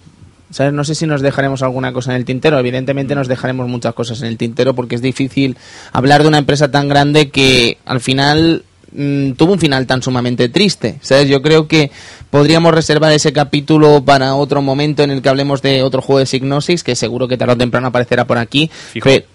¿Sabes? 0.55 0.71
No 0.71 0.85
sé 0.85 0.95
si 0.95 1.05
nos 1.05 1.19
dejaremos 1.19 1.63
alguna 1.63 1.91
cosa 1.91 2.11
en 2.11 2.15
el 2.15 2.23
tintero. 2.23 2.57
Evidentemente 2.57 3.13
nos 3.13 3.27
dejaremos 3.27 3.67
muchas 3.67 3.93
cosas 3.93 4.21
en 4.21 4.29
el 4.29 4.37
tintero 4.37 4.73
porque 4.73 4.95
es 4.95 5.01
difícil 5.01 5.57
hablar 5.91 6.21
de 6.21 6.29
una 6.29 6.37
empresa 6.37 6.71
tan 6.71 6.87
grande 6.87 7.29
que 7.29 7.77
al 7.83 7.99
final 7.99 8.63
mm, 8.95 9.31
tuvo 9.33 9.53
un 9.53 9.59
final 9.59 9.85
tan 9.85 10.01
sumamente 10.01 10.49
triste. 10.49 10.97
¿Sabes? 11.01 11.27
Yo 11.27 11.41
creo 11.41 11.67
que 11.67 11.91
podríamos 12.29 12.73
reservar 12.73 13.11
ese 13.11 13.31
capítulo 13.31 14.03
para 14.03 14.35
otro 14.35 14.61
momento 14.61 15.03
en 15.03 15.11
el 15.11 15.21
que 15.21 15.29
hablemos 15.29 15.61
de 15.61 15.83
otro 15.83 16.01
juego 16.01 16.19
de 16.19 16.25
Signosis, 16.25 16.83
que 16.83 16.95
seguro 16.95 17.27
que 17.27 17.37
tarde 17.37 17.53
o 17.53 17.57
temprano 17.57 17.87
aparecerá 17.87 18.25
por 18.25 18.37
aquí. 18.37 18.69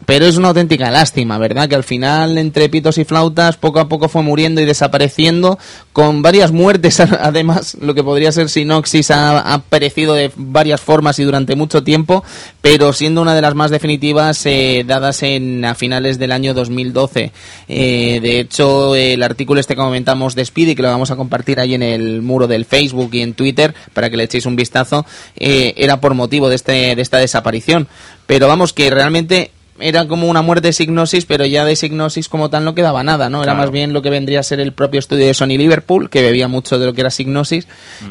Pero 0.06 0.26
es 0.26 0.36
una 0.36 0.48
auténtica 0.48 0.90
lástima, 0.90 1.38
¿verdad? 1.38 1.68
Que 1.68 1.74
al 1.76 1.84
final, 1.84 2.38
entre 2.38 2.68
pitos 2.68 2.98
y 2.98 3.04
flautas, 3.04 3.56
poco 3.56 3.80
a 3.80 3.88
poco 3.88 4.08
fue 4.08 4.22
muriendo 4.22 4.60
y 4.60 4.66
desapareciendo, 4.66 5.58
con 5.92 6.22
varias 6.22 6.52
muertes, 6.52 7.00
además, 7.20 7.76
lo 7.80 7.94
que 7.94 8.04
podría 8.04 8.32
ser 8.32 8.48
Sinoxis 8.48 9.10
ha, 9.10 9.40
ha 9.40 9.62
perecido 9.62 10.14
de 10.14 10.30
varias 10.36 10.80
formas 10.80 11.18
y 11.18 11.24
durante 11.24 11.56
mucho 11.56 11.82
tiempo, 11.82 12.22
pero 12.60 12.92
siendo 12.92 13.22
una 13.22 13.34
de 13.34 13.42
las 13.42 13.54
más 13.54 13.70
definitivas 13.70 14.44
eh, 14.46 14.84
dadas 14.86 15.22
en 15.22 15.64
a 15.64 15.74
finales 15.74 16.18
del 16.18 16.32
año 16.32 16.54
2012. 16.54 17.32
Eh, 17.68 18.20
de 18.20 18.40
hecho, 18.40 18.94
el 18.94 19.22
artículo 19.22 19.49
este 19.58 19.74
que 19.74 19.80
comentamos 19.80 20.34
de 20.34 20.44
Speedy, 20.44 20.74
que 20.74 20.82
lo 20.82 20.88
vamos 20.88 21.10
a 21.10 21.16
compartir 21.16 21.60
ahí 21.60 21.74
en 21.74 21.82
el 21.82 22.22
muro 22.22 22.46
del 22.46 22.64
Facebook 22.64 23.10
y 23.12 23.22
en 23.22 23.34
Twitter, 23.34 23.74
para 23.92 24.10
que 24.10 24.16
le 24.16 24.24
echéis 24.24 24.46
un 24.46 24.56
vistazo, 24.56 25.04
eh, 25.36 25.74
era 25.76 26.00
por 26.00 26.14
motivo 26.14 26.48
de, 26.48 26.56
este, 26.56 26.94
de 26.94 27.02
esta 27.02 27.18
desaparición. 27.18 27.88
Pero 28.26 28.48
vamos, 28.48 28.72
que 28.72 28.90
realmente 28.90 29.50
era 29.82 30.06
como 30.06 30.28
una 30.28 30.42
muerte 30.42 30.68
de 30.68 30.72
Signosis, 30.74 31.24
pero 31.24 31.46
ya 31.46 31.64
de 31.64 31.74
Signosis 31.74 32.28
como 32.28 32.50
tal 32.50 32.64
no 32.64 32.74
quedaba 32.74 33.02
nada, 33.02 33.30
¿no? 33.30 33.38
Era 33.38 33.52
Claro. 33.52 33.58
más 33.60 33.70
bien 33.70 33.94
lo 33.94 34.02
que 34.02 34.10
vendría 34.10 34.40
a 34.40 34.42
ser 34.42 34.60
el 34.60 34.72
propio 34.74 34.98
estudio 35.00 35.26
de 35.26 35.32
Sony 35.32 35.56
Liverpool, 35.56 36.10
que 36.10 36.20
bebía 36.20 36.48
mucho 36.48 36.78
de 36.78 36.84
lo 36.84 36.92
que 36.92 37.00
era 37.00 37.10
Signosis, 37.10 37.66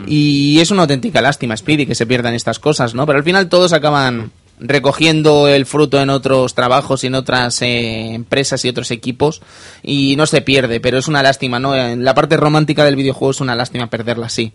y 0.08 0.60
es 0.60 0.72
una 0.72 0.82
auténtica 0.82 1.22
lástima, 1.22 1.56
Speedy, 1.56 1.86
que 1.86 1.94
se 1.94 2.08
pierdan 2.08 2.34
estas 2.34 2.58
cosas, 2.58 2.96
¿no? 2.96 3.06
Pero 3.06 3.20
al 3.20 3.24
final 3.24 3.50
todos 3.50 3.72
acaban 3.74 4.32
recogiendo 4.60 5.48
el 5.48 5.66
fruto 5.66 6.02
en 6.02 6.10
otros 6.10 6.54
trabajos 6.54 7.04
y 7.04 7.08
en 7.08 7.16
otras 7.16 7.62
eh, 7.62 8.14
empresas 8.14 8.64
y 8.66 8.70
otros 8.70 8.92
equipos 8.92 9.42
y 9.84 10.16
no 10.16 10.26
se 10.26 10.42
pierde, 10.42 10.80
pero 10.80 10.98
es 10.98 11.08
una 11.08 11.24
lástima, 11.24 11.60
¿no? 11.60 11.76
En 11.76 12.04
la 12.04 12.14
parte 12.14 12.38
romántica 12.38 12.84
del 12.84 12.96
videojuego 12.96 13.32
es 13.32 13.42
una 13.42 13.56
lástima 13.56 13.88
perderla 13.88 14.28
así. 14.28 14.52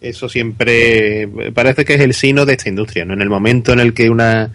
Eso 0.00 0.28
siempre 0.28 1.28
parece 1.54 1.84
que 1.84 1.94
es 1.94 2.00
el 2.00 2.14
sino 2.14 2.46
de 2.46 2.54
esta 2.54 2.68
industria, 2.68 3.04
¿no? 3.04 3.14
En 3.14 3.22
el 3.22 3.28
momento 3.28 3.72
en 3.72 3.80
el 3.80 3.94
que 3.94 4.10
una 4.10 4.52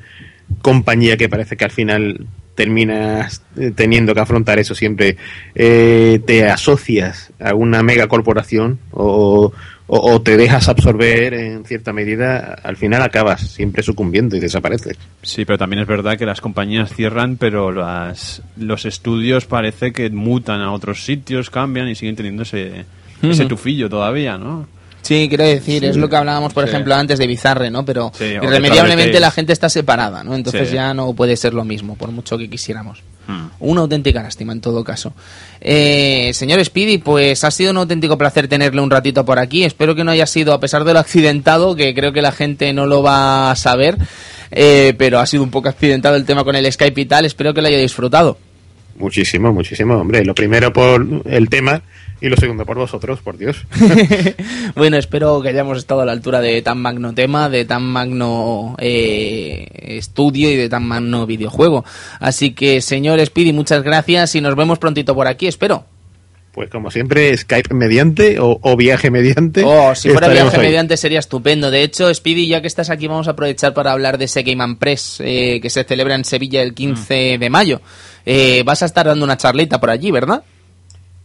compañía 0.61 1.17
que 1.17 1.29
parece 1.29 1.57
que 1.57 1.65
al 1.65 1.71
final 1.71 2.27
terminas 2.55 3.43
eh, 3.57 3.71
teniendo 3.75 4.15
que 4.15 4.21
afrontar 4.21 4.59
eso 4.59 4.73
siempre, 4.73 5.17
eh, 5.53 6.21
te 6.25 6.49
asocias 6.49 7.31
a 7.39 7.53
una 7.53 7.83
mega 7.83 8.07
corporación 8.07 8.79
o, 8.91 9.51
o- 9.87 10.13
o 10.13 10.21
te 10.21 10.35
dejas 10.37 10.67
absorber 10.67 11.33
en 11.33 11.63
cierta 11.65 11.93
medida, 11.93 12.57
al 12.63 12.75
final 12.77 13.01
acabas 13.03 13.41
siempre 13.41 13.83
sucumbiendo 13.83 14.35
y 14.35 14.39
desapareces. 14.39 14.97
Sí, 15.21 15.45
pero 15.45 15.57
también 15.57 15.81
es 15.81 15.87
verdad 15.87 16.17
que 16.17 16.25
las 16.25 16.41
compañías 16.41 16.91
cierran, 16.93 17.37
pero 17.37 17.71
las, 17.71 18.41
los 18.57 18.85
estudios 18.85 19.45
parece 19.45 19.91
que 19.93 20.09
mutan 20.09 20.61
a 20.61 20.71
otros 20.71 21.03
sitios, 21.05 21.49
cambian 21.49 21.87
y 21.87 21.95
siguen 21.95 22.15
teniendo 22.15 22.43
ese, 22.43 22.85
ese 23.21 23.45
tufillo 23.45 23.89
todavía, 23.89 24.37
¿no? 24.37 24.67
Sí, 25.03 25.27
quiero 25.29 25.43
decir, 25.43 25.85
es 25.85 25.97
lo 25.97 26.09
que 26.09 26.15
hablábamos, 26.15 26.51
por 26.51 26.63
Sí. 26.63 26.69
ejemplo, 26.71 26.95
antes 26.95 27.19
de 27.19 27.27
Bizarre, 27.27 27.69
¿no? 27.69 27.85
Pero 27.85 28.11
Sí, 28.15 28.23
irremediablemente 28.41 29.19
la 29.19 29.29
gente 29.29 29.53
está 29.53 29.69
separada, 29.69 30.23
¿no? 30.23 30.33
Entonces 30.33 30.69
Sí. 30.69 30.73
ya 30.75 30.95
no 30.95 31.13
puede 31.13 31.37
ser 31.37 31.53
lo 31.53 31.63
mismo, 31.63 31.95
por 31.95 32.09
mucho 32.09 32.39
que 32.39 32.49
quisiéramos. 32.49 33.03
Hmm. 33.27 33.47
Una 33.59 33.81
auténtica 33.81 34.21
lástima 34.21 34.53
en 34.53 34.61
todo 34.61 34.83
caso. 34.83 35.13
Eh, 35.61 36.31
señor 36.33 36.63
Speedy, 36.63 36.99
pues 36.99 37.43
ha 37.43 37.51
sido 37.51 37.71
un 37.71 37.77
auténtico 37.77 38.17
placer 38.17 38.47
tenerle 38.47 38.81
un 38.81 38.91
ratito 38.91 39.25
por 39.25 39.39
aquí. 39.39 39.63
Espero 39.63 39.95
que 39.95 40.03
no 40.03 40.11
haya 40.11 40.25
sido, 40.25 40.53
a 40.53 40.59
pesar 40.59 40.83
de 40.83 40.93
lo 40.93 40.99
accidentado, 40.99 41.75
que 41.75 41.93
creo 41.93 42.13
que 42.13 42.21
la 42.21 42.31
gente 42.31 42.71
no 42.73 42.85
lo 42.85 43.01
va 43.01 43.51
a 43.51 43.55
saber, 43.55 43.97
eh, 44.51 44.93
pero 44.97 45.19
ha 45.19 45.25
sido 45.25 45.43
un 45.43 45.51
poco 45.51 45.69
accidentado 45.69 46.15
el 46.15 46.25
tema 46.25 46.43
con 46.43 46.55
el 46.55 46.71
Skype 46.71 47.01
y 47.01 47.05
tal. 47.05 47.25
Espero 47.25 47.53
que 47.53 47.61
lo 47.61 47.67
haya 47.67 47.79
disfrutado. 47.79 48.37
Muchísimo, 48.95 49.51
muchísimo, 49.51 49.95
hombre. 49.95 50.23
Lo 50.23 50.33
primero 50.33 50.71
por 50.71 51.05
el 51.25 51.49
tema 51.49 51.81
y 52.21 52.29
lo 52.29 52.37
segundo 52.37 52.65
por 52.65 52.77
vosotros, 52.77 53.19
por 53.19 53.37
Dios. 53.37 53.65
bueno, 54.75 54.97
espero 54.97 55.41
que 55.41 55.49
hayamos 55.49 55.77
estado 55.77 56.01
a 56.01 56.05
la 56.05 56.13
altura 56.13 56.39
de 56.39 56.61
tan 56.61 56.81
magno 56.81 57.13
tema, 57.13 57.49
de 57.49 57.65
tan 57.65 57.83
magno 57.83 58.75
eh, 58.79 59.67
estudio 59.97 60.49
y 60.49 60.55
de 60.55 60.69
tan 60.69 60.87
magno 60.87 61.25
videojuego. 61.25 61.83
Así 62.19 62.53
que, 62.53 62.81
señor 62.81 63.23
Speedy, 63.25 63.51
muchas 63.51 63.83
gracias 63.83 64.35
y 64.35 64.41
nos 64.41 64.55
vemos 64.55 64.79
prontito 64.79 65.13
por 65.13 65.27
aquí, 65.27 65.47
espero. 65.47 65.94
Pues 66.55 66.69
como 66.69 66.89
siempre, 66.89 67.35
Skype 67.35 67.73
mediante 67.73 68.39
o, 68.39 68.57
o 68.61 68.77
viaje 68.77 69.11
mediante. 69.11 69.61
Oh, 69.65 69.93
si 69.93 70.09
fuera 70.09 70.29
viaje 70.29 70.55
ahí. 70.55 70.67
mediante 70.67 70.95
sería 70.95 71.19
estupendo. 71.19 71.69
De 71.69 71.83
hecho, 71.83 72.13
Speedy, 72.13 72.47
ya 72.47 72.61
que 72.61 72.67
estás 72.67 72.89
aquí, 72.89 73.07
vamos 73.07 73.27
a 73.27 73.31
aprovechar 73.31 73.73
para 73.73 73.91
hablar 73.91 74.17
de 74.17 74.23
ese 74.23 74.41
Game 74.43 74.63
and 74.63 74.77
Press 74.77 75.17
eh, 75.19 75.59
que 75.61 75.69
se 75.69 75.83
celebra 75.83 76.15
en 76.15 76.23
Sevilla 76.23 76.61
el 76.61 76.73
15 76.73 77.39
de 77.39 77.49
mayo. 77.49 77.81
Eh, 78.25 78.63
vas 78.65 78.83
a 78.83 78.85
estar 78.85 79.05
dando 79.05 79.25
una 79.25 79.35
charlita 79.35 79.81
por 79.81 79.89
allí, 79.89 80.11
¿verdad? 80.11 80.45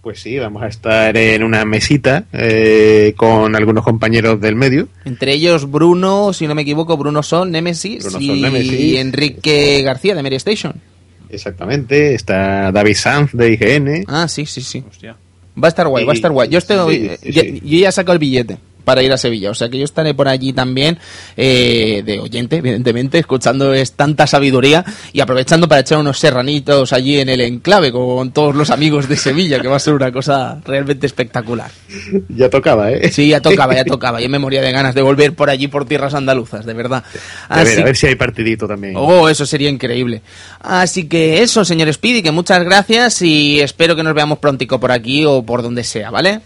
Pues 0.03 0.19
sí, 0.19 0.37
vamos 0.37 0.65
a 0.65 0.67
estar 0.67 1.17
en 1.17 1.45
una 1.45 1.65
mesita 1.65 2.25
eh, 2.33 3.15
con 3.17 3.55
algunos 3.55 3.85
compañeros 3.85 4.41
del 4.41 4.57
medio. 4.57 4.89
Entre 5.05 5.35
ellos 5.35 5.71
Bruno, 5.71 6.33
si 6.33 6.49
no 6.49 6.57
me 6.57 6.63
equivoco, 6.63 6.97
Bruno 6.97 7.23
Sol, 7.23 7.53
Nemesis, 7.53 8.03
Bruno 8.03 8.21
y, 8.21 8.27
Sol, 8.27 8.41
Nemesis. 8.41 8.73
y 8.73 8.97
Enrique 8.97 9.83
García 9.85 10.17
de 10.17 10.25
Mary 10.25 10.37
Station. 10.37 10.75
Exactamente. 11.31 12.15
Está 12.15 12.73
David 12.73 12.95
Sanz 12.95 13.33
de 13.33 13.53
IGN. 13.53 14.05
Ah, 14.07 14.29
sí, 14.29 14.47
sí, 14.47 14.61
sí. 14.61 14.85
Hostia. 14.89 15.17
Va 15.63 15.69
a 15.69 15.71
estar 15.71 15.87
guay, 15.87 16.05
va 16.05 16.13
a 16.13 16.15
estar 16.15 16.31
guay. 16.31 16.49
Yo, 16.49 16.59
estoy, 16.59 17.11
Sí, 17.23 17.33
sí, 17.33 17.61
yo 17.65 17.79
ya 17.79 17.89
he 17.89 17.93
sacado 17.93 18.15
el 18.15 18.19
billete 18.19 18.59
para 18.85 19.03
ir 19.03 19.13
a 19.13 19.17
Sevilla, 19.17 19.51
o 19.51 19.55
sea 19.55 19.69
que 19.69 19.79
yo 19.79 19.85
estaré 19.85 20.15
por 20.15 20.29
allí 20.29 20.53
también 20.53 20.99
eh, 21.37 22.03
de 22.05 22.21
oyente, 22.21 22.57
evidentemente, 22.57 23.19
escuchando 23.19 23.75
es 23.75 23.93
tanta 23.93 24.27
sabiduría 24.27 24.85
y 25.13 25.21
aprovechando 25.21 25.69
para 25.69 25.81
echar 25.81 25.99
unos 25.99 26.19
serranitos 26.19 26.93
allí 26.93 27.19
en 27.19 27.29
el 27.29 27.41
enclave 27.41 27.93
con 27.93 28.33
todos 28.33 28.55
los 28.55 28.71
amigos 28.71 29.09
de 29.09 29.17
Sevilla, 29.17 29.61
que 29.61 29.69
va 29.69 29.77
a 29.77 29.81
ser 29.81 29.95
una 29.95 30.13
cosa 30.13 30.61
realmente 30.65 31.07
espectacular. 31.07 31.71
Ya 32.29 32.49
tocaba, 32.49 32.91
¿eh? 32.91 33.11
Sí, 33.13 33.29
ya 33.29 33.41
tocaba, 33.41 33.75
ya 33.75 33.85
tocaba. 33.85 34.21
Yo 34.21 34.29
me 34.29 34.39
moría 34.39 34.63
de 34.63 34.73
ganas 34.73 34.95
de 34.95 35.03
volver 35.03 35.35
por 35.35 35.51
allí 35.51 35.69
por 35.69 35.85
tierras 35.85 36.15
andaluzas, 36.15 36.65
de 36.65 36.75
verdad. 36.75 37.05
A 37.49 37.63
ver, 37.63 37.81
a 37.81 37.85
ver 37.85 37.97
si 37.97 38.07
hay 38.07 38.15
partidito 38.15 38.67
también. 38.67 38.95
Oh, 38.97 39.29
eso 39.29 39.47
sería 39.47 39.69
increíble. 39.69 40.23
Así 40.61 41.09
que 41.09 41.43
eso, 41.43 41.65
señor 41.65 41.93
Speedy, 41.93 42.23
que 42.23 42.31
muchas 42.31 42.63
gracias 42.65 43.23
y 43.23 43.61
espero 43.61 43.97
que 43.97 44.03
nos 44.03 44.15
veamos 44.15 44.39
prontico 44.39 44.81
por 44.81 44.93
aquí 44.93 45.25
o 45.25 45.43
por 45.43 45.63
donde 45.63 45.85
sea, 45.85 46.11
¿vale? 46.11 46.41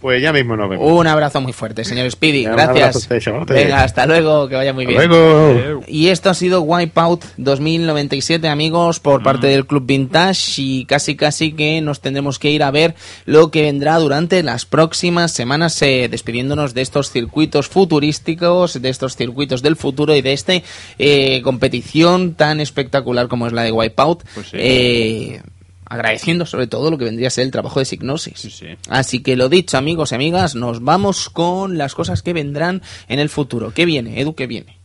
Pues 0.00 0.22
ya 0.22 0.32
mismo 0.32 0.56
nos 0.56 0.70
vemos. 0.70 0.90
Un 0.90 1.06
abrazo 1.06 1.40
muy 1.40 1.52
fuerte, 1.52 1.84
señor 1.84 2.08
Speedy. 2.10 2.44
Gracias. 2.44 3.08
Venga, 3.48 3.82
hasta 3.82 4.06
luego, 4.06 4.48
que 4.48 4.54
vaya 4.54 4.72
muy 4.72 4.86
Hasta 4.86 4.98
bien. 4.98 5.10
luego. 5.10 5.82
Y 5.88 6.08
esto 6.08 6.30
ha 6.30 6.34
sido 6.34 6.62
Wipeout 6.62 7.24
2097, 7.36 8.46
amigos, 8.48 9.00
por 9.00 9.22
parte 9.24 9.48
del 9.48 9.66
Club 9.66 9.84
Vintage. 9.86 10.62
Y 10.62 10.84
casi, 10.84 11.16
casi 11.16 11.52
que 11.52 11.80
nos 11.80 12.00
tendremos 12.00 12.38
que 12.38 12.50
ir 12.50 12.62
a 12.62 12.70
ver 12.70 12.94
lo 13.24 13.50
que 13.50 13.62
vendrá 13.62 13.96
durante 13.98 14.42
las 14.44 14.66
próximas 14.66 15.32
semanas, 15.32 15.80
eh, 15.82 16.08
despidiéndonos 16.08 16.74
de 16.74 16.82
estos 16.82 17.10
circuitos 17.10 17.68
futurísticos, 17.68 18.80
de 18.80 18.88
estos 18.88 19.16
circuitos 19.16 19.62
del 19.62 19.74
futuro 19.76 20.14
y 20.14 20.22
de 20.22 20.32
esta 20.32 20.52
competición 21.42 22.34
tan 22.34 22.60
espectacular 22.60 23.28
como 23.28 23.46
es 23.48 23.52
la 23.52 23.62
de 23.62 23.72
Wipeout. 23.72 24.22
Pues 24.34 24.48
sí. 24.48 24.56
Eh, 24.58 25.40
agradeciendo 25.88 26.46
sobre 26.46 26.66
todo 26.66 26.90
lo 26.90 26.98
que 26.98 27.04
vendría 27.04 27.28
a 27.28 27.30
ser 27.30 27.44
el 27.44 27.50
trabajo 27.50 27.78
de 27.78 27.84
Signosis. 27.84 28.38
Sí, 28.38 28.50
sí. 28.50 28.66
Así 28.88 29.22
que 29.22 29.36
lo 29.36 29.48
dicho, 29.48 29.78
amigos 29.78 30.12
y 30.12 30.14
amigas, 30.14 30.54
nos 30.54 30.82
vamos 30.82 31.30
con 31.30 31.78
las 31.78 31.94
cosas 31.94 32.22
que 32.22 32.32
vendrán 32.32 32.82
en 33.08 33.18
el 33.18 33.28
futuro. 33.28 33.72
¿Qué 33.72 33.84
viene, 33.84 34.20
Edu? 34.20 34.34
¿Qué 34.34 34.46
viene? 34.46 34.77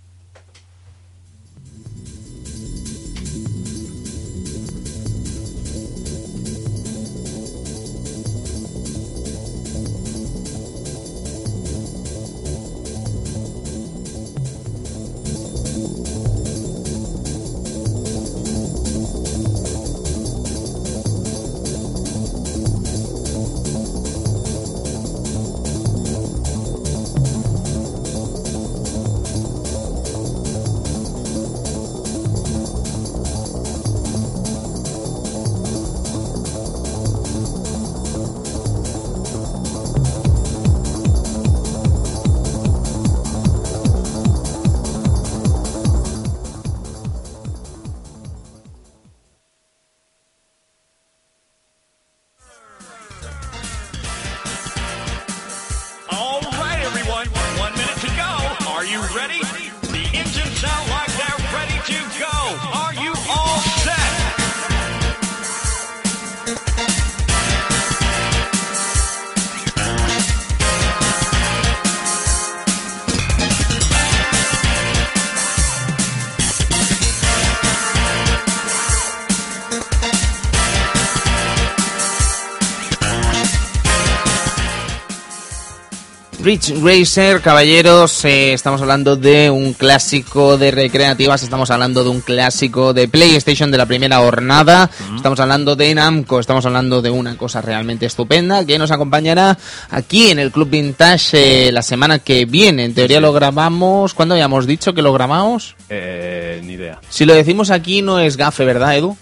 Racer, 86.61 87.41
caballeros, 87.41 88.23
eh, 88.25 88.53
estamos 88.53 88.79
hablando 88.79 89.15
de 89.15 89.49
un 89.49 89.73
clásico 89.73 90.55
de 90.55 90.69
recreativas, 90.69 91.41
estamos 91.41 91.71
hablando 91.71 92.03
de 92.03 92.11
un 92.11 92.21
clásico 92.21 92.93
de 92.93 93.07
PlayStation 93.07 93.71
de 93.71 93.77
la 93.79 93.87
primera 93.87 94.17
jornada, 94.17 94.87
estamos 95.15 95.39
hablando 95.39 95.75
de 95.75 95.95
Namco, 95.95 96.39
estamos 96.39 96.63
hablando 96.67 97.01
de 97.01 97.09
una 97.09 97.37
cosa 97.37 97.59
realmente 97.61 98.05
estupenda 98.05 98.63
que 98.65 98.77
nos 98.77 98.91
acompañará 98.91 99.57
aquí 99.89 100.29
en 100.29 100.37
el 100.37 100.51
Club 100.51 100.69
Vintage 100.69 101.69
eh, 101.69 101.71
la 101.71 101.81
semana 101.81 102.19
que 102.19 102.45
viene. 102.45 102.85
En 102.85 102.93
teoría 102.93 103.19
lo 103.19 103.33
grabamos, 103.33 104.13
¿cuándo 104.13 104.35
habíamos 104.35 104.67
dicho 104.67 104.93
que 104.93 105.01
lo 105.01 105.11
grabamos? 105.11 105.75
Eh, 105.89 106.61
ni 106.63 106.73
idea. 106.73 106.99
Si 107.09 107.25
lo 107.25 107.33
decimos 107.33 107.71
aquí 107.71 108.03
no 108.03 108.19
es 108.19 108.37
gafe, 108.37 108.63
¿verdad, 108.63 108.95
Edu? 108.95 109.17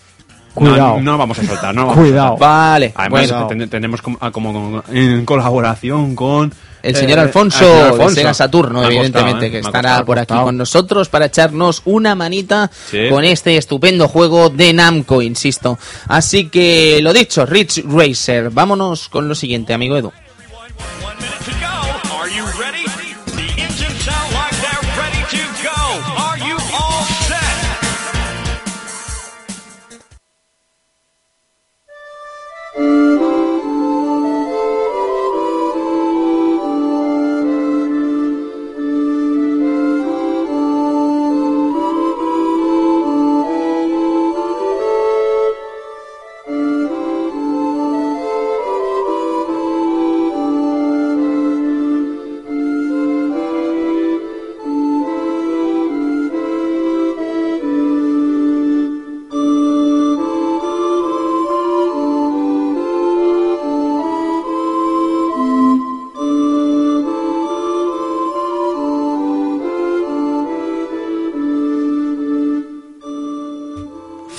Cuidado. 0.54 0.98
No, 0.98 1.02
no 1.14 1.18
vamos 1.18 1.40
a 1.40 1.46
soltar, 1.46 1.74
no. 1.74 1.86
vamos 1.88 1.98
a 1.98 2.02
Cuidado. 2.02 2.30
soltar. 2.32 2.50
Vale, 2.50 2.94
Además, 2.94 3.32
bueno. 3.32 3.48
ten- 3.48 3.70
tenemos 3.70 4.02
ah, 4.20 4.32
como- 4.32 4.52
como 4.52 4.84
en 4.92 5.24
colaboración 5.24 6.14
con... 6.14 6.54
El 6.84 6.96
señor 6.96 7.20
eh, 7.20 7.22
Alfonso, 7.22 7.60
señor 7.60 7.76
de 7.76 7.90
Alfonso. 7.90 8.16
Sega 8.16 8.34
Saturno, 8.34 8.84
evidentemente, 8.86 9.32
costado, 9.32 9.46
¿eh? 9.46 9.52
que 9.52 9.58
estará 9.60 9.90
costado. 9.90 10.06
por 10.06 10.20
aquí 10.20 10.34
con 10.34 10.58
nosotros 10.58 11.10
para 11.10 11.26
echarnos 11.26 11.82
una 11.86 12.16
manita 12.16 12.70
Sí. 12.90 13.10
con 13.10 13.24
este 13.24 13.58
estupendo 13.58 14.08
juego 14.08 14.50
de 14.50 14.74
Namco, 14.74 15.22
insisto. 15.22 15.78
Así 16.08 16.50
que, 16.50 17.00
lo 17.02 17.14
dicho, 17.14 17.46
Rich 17.46 17.84
Racer, 17.86 18.50
vámonos 18.50 19.10
con 19.10 19.28
lo 19.28 19.36
siguiente, 19.36 19.74
amigo 19.74 19.98
Edu. 19.98 20.12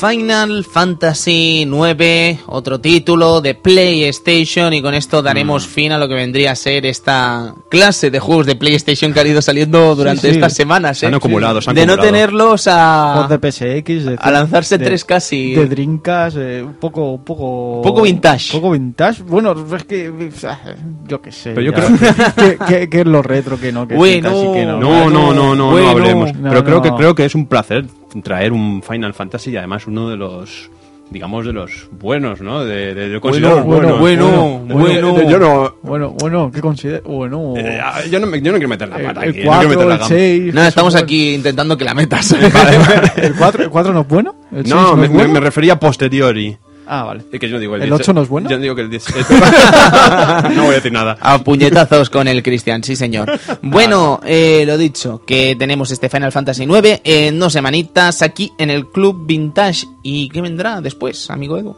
Final 0.02 0.64
Fantasy 0.64 1.62
IX, 1.62 2.40
otro 2.48 2.80
título 2.80 3.40
de 3.40 3.54
PlayStation 3.54 4.74
y 4.74 4.82
con 4.82 4.94
esto 4.94 5.22
daremos 5.22 5.64
fin 5.64 5.92
a 5.92 5.98
lo 5.98 6.08
que 6.08 6.14
vendría 6.14 6.50
a 6.50 6.54
ser 6.56 6.86
esta 6.86 7.54
clase 7.70 8.10
de 8.10 8.18
juegos 8.18 8.46
de 8.46 8.56
PlayStation 8.56 9.12
que 9.12 9.20
ha 9.20 9.26
ido 9.28 9.40
saliendo 9.40 9.94
durante 9.94 10.22
sí. 10.22 10.34
estas 10.34 10.54
semanas. 10.54 10.98
Se 10.98 11.06
han 11.06 11.12
¿eh? 11.12 11.18
acumulado, 11.18 11.60
se 11.62 11.70
han 11.70 11.76
de 11.76 11.86
no 11.86 11.96
tenerlos 11.98 12.66
a... 12.66 13.28
De 13.30 13.38
PSX, 13.38 14.04
de, 14.04 14.16
a 14.18 14.30
lanzarse 14.32 14.76
de- 14.76 14.86
tres 14.86 15.04
casi. 15.04 15.54
De 15.54 15.66
Drinkas, 15.66 16.34
eh, 16.36 16.64
un 16.66 16.74
poco, 16.74 17.12
un 17.12 17.22
poco... 17.24 17.80
Poco 17.84 18.02
vintage. 18.02 18.50
Poco 18.50 18.72
vintage. 18.72 19.22
Bueno, 19.22 19.54
es 19.76 19.84
que, 19.84 20.12
yo 21.06 21.22
qué 21.22 21.30
sé. 21.30 21.52
Pero 21.52 21.62
yo 21.62 21.72
ya. 21.72 22.34
que, 22.34 22.58
que- 22.58 22.90
que 22.90 23.00
es 23.02 23.06
lo 23.06 23.22
retro, 23.22 23.56
que 23.56 23.70
no, 23.70 23.86
que 23.86 23.94
y 23.94 24.20
que 24.20 24.20
no. 24.20 24.80
No, 24.80 25.08
no, 25.08 25.32
no, 25.32 25.54
no, 25.54 25.54
no 25.54 25.88
hablemos. 25.88 26.34
No, 26.34 26.48
Pero 26.48 26.64
creo 26.64 26.76
no. 26.78 26.82
que 26.82 26.90
creo 26.90 27.14
que 27.14 27.24
es 27.24 27.36
un 27.36 27.46
placer 27.46 27.84
traer 28.22 28.52
un 28.52 28.82
Final 28.82 29.14
Fantasy 29.14 29.50
y 29.52 29.56
además 29.56 29.86
uno 29.86 30.08
de 30.10 30.16
los 30.16 30.70
digamos 31.10 31.44
de 31.44 31.52
los 31.52 31.88
buenos, 31.90 32.40
¿no? 32.40 32.64
De, 32.64 32.94
de, 32.94 33.08
de 33.10 33.20
considero 33.20 33.62
bueno, 33.64 33.98
bueno, 33.98 34.60
bueno. 34.66 35.12
De- 35.14 35.24
de- 35.24 35.30
yo 35.30 35.38
no 35.38 35.76
Bueno, 35.82 36.10
bueno, 36.18 36.50
¿qué 36.50 36.60
considero? 36.62 37.02
Bueno... 37.04 37.52
eh, 37.56 37.80
yo 38.10 38.18
no, 38.18 38.26
me- 38.26 38.40
yo 38.40 38.50
no 38.50 38.56
quiero 38.56 38.68
meter 38.70 38.88
la 38.88 38.96
pata 38.98 39.22
el 39.24 39.28
aquí, 39.30 39.40
no 39.44 39.50
quiero 39.50 39.50
4, 39.50 39.68
meter 39.68 39.86
la 39.86 39.92
el 39.94 40.00
gamba. 40.00 40.06
6... 40.08 40.54
No, 40.54 40.62
estamos 40.64 40.94
aquí 40.94 41.34
intentando 41.34 41.76
que 41.76 41.84
la 41.84 41.92
metas. 41.92 42.32
¿El 43.16 43.34
4, 43.36 43.64
el 43.64 43.68
4 43.70 43.92
no 43.92 44.00
es 44.00 44.08
bueno? 44.08 44.34
¿El 44.52 44.62
seis 44.64 44.74
No, 44.74 44.96
me, 44.96 45.04
es 45.04 45.10
me- 45.10 45.16
bueno? 45.18 45.32
me 45.34 45.40
refería 45.40 45.74
a 45.74 45.78
posteriori. 45.78 46.56
Ah, 46.94 47.04
vale. 47.04 47.24
Es 47.32 47.40
que 47.40 47.48
yo 47.48 47.54
no 47.54 47.58
digo 47.58 47.74
el, 47.74 47.84
¿El 47.84 47.88
10. 47.88 48.00
8 48.02 48.12
no 48.12 48.20
es 48.20 48.28
bueno? 48.28 48.50
Yo 48.50 48.56
no 48.56 48.62
digo 48.62 48.74
que 48.74 48.82
el 48.82 48.90
10. 48.90 49.06
no 50.54 50.64
voy 50.64 50.72
a 50.72 50.74
decir 50.74 50.92
nada. 50.92 51.16
A 51.22 51.38
puñetazos 51.38 52.10
con 52.10 52.28
el 52.28 52.42
Cristian, 52.42 52.84
sí 52.84 52.96
señor. 52.96 53.32
Bueno, 53.62 54.20
eh, 54.26 54.64
lo 54.66 54.76
dicho, 54.76 55.22
que 55.26 55.56
tenemos 55.58 55.90
este 55.90 56.10
Final 56.10 56.32
Fantasy 56.32 56.64
IX 56.64 57.00
en 57.04 57.38
dos 57.38 57.54
semanitas 57.54 58.20
aquí 58.20 58.52
en 58.58 58.68
el 58.68 58.88
Club 58.88 59.24
Vintage. 59.24 59.86
¿Y 60.02 60.28
qué 60.28 60.42
vendrá 60.42 60.82
después, 60.82 61.30
amigo 61.30 61.56
Edu? 61.56 61.74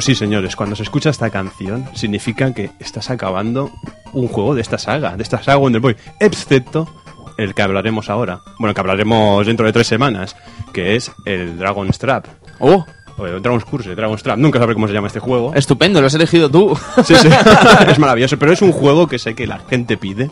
Pues 0.00 0.06
sí, 0.06 0.14
señores, 0.14 0.56
cuando 0.56 0.74
se 0.74 0.82
escucha 0.82 1.10
esta 1.10 1.28
canción, 1.28 1.84
significa 1.92 2.54
que 2.54 2.70
estás 2.80 3.10
acabando 3.10 3.70
un 4.14 4.28
juego 4.28 4.54
de 4.54 4.62
esta 4.62 4.78
saga, 4.78 5.14
de 5.14 5.22
esta 5.22 5.42
saga 5.42 5.58
Wonder 5.58 5.82
Boy, 5.82 5.94
excepto 6.18 6.88
el 7.36 7.54
que 7.54 7.60
hablaremos 7.60 8.08
ahora. 8.08 8.40
Bueno, 8.58 8.72
que 8.72 8.80
hablaremos 8.80 9.46
dentro 9.46 9.66
de 9.66 9.74
tres 9.74 9.86
semanas, 9.86 10.36
que 10.72 10.96
es 10.96 11.12
el 11.26 11.58
Dragon's 11.58 11.98
Trap. 11.98 12.28
Oh, 12.60 12.86
Dragon's 13.18 13.66
Curse, 13.66 13.94
Dragon's 13.94 14.22
Trap. 14.22 14.38
Nunca 14.38 14.58
sabré 14.58 14.72
cómo 14.72 14.88
se 14.88 14.94
llama 14.94 15.08
este 15.08 15.20
juego. 15.20 15.52
estupendo, 15.54 16.00
lo 16.00 16.06
has 16.06 16.14
elegido 16.14 16.50
tú. 16.50 16.74
Sí, 17.04 17.14
sí. 17.14 17.28
es 17.86 17.98
maravilloso, 17.98 18.38
pero 18.38 18.52
es 18.52 18.62
un 18.62 18.72
juego 18.72 19.06
que 19.06 19.18
sé 19.18 19.34
que 19.34 19.46
la 19.46 19.58
gente 19.58 19.98
pide 19.98 20.30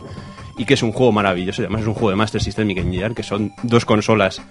y 0.57 0.65
que 0.65 0.73
es 0.73 0.81
un 0.81 0.93
juego 0.93 1.11
maravilloso. 1.11 1.61
Además, 1.61 1.81
es 1.81 1.87
un 1.87 1.93
juego 1.93 2.09
de 2.09 2.15
Master 2.15 2.41
System 2.41 2.71
y 2.71 2.73
Game 2.73 2.91
Gear, 2.91 3.13
que 3.13 3.21
son 3.21 3.53
dos 3.61 3.85
consolas 3.85 4.41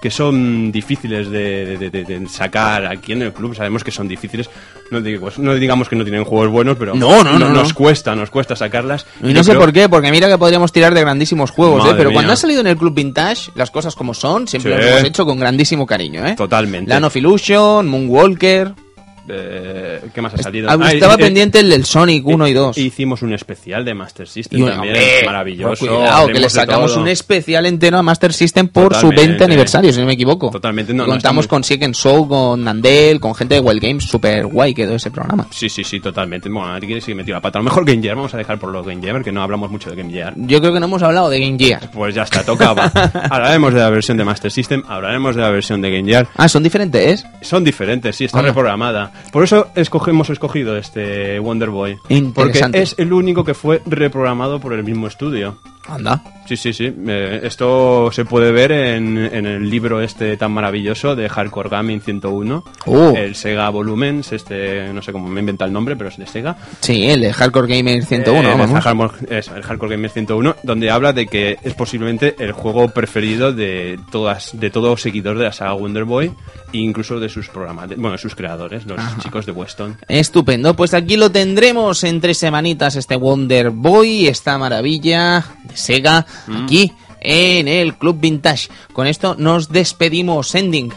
que 0.00 0.10
son 0.10 0.70
difíciles 0.72 1.30
de, 1.30 1.76
de- 1.78 1.90
de- 1.90 2.04
de 2.04 2.28
sacar 2.28 2.86
aquí 2.86 3.12
en 3.12 3.22
el 3.22 3.32
club. 3.32 3.54
Sabemos 3.54 3.82
que 3.84 3.90
son 3.90 4.06
difíciles. 4.08 4.48
No, 4.90 5.00
digo- 5.00 5.30
no 5.38 5.54
digamos 5.54 5.88
que 5.88 5.96
no 5.96 6.04
tienen 6.04 6.24
juegos 6.24 6.48
buenos, 6.48 6.76
pero 6.78 6.94
No, 6.94 7.24
no, 7.24 7.38
no, 7.38 7.48
nos 7.48 7.68
no. 7.70 7.74
cuesta, 7.74 8.14
nos 8.14 8.30
cuesta 8.30 8.54
sacarlas. 8.56 9.06
Y 9.22 9.32
no 9.32 9.42
sé 9.42 9.50
creo- 9.50 9.60
por 9.60 9.72
qué, 9.72 9.88
porque 9.88 10.10
mira 10.10 10.28
que 10.28 10.38
podríamos 10.38 10.70
tirar 10.72 10.94
de 10.94 11.00
grandísimos 11.00 11.50
juegos, 11.50 11.84
¿eh? 11.88 11.94
Pero 11.96 12.12
cuando 12.12 12.32
ha 12.32 12.36
salido 12.36 12.60
en 12.60 12.68
el 12.68 12.76
Club 12.76 12.94
Vintage, 12.94 13.50
las 13.54 13.70
cosas 13.70 13.94
como 13.94 14.14
son, 14.14 14.46
siempre 14.46 14.72
Sí. 14.74 14.78
las 14.78 14.88
hemos 14.90 15.04
hecho 15.04 15.24
con 15.26 15.38
grandísimo 15.40 15.86
cariño, 15.86 16.24
¿eh? 16.26 16.34
Totalmente. 16.36 16.90
Land 16.90 17.04
of 17.06 17.16
Illusion, 17.16 17.88
Moonwalker... 17.88 18.72
Eh, 19.28 20.00
¿Qué 20.14 20.20
más 20.22 20.34
ha 20.34 20.38
salido? 20.38 20.68
Ah, 20.70 20.92
estaba 20.92 21.14
eh, 21.14 21.18
pendiente 21.18 21.60
el 21.60 21.70
del 21.70 21.84
Sonic 21.84 22.26
1 22.26 22.46
y 22.48 22.52
2. 22.52 22.78
Hicimos 22.78 23.22
un 23.22 23.32
especial 23.32 23.84
de 23.84 23.94
Master 23.94 24.28
System 24.28 24.62
un- 24.62 24.68
también, 24.70 24.94
hombre, 24.94 25.22
maravilloso. 25.26 25.86
Cuidado, 25.86 26.26
que 26.28 26.40
le 26.40 26.48
sacamos 26.50 26.96
un 26.96 27.08
especial 27.08 27.66
entero 27.66 27.98
a 27.98 28.02
Master 28.02 28.32
System 28.32 28.68
por 28.68 28.94
su 28.94 29.00
Totalmente. 29.02 29.26
20 29.28 29.44
aniversario, 29.44 29.92
si 29.92 30.00
no 30.00 30.06
me 30.06 30.12
equivoco. 30.12 30.50
Totalmente, 30.50 30.92
no, 30.94 31.04
Y 31.04 31.06
no, 31.06 31.12
Contamos 31.14 31.44
está 31.44 31.54
muy- 31.54 31.60
con 31.60 31.64
Siegen 31.64 31.92
Show, 31.94 32.28
con 32.28 32.62
Nandel, 32.64 33.18
con 33.20 33.34
gente 33.34 33.54
de 33.56 33.60
Wild 33.60 33.80
Games, 33.82 34.04
super 34.04 34.46
guay 34.46 34.74
quedó 34.74 34.94
ese 34.94 35.10
programa. 35.10 35.46
Sí, 35.50 35.68
sí, 35.68 35.82
sí, 35.84 36.00
totalmente. 36.00 36.48
Bueno, 36.48 36.74
aquí 36.74 37.00
sí 37.00 37.14
metió 37.14 37.34
la 37.34 37.40
pata. 37.40 37.58
A 37.58 37.62
lo 37.62 37.64
mejor 37.64 37.84
Game 37.84 38.02
Gear, 38.02 38.16
vamos 38.16 38.32
a 38.34 38.36
dejar 38.38 38.58
por 38.58 38.70
los 38.70 38.86
Game 38.86 39.00
Gear, 39.02 39.22
que 39.24 39.32
no 39.32 39.42
hablamos 39.42 39.70
mucho 39.70 39.90
de 39.90 39.96
Game 39.96 40.12
Gear. 40.12 40.34
Yo 40.36 40.60
creo 40.60 40.72
que 40.72 40.80
no 40.80 40.86
hemos 40.86 41.02
hablado 41.02 41.28
de 41.30 41.40
Game 41.40 41.58
Gear. 41.58 41.90
Pues 41.92 42.14
ya 42.14 42.22
está, 42.22 42.44
tocaba. 42.44 42.84
hablaremos 43.30 43.74
de 43.74 43.80
la 43.80 43.90
versión 43.90 44.16
de 44.16 44.24
Master 44.24 44.50
System, 44.50 44.82
hablaremos 44.88 45.34
de 45.34 45.42
la 45.42 45.50
versión 45.50 45.80
de 45.82 45.90
Game 45.90 46.08
Gear. 46.08 46.28
Ah, 46.36 46.48
son 46.48 46.62
diferentes, 46.62 47.22
¿eh? 47.22 47.26
Son 47.42 47.64
diferentes, 47.64 48.14
sí, 48.16 48.24
está 48.26 48.42
reprogramada. 48.42 49.10
Por 49.32 49.42
eso 49.42 49.68
hemos 50.10 50.30
escogido 50.30 50.76
este 50.76 51.38
Wonder 51.38 51.70
Boy. 51.70 51.98
Porque 52.34 52.62
es 52.72 52.94
el 52.98 53.12
único 53.12 53.44
que 53.44 53.54
fue 53.54 53.82
reprogramado 53.86 54.60
por 54.60 54.72
el 54.72 54.84
mismo 54.84 55.06
estudio. 55.06 55.58
Anda. 55.88 56.22
Sí, 56.46 56.56
sí, 56.56 56.72
sí. 56.72 56.92
Eh, 57.08 57.40
esto 57.42 58.10
se 58.12 58.24
puede 58.24 58.52
ver 58.52 58.70
en, 58.70 59.18
en 59.18 59.46
el 59.46 59.68
libro 59.68 60.00
este 60.00 60.36
tan 60.36 60.52
maravilloso 60.52 61.16
de 61.16 61.28
Hardcore 61.28 61.68
Gaming 61.68 62.00
101. 62.00 62.64
Oh. 62.86 63.10
El 63.16 63.34
Sega 63.34 63.68
Volumens, 63.70 64.32
este, 64.32 64.92
no 64.92 65.02
sé 65.02 65.10
cómo 65.12 65.28
me 65.28 65.40
inventa 65.40 65.64
el 65.64 65.72
nombre, 65.72 65.96
pero 65.96 66.08
es 66.10 66.16
de 66.16 66.26
Sega. 66.26 66.56
Sí, 66.80 67.06
el 67.08 67.20
de 67.20 67.32
Hardcore 67.32 67.76
Gamer 67.76 68.04
101, 68.04 68.48
Eh, 68.48 68.54
vamos. 68.56 68.70
el 68.70 68.76
Hardcore- 68.92 69.30
eso, 69.32 69.56
el 69.56 69.62
Hardcore 69.62 69.96
Gamer 69.96 70.10
101, 70.10 70.56
donde 70.62 70.90
habla 70.90 71.12
de 71.12 71.26
que 71.26 71.58
es 71.62 71.74
posiblemente 71.74 72.36
el 72.38 72.52
juego 72.52 72.88
preferido 72.88 73.52
de 73.52 73.98
todas 74.12 74.50
de 74.58 74.70
todo 74.70 74.96
seguidor 74.96 75.38
de 75.38 75.44
la 75.44 75.52
saga 75.52 75.72
Wonder 75.74 76.04
Boy 76.04 76.26
e 76.72 76.78
incluso 76.78 77.18
de 77.18 77.28
sus 77.28 77.48
programas, 77.48 77.88
bueno, 77.88 78.12
de 78.12 78.18
sus 78.18 78.34
creadores, 78.36 78.86
los 78.86 79.00
chicos 79.18 79.46
de 79.46 79.52
Weston. 79.52 79.96
Estupendo, 80.08 80.74
pues 80.76 80.94
aquí 80.94 81.16
lo 81.16 81.30
tendremos 81.32 82.04
en 82.04 82.20
tres 82.20 82.38
semanitas 82.38 82.94
este 82.96 83.16
Wonder 83.16 83.70
Boy, 83.70 84.28
esta 84.28 84.56
maravilla 84.58 85.44
Sega, 85.76 86.26
aquí 86.64 86.92
en 87.20 87.68
el 87.68 87.96
Club 87.96 88.18
Vintage. 88.20 88.68
Con 88.92 89.06
esto 89.06 89.34
nos 89.38 89.68
despedimos, 89.68 90.54
Ending. 90.54 90.92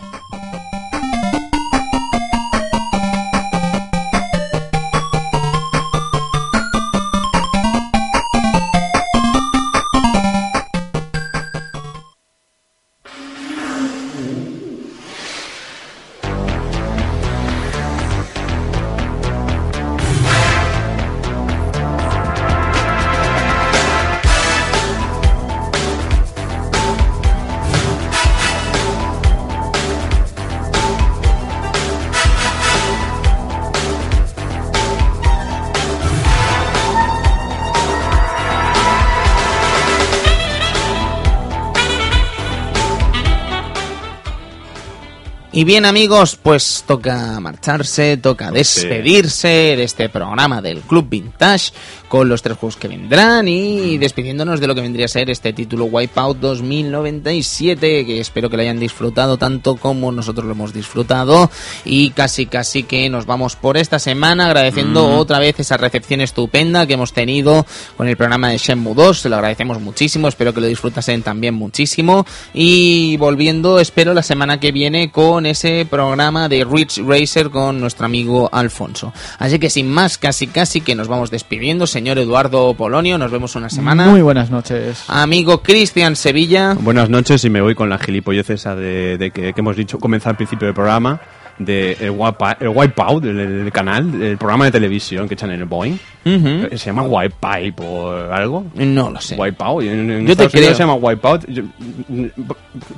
Y 45.59 45.65
bien 45.65 45.83
amigos, 45.83 46.39
pues 46.41 46.85
toca 46.87 47.37
marcharse, 47.41 48.15
toca 48.15 48.49
despedirse 48.49 49.75
de 49.75 49.83
este 49.83 50.07
programa 50.07 50.61
del 50.61 50.79
Club 50.79 51.09
Vintage 51.09 51.73
con 52.07 52.29
los 52.29 52.41
tres 52.41 52.57
juegos 52.57 52.77
que 52.77 52.87
vendrán 52.87 53.47
y 53.47 53.97
despidiéndonos 53.97 54.61
de 54.61 54.67
lo 54.67 54.73
que 54.73 54.81
vendría 54.81 55.05
a 55.05 55.09
ser 55.09 55.29
este 55.29 55.51
título 55.51 55.85
Wipeout 55.85 56.39
2097 56.39 58.05
que 58.05 58.19
espero 58.19 58.49
que 58.49 58.55
lo 58.55 58.63
hayan 58.63 58.79
disfrutado 58.79 59.37
tanto 59.37 59.75
como 59.75 60.11
nosotros 60.11 60.45
lo 60.45 60.53
hemos 60.53 60.73
disfrutado. 60.73 61.51
Y 61.83 62.11
casi 62.11 62.45
casi 62.45 62.83
que 62.83 63.09
nos 63.09 63.25
vamos 63.25 63.57
por 63.57 63.75
esta 63.75 63.99
semana 63.99 64.45
agradeciendo 64.45 65.17
otra 65.17 65.39
vez 65.39 65.59
esa 65.59 65.75
recepción 65.75 66.21
estupenda 66.21 66.87
que 66.87 66.93
hemos 66.93 67.11
tenido 67.11 67.65
con 67.97 68.07
el 68.07 68.15
programa 68.15 68.49
de 68.49 68.59
Shenmue 68.59 68.95
2, 68.95 69.19
se 69.19 69.29
lo 69.29 69.35
agradecemos 69.35 69.81
muchísimo, 69.81 70.29
espero 70.29 70.53
que 70.53 70.61
lo 70.61 70.67
disfrutasen 70.67 71.21
también 71.21 71.53
muchísimo. 71.53 72.25
Y 72.53 73.17
volviendo 73.17 73.79
espero 73.81 74.13
la 74.13 74.23
semana 74.23 74.61
que 74.61 74.71
viene 74.71 75.11
con 75.11 75.48
ese 75.49 75.85
programa 75.89 76.47
de 76.47 76.63
Rich 76.63 77.01
Racer 77.05 77.49
con 77.49 77.79
nuestro 77.79 78.05
amigo 78.05 78.49
Alfonso. 78.51 79.13
Así 79.37 79.59
que 79.59 79.69
sin 79.69 79.89
más, 79.89 80.17
casi 80.17 80.47
casi 80.47 80.81
que 80.81 80.95
nos 80.95 81.07
vamos 81.07 81.31
despidiendo, 81.31 81.87
señor 81.87 82.17
Eduardo 82.19 82.73
Polonio, 82.73 83.17
nos 83.17 83.31
vemos 83.31 83.55
una 83.55 83.69
semana. 83.69 84.07
Muy 84.07 84.21
buenas 84.21 84.49
noches. 84.49 85.03
Amigo 85.07 85.61
Cristian 85.61 86.15
Sevilla. 86.15 86.75
Buenas 86.79 87.09
noches 87.09 87.43
y 87.45 87.49
me 87.49 87.61
voy 87.61 87.75
con 87.75 87.89
la 87.89 87.97
gilipollez 87.97 88.49
esa 88.49 88.75
de, 88.75 89.17
de 89.17 89.31
que, 89.31 89.53
que 89.53 89.61
hemos 89.61 89.75
dicho 89.75 89.99
comenzar 89.99 90.31
al 90.31 90.37
principio 90.37 90.67
del 90.67 90.75
programa 90.75 91.19
de 91.59 91.91
el, 91.99 92.15
el 92.61 92.67
Wipeout, 92.69 93.23
el, 93.25 93.39
el 93.39 93.71
canal, 93.71 94.21
el 94.21 94.37
programa 94.37 94.65
de 94.65 94.71
televisión 94.71 95.27
que 95.27 95.33
echan 95.35 95.51
en 95.51 95.59
el 95.59 95.65
Boeing. 95.65 95.93
Ujú. 96.25 96.47
Eh, 96.71 96.77
Se 96.77 96.87
llama 96.87 97.03
Wipeout 97.03 97.79
o 97.81 98.33
algo. 98.33 98.65
No 98.75 99.09
lo 99.11 99.21
sé. 99.21 99.35
Wipeout. 99.35 99.83
En, 99.83 100.09
en 100.09 100.27
Yo 100.27 100.35
te 100.35 100.45
Estados 100.45 100.53
Unidos 100.53 100.67
creo. 100.69 100.75
se 100.75 100.83
llama 100.83 100.95
Wipeout. 100.95 101.45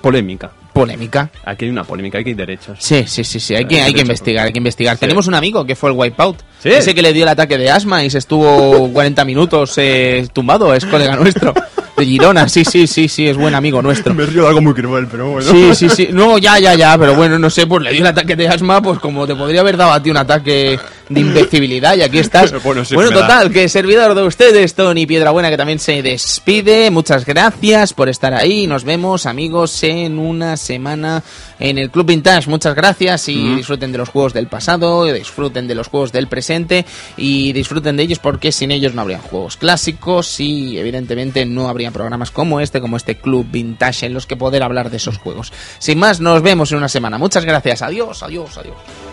Polémica. 0.01 0.51
Polémica. 0.73 1.29
Aquí 1.43 1.65
hay 1.65 1.71
una 1.71 1.83
polémica, 1.83 2.19
aquí 2.19 2.29
hay 2.29 2.35
derechos. 2.35 2.77
Sí, 2.79 3.03
sí, 3.05 3.23
sí, 3.23 3.39
sí, 3.39 3.55
hay 3.55 3.65
que, 3.65 3.77
Eh, 3.77 3.81
hay 3.81 3.93
que 3.93 4.01
investigar, 4.01 4.45
hay 4.45 4.53
que 4.53 4.59
investigar. 4.59 4.95
Sí. 4.95 5.01
Tenemos 5.01 5.27
un 5.27 5.33
amigo 5.35 5.65
que 5.65 5.75
fue 5.75 5.89
el 5.91 5.97
Wipeout. 5.97 6.38
Sí. 6.59 6.69
Ese 6.69 6.95
que 6.95 7.01
le 7.01 7.11
dio 7.13 7.23
el 7.23 7.29
ataque 7.29 7.57
de 7.57 7.69
asma 7.69 8.03
y 8.03 8.09
se 8.09 8.19
estuvo 8.19 8.89
40 8.93 9.25
minutos 9.25 9.73
eh, 9.77 10.27
tumbado, 10.33 10.73
es 10.73 10.85
colega 10.85 11.15
nuestro. 11.17 11.53
De 11.97 12.05
Girona, 12.05 12.47
sí, 12.47 12.63
sí, 12.65 12.88
sí, 12.88 13.07
sí, 13.09 13.27
es 13.27 13.35
buen 13.38 13.53
amigo 13.53 13.81
nuestro. 13.81 14.13
río 14.13 14.43
de 14.43 14.47
algo 14.47 14.61
muy 14.61 14.73
cruel, 14.73 15.07
pero 15.11 15.31
bueno. 15.31 15.51
Sí, 15.51 15.75
sí, 15.75 15.89
sí. 15.89 16.07
No, 16.11 16.38
ya, 16.38 16.57
ya, 16.57 16.73
ya, 16.73 16.97
pero 16.97 17.15
bueno, 17.15 17.38
no 17.38 17.49
sé, 17.49 17.67
pues 17.67 17.83
le 17.83 17.91
dio 17.91 17.99
el 18.01 18.07
ataque 18.07 18.35
de 18.35 18.47
asma, 18.52 18.82
pues 18.82 18.99
como 18.99 19.26
te 19.26 19.36
podría 19.36 19.61
haber 19.61 19.78
dado 19.78 19.91
a 19.91 20.02
ti 20.02 20.10
un 20.10 20.18
ataque 20.18 20.80
de 21.13 21.19
invencibilidad 21.19 21.95
y 21.95 22.01
aquí 22.01 22.19
estás. 22.19 22.53
Bueno, 22.63 22.85
sí, 22.85 22.95
da. 22.95 23.09
total, 23.09 23.51
que 23.51 23.67
servidor 23.67 24.13
de 24.13 24.23
ustedes, 24.23 24.75
Tony 24.75 25.05
Piedrabuena, 25.05 25.49
que 25.49 25.57
también 25.57 25.79
se 25.79 26.01
despide. 26.01 26.91
Muchas 26.91 27.25
gracias 27.25 27.93
por 27.93 28.07
estar 28.07 28.33
ahí. 28.33 28.67
Nos 28.67 28.83
vemos, 28.83 29.25
amigos, 29.25 29.83
en 29.83 30.19
una 30.19 30.57
semana 30.57 31.23
en 31.59 31.77
el 31.77 31.89
Club 31.89 32.07
Vintage. 32.07 32.49
Muchas 32.49 32.75
gracias 32.75 33.29
y 33.29 33.55
disfruten 33.55 33.91
de 33.91 33.97
los 33.97 34.09
juegos 34.09 34.33
del 34.33 34.47
pasado, 34.47 35.05
disfruten 35.05 35.67
de 35.67 35.75
los 35.75 35.88
juegos 35.88 36.11
del 36.11 36.27
presente 36.27 36.85
y 37.17 37.53
disfruten 37.53 37.97
de 37.97 38.03
ellos 38.03 38.19
porque 38.19 38.51
sin 38.51 38.71
ellos 38.71 38.93
no 38.93 39.01
habrían 39.01 39.21
juegos 39.21 39.57
clásicos 39.57 40.39
y 40.39 40.77
evidentemente 40.77 41.45
no 41.45 41.69
habría 41.69 41.91
programas 41.91 42.31
como 42.31 42.59
este, 42.59 42.81
como 42.81 42.97
este 42.97 43.17
Club 43.17 43.47
Vintage 43.49 44.07
en 44.07 44.13
los 44.13 44.25
que 44.25 44.35
poder 44.35 44.63
hablar 44.63 44.89
de 44.89 44.97
esos 44.97 45.17
juegos. 45.17 45.53
Sin 45.79 45.99
más, 45.99 46.19
nos 46.19 46.41
vemos 46.41 46.71
en 46.71 46.79
una 46.79 46.89
semana. 46.89 47.17
Muchas 47.17 47.45
gracias. 47.45 47.81
Adiós, 47.81 48.23
adiós, 48.23 48.57
adiós. 48.57 49.10